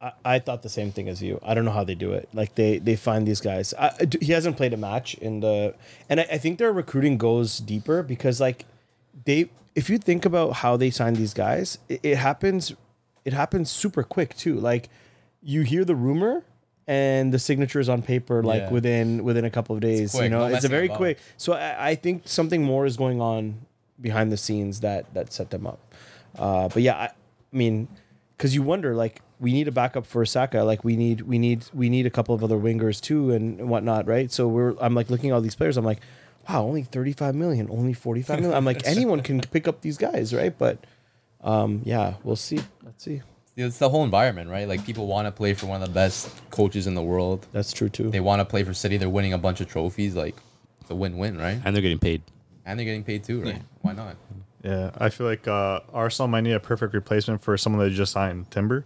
I, 0.00 0.12
I 0.24 0.38
thought 0.38 0.62
the 0.62 0.68
same 0.68 0.92
thing 0.92 1.08
as 1.08 1.22
you. 1.22 1.38
I 1.42 1.54
don't 1.54 1.64
know 1.64 1.70
how 1.72 1.84
they 1.84 1.94
do 1.94 2.12
it. 2.12 2.28
Like 2.32 2.54
they 2.54 2.78
they 2.78 2.96
find 2.96 3.26
these 3.26 3.40
guys. 3.40 3.74
I, 3.78 3.88
I- 3.88 4.08
he 4.20 4.32
hasn't 4.32 4.56
played 4.56 4.72
a 4.72 4.76
match 4.76 5.14
in 5.14 5.40
the, 5.40 5.74
and 6.08 6.20
I, 6.20 6.26
I 6.32 6.38
think 6.38 6.58
their 6.58 6.72
recruiting 6.72 7.18
goes 7.18 7.58
deeper 7.58 8.02
because 8.02 8.40
like 8.40 8.64
they, 9.26 9.50
if 9.74 9.90
you 9.90 9.98
think 9.98 10.24
about 10.24 10.54
how 10.54 10.76
they 10.76 10.90
sign 10.90 11.14
these 11.14 11.34
guys, 11.34 11.78
it, 11.88 12.00
it 12.02 12.16
happens, 12.16 12.72
it 13.24 13.32
happens 13.32 13.70
super 13.70 14.02
quick 14.02 14.36
too. 14.36 14.58
Like 14.58 14.88
you 15.42 15.62
hear 15.62 15.84
the 15.84 15.96
rumor. 15.96 16.44
And 16.88 17.32
the 17.32 17.38
signature 17.38 17.78
is 17.78 17.88
on 17.88 18.02
paper 18.02 18.42
like 18.42 18.62
Yeah. 18.62 18.70
within 18.70 19.22
within 19.22 19.44
a 19.44 19.50
couple 19.50 19.76
of 19.76 19.80
days. 19.80 20.10
quick, 20.10 20.24
you 20.24 20.28
know, 20.30 20.40
no 20.40 20.44
it's 20.46 20.52
a 20.52 20.56
messing 20.56 20.70
very 20.70 20.86
about. 20.86 20.96
quick. 20.96 21.18
So 21.36 21.52
I, 21.52 21.90
I 21.90 21.94
think 21.94 22.22
something 22.26 22.64
more 22.64 22.86
is 22.86 22.96
going 22.96 23.20
on 23.20 23.60
behind 24.00 24.32
the 24.32 24.36
scenes 24.36 24.80
that 24.80 25.14
that 25.14 25.32
set 25.32 25.50
them 25.50 25.64
up. 25.64 25.78
Uh, 26.36 26.68
but 26.68 26.82
yeah, 26.82 26.96
I, 26.96 27.04
I 27.04 27.12
mean, 27.52 27.86
because 28.36 28.52
you 28.56 28.62
wonder 28.64 28.96
like 28.96 29.22
we 29.38 29.52
need 29.52 29.68
a 29.68 29.72
backup 29.72 30.06
for 30.06 30.26
Saka, 30.26 30.64
like 30.64 30.82
we 30.82 30.96
need 30.96 31.20
we 31.20 31.38
need 31.38 31.64
we 31.72 31.88
need 31.88 32.04
a 32.04 32.10
couple 32.10 32.34
of 32.34 32.42
other 32.42 32.56
wingers 32.58 33.00
too 33.00 33.30
and 33.30 33.68
whatnot, 33.70 34.08
right? 34.08 34.32
So 34.32 34.48
we're 34.48 34.74
I'm 34.80 34.94
like 34.94 35.08
looking 35.08 35.30
at 35.30 35.34
all 35.34 35.40
these 35.40 35.54
players, 35.54 35.76
I'm 35.76 35.84
like, 35.84 36.00
wow, 36.48 36.64
only 36.64 36.82
35 36.82 37.36
million, 37.36 37.68
only 37.70 37.92
45 37.92 38.40
million. 38.40 38.56
I'm 38.56 38.64
like 38.64 38.84
anyone 38.86 39.20
can 39.22 39.40
pick 39.40 39.68
up 39.68 39.82
these 39.82 39.98
guys, 39.98 40.34
right? 40.34 40.56
But 40.58 40.78
um, 41.42 41.82
yeah, 41.84 42.14
we'll 42.24 42.34
see. 42.34 42.58
Let's 42.82 43.04
see. 43.04 43.22
It's 43.56 43.78
the 43.78 43.88
whole 43.90 44.04
environment, 44.04 44.48
right? 44.48 44.66
Like 44.66 44.84
people 44.86 45.06
want 45.06 45.26
to 45.26 45.32
play 45.32 45.52
for 45.54 45.66
one 45.66 45.82
of 45.82 45.88
the 45.88 45.92
best 45.94 46.30
coaches 46.50 46.86
in 46.86 46.94
the 46.94 47.02
world. 47.02 47.46
That's 47.52 47.72
true 47.72 47.88
too. 47.88 48.10
They 48.10 48.20
want 48.20 48.40
to 48.40 48.44
play 48.44 48.64
for 48.64 48.72
City. 48.72 48.96
They're 48.96 49.10
winning 49.10 49.34
a 49.34 49.38
bunch 49.38 49.60
of 49.60 49.68
trophies. 49.68 50.14
Like 50.16 50.34
it's 50.80 50.90
a 50.90 50.94
win-win, 50.94 51.36
right? 51.38 51.60
And 51.64 51.74
they're 51.74 51.82
getting 51.82 51.98
paid. 51.98 52.22
And 52.64 52.78
they're 52.78 52.86
getting 52.86 53.04
paid 53.04 53.24
too, 53.24 53.42
right? 53.42 53.62
Why 53.82 53.92
not? 53.92 54.16
Yeah, 54.62 54.90
I 54.96 55.10
feel 55.10 55.26
like 55.26 55.46
uh, 55.48 55.80
Arsenal 55.92 56.28
might 56.28 56.42
need 56.42 56.52
a 56.52 56.60
perfect 56.60 56.94
replacement 56.94 57.42
for 57.42 57.56
someone 57.58 57.84
that 57.84 57.90
just 57.90 58.12
signed 58.12 58.50
Timber 58.50 58.84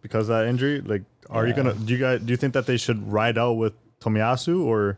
because 0.00 0.28
of 0.28 0.36
that 0.36 0.46
injury. 0.46 0.80
Like, 0.80 1.02
are 1.28 1.46
you 1.46 1.52
gonna? 1.54 1.74
Do 1.74 1.92
you 1.92 1.98
guys 1.98 2.20
do 2.20 2.30
you 2.30 2.36
think 2.36 2.54
that 2.54 2.66
they 2.66 2.76
should 2.76 3.12
ride 3.12 3.36
out 3.36 3.54
with 3.54 3.74
Tomiyasu 4.00 4.64
or 4.64 4.96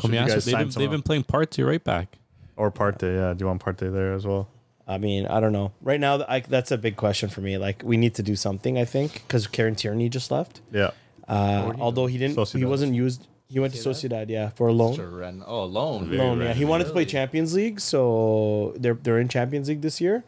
should 0.00 0.10
you 0.10 0.18
Tomiyasu, 0.18 0.44
they've, 0.44 0.58
been, 0.58 0.68
they've 0.70 0.90
been 0.90 1.02
playing 1.02 1.22
part 1.24 1.50
two 1.50 1.64
right 1.64 1.82
back. 1.82 2.18
or 2.56 2.70
Partey? 2.70 3.14
Yeah, 3.16 3.34
do 3.34 3.44
you 3.44 3.46
want 3.46 3.64
Partey 3.64 3.92
there 3.92 4.12
as 4.12 4.26
well? 4.26 4.48
I 4.92 4.98
mean, 4.98 5.26
I 5.26 5.40
don't 5.40 5.52
know. 5.52 5.72
Right 5.80 5.98
now, 6.00 6.24
I, 6.28 6.40
that's 6.40 6.70
a 6.70 6.78
big 6.78 6.96
question 6.96 7.28
for 7.28 7.40
me. 7.40 7.58
Like, 7.58 7.82
we 7.84 7.96
need 7.96 8.14
to 8.14 8.22
do 8.22 8.36
something. 8.36 8.78
I 8.78 8.84
think 8.84 9.10
because 9.26 9.46
Kieran 9.46 9.74
Tierney 9.74 10.08
just 10.08 10.30
left. 10.30 10.60
Yeah, 10.72 10.90
Uh, 11.28 11.72
although 11.80 12.06
he 12.12 12.18
didn't, 12.18 12.36
he 12.50 12.64
wasn't 12.64 12.94
used. 12.94 13.26
He 13.48 13.58
went 13.60 13.74
to 13.74 13.80
Sociedad, 13.90 14.26
yeah, 14.30 14.48
for 14.56 14.68
a 14.68 14.72
loan. 14.72 14.94
Turan- 14.96 15.42
Oh, 15.46 15.64
loan. 15.64 16.06
Very 16.08 16.18
loan. 16.18 16.40
Yeah, 16.40 16.54
he 16.54 16.64
wanted 16.64 16.86
to 16.86 16.92
play 16.92 17.04
Champions 17.04 17.52
League, 17.54 17.78
so 17.80 18.72
they're 18.82 18.98
they're 19.04 19.20
in 19.20 19.28
Champions 19.28 19.68
League 19.68 19.82
this 19.82 20.00
year, 20.00 20.24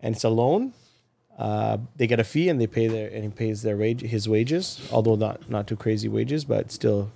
and 0.00 0.14
it's 0.14 0.24
a 0.24 0.28
loan. 0.42 0.72
Uh, 1.38 1.76
they 1.96 2.06
get 2.06 2.18
a 2.20 2.24
fee 2.24 2.48
and 2.50 2.58
they 2.60 2.66
pay 2.66 2.86
their 2.88 3.08
and 3.14 3.22
he 3.24 3.28
pays 3.30 3.60
their 3.62 3.76
wage 3.76 4.00
his 4.00 4.28
wages, 4.28 4.80
although 4.92 5.16
not 5.16 5.48
not 5.50 5.66
too 5.66 5.76
crazy 5.76 6.08
wages, 6.08 6.44
but 6.44 6.70
still 6.72 7.10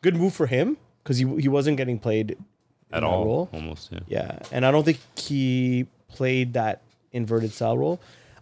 good 0.00 0.16
move 0.16 0.32
for 0.34 0.46
him 0.46 0.76
because 1.02 1.18
he 1.18 1.24
he 1.40 1.48
wasn't 1.48 1.76
getting 1.76 1.98
played 1.98 2.36
At 2.92 3.02
all, 3.04 3.24
role. 3.24 3.48
almost. 3.52 3.90
Yeah. 3.92 4.00
Yeah, 4.08 4.38
and 4.52 4.64
I 4.64 4.70
don't 4.70 4.84
think 4.84 4.98
he 5.18 5.86
played 6.16 6.52
that 6.54 6.82
inverted 7.12 7.52
cell 7.52 7.76
role. 7.78 8.00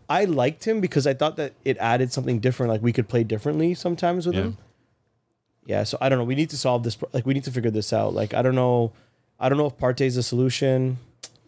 I 0.09 0.25
liked 0.27 0.64
him 0.64 0.81
because 0.81 1.07
I 1.07 1.14
thought 1.14 1.37
that 1.37 1.53
it 1.64 1.77
added 1.79 2.12
something 2.12 2.39
different. 2.39 2.70
Like 2.72 2.83
we 2.83 2.93
could 2.93 3.09
play 3.09 3.25
differently 3.25 3.75
sometimes 3.75 4.27
with 4.27 4.37
Yeah. 4.37 4.43
him. 4.43 4.59
Yeah, 5.66 5.85
so 5.85 5.97
I 6.01 6.09
don't 6.09 6.18
know. 6.18 6.25
We 6.25 6.35
need 6.35 6.51
to 6.51 6.59
solve 6.59 6.83
this. 6.83 6.97
Like 7.12 7.25
we 7.25 7.33
need 7.33 7.45
to 7.45 7.51
figure 7.51 7.70
this 7.70 7.93
out. 7.93 8.12
Like 8.14 8.35
I 8.35 8.43
don't 8.43 8.55
know. 8.55 8.93
I 9.41 9.49
don't 9.49 9.59
know 9.59 9.66
if 9.66 9.77
Partey's 9.79 10.14
the 10.16 10.22
solution. 10.22 10.99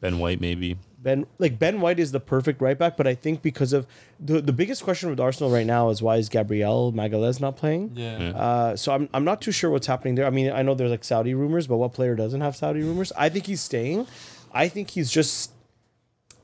Ben 0.01 0.18
White 0.18 0.41
maybe. 0.41 0.77
Ben 0.99 1.27
like 1.39 1.59
Ben 1.59 1.81
White 1.83 1.99
is 2.01 2.12
the 2.12 2.18
perfect 2.20 2.61
right 2.62 2.79
back, 2.79 2.97
but 2.97 3.07
I 3.07 3.14
think 3.14 3.43
because 3.43 3.72
of 3.74 3.87
the 4.18 4.41
the 4.41 4.53
biggest 4.55 4.83
question 4.85 5.11
with 5.11 5.20
Arsenal 5.20 5.51
right 5.51 5.66
now 5.66 5.91
is 5.91 6.01
why 6.03 6.16
is 6.16 6.29
Gabriel 6.31 6.93
Magalhaes 6.95 7.41
not 7.41 7.57
playing? 7.57 7.93
Yeah. 7.95 8.33
Uh, 8.35 8.77
so 8.77 8.93
I'm 8.93 9.09
I'm 9.12 9.24
not 9.24 9.41
too 9.43 9.53
sure 9.53 9.70
what's 9.70 9.87
happening 9.87 10.14
there. 10.14 10.27
I 10.27 10.31
mean, 10.31 10.51
I 10.51 10.62
know 10.62 10.74
there's 10.74 10.91
like 10.91 11.05
Saudi 11.05 11.35
rumors, 11.35 11.66
but 11.66 11.77
what 11.77 11.93
player 11.93 12.16
doesn't 12.16 12.41
have 12.41 12.57
Saudi 12.57 12.81
rumors? 12.83 13.12
I 13.16 13.29
think 13.29 13.47
he's 13.47 13.61
staying. 13.61 14.07
I 14.53 14.68
think 14.68 14.91
he's 14.91 15.11
just 15.11 15.53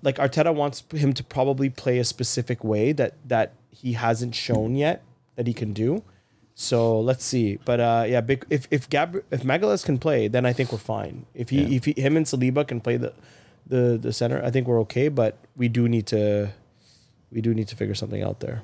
like 0.03 0.17
Arteta 0.17 0.55
wants 0.55 0.83
him 0.93 1.13
to 1.15 1.25
probably 1.25 1.71
play 1.71 1.99
a 1.99 2.05
specific 2.05 2.63
way 2.65 2.93
that 2.93 3.15
that 3.27 3.53
he 3.71 3.93
hasn't 3.95 4.35
shown 4.35 4.75
yet 4.77 5.03
that 5.37 5.47
he 5.47 5.55
can 5.55 5.73
do. 5.73 6.03
So 6.55 7.01
let's 7.01 7.25
see. 7.25 7.59
But 7.65 7.81
uh, 7.81 8.05
yeah, 8.07 8.21
big, 8.21 8.45
if 8.51 8.69
if 8.71 8.89
Gab 8.91 9.23
if 9.31 9.43
Magalhaes 9.43 9.85
can 9.85 9.99
play, 9.99 10.29
then 10.29 10.45
I 10.45 10.53
think 10.53 10.71
we're 10.73 10.79
fine. 10.79 11.25
If 11.35 11.49
he 11.51 11.63
Yeah. 11.63 11.77
if 11.77 11.85
he, 11.87 11.95
him 11.97 12.17
and 12.17 12.27
Saliba 12.27 12.67
can 12.67 12.81
play 12.81 12.97
the 12.99 13.13
the 13.67 13.97
the 14.01 14.13
center, 14.13 14.43
I 14.45 14.51
think 14.51 14.67
we're 14.67 14.81
okay. 14.81 15.09
But 15.09 15.39
we 15.57 15.69
do 15.69 15.89
need 15.89 16.07
to 16.09 16.51
we 17.31 17.41
do 17.41 17.55
need 17.55 17.69
to 17.69 17.77
figure 17.77 17.95
something 17.95 18.23
out 18.23 18.41
there. 18.41 18.63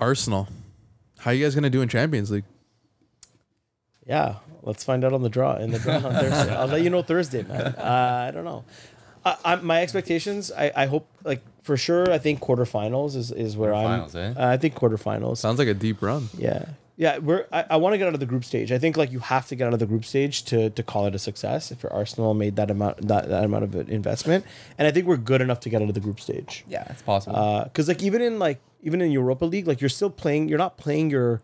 Arsenal. 0.00 0.48
How 1.18 1.30
are 1.30 1.34
you 1.34 1.44
guys 1.44 1.54
gonna 1.54 1.70
do 1.70 1.82
in 1.82 1.88
Champions 1.88 2.30
League? 2.30 2.44
Yeah, 4.06 4.36
let's 4.62 4.82
find 4.82 5.04
out 5.04 5.12
on 5.12 5.22
the 5.22 5.28
draw 5.28 5.56
in 5.56 5.70
the 5.70 5.78
draw 5.78 5.94
on 5.96 6.02
Thursday. 6.12 6.54
I'll 6.56 6.66
let 6.66 6.82
you 6.82 6.90
know 6.90 7.02
Thursday, 7.02 7.42
man. 7.44 7.74
Uh, 7.78 8.26
I 8.28 8.30
don't 8.32 8.44
know. 8.44 8.64
I, 9.24 9.36
I, 9.44 9.56
my 9.56 9.82
expectations. 9.82 10.50
I, 10.50 10.72
I 10.74 10.86
hope 10.86 11.06
like 11.24 11.42
for 11.62 11.76
sure. 11.76 12.10
I 12.10 12.18
think 12.18 12.40
quarterfinals 12.40 13.14
is 13.16 13.30
is 13.30 13.56
where 13.56 13.72
Quarterfinals, 13.72 14.14
I'm. 14.16 14.36
eh? 14.36 14.40
Uh, 14.40 14.48
I 14.52 14.56
think 14.56 14.74
quarterfinals. 14.74 15.36
Sounds 15.38 15.58
like 15.58 15.68
a 15.68 15.74
deep 15.74 16.02
run. 16.02 16.28
Yeah, 16.36 16.64
yeah. 16.96 17.18
We're. 17.18 17.46
I, 17.52 17.64
I 17.70 17.76
want 17.76 17.94
to 17.94 17.98
get 17.98 18.08
out 18.08 18.14
of 18.14 18.20
the 18.20 18.26
group 18.26 18.44
stage. 18.44 18.72
I 18.72 18.78
think 18.78 18.96
like 18.96 19.12
you 19.12 19.20
have 19.20 19.46
to 19.48 19.54
get 19.54 19.66
out 19.68 19.72
of 19.74 19.78
the 19.78 19.86
group 19.86 20.04
stage 20.04 20.44
to 20.46 20.70
to 20.70 20.82
call 20.82 21.06
it 21.06 21.14
a 21.14 21.18
success. 21.18 21.70
If 21.70 21.82
your 21.84 21.92
Arsenal 21.92 22.34
made 22.34 22.56
that 22.56 22.70
amount 22.70 23.06
that, 23.08 23.28
that 23.28 23.44
amount 23.44 23.64
of 23.64 23.88
investment, 23.88 24.44
and 24.78 24.88
I 24.88 24.90
think 24.90 25.06
we're 25.06 25.16
good 25.16 25.40
enough 25.40 25.60
to 25.60 25.68
get 25.68 25.82
out 25.82 25.88
of 25.88 25.94
the 25.94 26.00
group 26.00 26.18
stage. 26.18 26.64
Yeah, 26.68 26.84
it's 26.90 27.02
possible. 27.02 27.62
because 27.64 27.86
like 27.88 28.02
even 28.02 28.22
in 28.22 28.38
like 28.40 28.60
even 28.82 29.00
in 29.00 29.12
Europa 29.12 29.44
League, 29.44 29.68
like 29.68 29.80
you're 29.80 29.88
still 29.90 30.10
playing. 30.10 30.48
You're 30.48 30.58
not 30.58 30.76
playing 30.78 31.10
your 31.10 31.40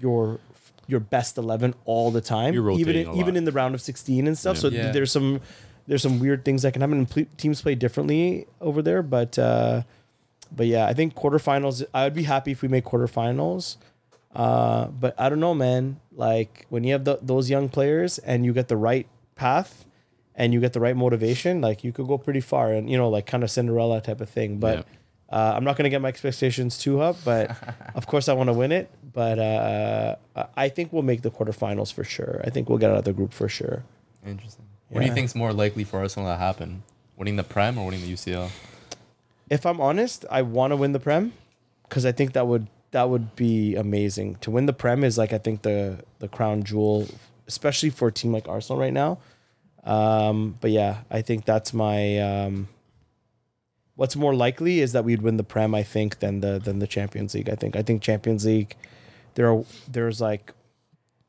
your 0.00 0.40
your 0.88 0.98
best 1.00 1.38
eleven 1.38 1.74
all 1.84 2.10
the 2.10 2.20
time. 2.20 2.52
You're 2.52 2.68
even 2.72 2.84
rotating 2.86 3.02
in, 3.12 3.16
a 3.16 3.20
even 3.20 3.36
in 3.36 3.44
the 3.44 3.52
round 3.52 3.74
of 3.76 3.80
sixteen 3.80 4.26
and 4.26 4.36
stuff. 4.36 4.56
Yeah. 4.56 4.60
So 4.62 4.68
Yeah. 4.68 4.90
there's 4.90 5.12
some 5.12 5.40
there's 5.86 6.02
some 6.02 6.20
weird 6.20 6.44
things 6.44 6.62
that 6.62 6.72
can 6.72 6.80
happen. 6.82 6.98
And 6.98 7.38
teams 7.38 7.60
play 7.62 7.74
differently 7.74 8.46
over 8.60 8.82
there, 8.82 9.02
but 9.02 9.38
uh, 9.38 9.82
but 10.54 10.66
yeah, 10.66 10.86
I 10.86 10.94
think 10.94 11.14
quarterfinals. 11.14 11.84
I 11.94 12.04
would 12.04 12.14
be 12.14 12.24
happy 12.24 12.52
if 12.52 12.62
we 12.62 12.68
make 12.68 12.84
quarterfinals. 12.84 13.76
Uh, 14.34 14.86
but 14.86 15.14
I 15.20 15.28
don't 15.28 15.40
know, 15.40 15.54
man. 15.54 16.00
Like 16.14 16.66
when 16.70 16.84
you 16.84 16.92
have 16.92 17.04
the, 17.04 17.18
those 17.20 17.50
young 17.50 17.68
players 17.68 18.18
and 18.18 18.44
you 18.44 18.52
get 18.52 18.68
the 18.68 18.76
right 18.76 19.06
path 19.34 19.84
and 20.34 20.54
you 20.54 20.60
get 20.60 20.72
the 20.72 20.80
right 20.80 20.96
motivation, 20.96 21.60
like 21.60 21.84
you 21.84 21.92
could 21.92 22.06
go 22.06 22.16
pretty 22.18 22.40
far 22.40 22.72
and 22.72 22.88
you 22.88 22.96
know, 22.96 23.08
like 23.10 23.26
kind 23.26 23.42
of 23.44 23.50
Cinderella 23.50 24.00
type 24.00 24.20
of 24.20 24.30
thing. 24.30 24.58
But 24.58 24.86
uh, 25.30 25.52
I'm 25.56 25.64
not 25.64 25.76
gonna 25.76 25.90
get 25.90 26.00
my 26.00 26.08
expectations 26.08 26.78
too 26.78 27.00
up. 27.02 27.16
But 27.24 27.56
of 27.94 28.06
course, 28.06 28.28
I 28.28 28.32
want 28.34 28.48
to 28.48 28.54
win 28.54 28.72
it. 28.72 28.90
But 29.12 29.38
uh, 29.38 30.16
I- 30.36 30.46
I 30.56 30.68
think 30.70 30.92
we'll 30.92 31.02
make 31.02 31.20
the 31.22 31.30
quarterfinals 31.30 31.92
for 31.92 32.04
sure. 32.04 32.40
I 32.44 32.48
think 32.50 32.68
we'll 32.70 32.78
get 32.78 32.90
out 32.90 32.96
of 32.98 33.04
the 33.04 33.12
group 33.12 33.32
for 33.34 33.48
sure. 33.48 33.84
Interesting. 34.26 34.64
What 34.92 35.00
do 35.00 35.06
you 35.06 35.10
yeah. 35.10 35.14
think's 35.14 35.34
more 35.34 35.52
likely 35.52 35.84
for 35.84 36.00
Arsenal 36.00 36.30
to 36.30 36.36
happen? 36.36 36.82
Winning 37.16 37.36
the 37.36 37.44
Prem 37.44 37.78
or 37.78 37.86
winning 37.86 38.02
the 38.02 38.12
UCL? 38.12 38.50
if 39.52 39.66
I'm 39.66 39.82
honest, 39.82 40.24
I 40.30 40.40
want 40.40 40.70
to 40.70 40.76
win 40.76 40.92
the 40.92 40.98
Prem 40.98 41.34
because 41.82 42.06
I 42.06 42.12
think 42.12 42.32
that 42.32 42.46
would 42.46 42.68
that 42.92 43.10
would 43.10 43.36
be 43.36 43.76
amazing. 43.76 44.36
To 44.36 44.50
win 44.50 44.64
the 44.64 44.72
Prem 44.72 45.04
is 45.04 45.18
like 45.18 45.34
I 45.34 45.38
think 45.38 45.60
the 45.60 45.98
the 46.20 46.28
crown 46.28 46.62
jewel, 46.62 47.06
especially 47.46 47.90
for 47.90 48.08
a 48.08 48.12
team 48.12 48.32
like 48.32 48.48
Arsenal 48.48 48.80
right 48.80 48.94
now. 48.94 49.18
Um, 49.84 50.56
but 50.62 50.70
yeah, 50.70 51.02
I 51.10 51.20
think 51.20 51.44
that's 51.44 51.74
my. 51.74 52.18
Um, 52.18 52.68
what's 53.94 54.16
more 54.16 54.34
likely 54.34 54.80
is 54.80 54.92
that 54.92 55.04
we'd 55.04 55.20
win 55.20 55.36
the 55.36 55.44
Prem. 55.44 55.74
I 55.74 55.82
think 55.82 56.20
than 56.20 56.40
the 56.40 56.58
than 56.58 56.78
the 56.78 56.86
Champions 56.86 57.34
League. 57.34 57.50
I 57.50 57.54
think 57.54 57.76
I 57.76 57.82
think 57.82 58.00
Champions 58.00 58.46
League, 58.46 58.74
there 59.34 59.52
are 59.52 59.64
there's 59.86 60.18
like, 60.18 60.54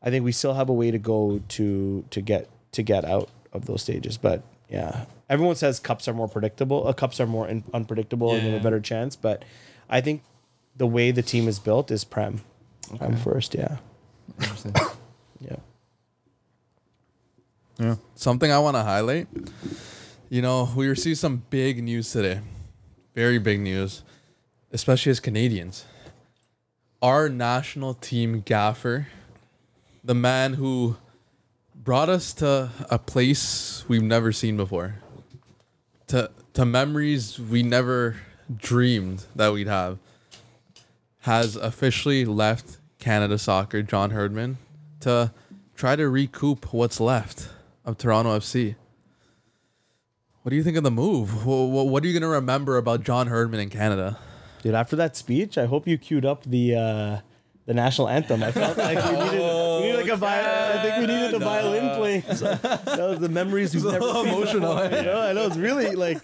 I 0.01 0.09
think 0.09 0.23
we 0.23 0.31
still 0.31 0.53
have 0.53 0.69
a 0.69 0.73
way 0.73 0.91
to 0.91 0.97
go 0.97 1.41
to 1.49 2.05
to 2.09 2.21
get 2.21 2.49
to 2.71 2.81
get 2.81 3.03
out 3.03 3.29
of 3.53 3.65
those 3.65 3.81
stages. 3.81 4.17
But 4.17 4.43
yeah, 4.69 5.05
everyone 5.29 5.55
says 5.55 5.79
cups 5.79 6.07
are 6.07 6.13
more 6.13 6.27
predictable. 6.27 6.87
Uh, 6.87 6.93
cups 6.93 7.19
are 7.19 7.27
more 7.27 7.47
in, 7.47 7.63
unpredictable 7.73 8.33
and 8.33 8.41
have 8.41 8.59
a 8.59 8.63
better 8.63 8.79
chance. 8.79 9.15
But 9.15 9.45
I 9.89 10.01
think 10.01 10.23
the 10.75 10.87
way 10.87 11.11
the 11.11 11.21
team 11.21 11.47
is 11.47 11.59
built 11.59 11.91
is 11.91 12.03
Prem. 12.03 12.41
Prem 12.97 13.15
first, 13.15 13.55
yeah, 13.55 13.77
yeah. 15.39 15.55
Yeah. 17.79 17.95
Something 18.15 18.51
I 18.51 18.59
want 18.59 18.75
to 18.75 18.83
highlight. 18.83 19.27
You 20.29 20.41
know, 20.41 20.69
we 20.75 20.87
received 20.87 21.19
some 21.19 21.43
big 21.49 21.83
news 21.83 22.11
today. 22.11 22.41
Very 23.15 23.39
big 23.39 23.59
news, 23.59 24.03
especially 24.71 25.11
as 25.11 25.19
Canadians. 25.19 25.85
Our 27.01 27.29
national 27.29 27.93
team 27.95 28.41
gaffer, 28.45 29.07
the 30.03 30.15
man 30.15 30.53
who 30.53 30.97
brought 31.83 32.09
us 32.09 32.33
to 32.33 32.69
a 32.89 32.99
place 32.99 33.83
we've 33.87 34.03
never 34.03 34.31
seen 34.31 34.57
before, 34.57 34.95
to 36.07 36.29
to 36.53 36.65
memories 36.65 37.39
we 37.39 37.63
never 37.63 38.17
dreamed 38.55 39.25
that 39.35 39.51
we'd 39.53 39.67
have, 39.67 39.97
has 41.21 41.55
officially 41.55 42.25
left 42.25 42.77
Canada 42.99 43.37
Soccer, 43.37 43.81
John 43.81 44.11
Herdman, 44.11 44.57
to 45.01 45.31
try 45.75 45.95
to 45.95 46.07
recoup 46.07 46.71
what's 46.73 46.99
left 46.99 47.49
of 47.85 47.97
Toronto 47.97 48.37
FC. 48.37 48.75
What 50.43 50.49
do 50.51 50.55
you 50.55 50.63
think 50.63 50.77
of 50.77 50.83
the 50.83 50.91
move? 50.91 51.45
Wha- 51.45 51.65
wha- 51.65 51.83
What 51.83 52.03
are 52.03 52.07
you 52.07 52.13
going 52.13 52.21
to 52.21 52.27
remember 52.27 52.77
about 52.77 53.03
John 53.03 53.27
Herdman 53.27 53.61
in 53.61 53.69
Canada? 53.69 54.19
Dude, 54.61 54.75
after 54.75 54.95
that 54.97 55.15
speech, 55.17 55.57
I 55.57 55.65
hope 55.65 55.87
you 55.87 55.97
queued 55.97 56.25
up 56.25 56.43
the 56.43 56.75
uh, 56.75 57.19
the 57.65 57.73
national 57.73 58.09
anthem. 58.09 58.43
I 58.43 58.51
felt 58.51 58.77
like 58.77 59.03
we 59.05 59.11
needed 59.11 59.39
like 60.03 60.11
a 60.13 60.17
vi- 60.17 60.73
I 60.75 60.81
think 60.83 60.97
we 61.07 61.13
needed 61.13 61.31
the 61.31 61.39
violin 61.39 61.95
playing. 61.97 62.21
So 62.35 62.45
that 62.55 62.99
was 63.09 63.19
the 63.19 63.29
memories 63.29 63.73
we've 63.73 63.83
never 63.85 63.99
seen 64.13 64.27
emotional, 64.27 64.75
before. 64.75 64.97
You 64.99 65.05
know, 65.05 65.21
I 65.21 65.33
know 65.33 65.45
it's 65.47 65.57
really 65.57 65.95
like, 65.95 66.19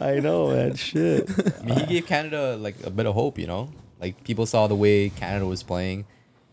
I 0.00 0.20
know, 0.20 0.48
man. 0.50 0.74
Shit. 0.76 1.28
I 1.60 1.64
mean, 1.64 1.78
he 1.80 1.86
gave 1.86 2.06
Canada 2.06 2.56
like 2.56 2.76
a 2.84 2.90
bit 2.90 3.06
of 3.06 3.14
hope, 3.14 3.38
you 3.38 3.46
know. 3.46 3.70
Like 4.00 4.22
people 4.24 4.46
saw 4.46 4.66
the 4.68 4.76
way 4.76 5.08
Canada 5.10 5.46
was 5.46 5.62
playing, 5.62 6.04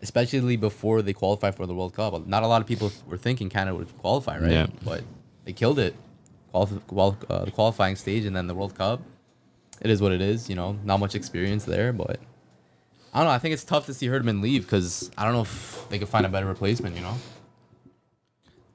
especially 0.01 0.55
before 0.57 1.01
they 1.01 1.13
qualified 1.13 1.53
for 1.55 1.65
the 1.67 1.73
World 1.75 1.93
Cup. 1.93 2.25
Not 2.27 2.41
a 2.43 2.47
lot 2.47 2.61
of 2.61 2.67
people 2.67 2.91
were 3.07 3.17
thinking 3.17 3.49
Canada 3.49 3.75
would 3.77 3.95
qualify, 3.99 4.39
right? 4.39 4.51
Yeah. 4.51 4.67
But 4.83 5.03
they 5.45 5.53
killed 5.53 5.77
it, 5.79 5.93
Qualif- 6.53 6.81
qual- 6.87 7.17
uh, 7.29 7.45
the 7.45 7.51
qualifying 7.51 7.95
stage, 7.95 8.25
and 8.25 8.35
then 8.35 8.47
the 8.47 8.55
World 8.55 8.73
Cup. 8.75 9.01
It 9.81 9.91
is 9.91 10.01
what 10.01 10.11
it 10.11 10.21
is, 10.21 10.49
you 10.49 10.55
know. 10.55 10.79
Not 10.83 10.99
much 10.99 11.13
experience 11.15 11.65
there, 11.65 11.93
but 11.93 12.19
I 13.15 13.19
don't 13.19 13.27
know. 13.27 13.31
I 13.31 13.39
think 13.39 13.53
it's 13.53 13.63
tough 13.63 13.85
to 13.85 13.93
see 13.93 14.07
Herdman 14.07 14.41
leave 14.41 14.63
because 14.63 15.09
I 15.17 15.23
don't 15.23 15.31
know 15.31 15.43
if 15.43 15.85
they 15.87 15.97
could 15.99 16.09
find 16.09 16.25
a 16.25 16.29
better 16.29 16.47
replacement, 16.47 16.97
you 16.97 17.01
know. 17.01 17.15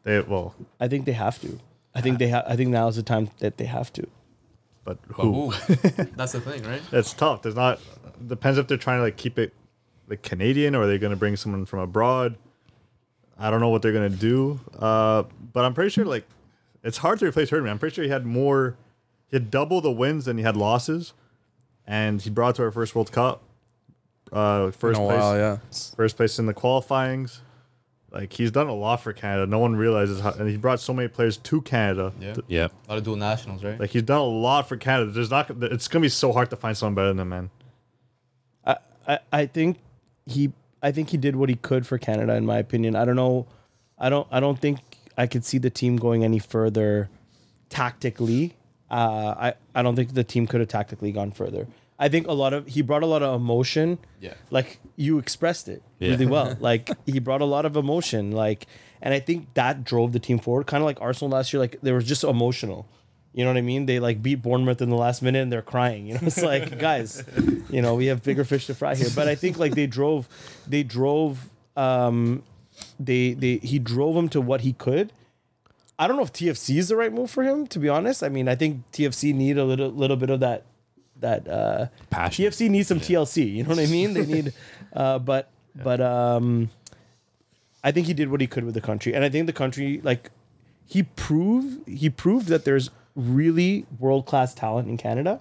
They 0.03 0.21
well, 0.21 0.55
I 0.81 0.89
think 0.89 1.05
they 1.05 1.13
have 1.13 1.39
to. 1.43 1.61
I 1.95 2.01
think 2.01 2.19
they 2.19 2.29
have. 2.29 2.45
I 2.47 2.57
think 2.57 2.71
now 2.71 2.89
is 2.89 2.97
the 2.97 3.03
time 3.03 3.29
that 3.41 3.59
they 3.59 3.67
have 3.67 3.93
to. 3.93 4.09
but 4.83 4.99
But 5.07 5.17
who? 5.17 5.51
who? 5.51 5.75
That's 6.17 6.33
the 6.33 6.41
thing, 6.41 6.63
right? 6.63 6.81
It's 6.91 7.13
tough. 7.13 7.43
There's 7.43 7.55
not. 7.55 7.81
Depends 8.27 8.59
if 8.59 8.67
they're 8.67 8.79
trying 8.79 9.01
to 9.01 9.03
like 9.03 9.19
keep 9.19 9.39
it 9.39 9.53
like 10.09 10.23
Canadian 10.23 10.75
or 10.75 10.85
are 10.85 10.87
they 10.87 10.97
going 10.97 11.11
to 11.11 11.19
bring 11.19 11.37
someone 11.37 11.67
from 11.67 11.81
abroad. 11.81 12.37
I 13.39 13.51
don't 13.51 13.61
know 13.61 13.69
what 13.69 13.83
they're 13.83 13.93
going 13.93 14.11
to 14.11 14.19
do. 14.19 14.59
Uh, 14.79 15.25
but 15.53 15.67
I'm 15.67 15.75
pretty 15.75 15.91
sure 15.91 16.07
like 16.07 16.25
it's 16.83 16.99
hard 16.99 17.19
to 17.19 17.27
replace 17.27 17.51
Herdman. 17.51 17.73
I'm 17.73 17.79
pretty 17.79 17.95
sure 17.95 18.05
he 18.05 18.11
had 18.11 18.25
more. 18.25 18.79
He 19.29 19.37
had 19.37 19.51
double 19.51 19.83
the 19.83 19.93
wins 19.93 20.25
than 20.25 20.39
he 20.39 20.45
had 20.45 20.57
losses, 20.57 21.13
and 21.87 22.23
he 22.23 22.31
brought 22.31 22.55
to 22.55 22.63
our 22.63 22.71
first 22.71 22.95
World 22.95 23.13
Cup. 23.13 23.43
Uh, 24.33 24.71
first 24.71 24.99
in 24.99 25.05
a 25.05 25.09
place, 25.09 25.21
while, 25.21 25.37
yeah. 25.37 25.59
first 25.97 26.17
place 26.17 26.39
in 26.39 26.47
the 26.47 26.55
qualifyings. 26.55 27.41
Like 28.13 28.33
he's 28.33 28.51
done 28.51 28.67
a 28.67 28.75
lot 28.75 29.03
for 29.03 29.13
Canada. 29.13 29.47
No 29.47 29.59
one 29.61 29.77
realizes 29.77 30.21
how, 30.21 30.33
and 30.33 30.49
he 30.49 30.57
brought 30.57 30.81
so 30.81 30.93
many 30.93 31.09
players 31.09 31.37
to 31.37 31.61
Canada. 31.63 32.13
Yeah. 32.21 32.35
To- 32.35 32.45
Yeah. 32.49 32.69
A 32.87 32.89
lot 32.89 32.99
of 32.99 33.05
dual 33.05 33.17
nationals, 33.17 33.63
right? 33.63 33.79
like 33.79 33.91
he's 33.91 34.03
done 34.03 34.19
a 34.21 34.25
lot 34.25 34.69
for 34.69 34.77
Canada. 34.77 35.13
There's 35.13 35.31
not. 35.31 35.51
It's 35.63 35.87
gonna 35.89 36.03
be 36.03 36.09
so 36.09 36.33
hard 36.33 36.51
to 36.51 36.57
find 36.57 36.77
someone 36.77 36.95
better 36.95 37.09
than 37.09 37.21
him, 37.21 37.29
man. 37.29 37.51
I, 38.65 38.77
I, 39.07 39.19
I 39.33 39.47
think 39.47 39.79
he 40.27 40.53
I 40.83 40.91
think 40.91 41.11
he 41.11 41.17
did 41.17 41.37
what 41.37 41.49
he 41.49 41.55
could 41.55 41.87
for 41.87 41.99
Canada 41.99 42.35
in 42.35 42.45
my 42.47 42.59
opinion. 42.59 42.97
I 42.97 43.05
don't 43.05 43.17
know 43.17 43.47
I 43.99 44.09
don't 44.09 44.27
I 44.31 44.41
don't 44.41 44.59
think 44.59 44.81
I 45.17 45.27
could 45.27 45.45
see 45.45 45.59
the 45.59 45.71
team 45.71 45.97
going 45.97 46.25
any 46.25 46.39
further 46.39 47.11
tactically. 47.69 48.57
Uh, 48.91 49.35
I, 49.39 49.55
I 49.75 49.83
don't 49.83 49.95
think 49.95 50.15
the 50.15 50.25
team 50.25 50.47
could 50.47 50.61
have 50.61 50.69
tactically 50.69 51.13
gone 51.13 51.31
further. 51.31 51.69
I 52.01 52.09
think 52.09 52.27
a 52.27 52.33
lot 52.33 52.53
of 52.55 52.67
he 52.67 52.81
brought 52.83 53.03
a 53.03 53.07
lot 53.07 53.23
of 53.23 53.35
emotion. 53.41 53.99
Yeah. 54.21 54.35
Like 54.51 54.81
you 54.97 55.19
expressed 55.19 55.69
it 55.69 55.83
Yeah. 55.99 56.11
really 56.13 56.27
well. 56.27 56.57
like 56.61 56.89
he 57.07 57.19
brought 57.21 57.43
a 57.43 57.45
lot 57.45 57.65
of 57.67 57.77
emotion. 57.77 58.33
Like 58.33 58.67
and 59.03 59.13
I 59.15 59.21
think 59.21 59.53
that 59.55 59.85
drove 59.85 60.13
the 60.13 60.19
team 60.19 60.39
forward. 60.39 60.67
Kind 60.67 60.83
of 60.83 60.87
like 60.87 61.01
Arsenal 61.01 61.31
last 61.31 61.53
year. 61.53 61.61
Like 61.61 61.79
they 61.83 61.93
were 61.93 62.01
just 62.03 62.25
emotional. 62.25 62.89
You 63.33 63.45
know 63.45 63.51
what 63.51 63.59
I 63.59 63.63
mean? 63.63 63.87
They 63.87 64.01
like 64.01 64.23
beat 64.23 64.43
Bournemouth 64.43 64.81
in 64.83 64.89
the 64.91 64.97
last 64.97 65.23
minute 65.23 65.41
and 65.43 65.53
they're 65.53 65.63
crying. 65.63 66.07
You 66.07 66.15
know, 66.15 66.21
it's 66.23 66.43
like 66.43 66.79
guys, 66.89 67.23
you 67.71 67.81
know, 67.83 67.95
we 67.95 68.07
have 68.07 68.23
bigger 68.25 68.45
fish 68.45 68.67
to 68.67 68.75
fry 68.75 68.95
here. 68.97 69.09
But 69.15 69.29
I 69.29 69.35
think 69.37 69.57
like 69.59 69.75
they 69.77 69.87
drove, 69.87 70.27
they 70.67 70.83
drove, 70.83 71.49
um, 71.77 72.43
they 72.99 73.35
they 73.35 73.59
he 73.59 73.79
drove 73.79 74.17
him 74.17 74.29
to 74.31 74.41
what 74.41 74.63
he 74.63 74.73
could. 74.73 75.13
I 75.99 76.09
don't 76.09 76.17
know 76.17 76.23
if 76.23 76.33
TFC 76.33 76.79
is 76.79 76.89
the 76.89 76.97
right 76.97 77.13
move 77.13 77.31
for 77.31 77.43
him. 77.45 77.67
To 77.69 77.79
be 77.79 77.89
honest, 77.89 78.23
I 78.23 78.31
mean, 78.31 78.49
I 78.49 78.55
think 78.57 78.91
TFC 78.91 79.35
need 79.35 79.59
a 79.59 79.65
little 79.65 79.91
little 79.91 80.17
bit 80.17 80.31
of 80.31 80.41
that 80.41 80.65
that 81.21 81.49
uh, 81.49 81.87
Passion. 82.11 82.45
TFC 82.45 82.69
needs 82.69 82.89
some 82.89 83.01
TLC. 83.01 83.55
You 83.55 83.63
know 83.63 83.71
what 83.71 83.79
I 83.79 83.87
mean? 83.87 84.15
They 84.15 84.27
need, 84.27 84.53
uh, 84.93 85.19
but 85.19 85.51
but 85.75 86.01
um, 86.01 86.71
I 87.83 87.93
think 87.93 88.07
he 88.07 88.15
did 88.15 88.31
what 88.31 88.41
he 88.41 88.47
could 88.47 88.65
with 88.65 88.75
the 88.75 88.81
country, 88.81 89.15
and 89.15 89.25
I 89.25 89.29
think 89.29 89.47
the 89.47 89.53
country 89.53 90.01
like 90.03 90.31
he 90.87 91.03
proved 91.05 91.89
he 91.89 92.11
proved 92.11 92.49
that 92.49 92.65
there's 92.65 92.91
really 93.15 93.87
world 93.99 94.27
class 94.27 94.55
talent 94.55 94.89
in 94.89 94.97
Canada. 94.97 95.41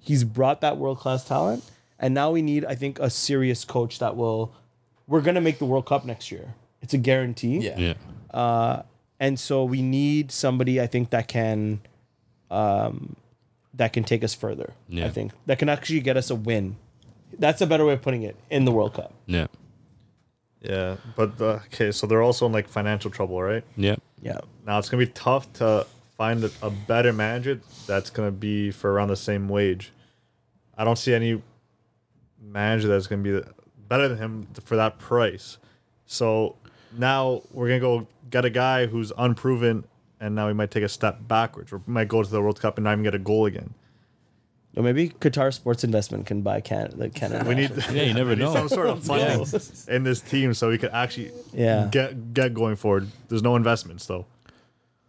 He's 0.00 0.24
brought 0.24 0.60
that 0.62 0.76
world 0.78 0.98
class 0.98 1.24
talent, 1.26 1.64
and 1.98 2.14
now 2.14 2.30
we 2.30 2.42
need 2.42 2.64
I 2.64 2.74
think 2.74 2.98
a 2.98 3.10
serious 3.10 3.64
coach 3.64 3.98
that 3.98 4.16
will. 4.16 4.52
We're 5.06 5.22
gonna 5.22 5.40
make 5.40 5.58
the 5.58 5.64
World 5.64 5.86
Cup 5.86 6.04
next 6.04 6.30
year. 6.30 6.54
It's 6.82 6.94
a 6.94 6.98
guarantee 6.98 7.58
yeah. 7.58 7.94
Yeah. 8.32 8.82
and 9.18 9.40
so 9.40 9.64
we 9.64 9.82
need 9.82 10.30
somebody 10.30 10.80
I 10.80 10.86
think 10.86 11.10
that 11.10 11.28
can, 11.28 11.80
um, 12.50 13.16
that 13.78 13.92
can 13.92 14.04
take 14.04 14.22
us 14.22 14.34
further. 14.34 14.74
Yeah. 14.88 15.06
I 15.06 15.08
think 15.10 15.32
that 15.46 15.58
can 15.58 15.68
actually 15.68 16.00
get 16.00 16.16
us 16.16 16.30
a 16.30 16.34
win. 16.34 16.76
That's 17.38 17.60
a 17.60 17.66
better 17.66 17.84
way 17.84 17.94
of 17.94 18.02
putting 18.02 18.22
it 18.22 18.36
in 18.50 18.64
the 18.64 18.72
World 18.72 18.94
Cup. 18.94 19.14
Yeah. 19.26 19.46
Yeah, 20.60 20.96
but 21.14 21.40
uh, 21.40 21.60
okay, 21.66 21.92
so 21.92 22.06
they're 22.08 22.22
also 22.22 22.44
in 22.46 22.52
like 22.52 22.68
financial 22.68 23.10
trouble, 23.10 23.40
right? 23.40 23.64
Yeah. 23.76 23.96
Yeah, 24.20 24.38
Now 24.66 24.78
it's 24.78 24.88
gonna 24.88 25.06
be 25.06 25.12
tough 25.12 25.52
to 25.54 25.86
find 26.16 26.42
a, 26.42 26.50
a 26.62 26.70
better 26.70 27.12
manager 27.12 27.60
that's 27.86 28.10
gonna 28.10 28.32
be 28.32 28.72
for 28.72 28.92
around 28.92 29.08
the 29.08 29.16
same 29.16 29.48
wage. 29.48 29.92
I 30.76 30.82
don't 30.82 30.98
see 30.98 31.14
any 31.14 31.40
manager 32.42 32.88
that's 32.88 33.06
gonna 33.06 33.22
be 33.22 33.40
better 33.88 34.08
than 34.08 34.18
him 34.18 34.48
for 34.64 34.74
that 34.74 34.98
price. 34.98 35.58
So 36.06 36.56
now 36.96 37.42
we're 37.52 37.68
gonna 37.68 37.78
go 37.78 38.08
get 38.28 38.44
a 38.44 38.50
guy 38.50 38.86
who's 38.86 39.12
unproven, 39.16 39.84
and 40.20 40.34
now 40.34 40.46
we 40.48 40.52
might 40.54 40.70
take 40.70 40.84
a 40.84 40.88
step 40.88 41.18
backwards. 41.28 41.72
We 41.72 41.78
might 41.86 42.08
go 42.08 42.22
to 42.22 42.28
the 42.30 42.40
World 42.42 42.60
Cup 42.60 42.76
and 42.78 42.84
not 42.84 42.92
even 42.92 43.04
get 43.04 43.14
a 43.14 43.18
goal 43.18 43.46
again. 43.46 43.74
or 44.76 44.82
maybe 44.82 45.08
Qatar 45.08 45.52
Sports 45.52 45.82
Investment 45.84 46.26
can 46.26 46.42
buy 46.42 46.60
Canada. 46.60 46.96
Like 46.96 47.14
Canada. 47.14 47.44
We 47.48 47.54
need, 47.54 47.70
Yeah, 47.90 48.02
you 48.02 48.14
never 48.14 48.30
we 48.30 48.36
need 48.36 48.42
know. 48.44 48.52
some 48.54 48.68
sort 48.68 48.88
of 48.88 49.02
funding 49.08 49.46
in 49.88 50.02
this 50.04 50.20
team 50.20 50.54
so 50.54 50.68
we 50.68 50.78
could 50.78 50.90
actually 50.92 51.32
Yeah. 51.52 51.88
get 51.90 52.34
get 52.34 52.54
going 52.54 52.76
forward. 52.76 53.08
There's 53.28 53.42
no 53.42 53.56
investments 53.56 54.06
though, 54.06 54.26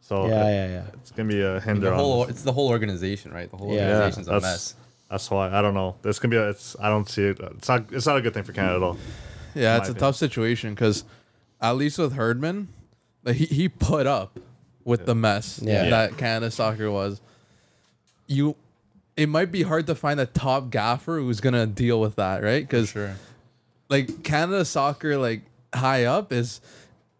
so 0.01 0.27
yeah, 0.27 0.43
yeah, 0.49 0.67
yeah. 0.67 0.83
it's 0.93 1.11
gonna 1.11 1.29
be 1.29 1.41
a 1.41 1.59
hinder. 1.59 1.89
The 1.89 1.95
whole 1.95 2.21
this. 2.21 2.29
it's 2.35 2.43
the 2.43 2.53
whole 2.53 2.69
organization, 2.69 3.31
right? 3.31 3.49
The 3.51 3.57
whole 3.57 3.73
Yeah. 3.73 3.89
organization's 3.89 4.27
a 4.27 4.39
mess. 4.41 4.75
That's 5.11 5.29
why 5.29 5.49
I 5.51 5.61
don't 5.61 5.73
know. 5.73 5.95
This 6.03 6.19
can 6.19 6.29
be. 6.29 6.37
A, 6.37 6.49
it's. 6.49 6.75
I 6.79 6.87
don't 6.89 7.07
see 7.09 7.23
it. 7.23 7.39
It's 7.39 7.67
not. 7.67 7.91
It's 7.91 8.05
not 8.07 8.17
a 8.17 8.21
good 8.21 8.33
thing 8.33 8.43
for 8.43 8.53
Canada 8.53 8.75
at 8.77 8.83
all. 8.83 8.97
Yeah, 9.55 9.77
it's 9.77 9.87
a 9.89 9.91
opinion. 9.91 9.99
tough 9.99 10.15
situation 10.15 10.73
because 10.75 11.03
at 11.59 11.71
least 11.75 11.97
with 11.97 12.13
Herdman, 12.13 12.67
like 13.23 13.35
he, 13.37 13.45
he 13.45 13.69
put 13.69 14.05
up 14.07 14.39
with 14.89 15.05
the 15.05 15.15
mess 15.15 15.59
Yeah. 15.63 15.89
that 15.89 16.17
Canada 16.17 16.51
soccer 16.51 16.89
was. 16.91 17.21
You, 18.27 18.55
it 19.15 19.29
might 19.29 19.51
be 19.51 19.63
hard 19.63 19.87
to 19.87 19.95
find 19.95 20.19
a 20.19 20.25
top 20.25 20.69
gaffer 20.71 21.19
who's 21.19 21.39
gonna 21.39 21.65
deal 21.67 21.99
with 22.01 22.15
that, 22.15 22.43
right? 22.43 22.67
Because 22.67 22.89
Sure. 22.89 23.15
like 23.89 24.23
Canada 24.23 24.65
soccer, 24.65 25.17
like 25.17 25.41
high 25.73 26.05
up 26.05 26.31
is, 26.33 26.59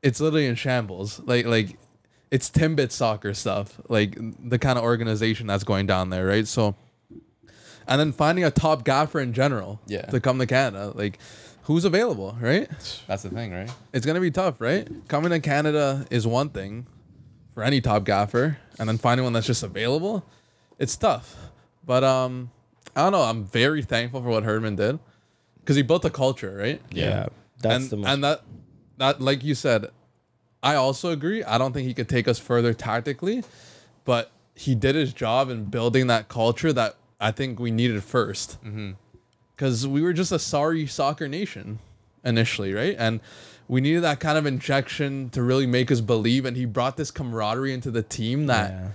it's 0.02 0.20
literally 0.20 0.46
in 0.48 0.56
shambles. 0.56 1.20
Like 1.26 1.46
like, 1.46 1.78
it's 2.32 2.50
Timbit 2.50 2.92
soccer 2.92 3.34
stuff. 3.34 3.80
Like 3.90 4.16
the 4.50 4.60
kind 4.60 4.78
of 4.78 4.84
organization 4.84 5.48
that's 5.48 5.64
going 5.64 5.88
down 5.88 6.10
there, 6.10 6.26
right? 6.28 6.48
So, 6.48 6.76
and 7.88 8.00
then 8.00 8.12
finding 8.12 8.44
a 8.46 8.52
top 8.52 8.84
gaffer 8.84 9.20
in 9.20 9.34
general, 9.34 9.80
Yeah. 9.88 10.04
to 10.04 10.20
come 10.20 10.38
to 10.40 10.46
Canada, 10.46 10.92
like 10.96 11.18
who's 11.64 11.86
available, 11.86 12.38
right? 12.40 12.70
That's 13.08 13.24
the 13.24 13.30
thing, 13.30 13.52
right? 13.52 13.70
It's 13.94 14.06
gonna 14.06 14.22
be 14.22 14.32
tough, 14.32 14.62
right? 14.62 14.88
Coming 15.08 15.32
to 15.32 15.40
Canada 15.40 16.06
is 16.12 16.26
one 16.28 16.50
thing 16.50 16.86
for 17.54 17.64
any 17.64 17.82
top 17.82 18.04
gaffer, 18.04 18.58
and 18.78 18.88
then 18.88 18.98
finding 18.98 19.24
one 19.24 19.34
that's 19.34 19.48
just 19.48 19.64
available, 19.64 20.26
it's 20.78 20.96
tough. 20.96 21.36
But 21.86 22.04
um, 22.04 22.52
I 22.96 23.04
don't 23.04 23.12
know. 23.12 23.22
I'm 23.22 23.44
very 23.44 23.82
thankful 23.82 24.22
for 24.22 24.30
what 24.30 24.44
Herdman 24.44 24.76
did 24.76 25.00
because 25.60 25.76
he 25.76 25.82
built 25.82 26.06
a 26.06 26.10
culture, 26.10 26.56
right? 26.58 26.82
Yeah, 26.92 27.28
that's 27.62 27.84
and 27.84 27.90
the 27.90 27.98
most. 27.98 28.08
and 28.10 28.24
that 28.24 28.44
that 28.98 29.22
like 29.22 29.44
you 29.44 29.56
said, 29.56 29.88
I 30.62 30.76
also 30.76 31.12
agree. 31.12 31.44
I 31.44 31.58
don't 31.58 31.74
think 31.74 31.88
he 31.88 31.94
could 31.94 32.10
take 32.10 32.28
us 32.28 32.40
further 32.40 32.74
tactically, 32.74 33.44
but 34.06 34.32
he 34.56 34.76
did 34.76 34.96
his 34.96 35.14
job 35.14 35.50
in 35.50 35.66
building 35.66 36.08
that 36.08 36.28
culture 36.28 36.74
that 36.74 36.96
I 37.20 37.32
think 37.32 37.60
we 37.60 37.72
needed 37.72 38.04
first. 38.04 38.58
Because 39.56 39.88
we 39.88 40.02
were 40.02 40.14
just 40.14 40.32
a 40.32 40.40
sorry 40.40 40.86
soccer 40.88 41.28
nation 41.28 41.80
initially, 42.24 42.74
right? 42.74 42.96
And 42.98 43.22
we 43.70 43.80
needed 43.80 44.02
that 44.04 44.20
kind 44.20 44.38
of 44.38 44.46
injection 44.46 45.30
to 45.30 45.42
really 45.42 45.66
make 45.68 45.90
us 45.92 46.02
believe, 46.02 46.44
and 46.44 46.58
he 46.58 46.66
brought 46.66 46.98
this 46.98 47.12
camaraderie 47.12 47.72
into 47.74 47.92
the 47.92 48.02
team 48.04 48.48
that. 48.48 48.72
Yeah. 48.72 48.88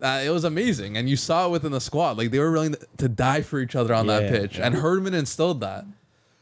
that 0.00 0.26
it 0.26 0.30
was 0.30 0.44
amazing, 0.44 0.96
and 0.96 1.08
you 1.08 1.16
saw 1.16 1.46
it 1.46 1.50
within 1.50 1.72
the 1.72 1.80
squad. 1.80 2.16
Like 2.18 2.30
they 2.30 2.38
were 2.38 2.52
willing 2.52 2.76
to 2.98 3.08
die 3.08 3.40
for 3.42 3.58
each 3.58 3.74
other 3.74 3.92
on 3.94 4.06
that 4.06 4.24
Yeah, 4.24 4.30
pitch, 4.30 4.58
and 4.60 4.74
Herdman 4.76 5.14
instilled 5.14 5.60
that. 5.62 5.84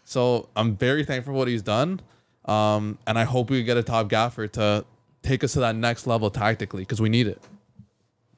So 0.05 0.49
I'm 0.57 0.76
very 0.76 1.05
thankful 1.05 1.33
for 1.33 1.39
what 1.39 1.49
he's 1.49 1.62
done, 1.62 2.01
um, 2.45 2.99
and 3.07 3.18
I 3.18 3.24
hope 3.24 3.49
we 3.49 3.62
get 3.62 3.76
a 3.76 3.83
top 3.83 4.09
gaffer 4.09 4.47
to 4.49 4.85
take 5.22 5.43
us 5.45 5.53
to 5.53 5.61
that 5.61 5.76
next 5.76 6.07
level 6.07 6.31
tactically 6.31 6.83
because 6.83 7.01
we 7.01 7.09
need 7.09 7.26
it. 7.26 7.41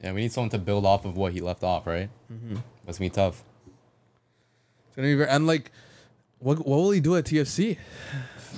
Yeah, 0.03 0.11
we 0.13 0.21
need 0.21 0.31
someone 0.31 0.49
to 0.51 0.57
build 0.59 0.85
off 0.85 1.05
of 1.05 1.15
what 1.17 1.33
he 1.33 1.41
left 1.41 1.63
off, 1.63 1.85
right? 1.87 2.09
Mm-hmm. 2.31 2.55
That's 2.85 2.97
gonna 2.97 3.09
be 3.09 3.13
tough. 3.15 3.43
It's 4.87 4.95
gonna 4.95 5.07
be 5.07 5.15
very, 5.15 5.29
and 5.29 5.47
like, 5.47 5.71
what 6.39 6.57
what 6.59 6.77
will 6.77 6.91
he 6.91 6.99
do 6.99 7.15
at 7.15 7.25
TFC? 7.25 7.77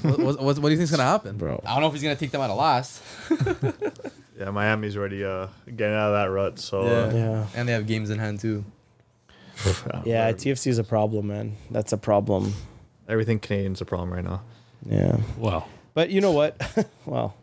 What, 0.01 0.19
what, 0.19 0.41
what, 0.41 0.59
what 0.59 0.69
do 0.69 0.71
you 0.71 0.77
think's 0.77 0.91
gonna 0.91 1.03
happen, 1.03 1.37
bro. 1.37 1.61
I 1.65 1.73
don't 1.73 1.81
know 1.81 1.87
if 1.87 1.93
he's 1.93 2.03
gonna 2.03 2.15
take 2.15 2.31
them 2.31 2.41
out 2.41 2.49
of 2.49 2.57
last. 2.57 3.01
Yeah, 4.35 4.49
Miami's 4.49 4.97
already 4.97 5.23
uh, 5.23 5.45
getting 5.67 5.95
out 5.95 6.07
of 6.11 6.13
that 6.15 6.31
rut. 6.31 6.57
So 6.57 6.85
Yeah. 6.85 6.91
uh, 6.91 7.13
Yeah. 7.13 7.47
And 7.55 7.69
they 7.69 7.73
have 7.73 7.85
games 7.85 8.09
in 8.09 8.17
hand 8.17 8.39
too. 8.39 8.65
Yeah, 10.05 10.31
TFC 10.31 10.67
is 10.67 10.79
a 10.79 10.83
problem, 10.83 11.27
man. 11.27 11.55
That's 11.69 11.93
a 11.93 11.97
problem. 11.97 12.53
everything 13.07 13.39
Canadian's 13.39 13.79
a 13.79 13.85
problem 13.85 14.11
right 14.11 14.23
now. 14.23 14.41
Yeah. 14.85 15.17
Well, 15.37 15.69
But 15.93 16.09
you 16.09 16.19
know 16.19 16.31
what? 16.31 16.59
well, 17.05 17.35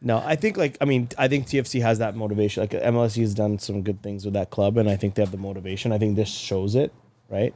no, 0.00 0.22
I 0.24 0.36
think 0.36 0.56
like 0.56 0.76
I 0.80 0.84
mean 0.84 1.08
I 1.18 1.26
think 1.28 1.46
TFC 1.48 1.82
has 1.82 1.98
that 1.98 2.14
motivation. 2.14 2.62
Like 2.62 2.70
MLSE 2.70 3.20
has 3.20 3.34
done 3.34 3.58
some 3.58 3.82
good 3.82 4.02
things 4.02 4.24
with 4.24 4.34
that 4.34 4.50
club, 4.50 4.78
and 4.78 4.88
I 4.88 4.94
think 4.96 5.14
they 5.16 5.22
have 5.22 5.32
the 5.32 5.36
motivation. 5.36 5.90
I 5.90 5.98
think 5.98 6.14
this 6.16 6.28
shows 6.28 6.76
it, 6.76 6.92
right? 7.28 7.52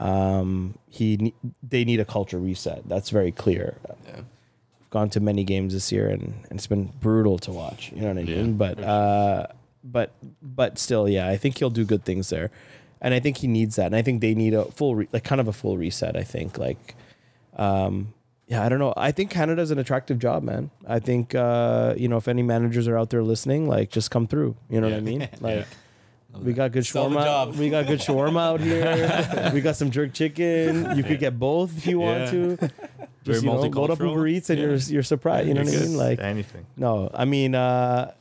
Um, 0.00 0.78
he 0.88 1.34
they 1.62 1.84
need 1.84 2.00
a 2.00 2.04
culture 2.04 2.38
reset. 2.38 2.88
That's 2.88 3.10
very 3.10 3.32
clear. 3.32 3.76
Yeah. 4.06 4.16
I've 4.18 4.90
gone 4.90 5.10
to 5.10 5.20
many 5.20 5.44
games 5.44 5.72
this 5.72 5.92
year, 5.92 6.08
and, 6.08 6.22
and 6.50 6.58
it's 6.58 6.66
been 6.66 6.92
brutal 7.00 7.38
to 7.40 7.52
watch. 7.52 7.92
You 7.94 8.02
know 8.02 8.08
what 8.08 8.18
I 8.18 8.20
Yeah, 8.22 8.36
mean? 8.42 8.56
But 8.56 8.80
uh, 8.82 9.46
but 9.84 10.12
but 10.42 10.78
still, 10.78 11.08
yeah, 11.08 11.28
I 11.28 11.36
think 11.36 11.58
he'll 11.58 11.70
do 11.70 11.84
good 11.84 12.04
things 12.04 12.28
there, 12.30 12.50
and 13.00 13.14
I 13.14 13.20
think 13.20 13.38
he 13.38 13.46
needs 13.46 13.76
that, 13.76 13.86
and 13.86 13.96
I 13.96 14.02
think 14.02 14.20
they 14.20 14.34
need 14.34 14.54
a 14.54 14.64
full 14.72 14.94
re- 14.96 15.08
like 15.12 15.24
kind 15.24 15.40
of 15.40 15.48
a 15.48 15.52
full 15.52 15.76
reset. 15.78 16.16
I 16.16 16.22
think 16.24 16.58
like 16.58 16.96
um, 17.56 18.14
yeah, 18.48 18.62
I 18.64 18.68
don't 18.68 18.78
know. 18.80 18.92
I 18.96 19.12
think 19.12 19.30
Canada's 19.30 19.70
an 19.70 19.78
attractive 19.78 20.18
job, 20.18 20.42
man. 20.42 20.70
I 20.88 20.98
think 20.98 21.34
uh, 21.34 21.94
you 21.96 22.08
know 22.08 22.16
if 22.16 22.26
any 22.28 22.42
managers 22.42 22.88
are 22.88 22.98
out 22.98 23.10
there 23.10 23.22
listening, 23.22 23.68
like 23.68 23.90
just 23.90 24.10
come 24.10 24.26
through. 24.26 24.56
You 24.68 24.80
know 24.80 24.88
what 24.88 24.96
I 24.96 25.00
mean? 25.00 25.28
Like 25.40 25.66
we 26.40 26.52
got 26.52 26.72
good 26.72 26.84
Sell 26.86 27.08
the 27.10 27.16
shawarma. 27.18 27.56
We 27.56 27.70
got 27.70 27.86
good 27.86 28.00
shawarma 28.00 28.40
out 28.40 28.60
here. 29.40 29.50
we 29.54 29.60
got 29.60 29.76
some 29.76 29.90
jerk 29.90 30.12
chicken. 30.12 30.96
You 30.96 31.02
could 31.04 31.18
get 31.20 31.38
both 31.38 31.76
if 31.76 31.86
you 31.86 32.00
want 32.00 32.18
Yeah. 32.20 32.30
to. 32.30 32.56
Very 32.56 32.70
Just 33.24 33.42
you 33.44 33.50
know, 33.50 33.56
load 33.60 33.90
up 33.90 33.98
multicultural. 33.98 34.10
Uber 34.10 34.26
Eats 34.28 34.50
and 34.50 34.58
Yeah. 34.58 34.66
you're 34.66 34.76
you're 34.76 35.02
surprised. 35.02 35.48
You 35.48 35.54
know 35.54 35.62
what 35.62 35.74
I 35.74 35.78
mean? 35.80 35.96
Like 35.96 36.20
Anything. 36.20 36.66
no, 36.76 37.10
I 37.14 37.24
mean, 37.24 37.54
uh, 37.54 38.12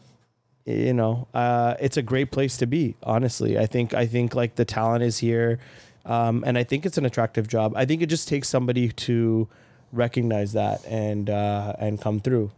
you 0.65 0.93
know, 0.93 1.27
uh, 1.33 1.75
it's 1.81 1.97
a 1.97 2.01
great 2.01 2.31
place 2.31 2.55
to 2.57 2.65
be. 2.65 2.95
Honestly, 3.03 3.57
I 3.59 3.65
think 3.65 3.93
I 3.93 4.05
think 4.05 4.33
like 4.33 4.55
the 4.55 4.63
talent 4.63 5.03
is 5.03 5.17
here, 5.17 5.59
um, 6.05 6.43
and 6.47 6.57
I 6.57 6.63
think 6.63 6.85
it's 6.85 6.97
an 6.97 7.05
attractive 7.05 7.47
job. 7.49 7.73
I 7.75 7.83
think 7.85 8.01
it 8.01 8.05
just 8.07 8.29
takes 8.29 8.47
somebody 8.47 8.89
to 8.89 9.49
recognize 9.91 10.53
that 10.53 10.85
and 10.87 11.29
uh, 11.29 11.73
and 11.79 11.99
come 11.99 12.21
through. 12.21 12.51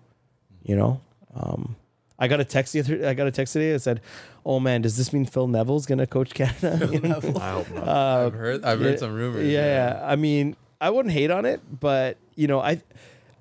You 0.63 0.75
know, 0.75 1.01
um, 1.35 1.75
I 2.17 2.27
got 2.27 2.39
a 2.39 2.45
text 2.45 2.73
the 2.73 2.79
other. 2.79 3.07
I 3.07 3.13
got 3.13 3.27
a 3.27 3.31
text 3.31 3.53
today 3.53 3.73
that 3.73 3.79
said, 3.79 4.01
"Oh 4.45 4.59
man, 4.59 4.81
does 4.81 4.97
this 4.97 5.11
mean 5.11 5.25
Phil 5.25 5.47
Neville's 5.47 5.85
gonna 5.85 6.07
coach 6.07 6.33
Canada?" 6.33 6.89
You 6.91 6.99
know? 6.99 7.21
I 7.39 7.51
hope 7.51 7.71
not. 7.71 7.87
Uh, 7.87 8.25
I've 8.27 8.33
heard 8.33 8.65
I've 8.65 8.79
heard 8.79 8.99
some 8.99 9.13
rumors. 9.13 9.45
yeah, 9.45 9.65
yeah. 9.99 10.05
I 10.05 10.15
mean, 10.15 10.55
I 10.79 10.89
wouldn't 10.89 11.13
hate 11.13 11.31
on 11.31 11.45
it, 11.45 11.61
but 11.79 12.17
you 12.35 12.47
know, 12.47 12.59
I, 12.59 12.81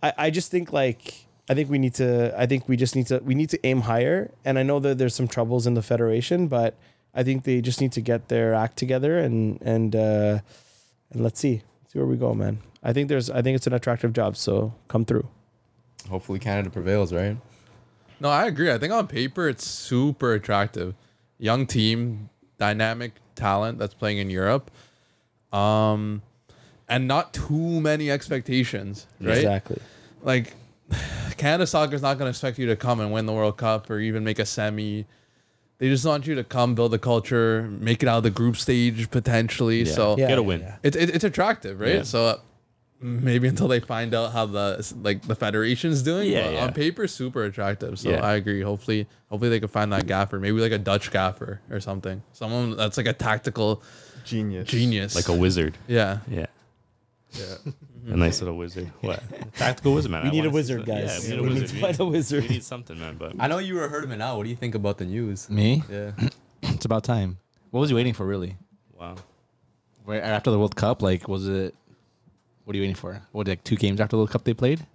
I, 0.02 0.12
I 0.18 0.30
just 0.30 0.50
think 0.50 0.72
like 0.72 1.24
I 1.48 1.54
think 1.54 1.70
we 1.70 1.78
need 1.78 1.94
to. 1.94 2.34
I 2.38 2.46
think 2.46 2.68
we 2.68 2.76
just 2.76 2.96
need 2.96 3.06
to. 3.08 3.18
We 3.18 3.34
need 3.34 3.50
to 3.50 3.66
aim 3.66 3.82
higher. 3.82 4.30
And 4.44 4.58
I 4.58 4.62
know 4.62 4.80
that 4.80 4.98
there's 4.98 5.14
some 5.14 5.28
troubles 5.28 5.66
in 5.66 5.74
the 5.74 5.82
federation, 5.82 6.48
but 6.48 6.74
I 7.14 7.22
think 7.22 7.44
they 7.44 7.60
just 7.60 7.80
need 7.80 7.92
to 7.92 8.00
get 8.00 8.28
their 8.28 8.54
act 8.54 8.76
together 8.76 9.18
and 9.18 9.60
and 9.62 9.94
uh, 9.94 10.38
and 11.12 11.22
let's 11.22 11.38
see 11.38 11.62
see 11.92 11.98
where 11.98 12.06
we 12.08 12.16
go, 12.16 12.34
man. 12.34 12.58
I 12.82 12.92
think 12.92 13.08
there's. 13.08 13.30
I 13.30 13.42
think 13.42 13.56
it's 13.56 13.66
an 13.66 13.72
attractive 13.72 14.12
job. 14.12 14.36
So 14.36 14.74
come 14.88 15.04
through. 15.04 15.28
Hopefully 16.08 16.38
Canada 16.38 16.70
prevails, 16.70 17.12
right? 17.12 17.36
No, 18.24 18.30
I 18.30 18.46
agree. 18.46 18.72
I 18.72 18.78
think 18.78 18.92
on 18.92 19.06
paper 19.06 19.48
it's 19.48 19.66
super 19.66 20.32
attractive. 20.32 20.94
Young 21.38 21.66
team, 21.66 22.30
dynamic 22.58 23.12
talent 23.34 23.78
that's 23.78 23.92
playing 23.94 24.18
in 24.18 24.30
Europe. 24.30 24.70
Um 25.52 26.22
and 26.88 27.06
not 27.06 27.32
too 27.34 27.80
many 27.80 28.10
expectations, 28.10 29.06
right? 29.20 29.36
Exactly. 29.36 29.80
Like 30.22 30.54
Canada 31.36 31.66
soccer 31.66 31.94
is 31.94 32.02
not 32.02 32.14
going 32.18 32.26
to 32.26 32.30
expect 32.30 32.58
you 32.58 32.66
to 32.66 32.76
come 32.76 33.00
and 33.00 33.12
win 33.12 33.26
the 33.26 33.32
World 33.32 33.56
Cup 33.58 33.90
or 33.90 33.98
even 34.00 34.24
make 34.24 34.38
a 34.38 34.46
semi. 34.46 35.06
They 35.78 35.88
just 35.88 36.04
want 36.06 36.26
you 36.26 36.34
to 36.36 36.44
come 36.44 36.74
build 36.74 36.94
a 36.94 36.98
culture, 36.98 37.68
make 37.80 38.02
it 38.02 38.08
out 38.08 38.18
of 38.18 38.22
the 38.22 38.30
group 38.30 38.56
stage 38.56 39.10
potentially. 39.10 39.82
Yeah. 39.82 39.92
So 39.92 40.16
Yeah, 40.16 40.28
Get 40.28 40.38
a 40.38 40.42
yeah, 40.42 40.46
win. 40.46 40.60
yeah. 40.60 40.76
it, 40.82 40.96
it, 40.96 41.10
it's 41.14 41.24
attractive, 41.24 41.80
right? 41.80 41.96
Yeah. 41.96 42.02
So 42.04 42.26
uh, 42.26 42.36
maybe 43.04 43.46
until 43.48 43.68
they 43.68 43.80
find 43.80 44.14
out 44.14 44.32
how 44.32 44.46
the 44.46 44.94
like 45.02 45.22
the 45.22 45.34
federation's 45.34 46.02
doing, 46.02 46.30
Yeah, 46.30 46.44
but 46.44 46.52
yeah. 46.54 46.64
on 46.64 46.72
paper, 46.72 47.06
super 47.06 47.44
attractive. 47.44 47.98
So 47.98 48.10
Yeah. 48.10 48.24
I 48.24 48.34
agree. 48.34 48.62
Hopefully, 48.62 49.06
hopefully 49.28 49.50
they 49.50 49.60
can 49.60 49.68
find 49.68 49.92
that 49.92 50.06
gaffer, 50.06 50.40
maybe 50.40 50.58
like 50.60 50.72
a 50.72 50.78
Dutch 50.78 51.10
gaffer 51.10 51.60
or 51.70 51.80
something, 51.80 52.22
someone 52.32 52.76
that's 52.76 52.96
like 52.96 53.06
a 53.06 53.12
tactical 53.12 53.82
Genius. 54.24 54.68
genius, 54.68 55.14
like 55.14 55.28
a 55.28 55.34
wizard. 55.34 55.76
yeah. 55.86 56.18
Yeah. 56.28 56.46
Yeah. 57.32 57.44
Mm-hmm. 57.44 58.12
A 58.12 58.16
nice 58.16 58.40
little 58.40 58.56
wizard. 58.56 58.90
What? 59.00 59.22
Tactical 59.56 59.94
wizard, 59.94 60.10
man. 60.12 60.22
We 60.24 60.28
I 60.28 60.32
need 60.32 60.38
a 60.40 60.42
wanna 60.42 60.54
wizard, 60.54 60.86
some- 60.86 60.94
guys. 60.94 61.28
Yeah, 61.28 61.36
we 61.36 61.40
We 61.40 61.48
need 61.48 61.50
a 61.50 61.54
need 61.54 61.62
wizard. 61.62 61.76
to 61.76 61.82
find 61.86 62.00
a 62.00 62.04
wizard. 62.04 62.42
We 62.44 62.48
need 62.48 62.64
something, 62.64 62.98
man. 62.98 63.16
But 63.16 63.32
I 63.38 63.48
know 63.48 63.58
you 63.58 63.74
were 63.74 63.88
herdman 63.88 64.20
out. 64.22 64.36
What 64.36 64.44
do 64.44 64.50
you 64.50 64.56
think 64.56 64.74
about 64.74 64.98
the 64.98 65.04
news? 65.06 65.48
Me? 65.50 65.82
Yeah. 65.90 66.12
It's 66.62 66.84
about 66.86 67.04
time. 67.04 67.38
What 67.70 67.80
was 67.80 67.90
you 67.90 67.96
waiting 67.96 68.14
for, 68.14 68.24
really? 68.26 68.56
wow. 68.98 69.16
Right 70.06 70.22
after 70.22 70.50
the 70.50 70.58
World 70.58 70.76
Cup, 70.76 71.02
like, 71.02 71.28
was 71.28 71.48
it? 71.48 71.74
What 72.64 72.74
are 72.74 72.76
you 72.78 72.82
waiting 72.82 72.94
for? 72.96 73.20
What, 73.32 73.46
like 73.48 73.62
two 73.64 73.76
games 73.76 74.00
after 74.00 74.12
the 74.16 74.18
World 74.18 74.30
Cup 74.30 74.44
they 74.44 74.54
played? 74.54 74.86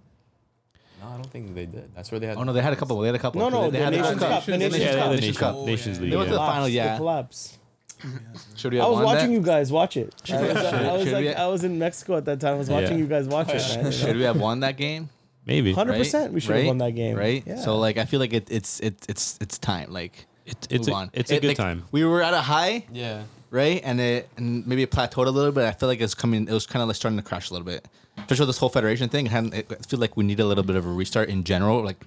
No, 1.00 1.08
I 1.08 1.14
don't 1.16 1.30
think 1.30 1.54
they 1.54 1.66
did. 1.66 1.94
That's 1.94 2.10
where 2.10 2.18
they 2.20 2.26
had. 2.26 2.36
Oh 2.36 2.42
no, 2.42 2.52
they 2.52 2.60
had 2.62 2.72
a 2.72 2.76
couple. 2.76 2.98
They 3.00 3.06
had 3.06 3.14
a 3.14 3.18
couple. 3.18 3.40
No, 3.40 3.48
no, 3.48 3.70
they 3.70 3.78
the 3.78 3.84
had 3.84 3.92
Nations 3.92 4.20
World 4.20 4.32
Cup. 4.32 4.44
The 4.44 4.58
Nations- 4.58 4.72
Nations 4.74 4.94
Yeah, 4.94 5.00
Cup. 5.00 5.04
the 5.04 5.10
Nations 5.16 5.20
Nations 5.20 5.38
Cup. 5.38 5.54
Cup. 5.56 5.66
Nations 5.66 5.96
yeah. 5.98 6.02
League. 6.02 6.10
They 6.10 6.16
went 6.16 6.28
to 6.28 6.32
the 6.34 6.38
final, 6.38 6.68
yeah. 6.68 6.92
The 6.92 6.96
collapse. 6.98 7.58
Should 8.56 8.72
we 8.72 8.78
have 8.78 8.86
I 8.86 8.88
was 8.90 8.96
won 8.96 9.04
watching 9.04 9.28
that? 9.28 9.34
you 9.34 9.42
guys 9.42 9.70
watch 9.72 9.96
it. 9.98 10.14
I 10.32 10.40
was, 10.40 10.56
I 10.56 10.92
was 10.92 11.12
like, 11.12 11.24
we- 11.24 11.34
I 11.34 11.46
was 11.46 11.64
in 11.64 11.78
Mexico 11.78 12.16
at 12.16 12.24
that 12.24 12.40
time. 12.40 12.54
I 12.54 12.58
was 12.58 12.70
watching 12.70 12.92
Yeah. 12.92 12.96
you 13.04 13.06
guys 13.06 13.26
watch 13.26 13.48
it, 13.50 13.82
man. 13.82 13.92
Should 13.92 14.16
we 14.16 14.22
have 14.22 14.40
won 14.40 14.60
that 14.60 14.76
game? 14.76 15.10
Maybe. 15.46 15.72
Hundred 15.72 15.96
percent, 15.96 16.32
we 16.32 16.40
should 16.40 16.56
have 16.56 16.66
won 16.66 16.78
that 16.78 16.92
game. 16.92 17.16
Right. 17.16 17.42
Yeah. 17.46 17.56
So 17.60 17.78
like, 17.78 17.96
I 17.98 18.04
feel 18.04 18.20
like 18.20 18.32
it, 18.32 18.48
it's 18.50 18.80
it, 18.80 18.94
it's 19.08 19.38
it's 19.40 19.58
time. 19.58 19.92
Like, 19.92 20.26
It, 20.46 20.56
it's 20.70 20.86
move 20.88 20.94
a, 20.96 20.98
on. 20.98 21.10
it's 21.12 21.30
a 21.30 21.36
It, 21.36 21.42
good 21.42 21.48
like, 21.48 21.56
time. 21.56 21.84
We 21.92 22.04
were 22.04 22.22
at 22.22 22.34
a 22.34 22.40
high, 22.40 22.84
Yeah. 22.92 23.22
Right? 23.50 23.80
And 23.84 24.00
it 24.00 24.28
and 24.36 24.66
maybe 24.66 24.82
it 24.82 24.90
plateaued 24.90 25.26
a 25.26 25.30
little 25.30 25.52
bit. 25.52 25.64
I 25.64 25.72
feel 25.72 25.88
like 25.88 26.00
it's 26.00 26.14
coming. 26.14 26.48
It 26.48 26.52
was 26.52 26.66
kind 26.66 26.82
of 26.82 26.88
like 26.88 26.96
starting 26.96 27.18
to 27.18 27.22
crash 27.22 27.50
a 27.50 27.54
little 27.54 27.66
bit. 27.66 27.86
Especially 28.16 28.42
with 28.42 28.48
this 28.50 28.58
whole 28.58 28.68
federation 28.68 29.08
thing. 29.08 29.26
It 29.26 29.32
hadn't, 29.32 29.54
it, 29.54 29.72
I 29.72 29.82
feel 29.82 29.98
like 29.98 30.16
we 30.16 30.24
need 30.24 30.40
a 30.40 30.44
little 30.44 30.64
bit 30.64 30.76
of 30.76 30.84
a 30.84 30.90
restart 30.90 31.28
in 31.28 31.44
general, 31.44 31.82
like 31.82 32.04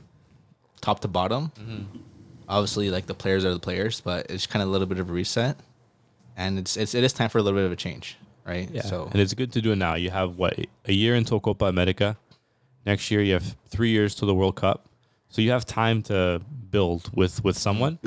top 0.81 0.99
to 1.01 1.07
bottom. 1.07 1.51
Mm-hmm. 1.59 1.99
Obviously, 2.47 2.89
like 2.89 3.07
the 3.07 3.13
players 3.13 3.45
are 3.45 3.53
the 3.53 3.59
players, 3.59 4.01
but 4.01 4.29
it's 4.29 4.45
kind 4.45 4.61
of 4.61 4.69
a 4.69 4.71
little 4.71 4.87
bit 4.87 4.99
of 4.99 5.09
a 5.09 5.13
reset. 5.13 5.57
And 6.37 6.59
it's, 6.59 6.77
it's 6.77 6.93
it 6.93 7.03
is 7.03 7.13
time 7.13 7.29
for 7.29 7.39
a 7.39 7.41
little 7.41 7.57
bit 7.57 7.65
of 7.65 7.71
a 7.71 7.75
change, 7.75 8.17
right? 8.45 8.69
Yeah. 8.71 8.81
So 8.81 9.09
And 9.11 9.21
it's 9.21 9.33
good 9.33 9.51
to 9.53 9.61
do 9.61 9.71
it 9.71 9.77
now. 9.77 9.95
You 9.95 10.11
have 10.11 10.37
what 10.37 10.53
a 10.85 10.93
year 10.93 11.15
until 11.15 11.39
Copa 11.39 11.65
America. 11.65 12.17
Next 12.85 13.09
year 13.09 13.21
you 13.21 13.33
have 13.33 13.55
three 13.69 13.89
years 13.89 14.13
to 14.15 14.25
the 14.25 14.35
World 14.35 14.55
Cup, 14.55 14.89
so 15.29 15.41
you 15.41 15.51
have 15.51 15.65
time 15.65 16.01
to 16.03 16.41
build 16.69 17.09
with 17.15 17.43
with 17.43 17.57
someone. 17.57 17.97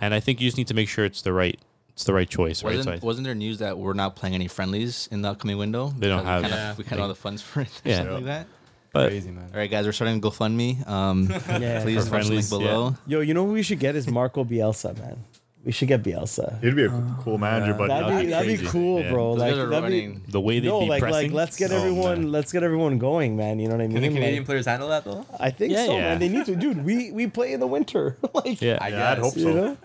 And 0.00 0.14
I 0.14 0.20
think 0.20 0.40
you 0.40 0.48
just 0.48 0.56
need 0.56 0.68
to 0.68 0.74
make 0.74 0.88
sure 0.88 1.04
it's 1.04 1.22
the 1.22 1.32
right 1.32 1.60
it's 1.96 2.04
the 2.04 2.12
right 2.14 2.28
choice, 2.28 2.62
right? 2.62 2.76
wasn't 2.76 3.00
So 3.00 3.06
wasn't 3.06 3.24
there 3.24 3.34
news 3.34 3.58
that 3.58 3.76
we're 3.78 3.94
not 3.94 4.14
playing 4.16 4.34
any 4.34 4.48
friendlies 4.48 5.08
in 5.10 5.22
the 5.22 5.30
upcoming 5.30 5.56
window? 5.58 5.92
They 5.98 6.08
don't 6.08 6.18
Because 6.18 6.24
we 6.24 6.28
have- 6.30 6.42
kind 6.42 6.54
Yeah. 6.54 6.70
of, 6.72 6.78
we 6.78 6.84
kind 6.84 7.00
of 7.00 7.08
have 7.08 7.08
the 7.08 7.14
funds 7.20 7.40
for 7.42 7.60
it, 7.62 7.68
or 7.84 7.88
Yeah. 7.88 7.96
something 7.96 8.14
like 8.14 8.24
that. 8.26 8.46
but 8.92 9.08
Crazy 9.08 9.30
man. 9.30 9.48
All 9.52 9.58
right, 9.58 9.70
guys, 9.70 9.84
we're 9.84 9.92
starting 9.92 10.20
GoFundMe. 10.20 10.86
Um, 10.88 11.28
Yeah. 11.48 11.82
please 11.82 12.06
For 12.08 12.14
watch 12.14 12.24
the 12.26 12.32
link 12.34 12.44
friendlies, 12.44 12.50
below. 12.50 12.94
Yo, 13.06 13.20
you 13.20 13.34
know 13.34 13.44
what 13.44 13.52
we 13.54 13.62
should 13.62 13.78
get 13.78 13.96
is 13.96 14.06
Marco 14.08 14.44
Bielsa, 14.44 14.96
man. 14.98 15.18
We 15.64 15.72
should 15.72 15.88
get 15.88 16.02
Bielsa. 16.04 16.62
He'd 16.62 16.76
be 16.76 16.84
a 16.84 17.16
cool 17.22 17.38
manager, 17.38 17.74
but 17.74 17.88
That'd 17.88 18.08
not 18.08 18.20
be 18.22 18.26
that'd 18.28 18.60
be 18.60 18.66
cool, 18.68 19.00
Yeah. 19.00 19.10
bro. 19.10 19.32
Those 19.32 19.40
Like 19.40 19.50
guys 19.50 19.58
are 19.58 19.66
that'd 19.68 19.90
be 19.90 20.14
the 20.30 20.40
way 20.40 20.60
they'd 20.60 20.68
no, 20.68 20.80
be 20.80 20.86
like 20.86 21.02
pressing. 21.02 21.30
like 21.30 21.34
let's 21.34 21.56
get 21.56 21.72
oh, 21.72 21.76
everyone 21.76 22.20
man. 22.22 22.30
let's 22.32 22.52
get 22.52 22.62
everyone 22.62 22.98
going, 22.98 23.36
man. 23.36 23.58
You 23.58 23.66
know 23.68 23.74
what 23.74 23.82
I 23.82 23.88
mean? 23.88 23.94
Can 23.96 24.02
the 24.02 24.08
Canadian 24.10 24.42
Like, 24.42 24.46
players 24.46 24.66
handle 24.66 24.88
that 24.90 25.04
though? 25.04 25.26
I 25.40 25.50
think 25.50 25.72
Yeah, 25.72 25.86
so, 25.86 25.92
yeah. 25.96 26.00
man. 26.02 26.18
They 26.20 26.28
need 26.28 26.46
to, 26.46 26.54
dude. 26.54 26.84
We 26.84 27.10
we 27.10 27.26
play 27.26 27.52
in 27.52 27.58
the 27.58 27.66
winter, 27.66 28.16
like 28.32 28.62
Yeah, 28.62 28.78
I 28.80 28.88
yeah, 28.90 29.10
I'd 29.10 29.14
guess. 29.16 29.24
hope 29.24 29.36
you 29.36 29.42
so. 29.42 29.52
know. 29.54 29.76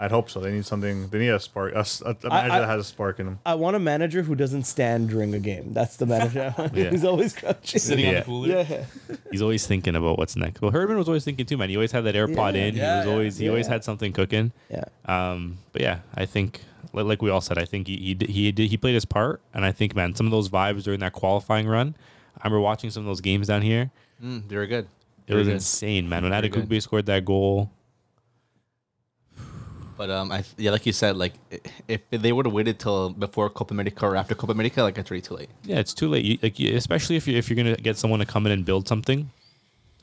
I'd 0.00 0.12
hope 0.12 0.30
so. 0.30 0.38
They 0.38 0.52
need 0.52 0.64
something. 0.64 1.08
They 1.08 1.18
need 1.18 1.30
a 1.30 1.40
spark. 1.40 1.74
A, 1.74 1.78
s- 1.78 2.00
a- 2.06 2.10
a 2.10 2.28
I- 2.30 2.42
manager 2.42 2.52
I- 2.52 2.58
that 2.60 2.68
has 2.68 2.80
a 2.82 2.84
spark 2.84 3.18
in 3.18 3.26
him. 3.26 3.38
I 3.44 3.54
want 3.56 3.74
a 3.74 3.80
manager 3.80 4.22
who 4.22 4.36
doesn't 4.36 4.62
stand 4.64 5.08
during 5.10 5.34
a 5.34 5.40
game. 5.40 5.72
That's 5.72 5.96
the 5.96 6.06
manager. 6.06 6.54
Yeah. 6.72 6.90
He's 6.90 7.04
always 7.04 7.32
crouching. 7.34 7.80
Sitting 7.80 8.06
on 8.06 8.12
Yeah. 8.12 8.18
the 8.20 8.24
cooler. 8.26 8.48
Yeah, 8.48 8.84
he's 9.32 9.42
always 9.42 9.66
thinking 9.66 9.96
about 9.96 10.16
what's 10.18 10.36
next. 10.36 10.60
Well, 10.62 10.70
Herdman 10.70 10.98
was 10.98 11.08
always 11.08 11.24
thinking 11.24 11.46
too, 11.46 11.56
man. 11.56 11.68
He 11.68 11.76
always 11.76 11.90
had 11.92 12.04
that 12.04 12.14
AirPod 12.14 12.54
Yeah. 12.54 12.60
in. 12.66 12.76
Yeah, 12.76 12.92
he 12.92 12.98
was 12.98 13.06
yeah. 13.06 13.12
always 13.12 13.38
he 13.38 13.48
always 13.48 13.66
Yeah. 13.66 13.72
had 13.72 13.84
something 13.84 14.12
cooking. 14.12 14.52
yeah. 14.70 14.84
Um, 15.06 15.58
but 15.72 15.82
yeah, 15.82 15.98
I 16.14 16.26
think 16.26 16.60
like 16.92 17.20
we 17.20 17.30
all 17.30 17.40
said, 17.40 17.58
I 17.58 17.64
think 17.64 17.86
he 17.88 17.96
he 17.96 18.32
he 18.32 18.52
did 18.52 18.70
he 18.70 18.76
played 18.76 18.94
his 18.94 19.04
part, 19.04 19.40
and 19.52 19.64
I 19.64 19.72
think 19.72 19.96
man, 19.96 20.14
some 20.14 20.26
of 20.26 20.30
those 20.30 20.48
vibes 20.48 20.84
during 20.84 21.00
that 21.00 21.12
qualifying 21.12 21.66
run, 21.66 21.96
I 22.40 22.46
remember 22.46 22.60
watching 22.60 22.90
some 22.90 23.00
of 23.02 23.06
those 23.06 23.20
games 23.20 23.48
down 23.48 23.62
here. 23.62 23.90
Mm, 24.24 24.48
they 24.48 24.54
were 24.56 24.66
good. 24.66 24.84
It 24.84 24.88
They 25.26 25.34
were 25.34 25.38
was 25.40 25.48
good. 25.48 25.54
insane, 25.54 26.08
man. 26.08 26.22
When 26.22 26.30
Very 26.32 26.48
good. 26.48 26.68
Adekugbe 26.68 26.80
scored 26.82 27.06
that 27.06 27.24
goal, 27.24 27.70
But 29.98 30.10
um, 30.10 30.30
I 30.30 30.44
yeah, 30.56 30.70
like 30.70 30.86
you 30.86 30.92
said, 30.92 31.16
like 31.16 31.34
if 31.88 32.00
they 32.10 32.32
would 32.32 32.46
have 32.46 32.52
waited 32.54 32.78
till 32.78 33.10
before 33.10 33.50
Copa 33.50 33.74
America 33.74 34.06
or 34.06 34.14
after 34.14 34.34
Copa 34.36 34.52
America, 34.52 34.82
like 34.82 34.96
it's 34.96 35.10
already 35.10 35.22
too 35.22 35.34
late. 35.34 35.50
yeah, 35.64 35.80
it's 35.80 35.92
too 35.92 36.08
late. 36.08 36.24
You, 36.24 36.38
like, 36.40 36.58
especially 36.60 37.16
if 37.16 37.26
you 37.26 37.36
if 37.36 37.50
you're 37.50 37.56
gonna 37.56 37.76
get 37.76 37.98
someone 37.98 38.20
to 38.20 38.26
come 38.26 38.46
in 38.46 38.52
and 38.52 38.64
build 38.64 38.86
something, 38.86 39.30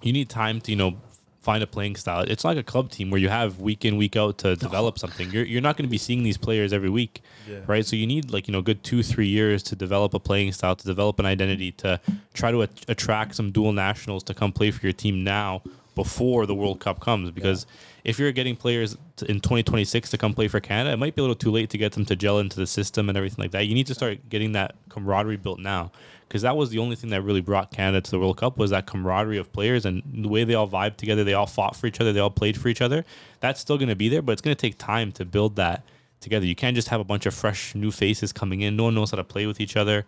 you 0.02 0.12
need 0.12 0.30
time 0.30 0.60
to 0.62 0.72
you 0.72 0.78
know 0.78 0.98
find 1.39 1.64
a 1.64 1.68
playing 1.68 1.96
style. 1.96 2.26
It's 2.28 2.43
like 2.43 2.58
a 2.58 2.64
club 2.64 2.89
team 2.89 3.10
where 3.12 3.22
you 3.22 3.30
have 3.30 3.62
week 3.62 3.86
in 3.86 3.96
week 3.98 4.18
out 4.18 4.39
to 4.39 4.56
develop 4.58 5.00
something. 5.00 5.32
You're 5.32 5.46
you're 5.46 5.62
not 5.62 5.78
going 5.78 5.88
to 5.88 5.91
be 5.91 5.98
seeing 5.98 6.24
these 6.24 6.38
players 6.38 6.74
every 6.74 6.89
week, 6.89 7.22
right? 7.66 7.86
So 7.86 7.96
you 7.96 8.08
need 8.08 8.32
like 8.32 8.50
you 8.50 8.52
know 8.52 8.62
good 8.62 8.84
two 8.84 9.02
three 9.02 9.28
years 9.28 9.64
to 9.64 9.76
develop 9.78 10.14
a 10.14 10.20
playing 10.20 10.52
style, 10.52 10.76
to 10.76 10.86
develop 10.86 11.20
an 11.20 11.26
identity, 11.26 11.72
to 11.84 12.02
try 12.34 12.52
to 12.52 12.64
at- 12.64 12.86
attract 12.89 13.36
some 13.36 13.52
dual 13.52 13.72
nationals 13.72 14.24
to 14.24 14.34
come 14.34 14.52
play 14.52 14.72
for 14.72 14.86
your 14.86 14.93
team 14.93 15.24
now 15.24 15.62
before 15.93 16.46
the 16.46 16.56
World 16.56 16.82
Cup 16.82 17.00
comes. 17.00 17.32
Because 17.32 17.66
if 18.06 18.20
you're 18.20 18.32
getting 18.32 18.56
players 18.56 18.95
in 19.28 19.39
2026 19.39 20.12
to 20.12 20.18
come 20.18 20.36
play 20.36 20.47
for 20.47 20.60
Canada, 20.60 20.93
it 20.93 20.97
might 20.97 21.16
be 21.16 21.22
a 21.22 21.24
little 21.24 21.36
too 21.36 21.49
late 21.49 21.72
to 21.72 21.78
get 21.78 21.93
them 21.93 22.06
to 22.06 22.16
gel 22.16 22.38
into 22.38 22.56
the 22.56 22.68
system 22.68 23.10
and 23.10 23.18
everything 23.18 23.41
like 23.41 23.51
that. 23.51 23.66
You 23.66 23.74
need 23.74 23.88
to 23.88 23.95
start 23.95 24.30
getting 24.30 24.51
that 24.51 24.76
camaraderie 24.89 25.38
built 25.38 25.60
now. 25.60 25.91
Because 26.28 26.43
that 26.43 26.56
was 26.56 26.70
the 26.70 26.78
only 26.78 26.95
thing 26.95 27.10
that 27.10 27.24
really 27.24 27.41
brought 27.41 27.72
Canada 27.72 28.01
to 28.01 28.12
the 28.12 28.20
World 28.20 28.38
Cup 28.38 28.58
was 28.58 28.70
that 28.70 28.86
camaraderie 28.86 29.38
of 29.38 29.51
players 29.51 29.86
and 29.86 30.03
the 30.14 30.28
way 30.28 30.43
they 30.43 30.53
all 30.53 30.68
vibed 30.68 30.97
together. 30.97 31.24
They 31.24 31.34
all 31.34 31.47
fought 31.47 31.76
for 31.76 31.88
each 31.88 31.99
other. 31.99 32.14
They 32.14 32.20
all 32.20 32.30
played 32.30 32.60
for 32.60 32.68
each 32.68 32.82
other. 32.82 33.06
That's 33.39 33.60
still 33.60 33.78
going 33.78 33.89
to 33.89 33.95
be 33.95 34.08
there, 34.08 34.22
but 34.22 34.34
it's 34.34 34.41
going 34.41 34.56
to 34.56 34.62
take 34.62 34.78
time 34.78 35.12
to 35.14 35.26
build 35.26 35.56
that 35.56 35.84
together. 36.20 36.45
You 36.45 36.56
can't 36.56 36.76
just 36.76 36.89
have 36.89 36.99
a 36.99 37.03
bunch 37.03 37.26
of 37.26 37.34
fresh 37.34 37.74
new 37.74 37.91
faces 37.91 38.32
coming 38.32 38.62
in. 38.62 38.76
No 38.76 38.84
one 38.86 38.95
knows 38.95 39.12
how 39.12 39.18
to 39.18 39.24
play 39.24 39.47
with 39.47 39.60
each 39.60 39.76
other. 39.76 40.06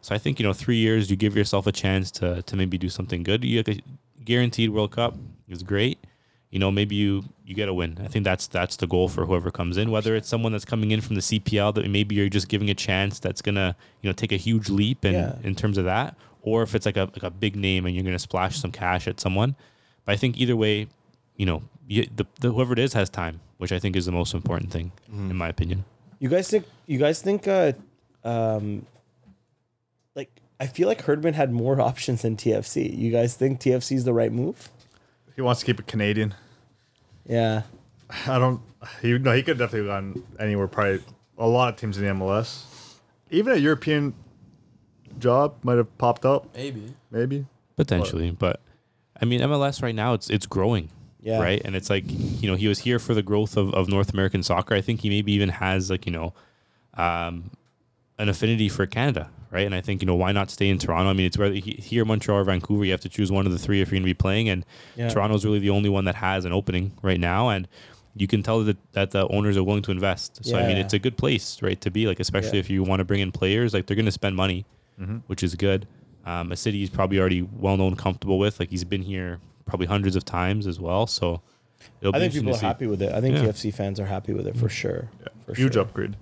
So 0.00 0.14
I 0.14 0.18
think 0.18 0.38
you 0.38 0.46
know, 0.46 0.52
three 0.54 0.76
years 0.76 1.10
you 1.10 1.16
give 1.16 1.36
yourself 1.36 1.66
a 1.66 1.72
chance 1.72 2.10
to 2.12 2.42
to 2.42 2.56
maybe 2.56 2.78
do 2.78 2.88
something 2.88 3.22
good. 3.22 3.44
You 3.44 3.62
guaranteed 4.24 4.70
World 4.70 4.92
Cup 4.92 5.16
is 5.48 5.62
great. 5.62 5.98
You 6.50 6.58
know, 6.60 6.70
maybe 6.70 6.94
you 6.94 7.24
you 7.44 7.54
get 7.54 7.68
a 7.68 7.74
win. 7.74 7.98
I 8.02 8.06
think 8.08 8.24
that's 8.24 8.46
that's 8.46 8.76
the 8.76 8.86
goal 8.86 9.08
for 9.08 9.26
whoever 9.26 9.50
comes 9.50 9.76
in. 9.76 9.90
Whether 9.90 10.14
it's 10.14 10.28
someone 10.28 10.52
that's 10.52 10.64
coming 10.64 10.90
in 10.92 11.00
from 11.00 11.16
the 11.16 11.20
CPL 11.20 11.74
that 11.74 11.88
maybe 11.90 12.14
you're 12.14 12.28
just 12.28 12.48
giving 12.48 12.70
a 12.70 12.74
chance 12.74 13.18
that's 13.18 13.42
gonna 13.42 13.76
you 14.00 14.08
know 14.08 14.14
take 14.14 14.32
a 14.32 14.36
huge 14.36 14.68
leap 14.70 15.04
in 15.04 15.14
Yeah. 15.14 15.34
in 15.42 15.54
terms 15.54 15.76
of 15.76 15.84
that, 15.86 16.16
or 16.42 16.62
if 16.62 16.74
it's 16.74 16.86
like 16.86 16.96
a 16.96 17.10
like 17.12 17.24
a 17.24 17.30
big 17.30 17.56
name 17.56 17.84
and 17.84 17.94
you're 17.94 18.04
gonna 18.04 18.18
splash 18.18 18.58
some 18.58 18.70
cash 18.72 19.08
at 19.08 19.20
someone. 19.20 19.56
But 20.04 20.12
I 20.12 20.16
think 20.16 20.38
either 20.38 20.54
way, 20.56 20.86
you 21.36 21.46
know, 21.46 21.62
you, 21.88 22.06
the, 22.14 22.26
the 22.40 22.52
whoever 22.52 22.72
it 22.74 22.78
is 22.78 22.92
has 22.92 23.10
time, 23.10 23.40
which 23.58 23.72
I 23.72 23.80
think 23.80 23.96
is 23.96 24.06
the 24.06 24.12
most 24.12 24.32
important 24.32 24.70
thing 24.70 24.92
in 25.12 25.34
my 25.36 25.48
opinion. 25.48 25.84
You 26.20 26.28
guys 26.28 26.48
think? 26.48 26.64
You 26.86 26.98
guys 26.98 27.20
think? 27.20 27.48
Uh, 27.48 27.72
um, 28.24 28.86
like 30.14 30.30
I 30.60 30.66
feel 30.68 30.86
like 30.88 31.02
Herdman 31.02 31.34
had 31.34 31.52
more 31.52 31.80
options 31.90 32.22
than 32.22 32.36
TFC. 32.36 32.96
You 32.96 33.10
guys 33.10 33.34
think 33.34 33.60
TFC 33.60 33.96
is 33.96 34.04
the 34.04 34.12
right 34.14 34.32
move? 34.32 34.70
He 35.36 35.42
wants 35.42 35.60
to 35.60 35.66
keep 35.66 35.78
it 35.78 35.86
Canadian. 35.86 36.34
Yeah. 37.26 37.62
I 38.26 38.38
don't. 38.38 38.60
He 39.02 39.18
no, 39.18 39.32
he 39.32 39.42
could 39.42 39.58
definitely 39.58 39.88
have 39.88 40.02
gone 40.14 40.22
anywhere. 40.40 40.66
Probably 40.68 41.02
a 41.38 41.46
lot 41.46 41.72
of 41.72 41.78
teams 41.78 41.98
in 41.98 42.04
the 42.04 42.10
MLS. 42.10 42.64
Even 43.30 43.52
a 43.52 43.56
European 43.56 44.14
job 45.18 45.56
might 45.62 45.76
have 45.76 45.96
popped 45.98 46.24
up. 46.24 46.54
Maybe. 46.54 46.94
Maybe. 47.10 47.46
potentially. 47.76 48.30
But 48.30 48.60
I 49.20 49.24
mean, 49.24 49.40
MLS 49.40 49.82
right 49.82 49.94
now 49.94 50.14
it's 50.14 50.30
it's 50.30 50.46
growing, 50.46 50.88
Yeah. 51.20 51.40
right? 51.42 51.60
And 51.64 51.74
it's 51.74 51.90
like 51.90 52.04
you 52.06 52.48
know 52.48 52.54
he 52.56 52.68
was 52.68 52.78
here 52.80 52.98
for 52.98 53.12
the 53.14 53.22
growth 53.22 53.56
of, 53.56 53.74
of 53.74 53.88
North 53.88 54.12
American 54.12 54.42
soccer. 54.42 54.74
I 54.74 54.80
think 54.80 55.00
he 55.00 55.08
maybe 55.08 55.32
even 55.32 55.48
has 55.48 55.90
like 55.90 56.06
you 56.06 56.12
know, 56.12 56.32
um, 56.94 57.50
an 58.18 58.28
affinity 58.28 58.68
for 58.68 58.86
Canada, 58.86 59.28
right? 59.50 59.66
And 59.66 59.74
I 59.74 59.80
think 59.80 60.00
you 60.02 60.06
know 60.06 60.14
why 60.14 60.32
not 60.32 60.50
stay 60.50 60.68
in 60.68 60.78
Toronto? 60.78 61.10
I 61.10 61.12
mean, 61.12 61.26
it's 61.26 61.36
whether 61.38 61.54
he, 61.54 61.72
here, 61.72 62.04
Montreal, 62.04 62.40
or 62.40 62.44
Vancouver. 62.44 62.84
You 62.84 62.92
have 62.92 63.00
to 63.02 63.08
choose 63.08 63.30
one 63.30 63.46
of 63.46 63.52
the 63.52 63.58
three 63.58 63.80
if 63.80 63.88
you're 63.88 63.96
going 63.96 64.02
to 64.02 64.06
be 64.06 64.14
playing, 64.14 64.48
and 64.48 64.64
Yeah. 64.96 65.08
Toronto's 65.08 65.44
really 65.44 65.58
the 65.58 65.70
only 65.70 65.88
one 65.88 66.04
that 66.06 66.14
has 66.16 66.44
an 66.44 66.52
opening 66.52 66.92
right 67.02 67.20
now, 67.20 67.48
and. 67.50 67.68
You 68.18 68.26
can 68.26 68.42
tell 68.42 68.60
that, 68.64 68.78
that 68.92 69.10
the 69.10 69.28
owners 69.28 69.58
are 69.58 69.62
willing 69.62 69.82
to 69.82 69.90
invest. 69.90 70.42
So 70.42 70.56
I 70.56 70.62
mean, 70.66 70.78
Yeah. 70.78 70.84
it's 70.84 70.94
a 70.94 70.98
good 70.98 71.18
place, 71.18 71.60
right, 71.60 71.78
to 71.82 71.90
be 71.90 72.06
like, 72.06 72.18
especially 72.18 72.54
Yeah. 72.54 72.60
if 72.60 72.70
you 72.70 72.82
want 72.82 73.00
to 73.00 73.04
bring 73.04 73.20
in 73.20 73.30
players. 73.30 73.74
Like 73.74 73.84
they're 73.84 73.94
going 73.94 74.06
to 74.06 74.10
spend 74.10 74.34
money, 74.34 74.64
which 75.26 75.42
is 75.42 75.54
good. 75.54 75.86
Um, 76.24 76.50
a 76.50 76.56
city 76.56 76.78
he's 76.78 76.88
probably 76.88 77.20
already 77.20 77.42
well 77.42 77.76
known, 77.76 77.94
comfortable 77.94 78.38
with. 78.38 78.58
Like 78.58 78.70
he's 78.70 78.84
been 78.84 79.02
here 79.02 79.38
probably 79.66 79.86
hundreds 79.86 80.16
of 80.16 80.24
times 80.24 80.66
as 80.66 80.80
well. 80.80 81.06
So 81.06 81.42
it'll 82.00 82.16
I 82.16 82.20
be 82.20 82.22
think 82.30 82.32
people 82.32 82.54
are 82.54 82.58
see. 82.58 82.64
happy 82.64 82.86
with 82.86 83.02
it. 83.02 83.12
I 83.12 83.20
think 83.20 83.36
Yeah. 83.36 83.42
TFC 83.48 83.70
fans 83.74 84.00
are 84.00 84.06
happy 84.06 84.32
with 84.32 84.46
it 84.46 84.56
for 84.56 84.70
sure. 84.70 85.10
For 85.44 85.52
Huge 85.52 85.74
sure. 85.74 85.82
upgrade. 85.82 86.16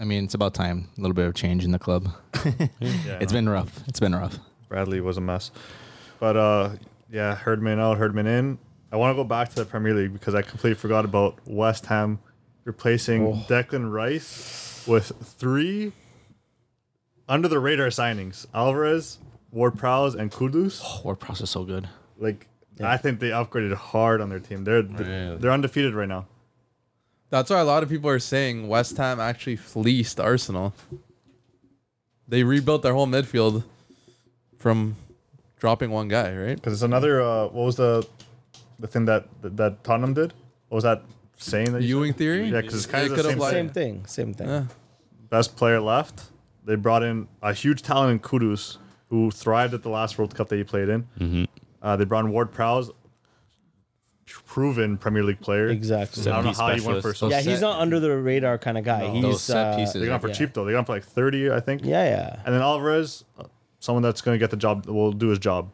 I 0.00 0.04
mean, 0.04 0.24
it's 0.24 0.34
about 0.34 0.54
time. 0.54 0.88
A 0.96 1.00
little 1.00 1.14
bit 1.14 1.26
of 1.26 1.34
change 1.34 1.64
in 1.64 1.70
the 1.72 1.78
club. 1.78 2.08
Yeah, 2.80 3.18
It's 3.20 3.32
no. 3.32 3.38
been 3.38 3.48
rough. 3.48 3.80
It's 3.88 3.98
been 4.00 4.14
rough. 4.14 4.38
Bradley 4.68 5.00
was 5.00 5.16
a 5.16 5.20
mess. 5.20 5.50
But 6.20 6.36
uh, 6.36 6.70
yeah, 7.10 7.34
Herdman 7.34 7.80
out, 7.80 7.98
Herdman 7.98 8.26
in. 8.26 8.58
I 8.92 8.96
want 8.96 9.12
to 9.16 9.16
go 9.22 9.24
back 9.24 9.48
to 9.50 9.54
the 9.56 9.64
Premier 9.64 9.94
League 9.94 10.12
because 10.12 10.34
I 10.34 10.42
completely 10.42 10.74
forgot 10.74 11.04
about 11.04 11.38
West 11.46 11.86
Ham 11.86 12.20
replacing 12.64 13.26
Oh. 13.26 13.44
Declan 13.48 13.90
Rice 13.92 14.84
with 14.86 15.12
three 15.22 15.92
under 17.28 17.48
the 17.48 17.58
radar 17.58 17.88
signings: 17.88 18.46
Alvarez, 18.54 19.18
Ward 19.50 19.76
Prowse, 19.76 20.14
and 20.14 20.30
Kudus. 20.30 21.04
Word 21.04 21.18
is 21.40 21.50
so 21.50 21.64
good. 21.64 21.88
Like 22.18 22.46
I 22.82 22.96
think 22.96 23.20
they 23.20 23.30
upgraded 23.30 23.74
hard 23.74 24.20
on 24.20 24.28
their 24.28 24.40
team. 24.40 24.64
They're 24.64 24.82
Really? 24.82 25.36
they're 25.36 25.50
undefeated 25.52 25.94
right 25.94 26.08
now. 26.08 26.26
That's 27.30 27.50
why 27.50 27.58
a 27.60 27.64
lot 27.64 27.82
of 27.82 27.88
people 27.88 28.08
are 28.10 28.18
saying 28.20 28.68
West 28.68 28.96
Ham 28.98 29.18
actually 29.20 29.56
fleeced 29.56 30.20
Arsenal. 30.20 30.74
They 32.28 32.42
rebuilt 32.44 32.82
their 32.82 32.94
whole 32.94 33.06
midfield 33.06 33.64
from 34.58 34.96
dropping 35.58 35.90
one 35.90 36.08
guy, 36.08 36.34
right? 36.36 36.54
Because 36.56 36.72
it's 36.74 36.82
another. 36.82 37.20
Uh, 37.22 37.44
what 37.44 37.64
was 37.66 37.76
the 37.76 38.06
the 38.78 38.86
thing 38.86 39.04
that 39.06 39.26
that, 39.42 39.56
that 39.56 39.84
Tottenham 39.84 40.14
did? 40.14 40.32
What 40.68 40.76
was 40.76 40.84
that 40.84 41.02
saying 41.36 41.72
that 41.72 41.82
you 41.82 41.98
Ewing 41.98 42.12
said? 42.12 42.18
theory? 42.18 42.48
Yeah, 42.48 42.60
because 42.60 42.74
it's 42.74 42.86
kind 42.86 43.06
It 43.06 43.12
of 43.12 43.16
the 43.18 43.22
same 43.22 43.38
thing. 43.38 43.50
Same 43.50 43.70
thing. 43.70 44.06
Same 44.06 44.34
thing. 44.34 44.48
Yeah. 44.48 44.64
best 45.30 45.56
player 45.56 45.80
left. 45.80 46.24
They 46.64 46.74
brought 46.74 47.02
in 47.04 47.28
a 47.42 47.52
huge 47.52 47.82
talent 47.82 48.10
in 48.12 48.18
Kudus, 48.18 48.78
who 49.08 49.30
thrived 49.30 49.72
at 49.74 49.82
the 49.84 49.88
last 49.88 50.18
World 50.18 50.34
Cup 50.34 50.48
that 50.48 50.56
he 50.56 50.64
played 50.64 50.88
in. 50.88 51.02
Mm-hmm. 51.20 51.44
Uh, 51.80 51.96
they 51.96 52.04
brought 52.04 52.24
in 52.24 52.32
Ward 52.32 52.50
Prowse, 52.50 52.90
proven 54.26 54.96
Premier 54.98 55.22
League 55.22 55.40
player. 55.40 55.68
Exactly. 55.68 56.22
I 56.30 56.36
don't 56.36 56.44
know 56.46 56.52
how 56.52 56.68
he 56.68 56.74
piece 56.76 56.84
went 56.86 57.02
for 57.02 57.14
so. 57.14 57.28
yeah, 57.30 57.40
set- 57.40 57.50
he's 57.50 57.60
not 57.60 57.80
under 57.80 58.00
the 58.00 58.16
radar 58.16 58.58
kind 58.58 58.76
of 58.78 58.84
guy. 58.84 59.00
No. 59.06 59.12
He's 59.12 59.22
Those 59.22 59.42
set 59.42 59.56
uh, 59.56 59.76
pieces. 59.76 60.00
They 60.00 60.06
got 60.06 60.16
him 60.16 60.20
for 60.20 60.28
Yeah. 60.28 60.34
cheap 60.34 60.52
though. 60.54 60.64
They 60.64 60.72
got 60.72 60.80
him 60.80 60.84
for 60.86 60.92
like 60.94 61.04
thirty, 61.04 61.50
I 61.50 61.60
think. 61.60 61.84
Yeah, 61.84 62.04
yeah. 62.04 62.42
And 62.44 62.54
then 62.54 62.62
Alvarez, 62.62 63.24
uh, 63.38 63.44
someone 63.80 64.02
that's 64.02 64.20
going 64.20 64.34
to 64.34 64.38
get 64.38 64.50
the 64.50 64.56
job, 64.56 64.86
will 64.86 65.12
do 65.12 65.28
his 65.28 65.38
job. 65.38 65.70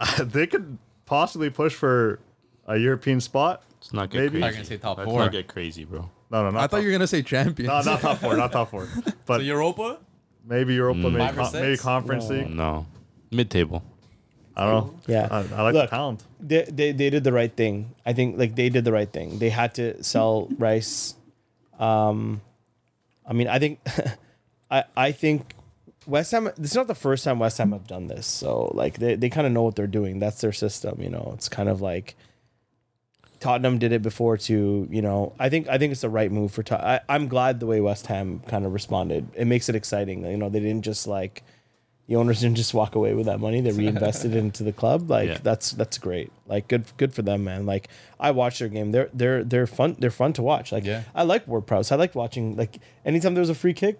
they 0.18 0.46
could 0.46 0.78
possibly 1.06 1.50
push 1.50 1.74
for 1.74 2.18
a 2.66 2.76
European 2.76 3.20
spot. 3.20 3.62
Let's 3.80 3.92
not 3.92 4.10
get 4.10 4.20
Maybe. 4.22 4.36
I'm 4.38 4.42
crazy. 4.42 4.56
gonna 4.56 4.64
say 4.66 4.76
top 4.78 4.98
Let's 4.98 5.10
four. 5.10 5.20
not 5.20 5.32
get 5.32 5.46
crazy, 5.48 5.84
bro. 5.84 6.10
No, 6.30 6.42
no, 6.44 6.50
not 6.50 6.62
I 6.62 6.66
thought 6.66 6.78
you 6.80 6.86
were 6.86 6.92
gonna 6.92 7.06
say 7.06 7.22
champions. 7.22 7.68
no, 7.68 7.92
not 7.92 8.00
top 8.00 8.18
four, 8.18 8.36
not 8.36 8.50
top 8.50 8.70
four, 8.70 8.88
but 9.26 9.44
Europa? 9.44 9.98
maybe 10.46 10.74
Europa, 10.74 10.98
maybe, 11.10 11.18
Five 11.18 11.36
con- 11.36 11.52
maybe? 11.52 11.76
Conference 11.76 12.28
No. 12.28 12.34
League. 12.36 12.50
No, 12.50 12.86
mid 13.30 13.50
table. 13.50 13.82
I 14.56 14.70
don't 14.70 14.86
know. 14.86 14.94
Yeah. 15.06 15.28
I, 15.30 15.38
I 15.38 15.62
like 15.62 15.74
Look, 15.74 15.90
the 15.90 15.96
talent. 15.96 16.22
they, 16.40 16.62
they 16.64 16.92
they 16.92 17.10
did 17.10 17.24
the 17.24 17.32
right 17.32 17.52
thing. 17.54 17.94
I 18.06 18.12
think 18.12 18.38
like 18.38 18.54
they 18.54 18.68
did 18.68 18.84
the 18.84 18.92
right 18.92 19.10
thing. 19.10 19.38
They 19.38 19.50
had 19.50 19.74
to 19.74 20.02
sell 20.02 20.48
Rice. 20.58 21.14
Um, 21.78 22.40
I 23.26 23.32
mean, 23.32 23.48
I 23.48 23.58
think, 23.58 23.80
I 24.70 24.84
I 24.96 25.12
think 25.12 25.54
West 26.06 26.30
Ham. 26.32 26.44
This 26.56 26.70
is 26.70 26.76
not 26.76 26.86
the 26.86 26.94
first 26.94 27.24
time 27.24 27.38
West 27.40 27.58
Ham 27.58 27.72
have 27.72 27.86
done 27.88 28.06
this. 28.06 28.26
So 28.26 28.70
like 28.74 28.98
they 28.98 29.16
they 29.16 29.28
kind 29.28 29.46
of 29.46 29.52
know 29.52 29.62
what 29.62 29.74
they're 29.76 29.86
doing. 29.88 30.18
That's 30.20 30.40
their 30.40 30.52
system. 30.52 31.00
You 31.00 31.10
know, 31.10 31.32
it's 31.34 31.48
kind 31.48 31.68
of 31.68 31.80
like 31.80 32.14
Tottenham 33.40 33.78
did 33.78 33.90
it 33.92 34.02
before 34.02 34.36
too. 34.38 34.86
You 34.90 35.02
know, 35.02 35.32
I 35.38 35.48
think 35.48 35.68
I 35.68 35.78
think 35.78 35.90
it's 35.92 36.02
the 36.02 36.08
right 36.08 36.30
move 36.30 36.52
for. 36.52 36.62
Tot- 36.62 36.80
I, 36.84 37.00
I'm 37.08 37.26
glad 37.28 37.58
the 37.58 37.66
way 37.66 37.80
West 37.80 38.06
Ham 38.06 38.40
kind 38.46 38.64
of 38.64 38.72
responded. 38.72 39.26
It 39.34 39.46
makes 39.46 39.68
it 39.68 39.74
exciting. 39.74 40.24
You 40.24 40.36
know, 40.36 40.48
they 40.48 40.60
didn't 40.60 40.82
just 40.84 41.06
like 41.08 41.42
the 42.06 42.16
owners 42.16 42.40
didn't 42.42 42.56
just 42.56 42.74
walk 42.74 42.94
away 42.94 43.14
with 43.14 43.26
that 43.26 43.40
money. 43.40 43.60
They 43.62 43.72
reinvested 43.84 44.34
it 44.34 44.38
into 44.38 44.62
the 44.62 44.72
club. 44.72 45.10
Like 45.10 45.28
Yeah. 45.28 45.38
that's 45.42 45.70
that's 45.72 45.96
great. 45.98 46.30
Like 46.46 46.68
good 46.68 46.84
good 46.96 47.14
for 47.14 47.22
them, 47.22 47.44
man. 47.44 47.64
Like 47.66 47.88
I 48.20 48.30
watched 48.30 48.58
their 48.58 48.68
game. 48.68 48.92
They're 48.92 49.08
they're 49.14 49.42
they're 49.42 49.66
fun. 49.66 49.96
They're 49.98 50.10
fun 50.10 50.32
to 50.34 50.42
watch. 50.42 50.70
Like 50.72 50.84
Yeah. 50.84 51.02
I 51.14 51.22
like 51.22 51.46
Ward 51.48 51.66
Prowse. 51.66 51.90
I 51.92 51.96
liked 51.96 52.14
watching. 52.14 52.56
Like 52.56 52.78
anytime 53.04 53.34
there 53.34 53.40
was 53.40 53.50
a 53.50 53.54
free 53.54 53.74
kick, 53.74 53.98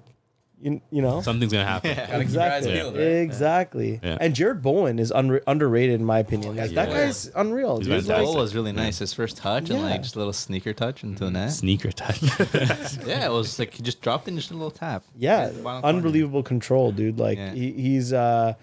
you, 0.65 0.81
you 0.91 1.03
know. 1.03 1.21
Something's 1.21 1.53
gonna 1.53 1.65
happen. 1.65 1.91
Gotta 1.95 2.01
keep 2.07 2.13
your 2.13 2.21
Exactly. 2.23 2.73
peeled, 2.73 2.95
right? 2.97 3.03
Exactly. 3.03 4.01
Yeah. 4.03 4.19
And 4.21 4.35
Jarrod 4.35 4.63
Bowen 4.63 4.99
is 4.99 5.13
unre- 5.13 5.43
underrated 5.47 6.01
in 6.01 6.07
my 6.07 6.19
opinion. 6.19 6.57
Like 6.57 6.71
that 6.73 6.89
guy's 6.91 7.31
unreal. 7.37 7.79
He's 7.79 7.87
dude. 7.87 8.01
fantastic. 8.07 8.27
Like, 8.29 8.37
was 8.37 8.55
really 8.55 8.73
nice. 8.73 8.99
His 8.99 9.13
first 9.13 9.37
touch 9.37 9.71
and 9.71 9.83
like 9.83 10.03
just 10.03 10.17
a 10.17 10.19
little 10.19 10.33
sneaker 10.33 10.73
touch 10.73 11.05
into 11.05 11.25
the 11.27 11.31
net. 11.31 11.53
Sneaker 11.53 11.93
touch. 11.93 12.21
Yeah, 13.07 13.27
it 13.27 13.31
was 13.33 13.59
like 13.59 13.75
he 13.75 13.83
just 13.83 14.01
dropped 14.01 14.27
in 14.27 14.37
just 14.37 14.51
a 14.51 14.55
little 14.55 14.71
tap. 14.71 15.05
yeah, 15.17 15.49
Bottom 15.51 15.63
corner. 15.63 15.87
unbelievable 15.87 16.43
control, 16.43 16.91
dude. 16.93 17.19
Like 17.19 17.37
Yeah. 17.39 17.53
he, 17.53 17.73
he's 17.73 18.13
uh 18.13 18.55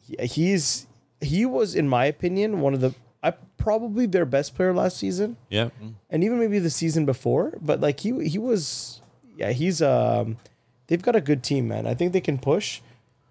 he- 0.00 0.26
he's 0.26 0.86
he 1.20 1.46
was 1.46 1.74
in 1.74 1.88
my 1.88 2.04
opinion 2.06 2.60
one 2.60 2.74
of 2.74 2.80
the 2.80 2.94
I 3.22 3.32
probably 3.56 4.06
their 4.06 4.24
best 4.26 4.54
player 4.56 4.74
last 4.74 4.96
season. 4.98 5.36
yeah. 5.48 5.70
and 6.10 6.24
even 6.24 6.38
maybe 6.40 6.58
the 6.58 6.70
season 6.70 7.06
before. 7.06 7.54
But 7.60 7.80
like 7.80 8.00
he 8.00 8.28
he 8.28 8.36
was, 8.38 9.00
yeah, 9.36 9.52
he's 9.52 9.80
um, 9.80 10.36
they've 10.92 11.00
got 11.00 11.16
a 11.16 11.22
good 11.22 11.42
team, 11.42 11.68
man. 11.68 11.86
I 11.86 11.94
think 11.94 12.12
they 12.12 12.20
can 12.20 12.36
push. 12.36 12.82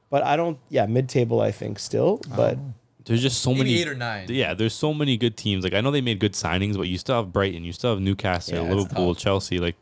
But 0.10 0.24
I 0.24 0.36
don't. 0.36 0.58
Yeah, 0.70 0.88
mid-table 0.88 1.40
I 1.42 1.52
think 1.52 1.78
still, 1.78 2.20
but 2.36 2.58
There's 3.06 3.22
just 3.22 3.42
so 3.42 3.52
Maybe 3.52 3.60
many 3.60 3.82
eight 3.82 3.88
or 3.88 3.94
nine. 3.94 4.26
Yeah, 4.30 4.56
there's 4.56 4.74
so 4.74 4.96
many 4.96 5.16
good 5.16 5.38
teams. 5.38 5.64
Like 5.64 5.74
I 5.74 5.80
know 5.80 5.92
they 5.92 6.02
made 6.02 6.20
good 6.20 6.34
signings, 6.34 6.76
but 6.76 6.88
you 6.88 6.98
still 6.98 7.16
have 7.16 7.32
Brighton, 7.32 7.64
you 7.64 7.72
still 7.72 7.92
have 7.92 8.02
Newcastle, 8.02 8.66
Yeah, 8.66 8.74
Liverpool. 8.74 9.14
Chelsea, 9.14 9.60
like 9.60 9.76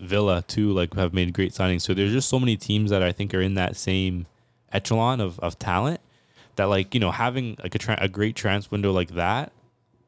Villa 0.00 0.42
too. 0.48 0.72
Like 0.72 0.94
have 0.94 1.12
made 1.12 1.32
great 1.34 1.52
signings. 1.52 1.82
So 1.82 1.92
there's 1.92 2.10
just 2.10 2.28
so 2.28 2.40
many 2.40 2.56
teams 2.56 2.90
that 2.90 3.02
I 3.02 3.12
think 3.12 3.34
are 3.34 3.40
in 3.40 3.54
that 3.54 3.76
same 3.76 4.26
echelon 4.72 5.20
of, 5.20 5.38
of 5.40 5.58
talent 5.58 6.00
that 6.56 6.64
like 6.64 6.94
you 6.94 6.98
know 6.98 7.10
having 7.10 7.56
like 7.62 7.74
a 7.74 7.78
tra- 7.78 7.98
a 8.00 8.08
great 8.08 8.34
transfer 8.34 8.72
window 8.72 8.92
like 8.92 9.14
that 9.14 9.52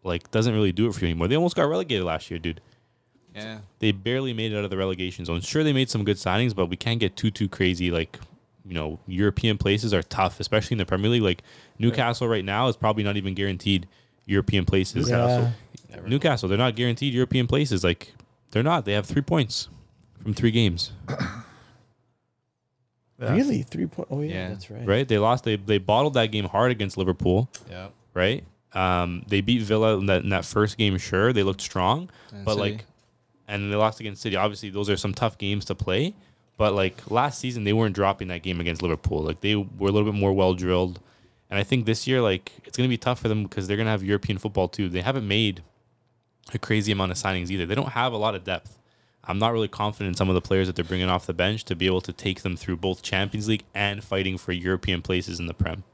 like 0.03 0.31
doesn't 0.31 0.55
really 0.55 0.73
do 0.73 0.89
it 0.89 0.95
for 0.95 1.01
you 1.01 1.11
anymore. 1.11 1.29
They 1.29 1.37
almost 1.37 1.57
got 1.57 1.69
relegated 1.69 2.05
last 2.05 2.31
year, 2.31 2.39
dude. 2.41 2.61
Yeah. 3.43 3.59
They 3.79 3.93
barely 3.93 4.33
made 4.33 4.53
it 4.53 4.57
out 4.59 4.65
of 4.65 4.71
the 4.71 4.77
relegation 4.77 5.25
zone. 5.25 5.41
Sure, 5.41 5.63
they 5.65 5.73
made 5.73 5.91
some 5.91 6.05
good 6.05 6.17
signings, 6.17 6.55
but 6.55 6.67
we 6.67 6.77
can't 6.77 7.01
get 7.01 7.17
too 7.17 7.31
too 7.31 7.49
crazy. 7.49 7.91
Like, 7.91 8.19
you 8.67 8.75
know, 8.75 8.99
European 9.07 9.57
places 9.59 9.95
are 9.95 10.03
tough, 10.03 10.41
especially 10.41 10.75
in 10.75 10.79
the 10.79 10.87
Premier 10.87 11.11
League. 11.11 11.23
Like 11.23 11.43
Newcastle 11.79 12.29
right 12.29 12.45
now 12.45 12.69
is 12.69 12.77
probably 12.77 13.03
not 13.05 13.17
even 13.17 13.35
guaranteed 13.35 13.87
European 14.27 14.65
places. 14.65 15.09
yeah. 15.09 15.53
Newcastle, 16.07 16.49
they're 16.49 16.59
not 16.59 16.77
guaranteed 16.77 17.15
European 17.15 17.47
places. 17.47 17.83
Like, 17.83 18.13
they're 18.51 18.63
not. 18.63 18.85
They 18.85 18.93
have 18.93 19.07
three 19.07 19.23
points 19.23 19.69
from 20.23 20.35
three 20.35 20.51
games, 20.51 20.93
Yeah. 23.21 23.33
really 23.35 23.63
three 23.63 23.87
point. 23.87 24.09
Oh 24.11 24.21
yeah, 24.21 24.33
Yeah. 24.35 24.49
that's 24.51 24.71
right. 24.71 24.87
right? 24.87 25.09
They 25.09 25.19
lost. 25.19 25.45
They 25.45 25.57
they 25.57 25.79
bottled 25.79 26.15
that 26.15 26.27
game 26.27 26.45
hard 26.45 26.71
against 26.71 26.97
Liverpool, 26.97 27.51
Yeah. 27.69 27.89
right? 28.15 28.45
Um, 28.75 29.25
they 29.27 29.41
beat 29.41 29.63
Villa 29.63 29.97
in 29.99 30.07
that, 30.07 30.23
in 30.23 30.29
that 30.29 30.45
first 30.45 30.77
game. 30.79 30.99
Sure, 30.99 31.33
they 31.33 31.43
looked 31.43 31.63
strong, 31.63 32.11
And 32.33 32.45
but 32.45 32.57
City. 32.59 32.73
like, 32.73 32.85
and 33.49 33.73
they 33.73 33.77
lost 33.77 33.99
against 33.99 34.23
City. 34.23 34.37
Obviously, 34.37 34.71
those 34.71 34.89
are 34.89 34.97
some 34.97 35.15
tough 35.15 35.39
games 35.39 35.65
to 35.65 35.75
play. 35.75 36.15
But 36.59 36.75
like 36.75 37.11
last 37.11 37.39
season, 37.39 37.65
they 37.65 37.73
weren't 37.73 37.95
dropping 37.95 38.29
that 38.29 38.43
game 38.43 38.61
against 38.61 38.83
Liverpool. 38.83 39.23
Like 39.23 39.41
they 39.41 39.57
were 39.57 39.89
a 39.89 39.93
little 39.93 40.11
bit 40.11 40.19
more 40.19 40.33
well 40.33 40.55
drilled, 40.55 41.01
and 41.51 41.59
I 41.59 41.63
think 41.63 41.87
this 41.87 42.07
year, 42.07 42.21
like 42.21 42.53
it's 42.65 42.77
gonna 42.77 42.89
be 42.89 42.99
tough 42.99 43.21
for 43.21 43.29
them 43.29 43.45
because 43.45 43.67
they're 43.67 43.77
gonna 43.77 43.91
have 43.91 44.05
European 44.05 44.39
football 44.39 44.69
too. 44.69 44.89
They 44.89 45.01
haven't 45.01 45.27
made 45.27 45.63
a 46.53 46.59
crazy 46.59 46.93
amount 46.93 47.13
of 47.13 47.19
signings 47.19 47.51
either. 47.51 47.65
They 47.65 47.75
don't 47.75 47.91
have 47.91 48.13
a 48.13 48.17
lot 48.17 48.35
of 48.35 48.45
depth. 48.45 48.77
I'm 49.25 49.39
not 49.39 49.53
really 49.53 49.69
confident 49.69 50.09
in 50.09 50.15
some 50.15 50.29
of 50.29 50.35
the 50.35 50.41
players 50.41 50.67
that 50.67 50.77
they're 50.77 50.85
bringing 50.85 51.09
off 51.09 51.27
the 51.27 51.35
bench 51.35 51.65
to 51.67 51.77
be 51.77 51.87
able 51.87 52.01
to 52.01 52.13
take 52.13 52.43
them 52.43 52.57
through 52.57 52.79
both 52.79 53.03
Champions 53.03 53.47
League 53.47 53.65
and 53.75 54.03
fighting 54.03 54.39
for 54.39 54.53
European 54.53 55.03
places 55.03 55.39
in 55.39 55.47
the 55.47 55.55
Prem. 55.55 55.85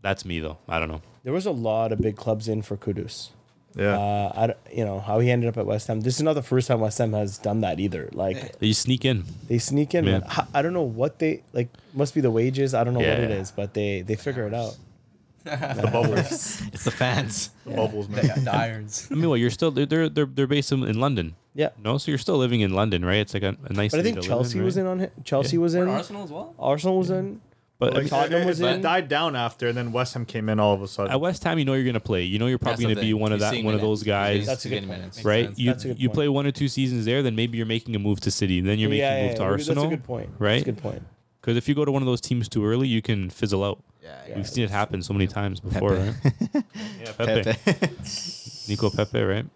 That's 0.00 0.24
me 0.24 0.40
though. 0.40 0.58
I 0.68 0.78
don't 0.78 0.88
know. 0.88 1.02
There 1.22 1.32
was 1.32 1.46
a 1.46 1.50
lot 1.50 1.92
of 1.92 2.00
big 2.00 2.16
clubs 2.16 2.48
in 2.48 2.62
for 2.62 2.76
Kudus. 2.76 3.30
Yeah. 3.74 3.98
Uh, 3.98 4.32
I 4.36 4.72
you 4.74 4.84
know 4.84 5.00
how 5.00 5.18
he 5.20 5.30
ended 5.30 5.48
up 5.48 5.56
at 5.56 5.66
West 5.66 5.86
Ham. 5.88 6.00
This 6.02 6.16
is 6.16 6.22
not 6.22 6.34
the 6.34 6.42
first 6.42 6.68
time 6.68 6.80
West 6.80 6.98
Ham 6.98 7.12
has 7.14 7.38
done 7.38 7.60
that 7.62 7.80
either. 7.80 8.08
Like 8.12 8.58
They 8.58 8.72
sneak 8.72 9.04
in. 9.04 9.24
they 9.48 9.58
sneak 9.58 9.94
in. 9.94 10.04
Man. 10.04 10.20
Man. 10.20 10.30
H- 10.30 10.46
I 10.54 10.60
don't 10.62 10.72
know 10.74 10.82
what 10.82 11.18
they 11.18 11.42
like. 11.52 11.68
Must 11.94 12.14
be 12.14 12.20
the 12.20 12.30
wages. 12.30 12.74
I 12.74 12.84
don't 12.84 12.92
know 12.94 13.00
what 13.00 13.08
it 13.08 13.30
Yeah. 13.30 13.36
is, 13.36 13.50
but 13.50 13.72
they 13.74 14.02
they 14.02 14.16
figure 14.16 14.46
it 14.46 14.54
out. 14.54 14.76
the 15.44 15.88
bubbles. 15.92 16.62
It's 16.72 16.84
the 16.84 16.90
fans. 16.92 17.50
The 17.64 17.72
bubbles, 17.74 18.08
man. 18.08 18.26
The, 18.28 18.40
the 18.42 18.54
irons. 18.54 19.08
I 19.10 19.14
mean, 19.14 19.28
well, 19.28 19.36
you're 19.36 19.50
still 19.50 19.70
they're 19.72 19.86
they're 19.86 20.08
they're, 20.08 20.26
they're 20.26 20.46
based 20.46 20.70
in, 20.70 20.84
in 20.84 21.00
London. 21.00 21.34
Yeah, 21.54 21.68
No, 21.82 21.98
so 21.98 22.10
you're 22.10 22.16
still 22.18 22.38
living 22.38 22.60
in 22.62 22.72
London, 22.72 23.04
right? 23.04 23.18
It's 23.18 23.34
like 23.34 23.42
a, 23.42 23.54
a 23.64 23.72
nice. 23.74 23.90
but 23.90 24.00
I 24.00 24.02
think 24.02 24.14
to 24.16 24.20
live 24.22 24.28
Chelsea 24.30 24.60
was 24.60 24.76
right? 24.76 24.82
in 24.82 24.86
on 24.88 25.00
it. 25.00 25.12
Chelsea 25.24 25.58
was 25.58 25.74
in. 25.74 25.86
Arsenal 25.86 26.24
as 26.24 26.30
well. 26.30 26.54
Arsenal 26.58 26.96
was 26.98 27.10
in. 27.10 27.42
But 27.82 27.94
Like, 27.94 28.02
like, 28.04 28.10
Tottenham 28.10 28.46
was 28.46 28.60
it 28.60 28.66
in. 28.76 28.80
died 28.80 29.08
down 29.08 29.34
after, 29.34 29.66
and 29.66 29.76
then 29.76 29.90
West 29.90 30.14
Ham 30.14 30.24
came 30.24 30.48
in 30.48 30.60
all 30.60 30.72
of 30.72 30.82
a 30.82 30.86
sudden. 30.86 31.10
at 31.10 31.20
West 31.20 31.42
Ham, 31.42 31.58
you 31.58 31.64
know 31.64 31.74
you're 31.74 31.84
gonna 31.84 31.98
play. 31.98 32.22
You 32.22 32.38
know 32.38 32.46
you're 32.46 32.58
probably 32.58 32.84
gonna 32.84 33.00
be 33.00 33.12
one 33.12 33.32
of 33.32 33.40
that 33.40 33.50
seeing 33.52 33.64
one 33.64 33.74
of 33.74 33.80
those 33.80 34.04
guys, 34.04 34.46
That's 34.46 34.64
a 34.64 34.68
good 34.68 34.74
getting 34.76 34.88
point. 34.88 35.00
minutes. 35.00 35.24
right? 35.24 35.46
sense. 35.46 35.58
You 35.58 35.70
That's 35.72 35.84
a 35.84 35.88
good 35.88 36.00
you 36.00 36.08
point. 36.08 36.14
play 36.14 36.28
one 36.28 36.46
or 36.46 36.52
two 36.52 36.68
seasons 36.68 37.04
there, 37.06 37.24
then 37.24 37.34
maybe 37.34 37.56
you're 37.58 37.66
making 37.66 37.96
a 37.96 37.98
move 37.98 38.20
to 38.20 38.30
City. 38.30 38.60
Then 38.60 38.78
you're 38.78 38.88
making 38.88 39.00
yeah, 39.00 39.14
a 39.16 39.22
move 39.22 39.30
yeah, 39.32 39.36
to 39.36 39.42
yeah. 39.42 39.48
Arsenal, 39.48 39.82
That's 39.84 39.92
a 39.94 39.96
good 39.96 40.04
point. 40.04 40.30
right? 40.38 40.50
That's 40.58 40.62
a 40.62 40.72
good 40.72 40.78
point. 40.82 41.02
Because 41.40 41.56
if 41.56 41.68
you 41.68 41.74
go 41.74 41.84
to 41.84 41.90
one 41.90 42.02
of 42.02 42.06
those 42.06 42.20
teams 42.20 42.48
too 42.48 42.64
early, 42.64 42.86
you 42.86 43.02
can 43.02 43.28
fizzle 43.30 43.64
out. 43.64 43.82
Yeah. 44.00 44.36
We've 44.36 44.48
seen 44.48 44.62
it 44.62 44.70
happen 44.70 45.02
so 45.02 45.12
many 45.12 45.26
times 45.26 45.58
before, 45.58 45.96
Pepe. 45.96 46.30
right? 46.54 46.64
Yeah, 47.00 47.12
Pepe. 47.18 47.52
Pepe. 47.64 47.88
Nico 48.68 48.90
Pepe, 48.90 49.20
right? 49.22 49.46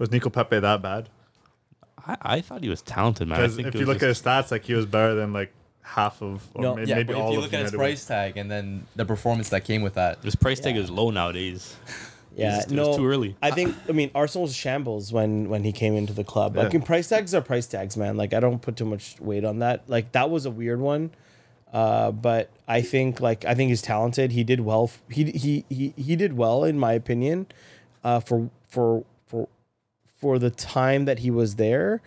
was 0.00 0.10
Nico 0.10 0.30
Pepe 0.30 0.58
that 0.58 0.82
bad? 0.82 1.08
I, 2.06 2.16
I 2.20 2.40
thought 2.40 2.62
he 2.62 2.68
was 2.68 2.82
talented, 2.82 3.28
man. 3.28 3.38
I 3.38 3.42
Because 3.42 3.56
think 3.56 3.68
if 3.68 3.74
you 3.76 3.86
look 3.86 4.00
just- 4.00 4.26
at 4.26 4.38
his 4.40 4.46
stats, 4.48 4.50
like 4.50 4.64
he 4.64 4.74
was 4.74 4.84
better 4.86 5.14
than 5.14 5.32
like 5.32 5.52
half 5.84 6.20
of, 6.22 6.48
or 6.54 6.62
No. 6.62 6.74
may- 6.74 6.84
Yeah, 6.86 6.96
maybe 6.96 7.12
but 7.12 7.26
if 7.26 7.32
you 7.32 7.40
look 7.40 7.52
at 7.52 7.60
his 7.62 7.72
United 7.72 7.76
price 7.76 8.04
tag 8.06 8.36
and 8.36 8.50
then 8.50 8.86
the 8.96 9.04
performance 9.04 9.50
that 9.50 9.64
came 9.64 9.82
with 9.82 9.94
that, 9.94 10.22
This 10.22 10.34
price 10.34 10.58
tag 10.60 10.74
Yeah. 10.76 10.82
is 10.82 10.90
low 10.90 11.10
nowadays. 11.10 11.76
Yeah, 12.36 12.54
It 12.62 12.64
was 12.64 12.72
no, 12.72 12.96
too 12.96 13.06
early. 13.06 13.36
I 13.40 13.52
think 13.52 13.76
I 13.88 13.92
mean 13.92 14.10
Arsenal 14.12 14.42
was 14.42 14.56
shambles 14.56 15.12
when 15.12 15.48
when 15.48 15.62
he 15.62 15.70
came 15.70 15.94
into 15.94 16.12
the 16.12 16.24
club. 16.24 16.56
Like 16.56 16.72
Yeah. 16.72 16.80
in 16.80 16.82
price 16.82 17.08
tags 17.08 17.32
are 17.32 17.40
price 17.40 17.66
tags, 17.68 17.96
man. 17.96 18.16
Like 18.16 18.34
I 18.34 18.40
don't 18.40 18.60
put 18.60 18.74
too 18.74 18.84
much 18.84 19.14
weight 19.20 19.44
on 19.44 19.60
that. 19.60 19.84
Like 19.86 20.10
that 20.12 20.30
was 20.30 20.44
a 20.44 20.50
weird 20.50 20.80
one. 20.80 21.12
Uh, 21.72 22.10
but 22.10 22.50
I 22.66 22.80
think 22.82 23.20
like 23.20 23.44
I 23.44 23.54
think 23.54 23.68
he's 23.68 23.82
talented. 23.82 24.32
He 24.32 24.42
did 24.42 24.60
well. 24.60 24.84
f- 24.90 25.00
He 25.08 25.30
he 25.30 25.64
he 25.68 25.92
he 25.96 26.16
did 26.16 26.36
well 26.36 26.64
in 26.64 26.76
my 26.76 26.92
opinion. 26.94 27.46
Uh, 28.02 28.18
for 28.18 28.50
for 28.68 29.04
for 29.28 29.46
for 30.20 30.40
the 30.40 30.50
time 30.50 31.04
that 31.04 31.20
he 31.20 31.30
was 31.30 31.54
there. 31.54 32.02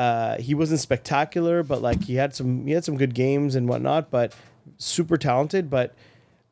Uh, 0.00 0.38
he 0.38 0.54
wasn't 0.54 0.80
spectacular, 0.80 1.62
but 1.62 1.82
like 1.82 2.04
he 2.04 2.14
had 2.14 2.34
some 2.34 2.66
he 2.66 2.72
had 2.72 2.82
some 2.86 2.96
good 2.96 3.14
games 3.14 3.54
and 3.54 3.68
whatnot. 3.68 4.10
But 4.10 4.34
super 4.78 5.18
talented. 5.18 5.68
But 5.68 5.94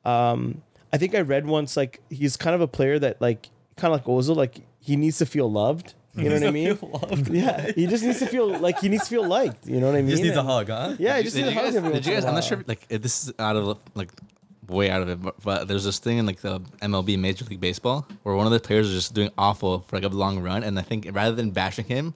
um, 0.04 0.60
I 0.92 0.98
think 0.98 1.14
I 1.14 1.22
read 1.22 1.46
once 1.46 1.74
like 1.74 2.02
he's 2.10 2.36
kind 2.36 2.54
of 2.54 2.60
a 2.60 2.68
player 2.68 2.98
that 2.98 3.22
like 3.22 3.48
kind 3.76 3.94
of 3.94 4.00
like 4.00 4.06
Ozil, 4.06 4.36
like 4.36 4.60
he 4.80 4.96
needs 4.96 5.16
to 5.18 5.24
feel 5.24 5.50
loved. 5.50 5.94
You 6.14 6.28
know 6.28 6.34
what 6.34 6.46
I 6.46 6.50
mean? 6.50 6.78
Yeah, 7.34 7.70
he 7.72 7.86
just 7.86 8.04
needs 8.04 8.18
to 8.18 8.26
feel 8.26 8.58
like 8.58 8.80
he 8.80 8.90
needs 8.90 9.04
to 9.04 9.10
feel 9.10 9.26
liked. 9.26 9.66
You 9.66 9.80
know 9.80 9.86
what 9.86 9.94
I 9.94 10.02
mean? 10.02 10.06
He 10.08 10.12
just 10.12 10.22
needs 10.24 10.36
a 10.36 10.42
hug, 10.42 10.68
huh? 10.68 10.96
Yeah, 10.98 11.16
he 11.16 11.22
just 11.22 11.36
needs 11.36 11.48
a 11.48 11.52
hug 11.52 11.64
guys? 11.64 11.76
every 11.76 11.92
Did 11.92 12.04
you 12.04 12.12
guys? 12.12 12.26
I'm 12.26 12.34
not 12.34 12.44
sure. 12.44 12.62
Like 12.66 12.84
if 12.90 13.00
this 13.00 13.28
is 13.28 13.32
out 13.38 13.56
of 13.56 13.78
like 13.94 14.10
way 14.68 14.90
out 14.90 15.00
of 15.00 15.08
it, 15.08 15.22
but, 15.22 15.40
but 15.42 15.68
there's 15.68 15.84
this 15.84 15.98
thing 15.98 16.18
in 16.18 16.26
like 16.26 16.42
the 16.42 16.60
MLB 16.82 17.18
Major 17.18 17.46
League 17.46 17.60
Baseball 17.60 18.06
where 18.24 18.34
one 18.34 18.44
of 18.44 18.52
the 18.52 18.60
players 18.60 18.88
is 18.88 18.94
just 18.94 19.14
doing 19.14 19.30
awful 19.38 19.86
for 19.88 19.96
like 19.96 20.04
a 20.04 20.08
long 20.08 20.40
run, 20.40 20.64
and 20.64 20.78
I 20.78 20.82
think 20.82 21.08
rather 21.12 21.34
than 21.34 21.50
bashing 21.50 21.86
him, 21.86 22.12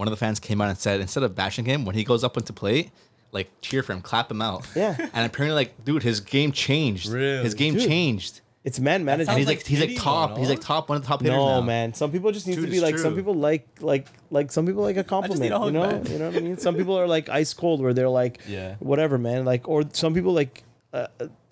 one 0.00 0.08
of 0.08 0.12
the 0.12 0.16
fans 0.16 0.40
came 0.40 0.60
out 0.62 0.70
and 0.70 0.78
said 0.78 0.98
instead 1.00 1.22
of 1.22 1.34
bashing 1.34 1.66
him 1.66 1.84
when 1.84 1.94
he 1.94 2.02
goes 2.04 2.24
up 2.24 2.36
into 2.38 2.52
plate. 2.52 2.90
Like 3.32 3.48
cheer 3.60 3.84
for 3.84 3.92
him, 3.92 4.00
clap 4.00 4.28
him 4.30 4.42
out. 4.42 4.66
Yeah. 4.74 4.96
And 5.14 5.24
apparently, 5.24 5.54
like, 5.54 5.84
dude, 5.84 6.02
his 6.02 6.18
game 6.18 6.50
changed. 6.50 7.06
Really? 7.08 7.44
His 7.44 7.54
game 7.54 7.74
Dude. 7.74 7.86
changed. 7.88 8.40
It's 8.64 8.80
man 8.80 9.04
management. 9.04 9.28
And 9.30 9.38
he's 9.38 9.46
like 9.46 9.58
like, 9.58 9.66
he's 9.66 9.80
like 9.80 9.96
top. 9.96 10.36
He's 10.36 10.48
like 10.48 10.60
top 10.60 10.88
one 10.88 10.96
of 10.96 11.02
the 11.02 11.08
top 11.08 11.20
hitters 11.22 11.36
No 11.36 11.60
now. 11.60 11.66
man, 11.66 11.94
some 11.94 12.10
people 12.10 12.32
just 12.32 12.46
need 12.48 12.56
Dude, 12.56 12.64
to 12.64 12.70
be 12.70 12.78
it's 12.78 12.82
like. 12.84 12.98
Some 12.98 13.14
people 13.14 13.34
like 13.34 13.66
like 13.80 14.08
like 14.30 14.50
some 14.50 14.66
people 14.66 14.82
like 14.82 14.96
a 14.96 15.04
compliment. 15.04 15.42
need 15.42 15.52
a 15.52 15.58
hug, 15.58 15.66
you 15.68 15.72
know, 15.72 15.86
man. 15.86 16.06
you 16.06 16.18
know 16.18 16.26
what 16.28 16.36
I 16.36 16.40
mean. 16.40 16.58
Some 16.58 16.74
people 16.74 16.98
are 16.98 17.06
like 17.06 17.28
ice 17.28 17.54
cold, 17.54 17.80
where 17.80 17.94
they're 17.94 18.08
like, 18.08 18.40
Yeah. 18.48 18.74
whatever, 18.80 19.16
man. 19.16 19.44
Like, 19.44 19.68
or 19.68 19.84
some 19.92 20.12
people 20.14 20.32
like. 20.32 20.64
Uh, 20.92 21.06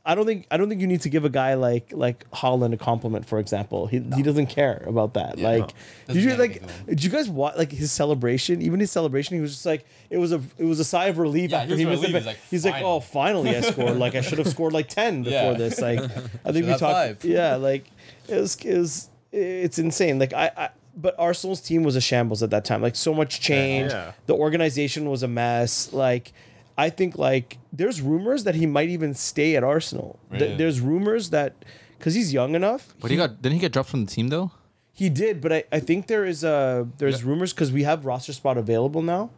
I 0.09 0.15
don't 0.15 0.25
think 0.25 0.47
I 0.51 0.57
don't 0.57 0.71
think 0.71 0.81
you 0.81 0.87
need 0.87 1.03
to 1.03 1.11
give 1.11 1.27
a 1.27 1.29
guy 1.29 1.53
like 1.53 1.93
like 1.93 2.29
Haaland 2.31 2.73
a 2.73 2.79
compliment, 2.79 3.27
for 3.27 3.39
example. 3.39 3.87
He, 3.87 3.99
he 4.17 4.23
doesn't 4.23 4.47
care 4.47 4.83
about 4.87 5.13
that. 5.15 5.37
Yeah, 5.37 5.49
like, 5.51 5.75
no. 6.09 6.15
did 6.15 6.23
you 6.25 6.35
like? 6.37 6.63
Did 6.87 7.05
you 7.05 7.11
guys 7.11 7.29
watch 7.29 7.57
like 7.59 7.71
his 7.71 7.93
celebration? 7.93 8.63
Even 8.63 8.81
his 8.81 8.91
celebration, 8.91 9.37
he 9.37 9.43
was 9.43 9.53
just 9.53 9.67
like 9.67 9.85
it 10.09 10.17
was 10.17 10.33
a 10.33 10.41
it 10.57 10.65
was 10.65 10.81
a 10.81 10.85
sigh 10.85 11.09
of 11.09 11.19
relief 11.19 11.51
Yeah, 11.51 11.61
after 11.61 11.77
he 11.77 11.85
was 11.85 12.01
the 12.01 12.07
He's 12.09 12.25
like, 12.27 12.39
He's 12.51 12.65
like, 12.65 12.83
oh, 12.83 13.01
finally 13.01 13.55
I 13.55 13.61
scored. 13.61 13.99
Like 13.99 14.15
I 14.15 14.23
should 14.23 14.39
have 14.39 14.49
scored 14.49 14.73
like 14.73 14.89
ten 14.89 15.23
before 15.25 15.53
Yeah. 15.53 15.59
this. 15.59 15.79
Like 15.79 16.01
I 16.01 16.53
think 16.53 16.65
we 16.67 16.71
talked. 16.73 16.81
five. 16.81 17.25
Yeah, 17.25 17.57
like 17.57 17.85
it 18.29 18.41
was 18.41 18.57
it 18.65 18.79
was 18.79 19.11
it's 19.31 19.79
insane. 19.79 20.19
Like 20.19 20.33
I, 20.33 20.51
I 20.57 20.69
but 20.97 21.15
Arsenal's 21.19 21.61
team 21.61 21.83
was 21.85 21.97
a 21.97 22.01
shambles 22.01 22.43
at 22.43 22.49
that 22.51 22.65
time. 22.65 22.81
Like 22.81 22.97
so 22.97 23.13
much 23.13 23.41
change. 23.41 23.93
Yeah. 23.93 24.13
The 24.27 24.35
organization 24.35 25.09
was 25.11 25.23
a 25.23 25.29
mess. 25.29 25.93
Like 25.93 26.33
I 26.79 26.89
think 26.91 27.19
like 27.19 27.59
there's 27.73 28.01
rumors 28.01 28.45
that 28.45 28.55
he 28.55 28.65
might 28.67 28.89
even 28.89 29.13
stay 29.15 29.57
at 29.57 29.65
Arsenal. 29.65 30.19
Th- 30.31 30.41
Really? 30.43 30.57
there's 30.57 30.81
rumors 30.81 31.31
that 31.31 31.53
because 31.99 32.15
he's 32.15 32.33
young 32.33 32.55
enough. 32.55 32.95
But 33.01 33.11
he 33.11 33.17
got 33.17 33.43
didn't 33.43 33.55
he 33.55 33.61
get 33.61 33.73
dropped 33.73 33.91
from 33.91 34.05
the 34.07 34.11
team 34.11 34.29
though? 34.29 34.53
He 34.93 35.09
did, 35.09 35.41
but 35.41 35.53
I, 35.53 35.65
I 35.73 35.81
think 35.81 36.07
there 36.07 36.25
is 36.25 36.45
uh 36.45 36.85
there's 36.99 37.25
rumors 37.25 37.53
because 37.53 37.71
we 37.73 37.83
have 37.83 38.07
roster 38.07 38.33
spot 38.33 38.57
available 38.57 39.03
now. 39.03 39.31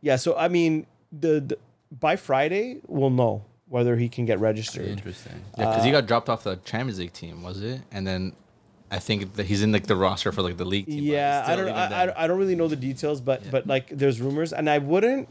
Yeah, 0.00 0.16
so 0.16 0.36
I 0.36 0.48
mean 0.48 0.86
the, 1.12 1.40
the 1.40 1.58
by 1.90 2.16
Friday 2.16 2.80
we'll 2.86 3.10
know 3.10 3.44
whether 3.68 3.96
he 3.96 4.08
can 4.08 4.24
get 4.24 4.38
registered. 4.40 4.86
Interesting. 4.88 5.42
Yeah, 5.56 5.66
because 5.70 5.82
Uh, 5.82 5.84
he 5.84 5.90
got 5.92 6.06
dropped 6.06 6.28
off 6.28 6.42
the 6.44 6.56
Champions 6.64 6.98
League 6.98 7.12
team, 7.12 7.42
was 7.42 7.62
it? 7.62 7.80
And 7.92 8.06
then 8.06 8.32
I 8.90 8.98
think 8.98 9.34
that 9.34 9.46
he's 9.46 9.62
in 9.62 9.70
like 9.72 9.86
the 9.86 9.96
roster 9.96 10.32
for 10.32 10.42
like 10.42 10.56
the 10.56 10.64
league 10.64 10.86
team. 10.86 10.96
but 11.04 11.04
Yeah, 11.04 11.42
I 11.46 11.52
still 11.52 11.56
don't 11.66 11.68
even 11.68 11.92
I. 11.92 12.04
I, 12.06 12.24
I 12.24 12.26
don't 12.26 12.38
really 12.38 12.56
know 12.56 12.68
the 12.68 12.76
details, 12.76 13.20
but 13.20 13.48
but 13.50 13.66
like 13.66 13.88
there's 13.90 14.20
rumors, 14.20 14.52
and 14.52 14.68
I 14.70 14.78
wouldn't. 14.78 15.28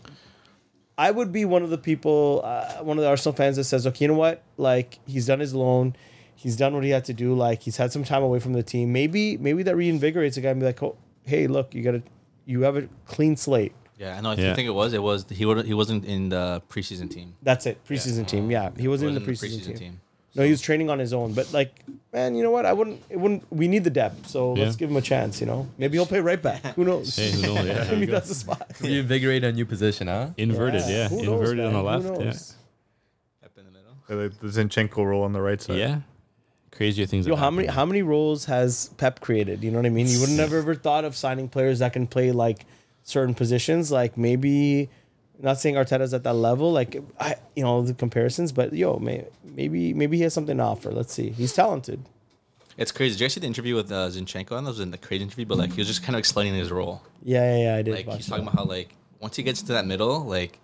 I 0.97 1.11
would 1.11 1.31
be 1.31 1.45
one 1.45 1.61
of 1.63 1.69
the 1.69 1.77
people, 1.77 2.41
uh, 2.43 2.83
one 2.83 2.97
of 2.97 3.03
the 3.03 3.07
Arsenal 3.09 3.35
fans 3.35 3.55
that 3.57 3.65
says, 3.65 3.85
"Okay, 3.87 4.05
you 4.05 4.09
know 4.09 4.15
what? 4.15 4.41
Like 4.57 4.99
he's 5.05 5.27
done 5.27 5.39
his 5.39 5.53
loan, 5.53 5.95
he's 6.35 6.55
done 6.55 6.73
what 6.73 6.83
he 6.83 6.89
had 6.89 7.05
to 7.05 7.13
do. 7.13 7.33
Like 7.35 7.61
he's 7.61 7.77
had 7.77 7.91
some 7.91 8.03
time 8.03 8.23
away 8.23 8.39
from 8.39 8.53
the 8.53 8.63
team. 8.63 8.91
Maybe 8.91 9.37
maybe 9.37 9.63
that 9.63 9.75
reinvigorates 9.75 10.37
a 10.37 10.41
guy 10.41 10.49
and 10.49 10.59
be 10.59 10.65
like, 10.65 10.81
oh, 10.81 10.95
hey, 11.23 11.47
look, 11.47 11.75
you 11.75 11.83
got 11.83 11.91
to, 11.91 12.03
you 12.45 12.61
have 12.61 12.77
a 12.77 12.87
clean 13.05 13.35
slate. 13.35 13.73
Yeah, 13.99 14.15
I 14.17 14.21
know. 14.21 14.31
I 14.31 14.35
Yeah. 14.35 14.53
think 14.55 14.67
it 14.67 14.71
was. 14.73 14.93
It 14.93 15.01
was 15.01 15.25
he. 15.29 15.45
would 15.45 15.65
He 15.65 15.73
wasn't 15.73 16.05
in 16.05 16.29
the 16.29 16.61
preseason 16.69 17.09
team. 17.09 17.33
That's 17.41 17.65
it. 17.65 17.83
Preseason 17.85 18.27
team. 18.27 18.49
Yeah, 18.51 18.69
he 18.77 18.87
wasn't 18.87 19.09
in 19.09 19.23
the 19.23 19.27
Wasn't 19.27 19.51
preseason, 19.51 19.77
team. 19.77 20.01
No, 20.38 20.43
he 20.43 20.51
was 20.51 20.61
training 20.61 20.91
on 20.91 20.99
his 20.99 21.13
own. 21.13 21.33
But 21.33 21.51
like, 21.51 21.73
man, 22.13 22.35
you 22.35 22.43
know 22.43 22.51
what? 22.51 22.67
I 22.67 22.71
wouldn't. 22.71 23.01
It 23.09 23.19
wouldn't. 23.19 23.51
We 23.51 23.67
need 23.67 23.83
the 23.83 23.89
depth, 23.89 24.29
so 24.29 24.53
let's 24.53 24.75
give 24.75 24.89
him 24.89 24.95
a 24.95 25.01
chance. 25.01 25.41
You 25.41 25.47
know, 25.47 25.67
maybe 25.79 25.97
he'll 25.97 26.05
play 26.05 26.19
right 26.19 26.41
back. 26.41 26.63
Who 26.75 26.85
knows? 26.85 27.15
Hey, 27.15 27.31
who 27.31 27.41
knows? 27.41 27.65
Yeah, 27.65 27.88
maybe 27.91 28.05
that's 28.05 28.29
the 28.29 28.35
spot. 28.35 28.71
Reinvigorate 28.79 29.43
a 29.43 29.51
new 29.51 29.65
position, 29.65 30.07
huh? 30.07 30.29
Inverted, 30.38 30.83
yeah. 30.88 31.09
Who 31.09 31.23
knows, 31.23 31.39
Inverted 31.49 31.65
on 31.65 31.73
the 31.73 31.83
man? 31.83 32.01
Who 32.01 32.07
left. 32.09 32.19
Yeah. 32.21 32.25
knows? 32.27 32.55
Up 33.43 33.51
in 33.57 33.65
the 33.65 33.71
middle. 33.71 34.29
The 34.39 34.47
Zinchenko 34.47 35.03
role 35.03 35.23
on 35.23 35.33
the 35.33 35.41
right 35.41 35.59
side. 35.59 35.79
Yeah. 35.79 36.01
Crazier 36.69 37.07
things. 37.07 37.25
Yo, 37.25 37.35
have 37.35 37.43
how 37.43 37.49
many 37.49 37.67
how 37.67 37.85
many 37.85 38.03
roles 38.03 38.45
has 38.45 38.89
Pep 38.97 39.19
created? 39.19 39.63
You 39.63 39.71
know 39.71 39.79
what 39.79 39.88
I 39.88 39.89
mean? 39.89 40.05
You 40.05 40.19
would 40.19 40.29
have 40.29 40.38
never 40.38 40.57
ever 40.59 40.75
thought 40.75 41.03
of 41.03 41.15
signing 41.15 41.49
players 41.49 41.79
that 41.79 41.93
can 41.93 42.05
play 42.05 42.31
like 42.31 42.67
certain 43.01 43.33
positions. 43.33 43.91
Like 43.91 44.15
maybe, 44.15 44.89
not 45.41 45.59
saying 45.59 45.75
Arteta's 45.75 46.13
at 46.13 46.23
that 46.23 46.33
level. 46.33 46.71
Like 46.71 47.01
I, 47.19 47.35
you 47.55 47.63
know, 47.63 47.81
the 47.83 47.93
comparisons, 47.93 48.51
but 48.51 48.73
yo, 48.73 48.97
may, 48.97 49.25
maybe 49.43 49.93
maybe 49.93 50.17
he 50.17 50.23
has 50.23 50.33
something 50.33 50.57
to 50.57 50.63
offer. 50.63 50.91
Let's 50.91 51.13
see. 51.13 51.29
He's 51.29 51.53
talented. 51.53 52.03
It's 52.77 52.91
crazy. 52.91 53.13
Did 53.15 53.21
you 53.21 53.25
guys 53.25 53.33
see 53.33 53.39
the 53.39 53.47
interview 53.47 53.75
with 53.75 53.91
uh, 53.91 54.07
Zinchenko? 54.09 54.51
Know 54.51 54.57
it 54.57 54.63
was 54.65 54.79
in 54.79 54.91
the 54.91 54.97
crazy 54.99 55.23
interview, 55.23 55.45
but 55.45 55.57
like 55.57 55.71
he 55.73 55.81
was 55.81 55.88
just 55.88 56.03
kind 56.03 56.15
of 56.15 56.19
explaining 56.19 56.53
his 56.53 56.71
role. 56.71 57.01
Yeah, 57.23 57.55
yeah, 57.57 57.63
yeah. 57.63 57.75
I 57.75 57.81
did. 57.81 57.95
Like 57.95 58.05
he's 58.15 58.25
that. 58.27 58.29
talking 58.31 58.43
about 58.47 58.55
how 58.55 58.65
like 58.65 58.93
once 59.19 59.35
he 59.35 59.43
gets 59.43 59.61
to 59.63 59.73
that 59.73 59.85
middle, 59.88 60.19
like 60.23 60.59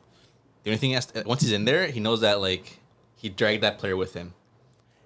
the 0.64 0.70
only 0.70 0.78
thing 0.78 0.90
he 0.92 0.94
has 0.96 1.08
to, 1.08 1.24
once 1.26 1.42
he's 1.42 1.52
in 1.52 1.66
there, 1.66 1.88
he 1.88 2.00
knows 2.00 2.22
that 2.22 2.40
like 2.40 2.80
he 3.16 3.30
dragged 3.30 3.64
that 3.64 3.80
player 3.80 3.96
with 3.98 4.14
him. 4.14 4.34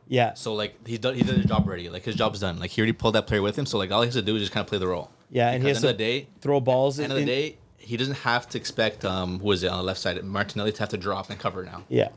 yeah, 0.10 0.34
So 0.34 0.54
like 0.54 0.86
he's 0.88 1.00
done, 1.00 1.16
he 1.16 1.22
did 1.24 1.36
his 1.36 1.46
job 1.46 1.66
already. 1.66 1.90
Like 1.90 2.04
his 2.04 2.16
job's 2.16 2.40
done. 2.42 2.60
Like 2.60 2.72
he 2.72 2.82
already 2.82 2.94
pulled 2.94 3.16
that 3.16 3.26
player 3.28 3.42
with 3.42 3.58
him. 3.58 3.66
So 3.66 3.78
like 3.78 3.92
all 3.92 4.02
he 4.02 4.08
has 4.08 4.16
to 4.16 4.22
do 4.22 4.36
is 4.36 4.42
just 4.42 4.52
kind 4.52 4.64
of 4.66 4.68
play 4.70 4.78
the 4.80 4.88
role. 4.88 5.10
yeah, 5.30 5.50
and 5.52 5.64
he 5.64 5.68
Because 5.70 5.84
has 5.84 5.86
at 5.92 5.98
the 5.98 6.04
to 6.04 6.10
the 6.16 6.22
day, 6.22 6.28
throw 6.42 6.60
balls. 6.60 7.00
end 7.00 7.12
of 7.12 7.16
the 7.16 7.22
in- 7.22 7.28
day, 7.28 7.58
he 7.78 7.96
doesn't 7.98 8.16
have 8.16 8.48
to 8.50 8.58
expect 8.58 9.06
um 9.06 9.40
who 9.40 9.52
is 9.52 9.64
it 9.64 9.68
on 9.68 9.78
the 9.78 9.84
left 9.84 10.00
side 10.00 10.22
Martinelli 10.24 10.72
to 10.72 10.80
have 10.80 10.90
to 10.90 10.98
drop 10.98 11.30
and 11.30 11.40
cover 11.40 11.64
now. 11.64 11.84
Yeah, 11.90 12.10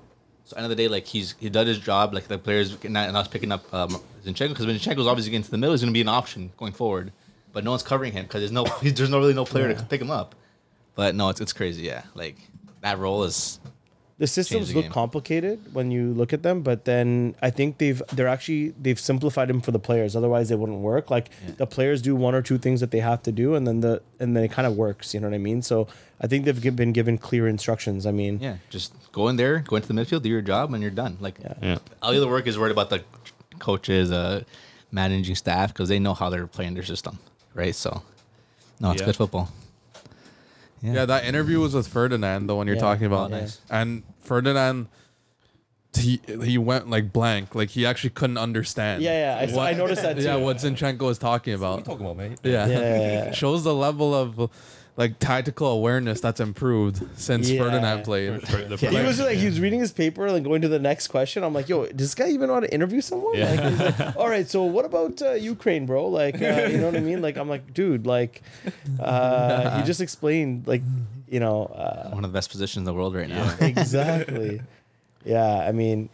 So 0.44 0.56
end 0.56 0.64
of 0.64 0.70
the 0.70 0.76
day, 0.76 0.88
like 0.88 1.06
he's 1.06 1.34
he 1.38 1.48
done 1.50 1.66
his 1.66 1.78
job. 1.78 2.12
Like 2.14 2.28
the 2.28 2.38
players 2.38 2.82
not, 2.84 3.12
not 3.12 3.30
picking 3.30 3.52
up 3.52 3.72
um, 3.72 3.90
Zinchenko 4.24 4.48
because 4.50 4.66
Zinchenko's 4.66 5.06
obviously 5.06 5.30
getting 5.30 5.44
to 5.44 5.50
the 5.50 5.58
middle. 5.58 5.72
He's 5.72 5.80
going 5.82 5.92
to 5.92 5.94
be 5.94 6.00
an 6.00 6.08
option 6.08 6.50
going 6.56 6.72
forward, 6.72 7.12
but 7.52 7.64
no 7.64 7.70
one's 7.70 7.82
covering 7.82 8.12
him 8.12 8.24
because 8.24 8.40
there's 8.40 8.52
no 8.52 8.64
there's 8.82 9.10
no 9.10 9.18
really 9.18 9.34
no 9.34 9.44
player 9.44 9.72
to 9.72 9.82
pick 9.84 10.00
him 10.00 10.10
up. 10.10 10.34
But 10.94 11.14
no, 11.14 11.28
it's 11.28 11.40
it's 11.40 11.52
crazy. 11.52 11.82
Yeah, 11.82 12.02
like 12.14 12.36
that 12.80 12.98
role 12.98 13.24
is 13.24 13.60
the 14.20 14.26
systems 14.26 14.68
the 14.68 14.74
look 14.74 14.84
game. 14.84 14.92
complicated 14.92 15.58
when 15.74 15.90
you 15.90 16.12
look 16.12 16.32
at 16.34 16.42
them, 16.42 16.60
but 16.60 16.84
then 16.84 17.34
I 17.40 17.48
think 17.50 17.78
they've 17.78 18.00
they're 18.12 18.28
actually 18.28 18.74
they've 18.80 19.00
simplified 19.00 19.48
them 19.48 19.60
for 19.62 19.72
the 19.72 19.78
players. 19.78 20.14
Otherwise, 20.14 20.50
they 20.50 20.54
wouldn't 20.56 20.80
work. 20.80 21.10
Like 21.10 21.30
the 21.56 21.66
players 21.66 22.02
do 22.02 22.14
one 22.14 22.34
or 22.34 22.42
two 22.42 22.58
things 22.58 22.80
that 22.80 22.90
they 22.90 23.00
have 23.00 23.22
to 23.22 23.32
do, 23.32 23.54
and 23.54 23.66
then 23.66 23.80
the 23.80 24.02
and 24.20 24.36
then 24.36 24.44
it 24.44 24.52
kind 24.52 24.66
of 24.68 24.76
works. 24.76 25.14
You 25.14 25.20
know 25.20 25.28
what 25.28 25.34
I 25.34 25.38
mean? 25.38 25.62
So 25.62 25.88
I 26.20 26.26
think 26.26 26.44
they've 26.44 26.76
been 26.76 26.92
given 26.92 27.16
clear 27.16 27.48
instructions. 27.48 28.04
I 28.04 28.12
mean, 28.12 28.38
yeah. 28.40 28.56
Just 28.68 28.92
go 29.10 29.28
in 29.28 29.36
there, 29.36 29.60
go 29.66 29.76
into 29.76 29.88
the 29.88 29.94
midfield, 29.94 30.22
do 30.22 30.28
your 30.28 30.42
job, 30.42 30.72
and 30.74 30.82
you're 30.82 30.92
done. 31.04 31.16
Like 31.18 31.36
Yeah. 31.62 31.78
all 32.02 32.12
the 32.12 32.18
other 32.18 32.28
work 32.28 32.46
is 32.46 32.58
worried 32.58 32.72
about 32.72 32.90
the 32.90 33.02
coaches, 33.58 34.12
uh, 34.12 34.44
managing 34.92 35.34
staff 35.34 35.72
because 35.72 35.88
they 35.88 35.98
know 35.98 36.12
how 36.14 36.28
they're 36.28 36.46
playing 36.46 36.74
their 36.74 36.82
system, 36.84 37.18
right? 37.54 37.74
So 37.74 38.02
no, 38.80 38.90
it's 38.90 39.00
Yeah. 39.00 39.06
good 39.06 39.16
football. 39.16 39.48
Yeah, 40.82 41.04
that 41.04 41.24
interview 41.24 41.60
was 41.60 41.74
with 41.74 41.88
Ferdinand, 41.88 42.46
the 42.46 42.54
one 42.56 42.66
you're 42.66 42.76
Yeah. 42.76 42.82
talking 42.82 43.04
Oh, 43.04 43.14
about. 43.16 43.30
nice. 43.30 43.60
And 43.70 44.02
Ferdinand, 44.20 44.88
he 45.98 46.20
he 46.44 46.56
went 46.56 46.88
like 46.88 47.12
blank, 47.12 47.54
like 47.54 47.70
he 47.70 47.84
actually 47.84 48.10
couldn't 48.10 48.38
understand. 48.38 49.02
yeah, 49.02 49.36
yeah. 49.36 49.42
I, 49.42 49.46
saw, 49.52 49.62
I 49.64 49.72
noticed 49.74 50.02
that 50.02 50.16
too. 50.18 50.22
Yeah, 50.22 50.36
what 50.36 50.56
Zinchenko 50.58 51.00
was 51.00 51.18
talking 51.18 51.52
about. 51.54 51.70
What 51.70 51.76
are 51.76 51.80
you 51.80 51.84
talking 51.98 52.06
about, 52.06 52.16
mate? 52.16 52.38
Yeah. 52.44 52.66
Yeah, 52.66 52.78
yeah, 52.78 53.00
yeah. 53.26 53.32
shows 53.32 53.64
the 53.64 53.74
level 53.74 54.14
of 54.14 54.50
like 54.96 55.18
tactical 55.18 55.68
awareness 55.68 56.20
that's 56.20 56.40
improved 56.40 57.02
since 57.18 57.48
Yeah. 57.48 57.62
Ferdinand 57.62 58.02
played. 58.04 58.42
He 58.44 58.86
was 59.02 59.18
like 59.20 59.36
he 59.38 59.46
was 59.46 59.60
reading 59.60 59.80
his 59.80 59.92
paper 59.92 60.26
and 60.26 60.44
going 60.44 60.62
to 60.62 60.68
the 60.68 60.78
next 60.78 61.08
question. 61.08 61.42
I'm 61.44 61.54
like, 61.54 61.68
yo, 61.68 61.86
does 61.86 61.96
this 62.08 62.14
guy 62.14 62.28
even 62.28 62.48
know 62.48 62.54
how 62.54 62.60
to 62.60 62.72
interview 62.74 63.00
someone? 63.00 63.36
Yeah. 63.36 63.50
Like, 63.50 63.60
he's 63.70 63.80
like, 64.00 64.16
All 64.16 64.28
right, 64.28 64.48
so 64.48 64.64
what 64.64 64.84
about 64.84 65.22
uh, 65.22 65.32
Ukraine, 65.32 65.86
bro? 65.86 66.06
Like, 66.08 66.34
uh, 66.42 66.68
you 66.70 66.78
know 66.78 66.86
what 66.86 66.96
I 66.96 67.00
mean? 67.00 67.22
Like, 67.22 67.36
I'm 67.36 67.48
like, 67.48 67.72
dude, 67.72 68.06
like, 68.06 68.42
uh, 68.98 69.78
he 69.78 69.84
just 69.86 70.00
explained, 70.00 70.66
like, 70.66 70.82
you 71.28 71.40
know, 71.40 71.64
uh, 71.66 72.10
One 72.10 72.24
of 72.24 72.32
the 72.32 72.36
best 72.36 72.50
positions 72.50 72.78
in 72.78 72.84
the 72.84 72.94
world 72.94 73.14
right 73.14 73.28
now. 73.28 73.54
exactly. 73.60 74.60
Yeah, 75.24 75.44
I 75.68 75.72
mean, 75.72 76.08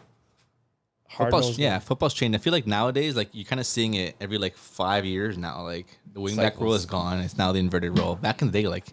hard 1.09 1.31
Football's, 1.31 1.59
yeah, 1.59 1.79
football's 1.79 2.13
changed. 2.15 2.37
I 2.37 2.41
feel 2.41 2.53
like 2.53 2.67
nowadays, 2.67 3.17
like 3.17 3.29
you're 3.33 3.45
kind 3.45 3.61
of 3.61 3.67
seeing 3.67 3.95
it 3.95 4.17
every 4.21 4.39
like 4.39 4.57
five 4.57 5.05
years 5.05 5.39
now. 5.39 5.63
Like 5.63 5.87
the 6.17 6.21
wing 6.23 6.35
back 6.37 6.59
role 6.59 6.73
is 6.73 6.87
gone. 6.87 7.21
It's 7.21 7.37
now 7.37 7.53
the 7.53 7.59
inverted 7.59 7.99
role. 7.99 8.15
Back 8.17 8.41
in 8.41 8.49
the 8.51 8.63
day, 8.63 8.67
like 8.67 8.87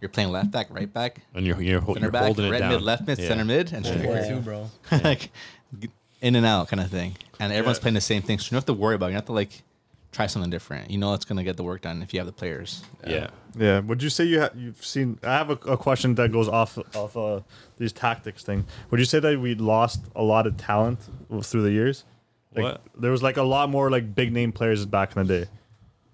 you're 0.00 0.08
playing 0.08 0.30
left 0.32 0.50
back, 0.50 0.68
right 0.70 0.90
back, 0.92 1.20
and 1.34 1.46
you're 1.46 1.60
you're, 1.60 1.80
ho- 1.80 1.92
center 1.92 2.06
you're 2.06 2.10
back, 2.10 2.24
holding 2.24 2.46
it 2.46 2.50
right 2.50 2.60
down. 2.60 2.72
mid, 2.72 2.80
left 2.82 3.06
mid, 3.06 3.18
Yeah. 3.18 3.28
center 3.28 3.44
mid, 3.44 3.72
and 3.74 3.84
striker. 3.84 4.04
Yeah. 4.04 4.28
Too, 4.28 4.40
bro. 4.40 4.70
like 5.04 5.30
in 6.22 6.34
and 6.34 6.46
out 6.46 6.68
kind 6.68 6.80
of 6.80 6.90
thing. 6.90 7.14
And 7.38 7.52
everyone's 7.52 7.78
playing 7.78 7.94
the 7.94 8.00
same 8.00 8.22
thing, 8.22 8.38
so 8.38 8.46
you 8.46 8.50
don't 8.52 8.56
have 8.58 8.64
to 8.66 8.72
worry 8.74 8.94
about. 8.94 9.06
it. 9.06 9.08
You 9.10 9.14
don't 9.16 9.22
have 9.22 9.26
to 9.26 9.32
like 9.32 9.62
try 10.12 10.26
something 10.26 10.50
different. 10.50 10.90
You 10.90 10.96
know 10.98 11.12
it's 11.14 11.24
gonna 11.26 11.44
get 11.44 11.56
the 11.58 11.62
work 11.62 11.82
done 11.82 12.02
if 12.02 12.14
you 12.14 12.20
have 12.20 12.26
the 12.26 12.32
players. 12.32 12.82
Yeah. 13.06 13.28
Yeah. 13.58 13.80
Would 13.80 14.02
you 14.02 14.08
say 14.08 14.24
you 14.24 14.40
ha- 14.40 14.50
you've 14.56 14.82
seen? 14.84 15.18
I 15.22 15.34
have 15.36 15.50
a, 15.50 15.58
a 15.70 15.76
question 15.76 16.14
that 16.16 16.32
goes 16.32 16.48
off 16.48 16.78
of 16.96 17.16
uh, 17.16 17.40
these 17.76 17.92
tactics 17.92 18.42
thing. 18.42 18.64
Would 18.90 18.98
you 18.98 19.06
say 19.06 19.20
that 19.20 19.38
we 19.38 19.54
lost 19.54 20.00
a 20.16 20.22
lot 20.22 20.46
of 20.46 20.56
talent 20.56 21.00
through 21.42 21.62
the 21.62 21.70
years? 21.70 22.04
Like, 22.54 22.62
What? 22.64 22.80
There 22.98 23.10
was 23.10 23.22
like 23.22 23.36
a 23.36 23.42
lot 23.42 23.68
more 23.70 23.90
like 23.90 24.14
big 24.14 24.32
name 24.32 24.52
players 24.52 24.84
back 24.86 25.16
in 25.16 25.26
the 25.26 25.38
day. 25.44 25.50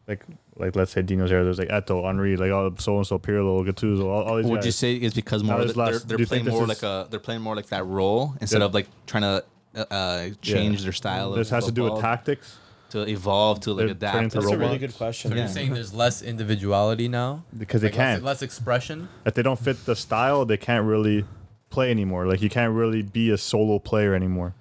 Like 0.06 0.24
like 0.58 0.76
let's 0.76 0.92
say 0.92 1.02
Dinho's 1.02 1.30
era. 1.32 1.44
There's 1.44 1.58
like 1.58 1.68
Eto'o, 1.68 2.04
Henry, 2.04 2.36
like 2.36 2.50
all 2.52 2.70
so 2.78 2.96
and 2.96 3.06
so, 3.06 3.18
Pirlo, 3.18 3.66
Gattuso, 3.66 4.04
all, 4.04 4.22
all 4.24 4.36
these 4.36 4.46
Would 4.46 4.56
guys. 4.56 4.66
you 4.66 4.72
say 4.72 4.94
it's 4.96 5.14
because 5.14 5.42
Now 5.42 5.52
more 5.56 5.64
there's 5.64 5.74
they're, 5.74 5.98
they're 6.00 6.16
do 6.16 6.22
you 6.22 6.26
think 6.26 6.44
playing 6.44 6.56
more 6.56 6.62
is- 6.64 6.68
like 6.68 6.82
a 6.82 7.06
they're 7.10 7.20
playing 7.20 7.40
more 7.42 7.56
like 7.56 7.66
that 7.68 7.84
role 7.86 8.34
instead 8.40 8.58
Yeah. 8.60 8.64
of 8.66 8.74
like 8.74 8.86
trying 9.06 9.22
to 9.22 9.44
uh, 9.76 9.84
uh, 9.90 10.28
change 10.42 10.82
their 10.82 10.92
style. 10.92 11.32
this 11.32 11.48
of 11.48 11.56
has 11.56 11.66
to 11.66 11.72
do 11.72 11.84
with 11.84 12.00
tactics? 12.00 12.56
to 12.90 13.06
evolve 13.06 13.60
to 13.60 13.72
like 13.74 13.84
They're 13.84 13.88
adapt. 13.88 14.14
turning 14.14 14.30
to 14.30 14.40
That's 14.40 14.50
a 14.52 14.56
really 14.56 14.78
good 14.78 14.96
question. 14.96 15.30
So 15.30 15.36
Yeah. 15.36 15.42
you're 15.42 15.52
saying 15.52 15.74
there's 15.74 15.92
less 15.92 16.22
individuality 16.22 17.06
now 17.06 17.44
Because 17.56 17.82
they 17.82 17.88
Like, 17.88 17.98
less- 17.98 18.06
can't. 18.14 18.24
less 18.24 18.40
expression. 18.40 19.10
if 19.26 19.34
they 19.34 19.42
don't 19.42 19.58
fit 19.58 19.84
the 19.84 19.94
style, 19.94 20.46
they 20.46 20.56
can't 20.56 20.86
really 20.86 21.26
play 21.68 21.90
anymore. 21.90 22.26
Like 22.26 22.40
you 22.40 22.48
can't 22.48 22.72
really 22.72 23.02
be 23.02 23.28
a 23.30 23.36
solo 23.36 23.78
player 23.78 24.14
anymore. 24.14 24.54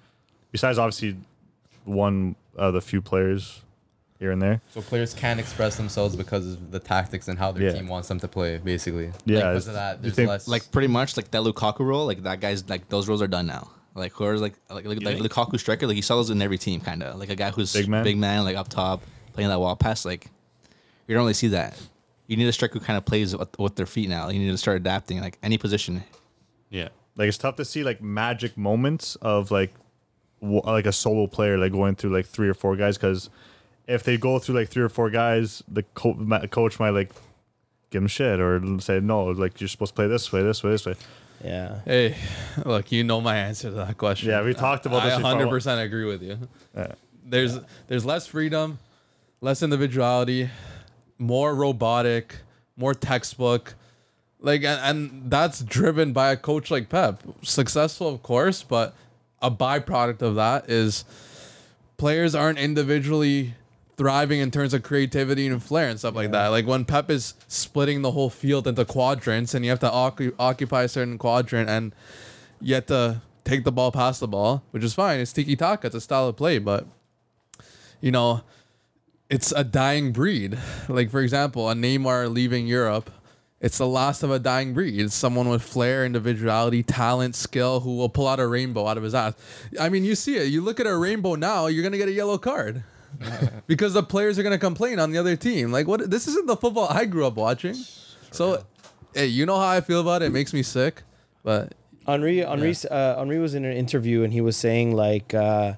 Besides, 0.52 0.76
obviously, 0.78 1.16
one 1.86 2.36
of 2.54 2.74
the 2.74 2.80
few 2.82 3.00
players 3.00 3.62
here 4.18 4.30
and 4.32 4.42
there. 4.42 4.60
So 4.74 4.80
players 4.82 5.14
can't 5.14 5.38
express 5.38 5.76
themselves 5.76 6.16
because 6.16 6.46
of 6.54 6.70
the 6.70 6.78
tactics 6.80 7.28
and 7.28 7.38
how 7.38 7.52
their 7.52 7.64
Yeah. 7.64 7.72
team 7.72 7.86
wants 7.88 8.08
them 8.08 8.18
to 8.20 8.28
play, 8.28 8.58
basically. 8.58 9.12
Yeah, 9.24 9.36
Like, 9.40 9.44
because 9.52 9.68
of 9.68 9.74
that, 9.74 9.96
you 9.98 10.02
there's 10.02 10.14
think- 10.14 10.28
less. 10.28 10.48
like 10.48 10.70
pretty 10.72 10.88
much 10.88 11.16
like 11.16 11.30
that 11.30 11.42
Lukaku 11.42 11.80
role, 11.80 12.06
like 12.06 12.22
that 12.24 12.40
guy's 12.40 12.68
like 12.68 12.88
those 12.88 13.08
roles 13.08 13.22
are 13.22 13.28
done 13.28 13.46
now. 13.46 13.70
Like 13.94 14.12
whoever's 14.12 14.40
like 14.40 14.54
like, 14.70 14.84
like, 14.86 15.02
like 15.02 15.18
think? 15.18 15.32
Lukaku 15.32 15.58
striker, 15.58 15.86
like 15.86 15.96
you 15.96 16.02
saw 16.02 16.16
those 16.16 16.30
in 16.30 16.40
every 16.42 16.58
team, 16.58 16.80
kind 16.80 17.02
of 17.02 17.18
like 17.18 17.30
a 17.30 17.36
guy 17.36 17.50
who's 17.50 17.72
Big 17.72 17.88
man? 17.88 18.04
big 18.04 18.16
man, 18.18 18.44
like 18.44 18.56
up 18.56 18.68
top 18.68 19.02
playing 19.32 19.50
that 19.50 19.58
wall 19.60 19.74
pass. 19.76 20.04
Like 20.04 20.26
you 21.06 21.14
don't 21.14 21.22
really 21.22 21.34
see 21.34 21.48
that. 21.48 21.80
You 22.26 22.36
need 22.36 22.46
a 22.46 22.52
striker 22.52 22.74
who 22.78 22.84
kind 22.84 22.96
of 22.98 23.04
plays 23.06 23.34
with, 23.36 23.58
with 23.58 23.76
their 23.76 23.86
feet 23.86 24.08
now. 24.08 24.28
You 24.28 24.38
need 24.38 24.50
to 24.50 24.58
start 24.58 24.76
adapting, 24.76 25.20
like 25.20 25.38
any 25.42 25.56
position. 25.58 26.04
Yeah. 26.70 26.88
Like 27.16 27.28
it's 27.28 27.38
tough 27.38 27.56
to 27.56 27.64
see 27.64 27.82
like 27.82 28.02
magic 28.02 28.56
moments 28.56 29.16
of 29.16 29.50
like 29.50 29.72
w- 30.42 30.60
like 30.64 30.86
a 30.86 30.92
solo 30.92 31.26
player 31.26 31.56
like 31.56 31.72
going 31.72 31.94
through 31.96 32.10
like 32.10 32.26
three 32.26 32.48
or 32.48 32.54
four 32.54 32.76
guys 32.76 32.96
because 32.98 33.30
if 33.88 34.04
they 34.04 34.18
go 34.18 34.38
through 34.38 34.54
like 34.54 34.68
three 34.68 34.82
or 34.82 34.88
four 34.90 35.10
guys, 35.10 35.62
the 35.66 35.82
co- 35.94 36.14
ma- 36.14 36.46
coach 36.46 36.78
might 36.78 36.90
like 36.90 37.10
give 37.90 38.02
them 38.02 38.06
shit 38.06 38.38
or 38.38 38.60
say 38.80 39.00
no, 39.00 39.24
like 39.24 39.60
you're 39.60 39.68
supposed 39.68 39.92
to 39.92 39.96
play 39.96 40.06
this 40.06 40.30
way, 40.30 40.42
this 40.42 40.62
way, 40.62 40.70
this 40.70 40.86
way. 40.86 40.94
Yeah. 41.42 41.80
Hey, 41.84 42.16
look, 42.64 42.92
you 42.92 43.02
know 43.02 43.20
my 43.20 43.36
answer 43.36 43.70
to 43.70 43.76
that 43.76 43.96
question. 43.96 44.28
Yeah, 44.28 44.42
we 44.42 44.52
talked 44.54 44.86
about 44.86 45.02
I 45.02 45.08
this. 45.10 45.16
before. 45.16 45.58
100% 45.58 45.82
agree 45.84 46.04
with 46.04 46.22
you. 46.22 46.38
Yeah. 46.76 46.92
There's 47.24 47.58
there's 47.88 48.04
less 48.04 48.26
freedom, 48.26 48.78
less 49.40 49.62
individuality, 49.62 50.50
more 51.18 51.54
robotic, 51.54 52.36
more 52.76 52.94
textbook. 52.94 53.74
Like 54.40 54.64
and, 54.64 54.80
and 55.00 55.30
that's 55.30 55.62
driven 55.62 56.12
by 56.12 56.32
a 56.32 56.36
coach 56.36 56.70
like 56.70 56.88
Pep. 56.88 57.22
Successful 57.42 58.08
of 58.08 58.22
course, 58.22 58.62
but 58.62 58.94
a 59.40 59.50
byproduct 59.50 60.20
of 60.22 60.34
that 60.34 60.68
is 60.68 61.04
players 61.96 62.34
aren't 62.34 62.58
individually 62.58 63.54
thriving 63.98 64.38
in 64.38 64.50
terms 64.50 64.72
of 64.72 64.82
creativity 64.84 65.48
and 65.48 65.60
flair 65.62 65.88
and 65.88 65.98
stuff 65.98 66.14
like 66.14 66.30
that. 66.30 66.46
Like 66.48 66.66
when 66.66 66.84
Pep 66.84 67.10
is 67.10 67.34
splitting 67.48 68.02
the 68.02 68.12
whole 68.12 68.30
field 68.30 68.66
into 68.68 68.84
quadrants 68.84 69.54
and 69.54 69.64
you 69.64 69.70
have 69.70 69.80
to 69.80 69.90
occu- 69.90 70.34
occupy 70.38 70.84
a 70.84 70.88
certain 70.88 71.18
quadrant 71.18 71.68
and 71.68 71.92
you 72.60 72.76
have 72.76 72.86
to 72.86 73.20
take 73.44 73.64
the 73.64 73.72
ball 73.72 73.90
past 73.90 74.20
the 74.20 74.28
ball, 74.28 74.62
which 74.70 74.84
is 74.84 74.94
fine. 74.94 75.18
It's 75.18 75.32
tiki 75.32 75.56
taka, 75.56 75.88
it's 75.88 75.96
a 75.96 76.00
style 76.00 76.28
of 76.28 76.36
play, 76.36 76.58
but 76.58 76.86
you 78.00 78.12
know, 78.12 78.42
it's 79.28 79.52
a 79.52 79.64
dying 79.64 80.12
breed. 80.12 80.56
Like 80.88 81.10
for 81.10 81.20
example, 81.20 81.68
a 81.68 81.74
Neymar 81.74 82.32
leaving 82.32 82.68
Europe, 82.68 83.10
it's 83.60 83.78
the 83.78 83.86
last 83.88 84.22
of 84.22 84.30
a 84.30 84.38
dying 84.38 84.74
breed. 84.74 85.00
It's 85.00 85.14
someone 85.14 85.48
with 85.48 85.62
flair, 85.62 86.06
individuality, 86.06 86.84
talent, 86.84 87.34
skill 87.34 87.80
who 87.80 87.96
will 87.96 88.08
pull 88.08 88.28
out 88.28 88.38
a 88.38 88.46
rainbow 88.46 88.86
out 88.86 88.96
of 88.96 89.02
his 89.02 89.14
ass. 89.16 89.34
I 89.80 89.88
mean, 89.88 90.04
you 90.04 90.14
see 90.14 90.36
it. 90.36 90.44
You 90.44 90.60
look 90.60 90.78
at 90.78 90.86
a 90.86 90.96
rainbow 90.96 91.34
now, 91.34 91.66
you're 91.66 91.82
gonna 91.82 91.98
get 91.98 92.08
a 92.08 92.12
yellow 92.12 92.38
card. 92.38 92.84
because 93.66 93.94
the 93.94 94.02
players 94.02 94.38
are 94.38 94.42
gonna 94.42 94.58
complain 94.58 94.98
on 94.98 95.10
the 95.10 95.18
other 95.18 95.36
team. 95.36 95.72
Like 95.72 95.86
what 95.86 96.10
this 96.10 96.26
isn't 96.28 96.46
the 96.46 96.56
football 96.56 96.88
I 96.90 97.04
grew 97.04 97.26
up 97.26 97.34
watching. 97.34 97.74
So 98.30 98.64
hey, 99.14 99.26
you 99.26 99.46
know 99.46 99.56
how 99.56 99.68
I 99.68 99.80
feel 99.80 100.00
about 100.00 100.22
it. 100.22 100.26
It 100.26 100.32
makes 100.32 100.52
me 100.52 100.62
sick. 100.62 101.02
But 101.42 101.74
Henry, 102.06 102.38
Henry, 102.38 102.74
uh, 102.90 103.18
Henry 103.18 103.38
was 103.38 103.54
in 103.54 103.64
an 103.64 103.76
interview 103.76 104.22
and 104.22 104.32
he 104.32 104.40
was 104.40 104.56
saying 104.56 104.94
like, 104.94 105.34
uh, 105.34 105.74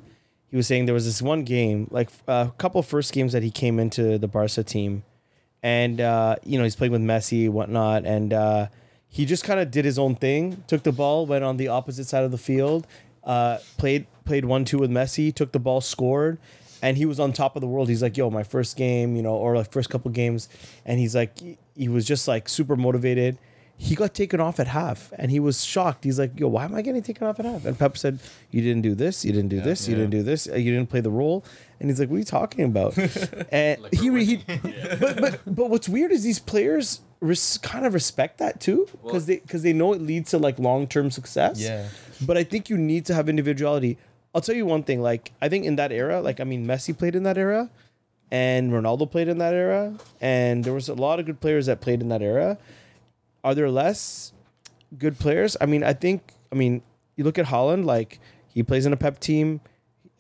he 0.51 0.57
was 0.57 0.67
saying 0.67 0.87
there 0.87 0.95
was 0.95 1.05
this 1.05 1.23
one 1.23 1.45
game, 1.45 1.87
like 1.91 2.09
uh, 2.27 2.47
a 2.49 2.53
couple 2.59 2.83
first 2.83 3.13
games 3.13 3.33
that 3.33 3.43
he 3.43 3.51
came 3.51 3.79
into 3.79 4.19
the 4.19 4.27
Barca 4.27 4.65
team, 4.65 5.05
and 5.63 6.01
uh, 6.01 6.37
you 6.45 6.59
know 6.59 6.65
he's 6.65 6.75
playing 6.75 6.93
with 6.93 7.03
Messi, 7.03 7.49
whatnot, 7.49 8.05
and 8.05 8.33
uh, 8.33 8.67
he 9.09 9.25
just 9.25 9.45
kind 9.45 9.61
of 9.61 9.71
did 9.71 9.85
his 9.85 9.99
own 9.99 10.17
thing. 10.17 10.65
Took 10.67 10.83
the 10.83 10.93
ball, 10.93 11.25
went 11.25 11.45
on 11.45 11.57
the 11.57 11.69
opposite 11.69 12.07
side 12.07 12.25
of 12.25 12.33
the 12.33 12.39
field, 12.39 12.87
uh, 13.23 13.59
played 13.79 14.07
played 14.25 14.45
one 14.45 14.65
two 14.65 14.79
with 14.79 14.91
Messi, 14.91 15.33
took 15.33 15.53
the 15.53 15.61
ball, 15.61 15.81
scored, 15.81 16.39
and 16.83 16.97
he 16.97 17.05
was 17.07 17.19
on 17.21 17.33
top 17.33 17.57
of 17.57 17.61
the 17.61 17.67
world. 17.69 17.89
He's 17.89 18.03
like, 18.03 18.17
"Yo, 18.17 18.31
my 18.31 18.43
first 18.43 18.77
game, 18.77 19.17
you 19.17 19.23
know, 19.23 19.35
or 19.35 19.57
like 19.57 19.71
first 19.73 19.91
couple 19.91 20.11
games," 20.11 20.49
and 20.85 20.99
he's 20.99 21.15
like, 21.15 21.39
he, 21.77 21.89
was 21.89 22.05
just 22.07 22.27
like 22.29 22.49
super 22.49 22.77
motivated. 22.77 23.39
He 23.77 23.95
got 23.95 24.13
taken 24.13 24.41
off 24.41 24.61
at 24.61 24.67
half, 24.67 25.11
and 25.17 25.31
he 25.31 25.41
was 25.41 25.65
shocked. 25.65 26.05
He's 26.05 26.19
like, 26.19 26.39
"Yo, 26.39 26.49
why 26.49 26.65
am 26.67 26.75
I 26.75 26.83
getting 26.83 27.03
taken 27.03 27.27
off 27.27 27.39
at 27.41 27.47
half?" 27.47 27.65
And 27.65 27.79
Pep 27.79 27.97
said, 27.97 28.19
"You 28.51 28.61
didn't 28.61 28.83
do 28.83 28.95
this. 28.95 29.25
You 29.25 29.33
didn't 29.33 29.49
do 29.49 29.61
this. 29.63 29.89
You 29.89 29.95
didn't 29.95 30.11
do 30.11 30.23
this. 30.23 30.49
uh, 30.49 30.55
You 30.57 30.71
didn't 30.75 30.91
play 30.91 31.01
the 31.01 31.11
role." 31.11 31.45
And 31.81 31.89
he's 31.89 31.99
like, 31.99 32.11
"What 32.11 32.17
are 32.17 32.19
you 32.19 32.25
talking 32.27 32.65
about?" 32.67 32.97
and 33.51 33.79
he, 33.93 34.25
he 34.25 34.37
but 35.01 35.21
but 35.21 35.41
but 35.47 35.71
what's 35.71 35.89
weird 35.89 36.13
is 36.13 36.23
these 36.23 36.39
players 36.39 37.01
res- 37.21 37.57
kind 37.59 37.87
of 37.87 37.95
respect 37.95 38.37
that 38.39 38.61
too, 38.61 38.87
because 39.03 39.25
they 39.25 39.39
because 39.39 39.63
they 39.63 39.73
know 39.73 39.95
it 39.95 40.03
leads 40.03 40.31
to 40.33 40.39
like 40.39 40.59
long 40.59 40.87
term 40.87 41.11
success. 41.11 41.59
Yeah. 41.59 41.89
But 42.27 42.37
I 42.37 42.45
think 42.45 42.69
you 42.69 42.77
need 42.77 43.07
to 43.07 43.15
have 43.15 43.31
individuality. 43.31 43.97
I'll 44.35 44.41
tell 44.41 44.55
you 44.55 44.67
one 44.67 44.83
thing. 44.83 45.03
Like 45.03 45.33
I 45.41 45.49
think 45.49 45.65
in 45.65 45.77
that 45.77 45.93
era, 45.93 46.21
like 46.21 46.41
I 46.41 46.45
mean, 46.45 46.67
Messi 46.67 46.97
played 46.97 47.15
in 47.15 47.25
that 47.25 47.37
era, 47.39 47.71
and 48.31 48.71
Ronaldo 48.73 49.11
played 49.11 49.29
in 49.29 49.39
that 49.39 49.55
era, 49.55 49.95
and 50.21 50.65
there 50.65 50.75
was 50.75 50.89
a 50.89 50.95
lot 50.95 51.19
of 51.19 51.27
good 51.27 51.41
players 51.41 51.67
that 51.67 51.81
played 51.81 52.01
in 52.01 52.09
that 52.09 52.23
era. 52.23 52.59
Are 53.43 53.55
there 53.55 53.71
less 53.71 54.33
good 54.97 55.19
players? 55.19 55.57
I 55.61 55.67
mean, 55.67 55.83
I 55.83 55.93
think. 55.93 56.33
I 56.53 56.57
mean, 56.57 56.83
you 57.17 57.25
look 57.25 57.39
at 57.39 57.47
Haaland. 57.47 57.85
Like 57.85 58.21
he 58.49 58.63
plays 58.63 58.87
in 58.87 58.93
a 58.93 58.97
Pep 58.97 59.19
team. 59.21 59.61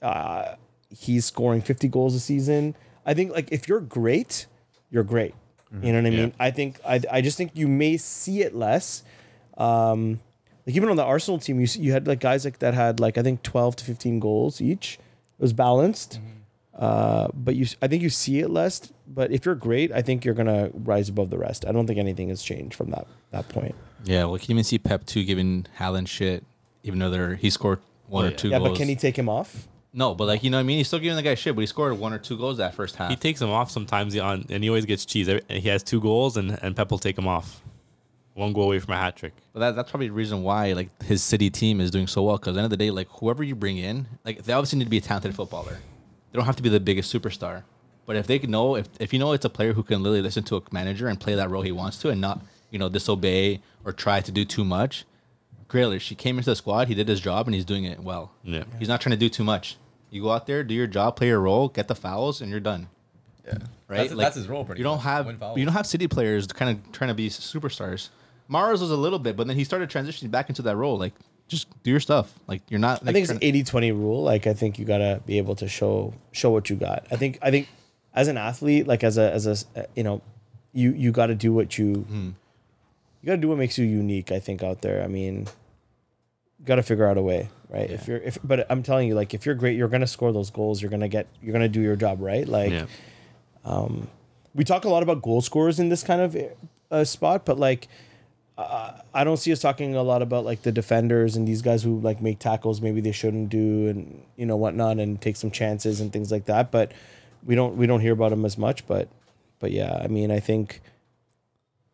Uh, 0.02 0.54
he's 0.90 1.24
scoring 1.26 1.60
fifty 1.62 1.88
goals 1.88 2.14
a 2.14 2.20
season. 2.20 2.74
I 3.06 3.14
think 3.14 3.32
like 3.32 3.52
if 3.52 3.68
you're 3.68 3.80
great, 3.80 4.46
you're 4.90 5.04
great. 5.04 5.34
You 5.82 5.92
know 5.92 5.98
what 6.00 6.06
I 6.06 6.10
mean? 6.10 6.32
I 6.40 6.50
think 6.50 6.80
I 6.84 7.00
I 7.10 7.20
just 7.20 7.36
think 7.38 7.52
you 7.54 7.68
may 7.68 7.96
see 7.96 8.42
it 8.42 8.54
less. 8.56 9.04
Um, 9.56 10.20
like 10.70 10.76
even 10.76 10.88
on 10.88 10.96
the 10.96 11.04
Arsenal 11.04 11.38
team, 11.38 11.60
you 11.60 11.66
you 11.78 11.92
had 11.92 12.06
like 12.06 12.20
guys 12.20 12.44
like 12.44 12.58
that 12.60 12.74
had 12.74 13.00
like 13.00 13.18
I 13.18 13.22
think 13.22 13.42
twelve 13.42 13.76
to 13.76 13.84
fifteen 13.84 14.20
goals 14.20 14.60
each. 14.60 14.98
It 15.38 15.42
was 15.42 15.52
balanced, 15.52 16.20
uh, 16.78 17.28
but 17.34 17.56
you 17.56 17.64
s- 17.64 17.76
I 17.82 17.88
think 17.88 18.02
you 18.02 18.10
see 18.10 18.40
it 18.40 18.48
less. 18.50 18.92
But 19.06 19.30
if 19.32 19.44
you're 19.44 19.54
great, 19.56 19.90
I 19.92 20.02
think 20.02 20.24
you're 20.24 20.34
gonna 20.34 20.70
rise 20.72 21.08
above 21.08 21.30
the 21.30 21.38
rest. 21.38 21.64
I 21.66 21.72
don't 21.72 21.86
think 21.86 21.98
anything 21.98 22.28
has 22.28 22.42
changed 22.42 22.74
from 22.74 22.90
that 22.90 23.06
that 23.32 23.48
point. 23.48 23.74
Yeah, 24.04 24.24
well, 24.24 24.34
you 24.34 24.40
can 24.40 24.52
even 24.52 24.64
see 24.64 24.78
Pep 24.78 25.04
too 25.04 25.24
giving 25.24 25.66
Haaland 25.78 26.08
shit, 26.08 26.44
even 26.84 26.98
though 26.98 27.10
they're 27.10 27.34
he 27.34 27.50
scored 27.50 27.80
one 28.06 28.24
Oh, 28.24 28.28
or 28.28 28.30
two 28.30 28.48
yeah, 28.48 28.58
goals. 28.58 28.70
but 28.70 28.78
can 28.78 28.88
he 28.88 28.96
take 28.96 29.18
him 29.18 29.28
off? 29.28 29.66
No, 29.92 30.14
but 30.14 30.26
like 30.28 30.44
you 30.44 30.50
know 30.50 30.56
what 30.56 30.60
I 30.60 30.64
mean. 30.64 30.78
He's 30.78 30.86
still 30.86 31.00
giving 31.00 31.16
the 31.16 31.22
guy 31.22 31.34
shit, 31.34 31.54
but 31.56 31.60
he 31.62 31.66
scored 31.66 31.98
one 31.98 32.12
or 32.12 32.18
two 32.18 32.38
goals 32.38 32.58
that 32.58 32.74
first 32.74 32.94
half. 32.96 33.10
He 33.10 33.16
takes 33.16 33.42
him 33.42 33.50
off 33.50 33.70
sometimes 33.70 34.16
on, 34.16 34.46
and 34.48 34.62
he 34.62 34.70
always 34.70 34.84
gets 34.86 35.04
cheese. 35.04 35.28
He 35.48 35.68
has 35.68 35.82
two 35.82 36.00
goals, 36.00 36.36
and 36.36 36.58
and 36.62 36.76
Pep 36.76 36.90
will 36.92 36.98
take 36.98 37.18
him 37.18 37.26
off. 37.26 37.60
One 38.34 38.52
goal 38.52 38.64
away 38.64 38.78
from 38.78 38.94
a 38.94 38.96
hat 38.96 39.16
trick. 39.16 39.32
But 39.52 39.60
that, 39.60 39.76
that's 39.76 39.90
probably 39.90 40.08
the 40.08 40.14
reason 40.14 40.42
why 40.42 40.72
like 40.72 41.02
his 41.02 41.22
city 41.22 41.50
team 41.50 41.80
is 41.80 41.90
doing 41.90 42.06
so 42.06 42.22
well. 42.22 42.36
Because 42.36 42.52
at 42.52 42.54
the 42.54 42.58
end 42.60 42.64
of 42.66 42.70
the 42.70 42.76
day, 42.76 42.90
like 42.90 43.08
whoever 43.10 43.42
you 43.42 43.54
bring 43.54 43.76
in, 43.76 44.06
like 44.24 44.44
they 44.44 44.52
obviously 44.52 44.78
need 44.78 44.84
to 44.86 44.90
be 44.90 44.98
a 44.98 45.00
talented 45.02 45.34
footballer. 45.34 45.78
They 46.32 46.36
don't 46.36 46.46
have 46.46 46.56
to 46.56 46.62
be 46.62 46.68
the 46.68 46.80
biggest 46.80 47.12
superstar. 47.12 47.64
But 48.06 48.16
if 48.16 48.26
they 48.26 48.38
can 48.38 48.50
know, 48.50 48.76
if 48.76 48.88
if 48.98 49.12
you 49.12 49.18
know 49.18 49.32
it's 49.32 49.44
a 49.44 49.50
player 49.50 49.72
who 49.72 49.82
can 49.82 50.02
literally 50.02 50.22
listen 50.22 50.44
to 50.44 50.56
a 50.56 50.62
manager 50.72 51.08
and 51.08 51.18
play 51.20 51.34
that 51.34 51.50
role 51.50 51.62
he 51.62 51.72
wants 51.72 51.98
to, 51.98 52.08
and 52.08 52.20
not 52.20 52.40
you 52.70 52.78
know 52.78 52.88
disobey 52.88 53.60
or 53.84 53.92
try 53.92 54.20
to 54.20 54.32
do 54.32 54.44
too 54.44 54.64
much. 54.64 55.04
Grealish, 55.68 56.08
he 56.08 56.14
came 56.16 56.36
into 56.36 56.50
the 56.50 56.56
squad, 56.56 56.88
he 56.88 56.94
did 56.94 57.06
his 57.06 57.20
job, 57.20 57.46
and 57.46 57.54
he's 57.54 57.64
doing 57.64 57.84
it 57.84 58.00
well. 58.00 58.32
Yeah. 58.42 58.64
He's 58.80 58.88
not 58.88 59.00
trying 59.00 59.12
to 59.12 59.16
do 59.16 59.28
too 59.28 59.44
much. 59.44 59.76
You 60.10 60.20
go 60.22 60.30
out 60.32 60.46
there, 60.48 60.64
do 60.64 60.74
your 60.74 60.88
job, 60.88 61.14
play 61.14 61.28
your 61.28 61.38
role, 61.40 61.68
get 61.68 61.86
the 61.86 61.94
fouls, 61.94 62.40
and 62.40 62.50
you're 62.50 62.58
done. 62.58 62.88
Yeah. 63.46 63.58
Right? 63.86 64.08
That's, 64.08 64.14
that's 64.14 64.36
his 64.36 64.48
role. 64.48 64.64
Pretty 64.64 64.80
You 64.80 64.84
don't 64.84 64.96
much. 64.96 65.04
have 65.04 65.26
you 65.56 65.64
don't 65.64 65.74
have 65.74 65.86
city 65.86 66.08
players 66.08 66.48
kind 66.48 66.76
of 66.76 66.92
trying 66.92 67.08
to 67.08 67.14
be 67.14 67.28
superstars. 67.28 68.08
Mahrez 68.50 68.80
was 68.80 68.90
a 68.90 68.96
little 68.96 69.18
bit, 69.18 69.36
but 69.36 69.46
then 69.46 69.56
he 69.56 69.64
started 69.64 69.88
transitioning 69.90 70.30
back 70.30 70.48
into 70.48 70.62
that 70.62 70.76
role. 70.76 70.98
Like, 70.98 71.12
just 71.48 71.68
do 71.82 71.90
your 71.90 72.00
stuff. 72.00 72.32
Like, 72.46 72.62
you're 72.68 72.80
not. 72.80 73.02
I 73.06 73.12
think 73.12 73.24
it's 73.28 73.32
an 73.32 73.38
80-20 73.40 73.92
rule. 73.92 74.22
Like 74.22 74.46
I 74.46 74.54
think 74.54 74.78
you 74.78 74.84
gotta 74.84 75.20
be 75.26 75.38
able 75.38 75.54
to 75.56 75.68
show 75.68 76.14
show 76.32 76.50
what 76.50 76.68
you 76.70 76.76
got. 76.76 77.06
I 77.10 77.16
think 77.16 77.38
I 77.42 77.50
think 77.50 77.68
as 78.14 78.28
an 78.28 78.36
athlete, 78.36 78.86
like 78.86 79.02
as 79.04 79.18
a 79.18 79.32
as 79.32 79.46
a 79.46 79.86
you 79.94 80.02
know, 80.02 80.20
you 80.72 80.92
you 80.92 81.10
got 81.12 81.26
to 81.26 81.34
do 81.34 81.52
what 81.52 81.76
you 81.78 81.94
Hmm. 82.02 82.28
you 83.20 83.26
got 83.26 83.34
to 83.36 83.40
do 83.40 83.48
what 83.48 83.58
makes 83.58 83.78
you 83.78 83.84
unique. 83.84 84.30
I 84.32 84.38
think 84.40 84.62
out 84.62 84.82
there. 84.82 85.02
I 85.02 85.06
mean, 85.08 85.46
you 86.58 86.64
got 86.66 86.76
to 86.76 86.82
figure 86.82 87.06
out 87.06 87.18
a 87.18 87.22
way, 87.22 87.48
right? 87.68 87.90
If 87.90 88.06
you're 88.06 88.18
if 88.18 88.38
but 88.44 88.66
I'm 88.70 88.82
telling 88.84 89.08
you, 89.08 89.14
like 89.14 89.34
if 89.34 89.44
you're 89.46 89.54
great, 89.56 89.76
you're 89.76 89.88
gonna 89.88 90.06
score 90.06 90.32
those 90.32 90.50
goals. 90.50 90.80
You're 90.82 90.90
gonna 90.90 91.08
get 91.08 91.26
you're 91.42 91.52
gonna 91.52 91.68
do 91.68 91.80
your 91.80 91.96
job 91.96 92.20
right. 92.20 92.46
Like 92.46 92.70
Yeah. 92.72 92.86
we 94.54 94.64
talk 94.64 94.84
a 94.84 94.88
lot 94.88 95.02
about 95.02 95.22
goal 95.22 95.40
scorers 95.40 95.78
in 95.80 95.88
this 95.88 96.02
kind 96.02 96.20
of 96.20 96.36
uh, 96.90 97.04
spot, 97.04 97.44
but 97.44 97.58
like 97.58 97.88
uh, 98.60 99.02
I 99.14 99.24
don't 99.24 99.36
see 99.36 99.52
us 99.52 99.60
talking 99.60 99.94
a 99.94 100.02
lot 100.02 100.22
about 100.22 100.44
like 100.44 100.62
the 100.62 100.72
defenders 100.72 101.36
and 101.36 101.46
these 101.46 101.62
guys 101.62 101.82
who 101.82 102.00
like 102.00 102.20
make 102.20 102.38
tackles 102.38 102.80
maybe 102.80 103.00
they 103.00 103.12
shouldn't 103.12 103.48
do 103.48 103.88
and 103.88 104.22
you 104.36 104.46
know 104.46 104.56
whatnot 104.56 104.98
and 104.98 105.20
take 105.20 105.36
some 105.36 105.50
chances 105.50 106.00
and 106.00 106.12
things 106.12 106.30
like 106.30 106.44
that. 106.46 106.70
But 106.70 106.92
we 107.44 107.54
don't 107.54 107.76
we 107.76 107.86
don't 107.86 108.00
hear 108.00 108.12
about 108.12 108.30
them 108.30 108.44
as 108.44 108.58
much. 108.58 108.86
But 108.86 109.08
but 109.58 109.72
yeah, 109.72 110.00
I 110.02 110.08
mean 110.08 110.30
I 110.30 110.40
think 110.40 110.80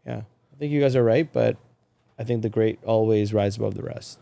yeah 0.07 0.23
I 0.53 0.57
think 0.59 0.73
you 0.73 0.81
guys 0.81 0.97
are 0.97 1.05
right, 1.05 1.33
but 1.33 1.57
I 2.19 2.25
think 2.25 2.43
the 2.43 2.49
great 2.49 2.79
always 2.85 3.33
rise 3.33 3.57
above 3.57 3.75
the 3.75 3.83
rest. 3.83 4.19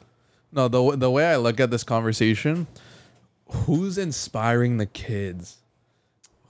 No, 0.53 0.69
the 0.69 0.97
the 0.97 1.11
way 1.11 1.27
I 1.27 1.37
look 1.37 1.61
at 1.61 1.71
this 1.71 1.85
conversation, 1.85 2.67
who's 3.49 3.99
inspiring 3.99 4.79
the 4.79 4.87
kids? 4.87 5.59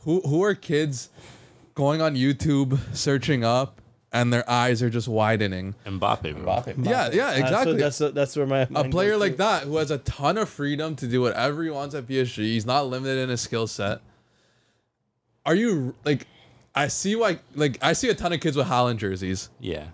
Who 0.00 0.20
who 0.22 0.42
are 0.42 0.54
kids 0.54 1.08
going 1.74 2.00
on 2.00 2.14
YouTube 2.14 2.78
searching 2.94 3.44
up 3.44 3.80
and 4.14 4.32
their 4.32 4.48
eyes 4.48 4.82
are 4.82 4.88
just 4.88 5.08
widening? 5.08 5.74
Mbappe, 5.84 6.22
bro. 6.22 6.44
Mbappe. 6.44 6.86
Yeah, 6.86 7.10
yeah, 7.12 7.26
Uh, 7.26 7.34
so 7.34 7.40
exactly. 7.40 7.76
that's 7.76 7.98
that's 7.98 8.36
where 8.36 8.46
my 8.46 8.60
a 8.74 8.88
player 8.88 9.16
like 9.18 9.32
to. 9.32 9.38
that 9.38 9.62
who 9.64 9.76
has 9.76 9.90
a 9.90 9.98
ton 9.98 10.38
of 10.38 10.48
freedom 10.48 10.96
to 10.96 11.06
do 11.06 11.20
whatever 11.20 11.62
he 11.62 11.68
wants 11.70 11.94
at 11.94 12.06
PSG. 12.06 12.36
He's 12.44 12.64
not 12.64 12.86
limited 12.86 13.18
in 13.18 13.28
his 13.28 13.42
skill 13.42 13.66
set. 13.66 14.00
Are 15.44 15.54
you 15.54 15.94
like? 16.04 16.26
I 16.74 16.88
see 16.88 17.14
why. 17.16 17.38
Like 17.54 17.76
I 17.82 17.92
see 17.92 18.08
a 18.08 18.14
ton 18.14 18.32
of 18.32 18.40
kids 18.40 18.56
with 18.56 18.66
Haaland 18.68 18.96
jerseys, 18.96 19.50
Yeah. 19.60 19.88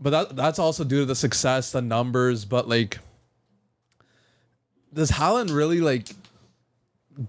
but 0.00 0.10
that 0.10 0.36
that's 0.36 0.58
also 0.58 0.84
due 0.84 1.00
to 1.00 1.04
the 1.06 1.16
success, 1.16 1.72
the 1.72 1.82
numbers. 1.82 2.44
But 2.44 2.68
like, 2.68 2.98
does 4.94 5.10
Haaland 5.10 5.54
really 5.54 5.80
like 5.80 6.08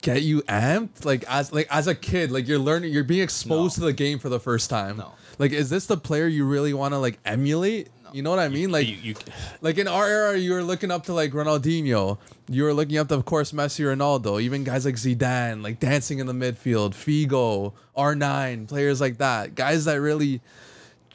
get 0.02 0.22
you 0.22 0.42
amped? 0.44 1.06
Like 1.06 1.24
as 1.28 1.52
like 1.52 1.68
as 1.72 1.88
a 1.88 1.96
kid, 1.96 2.32
like 2.32 2.48
you're 2.48 2.60
learning, 2.60 2.94
you're 2.94 3.04
being 3.04 3.24
exposed 3.24 3.76
to 3.76 3.82
the 3.82 3.94
game 3.94 4.20
for 4.20 4.30
the 4.30 4.40
first 4.40 4.70
time. 4.70 4.98
No. 4.98 5.14
Like, 5.40 5.52
is 5.52 5.70
this 5.70 5.86
the 5.86 5.98
player 5.98 6.28
you 6.28 6.46
really 6.46 6.74
want 6.74 6.94
to 6.94 6.98
like 6.98 7.20
emulate? 7.26 7.90
You 8.12 8.22
know 8.22 8.30
what 8.30 8.40
I 8.40 8.48
mean? 8.48 8.72
Like, 8.72 8.88
you, 8.88 8.96
you, 8.96 9.16
like 9.62 9.78
in 9.78 9.88
our 9.88 10.08
era, 10.08 10.38
you 10.38 10.54
were 10.54 10.64
looking 10.64 10.92
up 10.92 11.06
to 11.06 11.14
like 11.14 11.32
Ronaldinho. 11.32 12.18
You 12.48 12.64
were 12.64 12.74
looking 12.74 12.98
up 12.98 13.08
to, 13.10 13.16
of 13.16 13.26
course, 13.26 13.52
Messi, 13.52 13.84
Ronaldo. 13.84 14.42
Even 14.42 14.64
guys 14.64 14.86
like 14.86 14.96
Zidane, 14.96 15.64
like 15.64 15.80
dancing 15.80 16.20
in 16.20 16.28
the 16.28 16.34
midfield, 16.34 16.92
Figo, 16.92 17.74
R9, 17.98 18.68
players 18.68 19.02
like 19.02 19.18
that. 19.18 19.56
Guys 19.56 19.86
that 19.86 20.00
really 20.00 20.42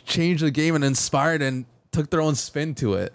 changed 0.04 0.42
the 0.42 0.50
game 0.50 0.74
and 0.74 0.82
inspired 0.82 1.42
and 1.42 1.66
took 1.92 2.10
their 2.10 2.20
own 2.20 2.34
spin 2.34 2.74
to 2.76 2.94
it. 2.94 3.12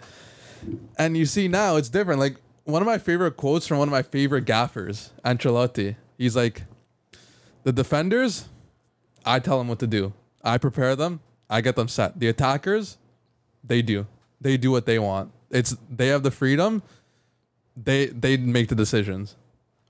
And 0.98 1.16
you 1.16 1.26
see 1.26 1.48
now 1.48 1.76
it's 1.76 1.90
different. 1.90 2.20
Like 2.20 2.36
one 2.64 2.80
of 2.80 2.86
my 2.86 2.98
favorite 2.98 3.36
quotes 3.36 3.66
from 3.66 3.78
one 3.78 3.88
of 3.88 3.92
my 3.92 4.02
favorite 4.02 4.46
gaffers, 4.46 5.10
Ancelotti. 5.24 5.96
He's 6.16 6.36
like, 6.36 6.62
"The 7.64 7.72
defenders, 7.72 8.48
I 9.26 9.40
tell 9.40 9.58
them 9.58 9.68
what 9.68 9.80
to 9.80 9.86
do. 9.86 10.12
I 10.44 10.58
prepare 10.58 10.94
them. 10.94 11.20
I 11.50 11.60
get 11.60 11.74
them 11.74 11.88
set. 11.88 12.20
The 12.20 12.28
attackers." 12.28 12.98
they 13.66 13.82
do. 13.82 14.06
They 14.40 14.56
do 14.56 14.70
what 14.70 14.86
they 14.86 14.98
want. 14.98 15.32
It's 15.50 15.76
they 15.90 16.08
have 16.08 16.22
the 16.22 16.30
freedom. 16.30 16.82
They 17.76 18.06
they 18.06 18.36
make 18.36 18.68
the 18.68 18.74
decisions. 18.74 19.36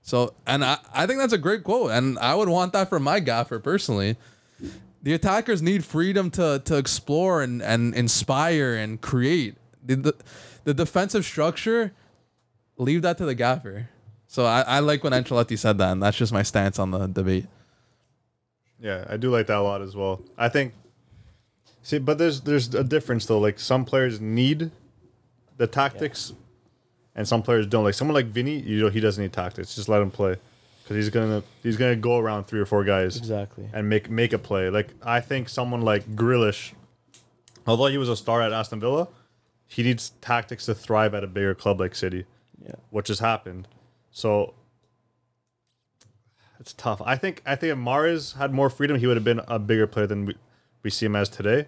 So 0.01 0.33
and 0.47 0.63
I, 0.63 0.77
I 0.93 1.05
think 1.05 1.19
that's 1.19 1.33
a 1.33 1.37
great 1.37 1.63
quote. 1.63 1.91
And 1.91 2.17
I 2.19 2.35
would 2.35 2.49
want 2.49 2.73
that 2.73 2.89
for 2.89 2.99
my 2.99 3.19
gaffer 3.19 3.59
personally. 3.59 4.17
The 5.03 5.13
attackers 5.13 5.61
need 5.61 5.83
freedom 5.83 6.31
to 6.31 6.61
to 6.65 6.77
explore 6.77 7.41
and, 7.43 7.61
and 7.61 7.93
inspire 7.93 8.75
and 8.75 9.01
create. 9.01 9.55
The, 9.83 9.95
the 9.97 10.15
the 10.63 10.73
defensive 10.73 11.25
structure, 11.25 11.91
leave 12.77 13.01
that 13.03 13.17
to 13.19 13.25
the 13.25 13.35
gaffer. 13.35 13.89
So 14.27 14.45
I, 14.45 14.61
I 14.61 14.79
like 14.79 15.03
when 15.03 15.13
Ancelotti 15.13 15.57
said 15.57 15.77
that, 15.77 15.91
and 15.91 16.01
that's 16.01 16.17
just 16.17 16.33
my 16.33 16.41
stance 16.41 16.79
on 16.79 16.91
the 16.91 17.07
debate. 17.07 17.45
Yeah, 18.79 19.05
I 19.09 19.17
do 19.17 19.29
like 19.31 19.47
that 19.47 19.57
a 19.57 19.61
lot 19.61 19.81
as 19.81 19.95
well. 19.95 20.21
I 20.37 20.49
think. 20.49 20.73
See, 21.81 21.97
but 21.99 22.17
there's 22.17 22.41
there's 22.41 22.73
a 22.75 22.83
difference 22.83 23.25
though. 23.25 23.39
Like 23.39 23.59
some 23.59 23.85
players 23.85 24.19
need 24.19 24.71
the 25.57 25.67
tactics, 25.67 26.33
and 27.15 27.27
some 27.27 27.41
players 27.41 27.67
don't. 27.67 27.83
Like 27.83 27.93
someone 27.93 28.15
like 28.15 28.27
Vinny, 28.27 28.59
you 28.59 28.81
know, 28.81 28.89
he 28.89 28.99
doesn't 28.99 29.21
need 29.21 29.33
tactics. 29.33 29.75
Just 29.75 29.87
let 29.87 30.01
him 30.01 30.11
play, 30.11 30.35
because 30.83 30.95
he's 30.97 31.09
gonna 31.09 31.43
he's 31.63 31.77
gonna 31.77 31.95
go 31.95 32.17
around 32.17 32.45
three 32.45 32.59
or 32.59 32.65
four 32.65 32.83
guys 32.83 33.17
Exactly. 33.17 33.69
and 33.71 33.87
make 33.87 34.09
make 34.09 34.33
a 34.33 34.39
play. 34.39 34.69
Like 34.69 34.89
I 35.03 35.21
think 35.21 35.47
someone 35.47 35.81
like 35.81 36.05
Grealish, 36.15 36.73
although 37.67 37.85
he 37.87 37.97
was 37.97 38.09
a 38.09 38.15
star 38.15 38.41
at 38.41 38.51
Aston 38.51 38.79
Villa, 38.79 39.07
he 39.67 39.83
needs 39.83 40.09
tactics 40.21 40.65
to 40.65 40.75
thrive 40.75 41.13
at 41.13 41.23
a 41.23 41.27
bigger 41.27 41.55
club 41.55 41.79
like 41.79 41.95
City 41.95 42.25
Yeah. 42.63 42.75
which 42.89 43.07
has 43.09 43.19
happened. 43.19 43.67
So 44.11 44.53
it's 46.59 46.73
tough. 46.73 47.01
I 47.05 47.15
think 47.15 47.41
I 47.45 47.55
think 47.55 47.73
if 47.73 47.77
Mahrez 47.77 48.37
had 48.37 48.53
more 48.53 48.69
freedom, 48.69 48.97
he 48.97 49.07
would 49.07 49.17
have 49.17 49.23
been 49.23 49.41
a 49.47 49.59
bigger 49.59 49.87
player 49.87 50.07
than 50.07 50.25
we, 50.25 50.35
we 50.83 50.89
see 50.89 51.05
him 51.05 51.15
as 51.15 51.29
today. 51.29 51.67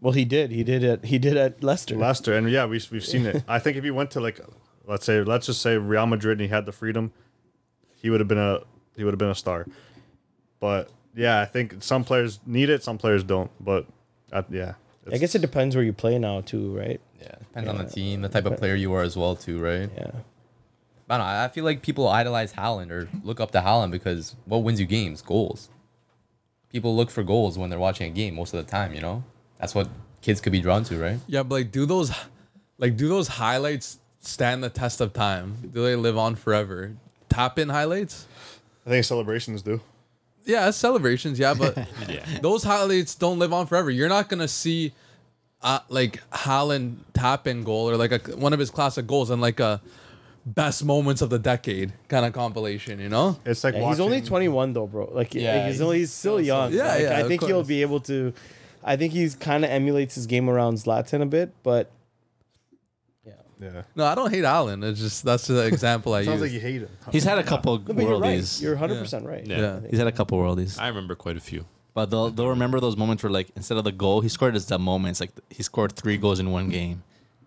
Well, 0.00 0.12
he 0.12 0.24
did. 0.24 0.52
He 0.52 0.62
did 0.62 0.84
it. 0.84 1.06
He 1.06 1.18
did 1.18 1.36
at 1.36 1.62
Leicester. 1.62 1.96
Leicester, 1.96 2.36
and 2.36 2.48
yeah, 2.50 2.66
we 2.66 2.80
we've 2.90 3.04
seen 3.04 3.26
it. 3.26 3.42
I 3.48 3.58
think 3.58 3.76
if 3.76 3.84
he 3.84 3.90
went 3.90 4.10
to 4.12 4.20
like, 4.20 4.40
let's 4.86 5.04
say, 5.04 5.22
let's 5.22 5.46
just 5.46 5.60
say 5.60 5.76
Real 5.76 6.06
Madrid, 6.06 6.38
and 6.38 6.42
he 6.42 6.48
had 6.48 6.66
the 6.66 6.72
freedom, 6.72 7.12
he 7.96 8.10
would 8.10 8.20
have 8.20 8.28
been 8.28 8.38
a 8.38 8.60
he 8.96 9.04
would 9.04 9.12
have 9.12 9.18
been 9.18 9.30
a 9.30 9.34
star. 9.34 9.66
But 10.60 10.90
yeah, 11.14 11.40
I 11.40 11.44
think 11.46 11.82
some 11.82 12.04
players 12.04 12.40
need 12.46 12.70
it, 12.70 12.82
some 12.82 12.98
players 12.98 13.24
don't. 13.24 13.50
But 13.60 13.86
uh, 14.32 14.42
yeah, 14.50 14.74
I 15.12 15.18
guess 15.18 15.34
it 15.34 15.40
depends 15.40 15.74
where 15.74 15.84
you 15.84 15.92
play 15.92 16.18
now 16.18 16.40
too, 16.42 16.76
right? 16.76 17.00
Yeah, 17.20 17.34
depends 17.40 17.68
on 17.68 17.78
the 17.78 17.84
team, 17.84 18.22
the 18.22 18.28
type 18.28 18.46
of 18.46 18.56
player 18.58 18.74
you 18.74 18.92
are 18.92 19.02
as 19.02 19.16
well, 19.16 19.34
too, 19.34 19.58
right? 19.58 19.90
Yeah. 19.96 20.10
I 21.10 21.16
don't 21.16 21.26
know. 21.26 21.32
I 21.44 21.48
feel 21.48 21.64
like 21.64 21.82
people 21.82 22.08
idolize 22.08 22.52
Haaland 22.52 22.90
or 22.90 23.08
look 23.24 23.40
up 23.40 23.50
to 23.52 23.60
Haaland 23.60 23.90
because 23.90 24.36
what 24.44 24.58
wins 24.58 24.78
you 24.80 24.86
games? 24.86 25.22
Goals. 25.22 25.68
People 26.70 26.94
look 26.94 27.10
for 27.10 27.22
goals 27.22 27.56
when 27.58 27.70
they're 27.70 27.78
watching 27.78 28.10
a 28.10 28.14
game 28.14 28.34
most 28.34 28.52
of 28.52 28.64
the 28.64 28.70
time. 28.70 28.92
You 28.92 29.00
know, 29.00 29.24
that's 29.58 29.74
what 29.74 29.88
kids 30.20 30.40
could 30.40 30.52
be 30.52 30.60
drawn 30.60 30.84
to, 30.84 30.98
right? 30.98 31.18
Yeah, 31.26 31.42
but 31.44 31.54
like, 31.56 31.72
do 31.72 31.86
those, 31.86 32.12
like, 32.76 32.96
do 32.96 33.08
those 33.08 33.28
highlights 33.28 33.98
stand 34.20 34.62
the 34.62 34.68
test 34.68 35.00
of 35.00 35.12
time? 35.14 35.70
Do 35.72 35.82
they 35.82 35.96
live 35.96 36.18
on 36.18 36.34
forever? 36.34 36.92
Tap 37.30 37.58
in 37.58 37.70
highlights? 37.70 38.26
I 38.86 38.90
think 38.90 39.04
celebrations 39.04 39.62
do. 39.62 39.80
Yeah, 40.44 40.70
celebrations. 40.70 41.38
Yeah, 41.38 41.54
but 41.54 41.76
Yeah. 42.08 42.24
those 42.42 42.64
highlights 42.64 43.14
don't 43.14 43.38
live 43.38 43.52
on 43.52 43.66
forever. 43.66 43.90
You're 43.90 44.08
not 44.08 44.28
gonna 44.28 44.48
see, 44.48 44.92
uh, 45.62 45.80
like 45.88 46.22
Haaland 46.30 46.96
tap 47.14 47.46
in 47.46 47.64
goal 47.64 47.88
or 47.88 47.96
like 47.96 48.12
a, 48.12 48.36
one 48.36 48.52
of 48.52 48.58
his 48.58 48.70
classic 48.70 49.06
goals 49.06 49.30
and 49.30 49.40
like 49.40 49.60
a 49.60 49.80
best 50.54 50.84
moments 50.84 51.22
of 51.22 51.30
the 51.30 51.38
decade 51.38 51.92
kind 52.08 52.24
of 52.26 52.32
compilation. 52.32 53.00
You 53.00 53.08
know? 53.08 53.38
It's 53.44 53.62
like 53.64 53.74
Yeah, 53.74 53.88
he's 53.88 54.00
only 54.00 54.20
21 54.20 54.72
though, 54.72 54.86
bro. 54.86 55.10
Like, 55.12 55.34
Yeah, 55.34 55.56
like, 55.56 55.66
he's 55.66 55.80
only 55.80 55.98
he's 55.98 56.12
still 56.12 56.40
young. 56.40 56.72
Yeah, 56.72 56.88
Like, 56.88 57.00
yeah, 57.02 57.16
I 57.16 57.20
of 57.20 57.28
think 57.28 57.44
he'll 57.44 57.64
be 57.64 57.82
able 57.82 58.00
to. 58.00 58.32
I 58.82 58.96
think 58.96 59.12
he's 59.12 59.34
kind 59.34 59.64
of 59.64 59.70
emulates 59.70 60.14
his 60.14 60.26
game 60.26 60.48
around 60.48 60.74
Zlatan 60.74 61.20
a 61.20 61.26
bit, 61.26 61.52
but 61.62 61.90
yeah. 63.26 63.32
Yeah. 63.60 63.82
No, 63.94 64.04
I 64.06 64.14
don't 64.14 64.32
hate 64.32 64.44
Haaland. 64.44 64.84
It's 64.84 65.00
just 65.00 65.24
that's 65.24 65.46
the 65.48 65.66
example 65.66 66.14
I 66.14 66.22
Sounds 66.24 66.40
use. 66.40 66.42
like 66.42 66.52
you 66.52 66.60
hate 66.60 66.82
him. 66.82 66.88
He's 67.12 67.24
had 67.24 67.38
a 67.38 67.42
couple 67.42 67.78
No, 67.78 67.94
but 67.94 68.02
you're 68.02 68.18
right. 68.18 68.60
You're 68.60 68.74
100 68.76 68.98
percent 69.00 69.26
right. 69.26 69.46
Yeah. 69.46 69.58
yeah. 69.58 69.80
He's 69.90 69.98
had 69.98 70.08
a 70.08 70.12
couple 70.12 70.38
worldies. 70.38 70.80
I 70.80 70.88
remember 70.88 71.14
quite 71.14 71.36
a 71.36 71.40
few. 71.40 71.66
But 71.92 72.10
they'll 72.10 72.30
they'll 72.30 72.48
remember 72.48 72.78
those 72.78 72.96
moments 72.96 73.22
where 73.24 73.32
like 73.32 73.50
instead 73.56 73.76
of 73.76 73.84
the 73.84 73.92
goal, 73.92 74.20
he 74.20 74.28
scored 74.28 74.54
just 74.54 74.68
the 74.68 74.78
moments. 74.78 75.20
Like 75.20 75.32
he 75.50 75.62
scored 75.64 75.92
three 75.92 76.16
goals 76.16 76.38
in 76.38 76.52
one 76.52 76.68
game. 76.68 77.02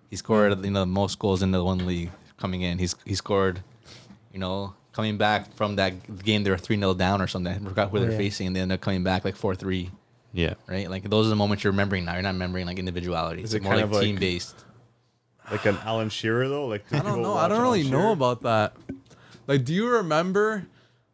He 0.09 0.17
scored 0.17 0.65
you 0.65 0.71
know 0.71 0.81
the 0.81 0.85
most 0.85 1.17
goals 1.17 1.41
in 1.41 1.51
the 1.51 1.63
one 1.63 1.87
league 1.87 2.11
coming 2.41 2.61
in. 2.61 2.79
He's 2.79 2.95
he 3.05 3.15
scored, 3.15 3.61
you 4.33 4.39
know, 4.39 4.73
coming 4.91 5.17
back 5.17 5.53
from 5.55 5.75
that 5.77 6.23
game 6.25 6.43
they 6.43 6.49
were 6.49 6.57
three 6.57 6.77
0 6.77 6.95
down 6.95 7.21
or 7.21 7.27
something. 7.27 7.53
I 7.53 7.59
forgot 7.59 7.89
who 7.91 7.97
Oh, 7.97 8.01
they're 8.01 8.11
yeah. 8.11 8.17
facing, 8.17 8.47
and 8.47 8.55
then 8.55 8.67
they're 8.67 8.77
coming 8.77 9.03
back 9.03 9.23
like 9.23 9.35
four 9.35 9.55
three. 9.55 9.91
Yeah. 10.33 10.53
Right, 10.67 10.89
like 10.89 11.09
those 11.09 11.27
are 11.27 11.29
the 11.29 11.35
moments 11.35 11.63
you're 11.63 11.71
remembering 11.73 12.05
now. 12.05 12.13
You're 12.13 12.21
not 12.23 12.33
remembering 12.33 12.65
like 12.65 12.79
individuality. 12.79 13.43
Is 13.43 13.53
It's 13.53 13.61
it 13.61 13.63
more 13.63 13.73
kind 13.73 13.81
like, 13.81 13.85
of 13.85 13.91
like- 13.93 14.03
team 14.03 14.15
based. 14.17 14.65
Like 15.51 15.65
an 15.65 15.77
Alan 15.83 16.09
Shearer 16.09 16.47
though. 16.47 16.67
Like 16.67 16.89
do 16.89 16.95
I 16.97 16.99
don't 17.01 17.21
know. 17.21 17.33
I 17.35 17.47
don't 17.49 17.61
really 17.61 17.89
know 17.89 18.11
about 18.13 18.41
that. 18.43 18.73
Like, 19.47 19.65
do 19.65 19.73
you 19.73 19.89
remember 19.89 20.67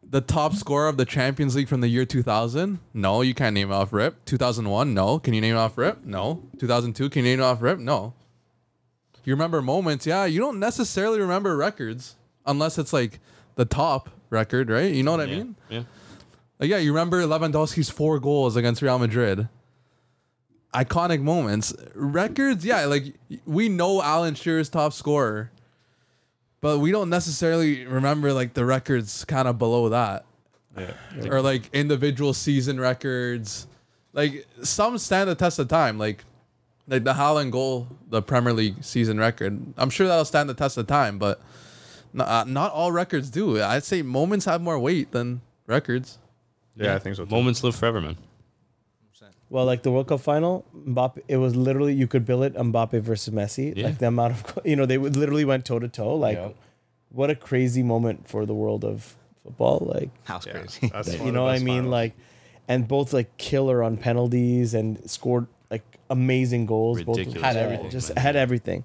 the 0.08 0.20
top 0.20 0.54
scorer 0.54 0.86
of 0.88 0.96
the 0.96 1.04
Champions 1.04 1.56
League 1.56 1.66
from 1.66 1.80
the 1.80 1.88
year 1.88 2.04
2000? 2.04 2.78
No, 2.94 3.20
you 3.22 3.34
can't 3.34 3.54
name 3.54 3.72
it 3.72 3.74
off 3.74 3.92
rip. 3.92 4.24
2001? 4.26 4.94
No. 4.94 5.18
Can 5.18 5.34
you 5.34 5.40
name 5.40 5.54
it 5.56 5.58
off 5.58 5.76
rip? 5.76 6.04
No. 6.04 6.42
2002? 6.58 7.10
Can 7.10 7.24
you 7.24 7.30
name 7.32 7.40
it 7.40 7.42
off 7.42 7.60
rip? 7.60 7.78
No. 7.80 8.14
You 9.28 9.34
remember 9.34 9.60
moments? 9.60 10.06
Yeah. 10.06 10.24
You 10.24 10.40
don't 10.40 10.58
necessarily 10.58 11.20
remember 11.20 11.54
records 11.54 12.16
unless 12.46 12.78
it's 12.78 12.94
like 12.94 13.20
the 13.56 13.66
top 13.66 14.08
record, 14.30 14.70
right? 14.70 14.90
You 14.90 15.02
know 15.02 15.10
what 15.10 15.20
I 15.20 15.24
yeah. 15.24 15.36
mean? 15.36 15.56
Yeah. 15.68 15.82
Like, 16.58 16.70
yeah, 16.70 16.78
you 16.78 16.92
remember 16.94 17.20
Lewandowski's 17.24 17.90
four 17.90 18.18
goals 18.20 18.56
against 18.56 18.80
Real 18.80 18.98
Madrid. 18.98 19.50
Iconic 20.72 21.20
moments. 21.20 21.74
Records, 21.94 22.64
yeah, 22.64 22.86
like 22.86 23.16
we 23.44 23.68
know 23.68 24.00
Alan 24.00 24.34
Shearer's 24.34 24.70
top 24.70 24.94
scorer, 24.94 25.50
but 26.62 26.78
we 26.78 26.90
don't 26.90 27.10
necessarily 27.10 27.84
remember 27.84 28.32
like 28.32 28.54
the 28.54 28.64
records 28.64 29.26
kind 29.26 29.46
of 29.46 29.58
below 29.58 29.90
that. 29.90 30.24
Yeah. 30.74 30.94
Or 31.28 31.42
like 31.42 31.68
individual 31.74 32.32
season 32.32 32.80
records. 32.80 33.66
Like 34.14 34.46
some 34.62 34.96
stand 34.96 35.28
the 35.28 35.34
test 35.34 35.58
of 35.58 35.68
time. 35.68 35.98
Like 35.98 36.24
like 36.88 37.04
the 37.04 37.12
Haaland 37.12 37.50
goal, 37.52 37.86
the 38.08 38.20
Premier 38.22 38.52
League 38.52 38.82
season 38.82 39.18
record. 39.18 39.60
I'm 39.76 39.90
sure 39.90 40.08
that'll 40.08 40.24
stand 40.24 40.48
the 40.48 40.54
test 40.54 40.76
of 40.78 40.86
time, 40.86 41.18
but 41.18 41.40
not, 42.12 42.28
uh, 42.28 42.44
not 42.44 42.72
all 42.72 42.90
records 42.90 43.30
do. 43.30 43.62
I'd 43.62 43.84
say 43.84 44.02
moments 44.02 44.46
have 44.46 44.60
more 44.60 44.78
weight 44.78 45.12
than 45.12 45.42
records. 45.66 46.18
Yeah, 46.74 46.94
I 46.94 46.98
think 46.98 47.16
so. 47.16 47.24
Too. 47.24 47.30
Moments 47.30 47.62
live 47.62 47.76
forever, 47.76 48.00
man. 48.00 48.16
Well, 49.50 49.64
like 49.64 49.82
the 49.82 49.90
World 49.90 50.08
Cup 50.08 50.20
final, 50.20 50.66
Mbappe, 50.76 51.22
it 51.26 51.38
was 51.38 51.56
literally 51.56 51.94
you 51.94 52.06
could 52.06 52.26
bill 52.26 52.42
it 52.42 52.52
Mbappe 52.54 53.00
versus 53.00 53.32
Messi. 53.32 53.74
Yeah. 53.74 53.86
Like 53.86 53.98
the 53.98 54.08
amount 54.08 54.34
of 54.34 54.58
you 54.66 54.76
know 54.76 54.84
they 54.84 54.98
would 54.98 55.16
literally 55.16 55.44
went 55.46 55.64
toe 55.64 55.78
to 55.78 55.88
toe. 55.88 56.14
Like, 56.16 56.36
Yeah. 56.36 56.50
what 57.10 57.30
a 57.30 57.34
crazy 57.34 57.82
moment 57.82 58.28
for 58.28 58.44
the 58.44 58.52
world 58.54 58.84
of 58.84 59.16
football. 59.42 59.90
Like, 59.94 60.10
House 60.24 60.46
Yeah, 60.46 60.52
crazy. 60.58 60.88
that's 60.92 61.08
one 61.16 61.26
you 61.26 61.32
know 61.32 61.44
what 61.44 61.54
I 61.54 61.58
mean? 61.60 61.76
finals. 61.84 61.90
Like, 61.90 62.12
and 62.68 62.86
both 62.86 63.14
like 63.14 63.38
killer 63.38 63.82
on 63.82 63.96
penalties 63.96 64.74
and 64.74 65.08
scored 65.10 65.46
like 65.46 65.57
amazing 66.10 66.66
goals. 66.66 66.98
Ridiculous 66.98 67.34
both 67.34 67.42
had 67.42 67.54
goals, 67.54 67.64
everything, 67.64 67.90
just 67.90 68.18
had 68.18 68.36
everything. 68.36 68.84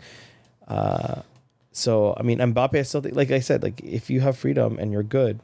Uh, 0.67 1.21
so 1.71 2.15
I 2.17 2.23
mean, 2.23 2.39
Mbappe, 2.39 2.77
I 2.77 2.83
still 2.83 3.01
think, 3.01 3.15
like 3.15 3.31
I 3.31 3.39
said, 3.39 3.63
like 3.63 3.81
if 3.83 4.09
you 4.09 4.21
have 4.21 4.37
freedom 4.37 4.77
and 4.79 4.91
you're 4.91 5.03
good, 5.03 5.39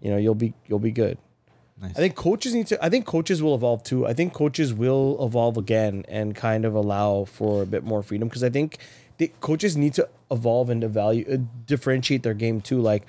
you 0.00 0.10
know, 0.10 0.16
you'll 0.16 0.34
be 0.34 0.54
you'll 0.66 0.78
be 0.78 0.92
good. 0.92 1.18
Nice. 1.80 1.90
I 1.90 1.94
think 1.94 2.14
coaches 2.14 2.54
need 2.54 2.66
to. 2.68 2.84
I 2.84 2.88
think 2.88 3.04
coaches 3.04 3.42
will 3.42 3.54
evolve 3.54 3.82
too. 3.82 4.06
I 4.06 4.14
think 4.14 4.32
coaches 4.32 4.72
will 4.72 5.18
evolve 5.20 5.58
again 5.58 6.04
and 6.08 6.34
kind 6.34 6.64
of 6.64 6.74
allow 6.74 7.24
for 7.24 7.62
a 7.62 7.66
bit 7.66 7.84
more 7.84 8.02
freedom 8.02 8.28
because 8.28 8.42
I 8.42 8.48
think 8.48 8.78
the 9.18 9.30
coaches 9.40 9.76
need 9.76 9.94
to 9.94 10.08
evolve 10.30 10.70
and 10.70 10.82
evaluate, 10.82 11.40
uh, 11.40 11.42
differentiate 11.66 12.22
their 12.22 12.34
game 12.34 12.60
too. 12.60 12.80
Like 12.80 13.02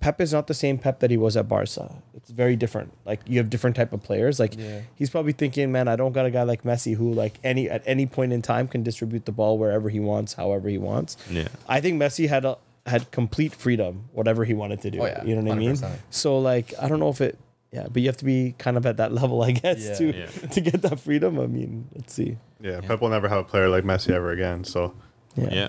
Pep 0.00 0.20
is 0.20 0.32
not 0.32 0.46
the 0.46 0.54
same 0.54 0.78
Pep 0.78 1.00
that 1.00 1.10
he 1.10 1.16
was 1.16 1.36
at 1.36 1.48
Barca. 1.48 2.02
It's 2.14 2.30
very 2.30 2.56
different. 2.56 2.92
Like 3.04 3.20
you 3.26 3.38
have 3.38 3.48
different 3.50 3.76
type 3.76 3.92
of 3.92 4.02
players. 4.02 4.38
Like 4.38 4.56
Yeah. 4.58 4.80
he's 4.94 5.10
probably 5.10 5.32
thinking, 5.32 5.72
man, 5.72 5.88
I 5.88 5.96
don't 5.96 6.12
got 6.12 6.26
a 6.26 6.30
guy 6.30 6.42
like 6.42 6.62
Messi 6.64 6.94
who 6.96 7.12
like 7.12 7.38
any 7.42 7.68
at 7.70 7.82
any 7.86 8.06
point 8.06 8.32
in 8.32 8.42
time 8.42 8.68
can 8.68 8.82
distribute 8.82 9.24
the 9.26 9.32
ball 9.32 9.58
wherever 9.58 9.88
he 9.88 10.00
wants, 10.00 10.34
however 10.34 10.68
he 10.68 10.78
wants. 10.78 11.16
Yeah. 11.30 11.48
I 11.68 11.80
think 11.80 12.00
Messi 12.00 12.28
had 12.28 12.44
a, 12.44 12.58
had 12.86 13.10
complete 13.10 13.54
freedom, 13.54 14.08
whatever 14.12 14.44
he 14.44 14.54
wanted 14.54 14.80
to 14.82 14.90
do. 14.90 15.00
Oh, 15.00 15.06
yeah. 15.06 15.24
You 15.24 15.34
know 15.34 15.42
what 15.42 15.52
I 15.56 15.58
mean? 15.58 15.78
So 16.10 16.38
like, 16.38 16.72
I 16.80 16.88
don't 16.88 17.00
know 17.00 17.08
if 17.08 17.20
it, 17.20 17.38
yeah, 17.72 17.86
but 17.90 18.00
you 18.02 18.08
have 18.08 18.16
to 18.18 18.24
be 18.24 18.54
kind 18.58 18.76
of 18.76 18.86
at 18.86 18.96
that 18.98 19.12
level, 19.20 19.42
I 19.42 19.50
guess, 19.52 19.84
Yeah. 19.84 19.94
to 19.94 20.16
Yeah. 20.18 20.26
to 20.26 20.60
get 20.60 20.82
that 20.82 21.00
freedom. 21.00 21.40
I 21.40 21.46
mean, 21.46 21.88
let's 21.94 22.12
see. 22.12 22.36
yeah, 22.60 22.80
Pep 22.80 23.00
will 23.00 23.08
never 23.08 23.28
have 23.28 23.38
a 23.38 23.44
player 23.44 23.68
like 23.68 23.84
Messi 23.84 24.10
ever 24.10 24.30
again. 24.30 24.62
So 24.64 24.94
Yeah. 25.36 25.48
Yeah. 25.52 25.68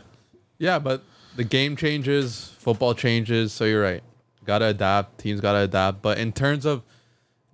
Yeah, 0.60 0.80
but 0.80 1.04
the 1.36 1.44
game 1.44 1.76
changes, 1.76 2.52
football 2.58 2.94
changes, 2.96 3.54
so 3.54 3.64
you're 3.66 3.82
right. 3.84 4.02
Gotta 4.48 4.66
adapt. 4.68 5.20
Teams 5.20 5.42
gotta 5.42 5.60
adapt. 5.60 6.02
But 6.02 6.18
in 6.18 6.32
terms 6.32 6.66
of 6.66 6.82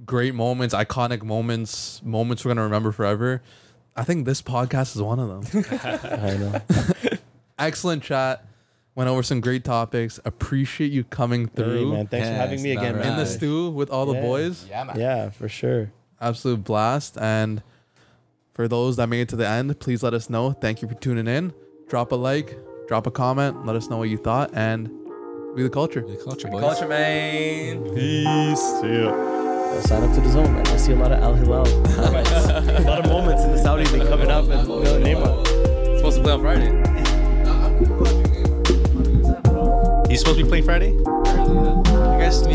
great 0.06 0.34
moments, 0.36 0.74
iconic 0.76 1.24
moments, 1.24 2.02
moments 2.04 2.46
we're 2.46 2.50
gonna 2.52 2.64
remember 2.64 2.92
forever, 2.94 3.42
I 3.96 4.04
think 4.04 4.26
this 4.26 4.42
podcast 4.42 4.96
is 4.96 5.02
one 5.02 5.20
of 5.20 5.52
them. 5.52 5.66
I 5.82 6.38
know. 6.38 6.62
Excellent 7.60 8.04
chat. 8.04 8.46
Went 8.96 9.10
over 9.10 9.24
some 9.24 9.42
great 9.42 9.64
topics. 9.64 10.20
Appreciate 10.24 10.92
you 10.92 11.04
coming 11.04 11.46
Hey, 11.48 11.52
through 11.56 11.92
man, 11.94 12.08
thanks 12.08 12.28
for 12.28 12.34
having 12.36 12.62
me 12.62 12.72
again, 12.74 12.94
alright. 12.96 13.08
in 13.08 13.18
the 13.18 13.26
stew 13.26 13.72
with 13.72 13.90
all 13.90 14.06
the 14.06 14.14
boys. 14.22 14.68
Yeah, 14.70 14.84
man. 14.84 15.00
Yeah, 15.00 15.30
for 15.32 15.50
sure. 15.50 15.92
Absolute 16.22 16.64
blast. 16.64 17.18
And 17.20 17.64
for 18.54 18.68
those 18.68 18.98
that 18.98 19.08
made 19.10 19.22
it 19.22 19.30
to 19.30 19.36
the 19.36 19.48
end, 19.48 19.80
please 19.80 20.04
let 20.04 20.14
us 20.14 20.30
know. 20.30 20.52
Thank 20.52 20.84
you 20.84 20.88
for 20.88 20.94
tuning 20.94 21.28
in. 21.28 21.54
Drop 21.90 22.12
a 22.12 22.16
like, 22.16 22.56
drop 22.88 23.08
a 23.08 23.12
comment, 23.12 23.66
let 23.66 23.76
us 23.76 23.90
know 23.90 23.98
what 23.98 24.10
you 24.10 24.18
thought, 24.18 24.52
and 24.54 24.92
be 25.56 25.64
the 25.64 25.70
culture. 25.70 26.02
The 26.02 26.16
culture, 26.16 26.48
boys. 26.48 26.62
Culture, 26.62 26.88
man. 26.88 27.84
peace. 27.94 28.60
See 28.82 29.02
ya. 29.02 29.12
I'll 29.14 29.82
sign 29.82 30.04
up 30.04 30.16
to 30.16 30.22
the 30.22 30.30
zone, 30.30 30.54
man. 30.54 30.68
I 30.68 30.78
see 30.78 30.94
a 30.94 30.96
lot 30.96 31.12
of 31.12 31.22
Al 31.22 31.36
Hilal. 31.36 31.68
a 31.68 32.82
lot 32.82 33.00
of 33.00 33.12
moments 33.12 33.44
in 33.44 33.52
the 33.52 33.58
Saudi 33.58 33.86
league 33.86 34.08
coming 34.08 34.32
up 34.32 34.50
and 34.50 34.68
you 34.68 34.84
know, 34.84 35.00
Neymar. 35.00 35.98
Supposed 35.98 36.18
to 36.18 36.24
play 36.24 36.34
on 36.34 36.42
Friday. 36.42 36.72
He's 40.10 40.20
supposed 40.20 40.38
to 40.38 40.44
be 40.44 40.50
playing 40.50 40.66
Friday. 40.66 40.92
You 40.92 42.20
guys, 42.20 42.46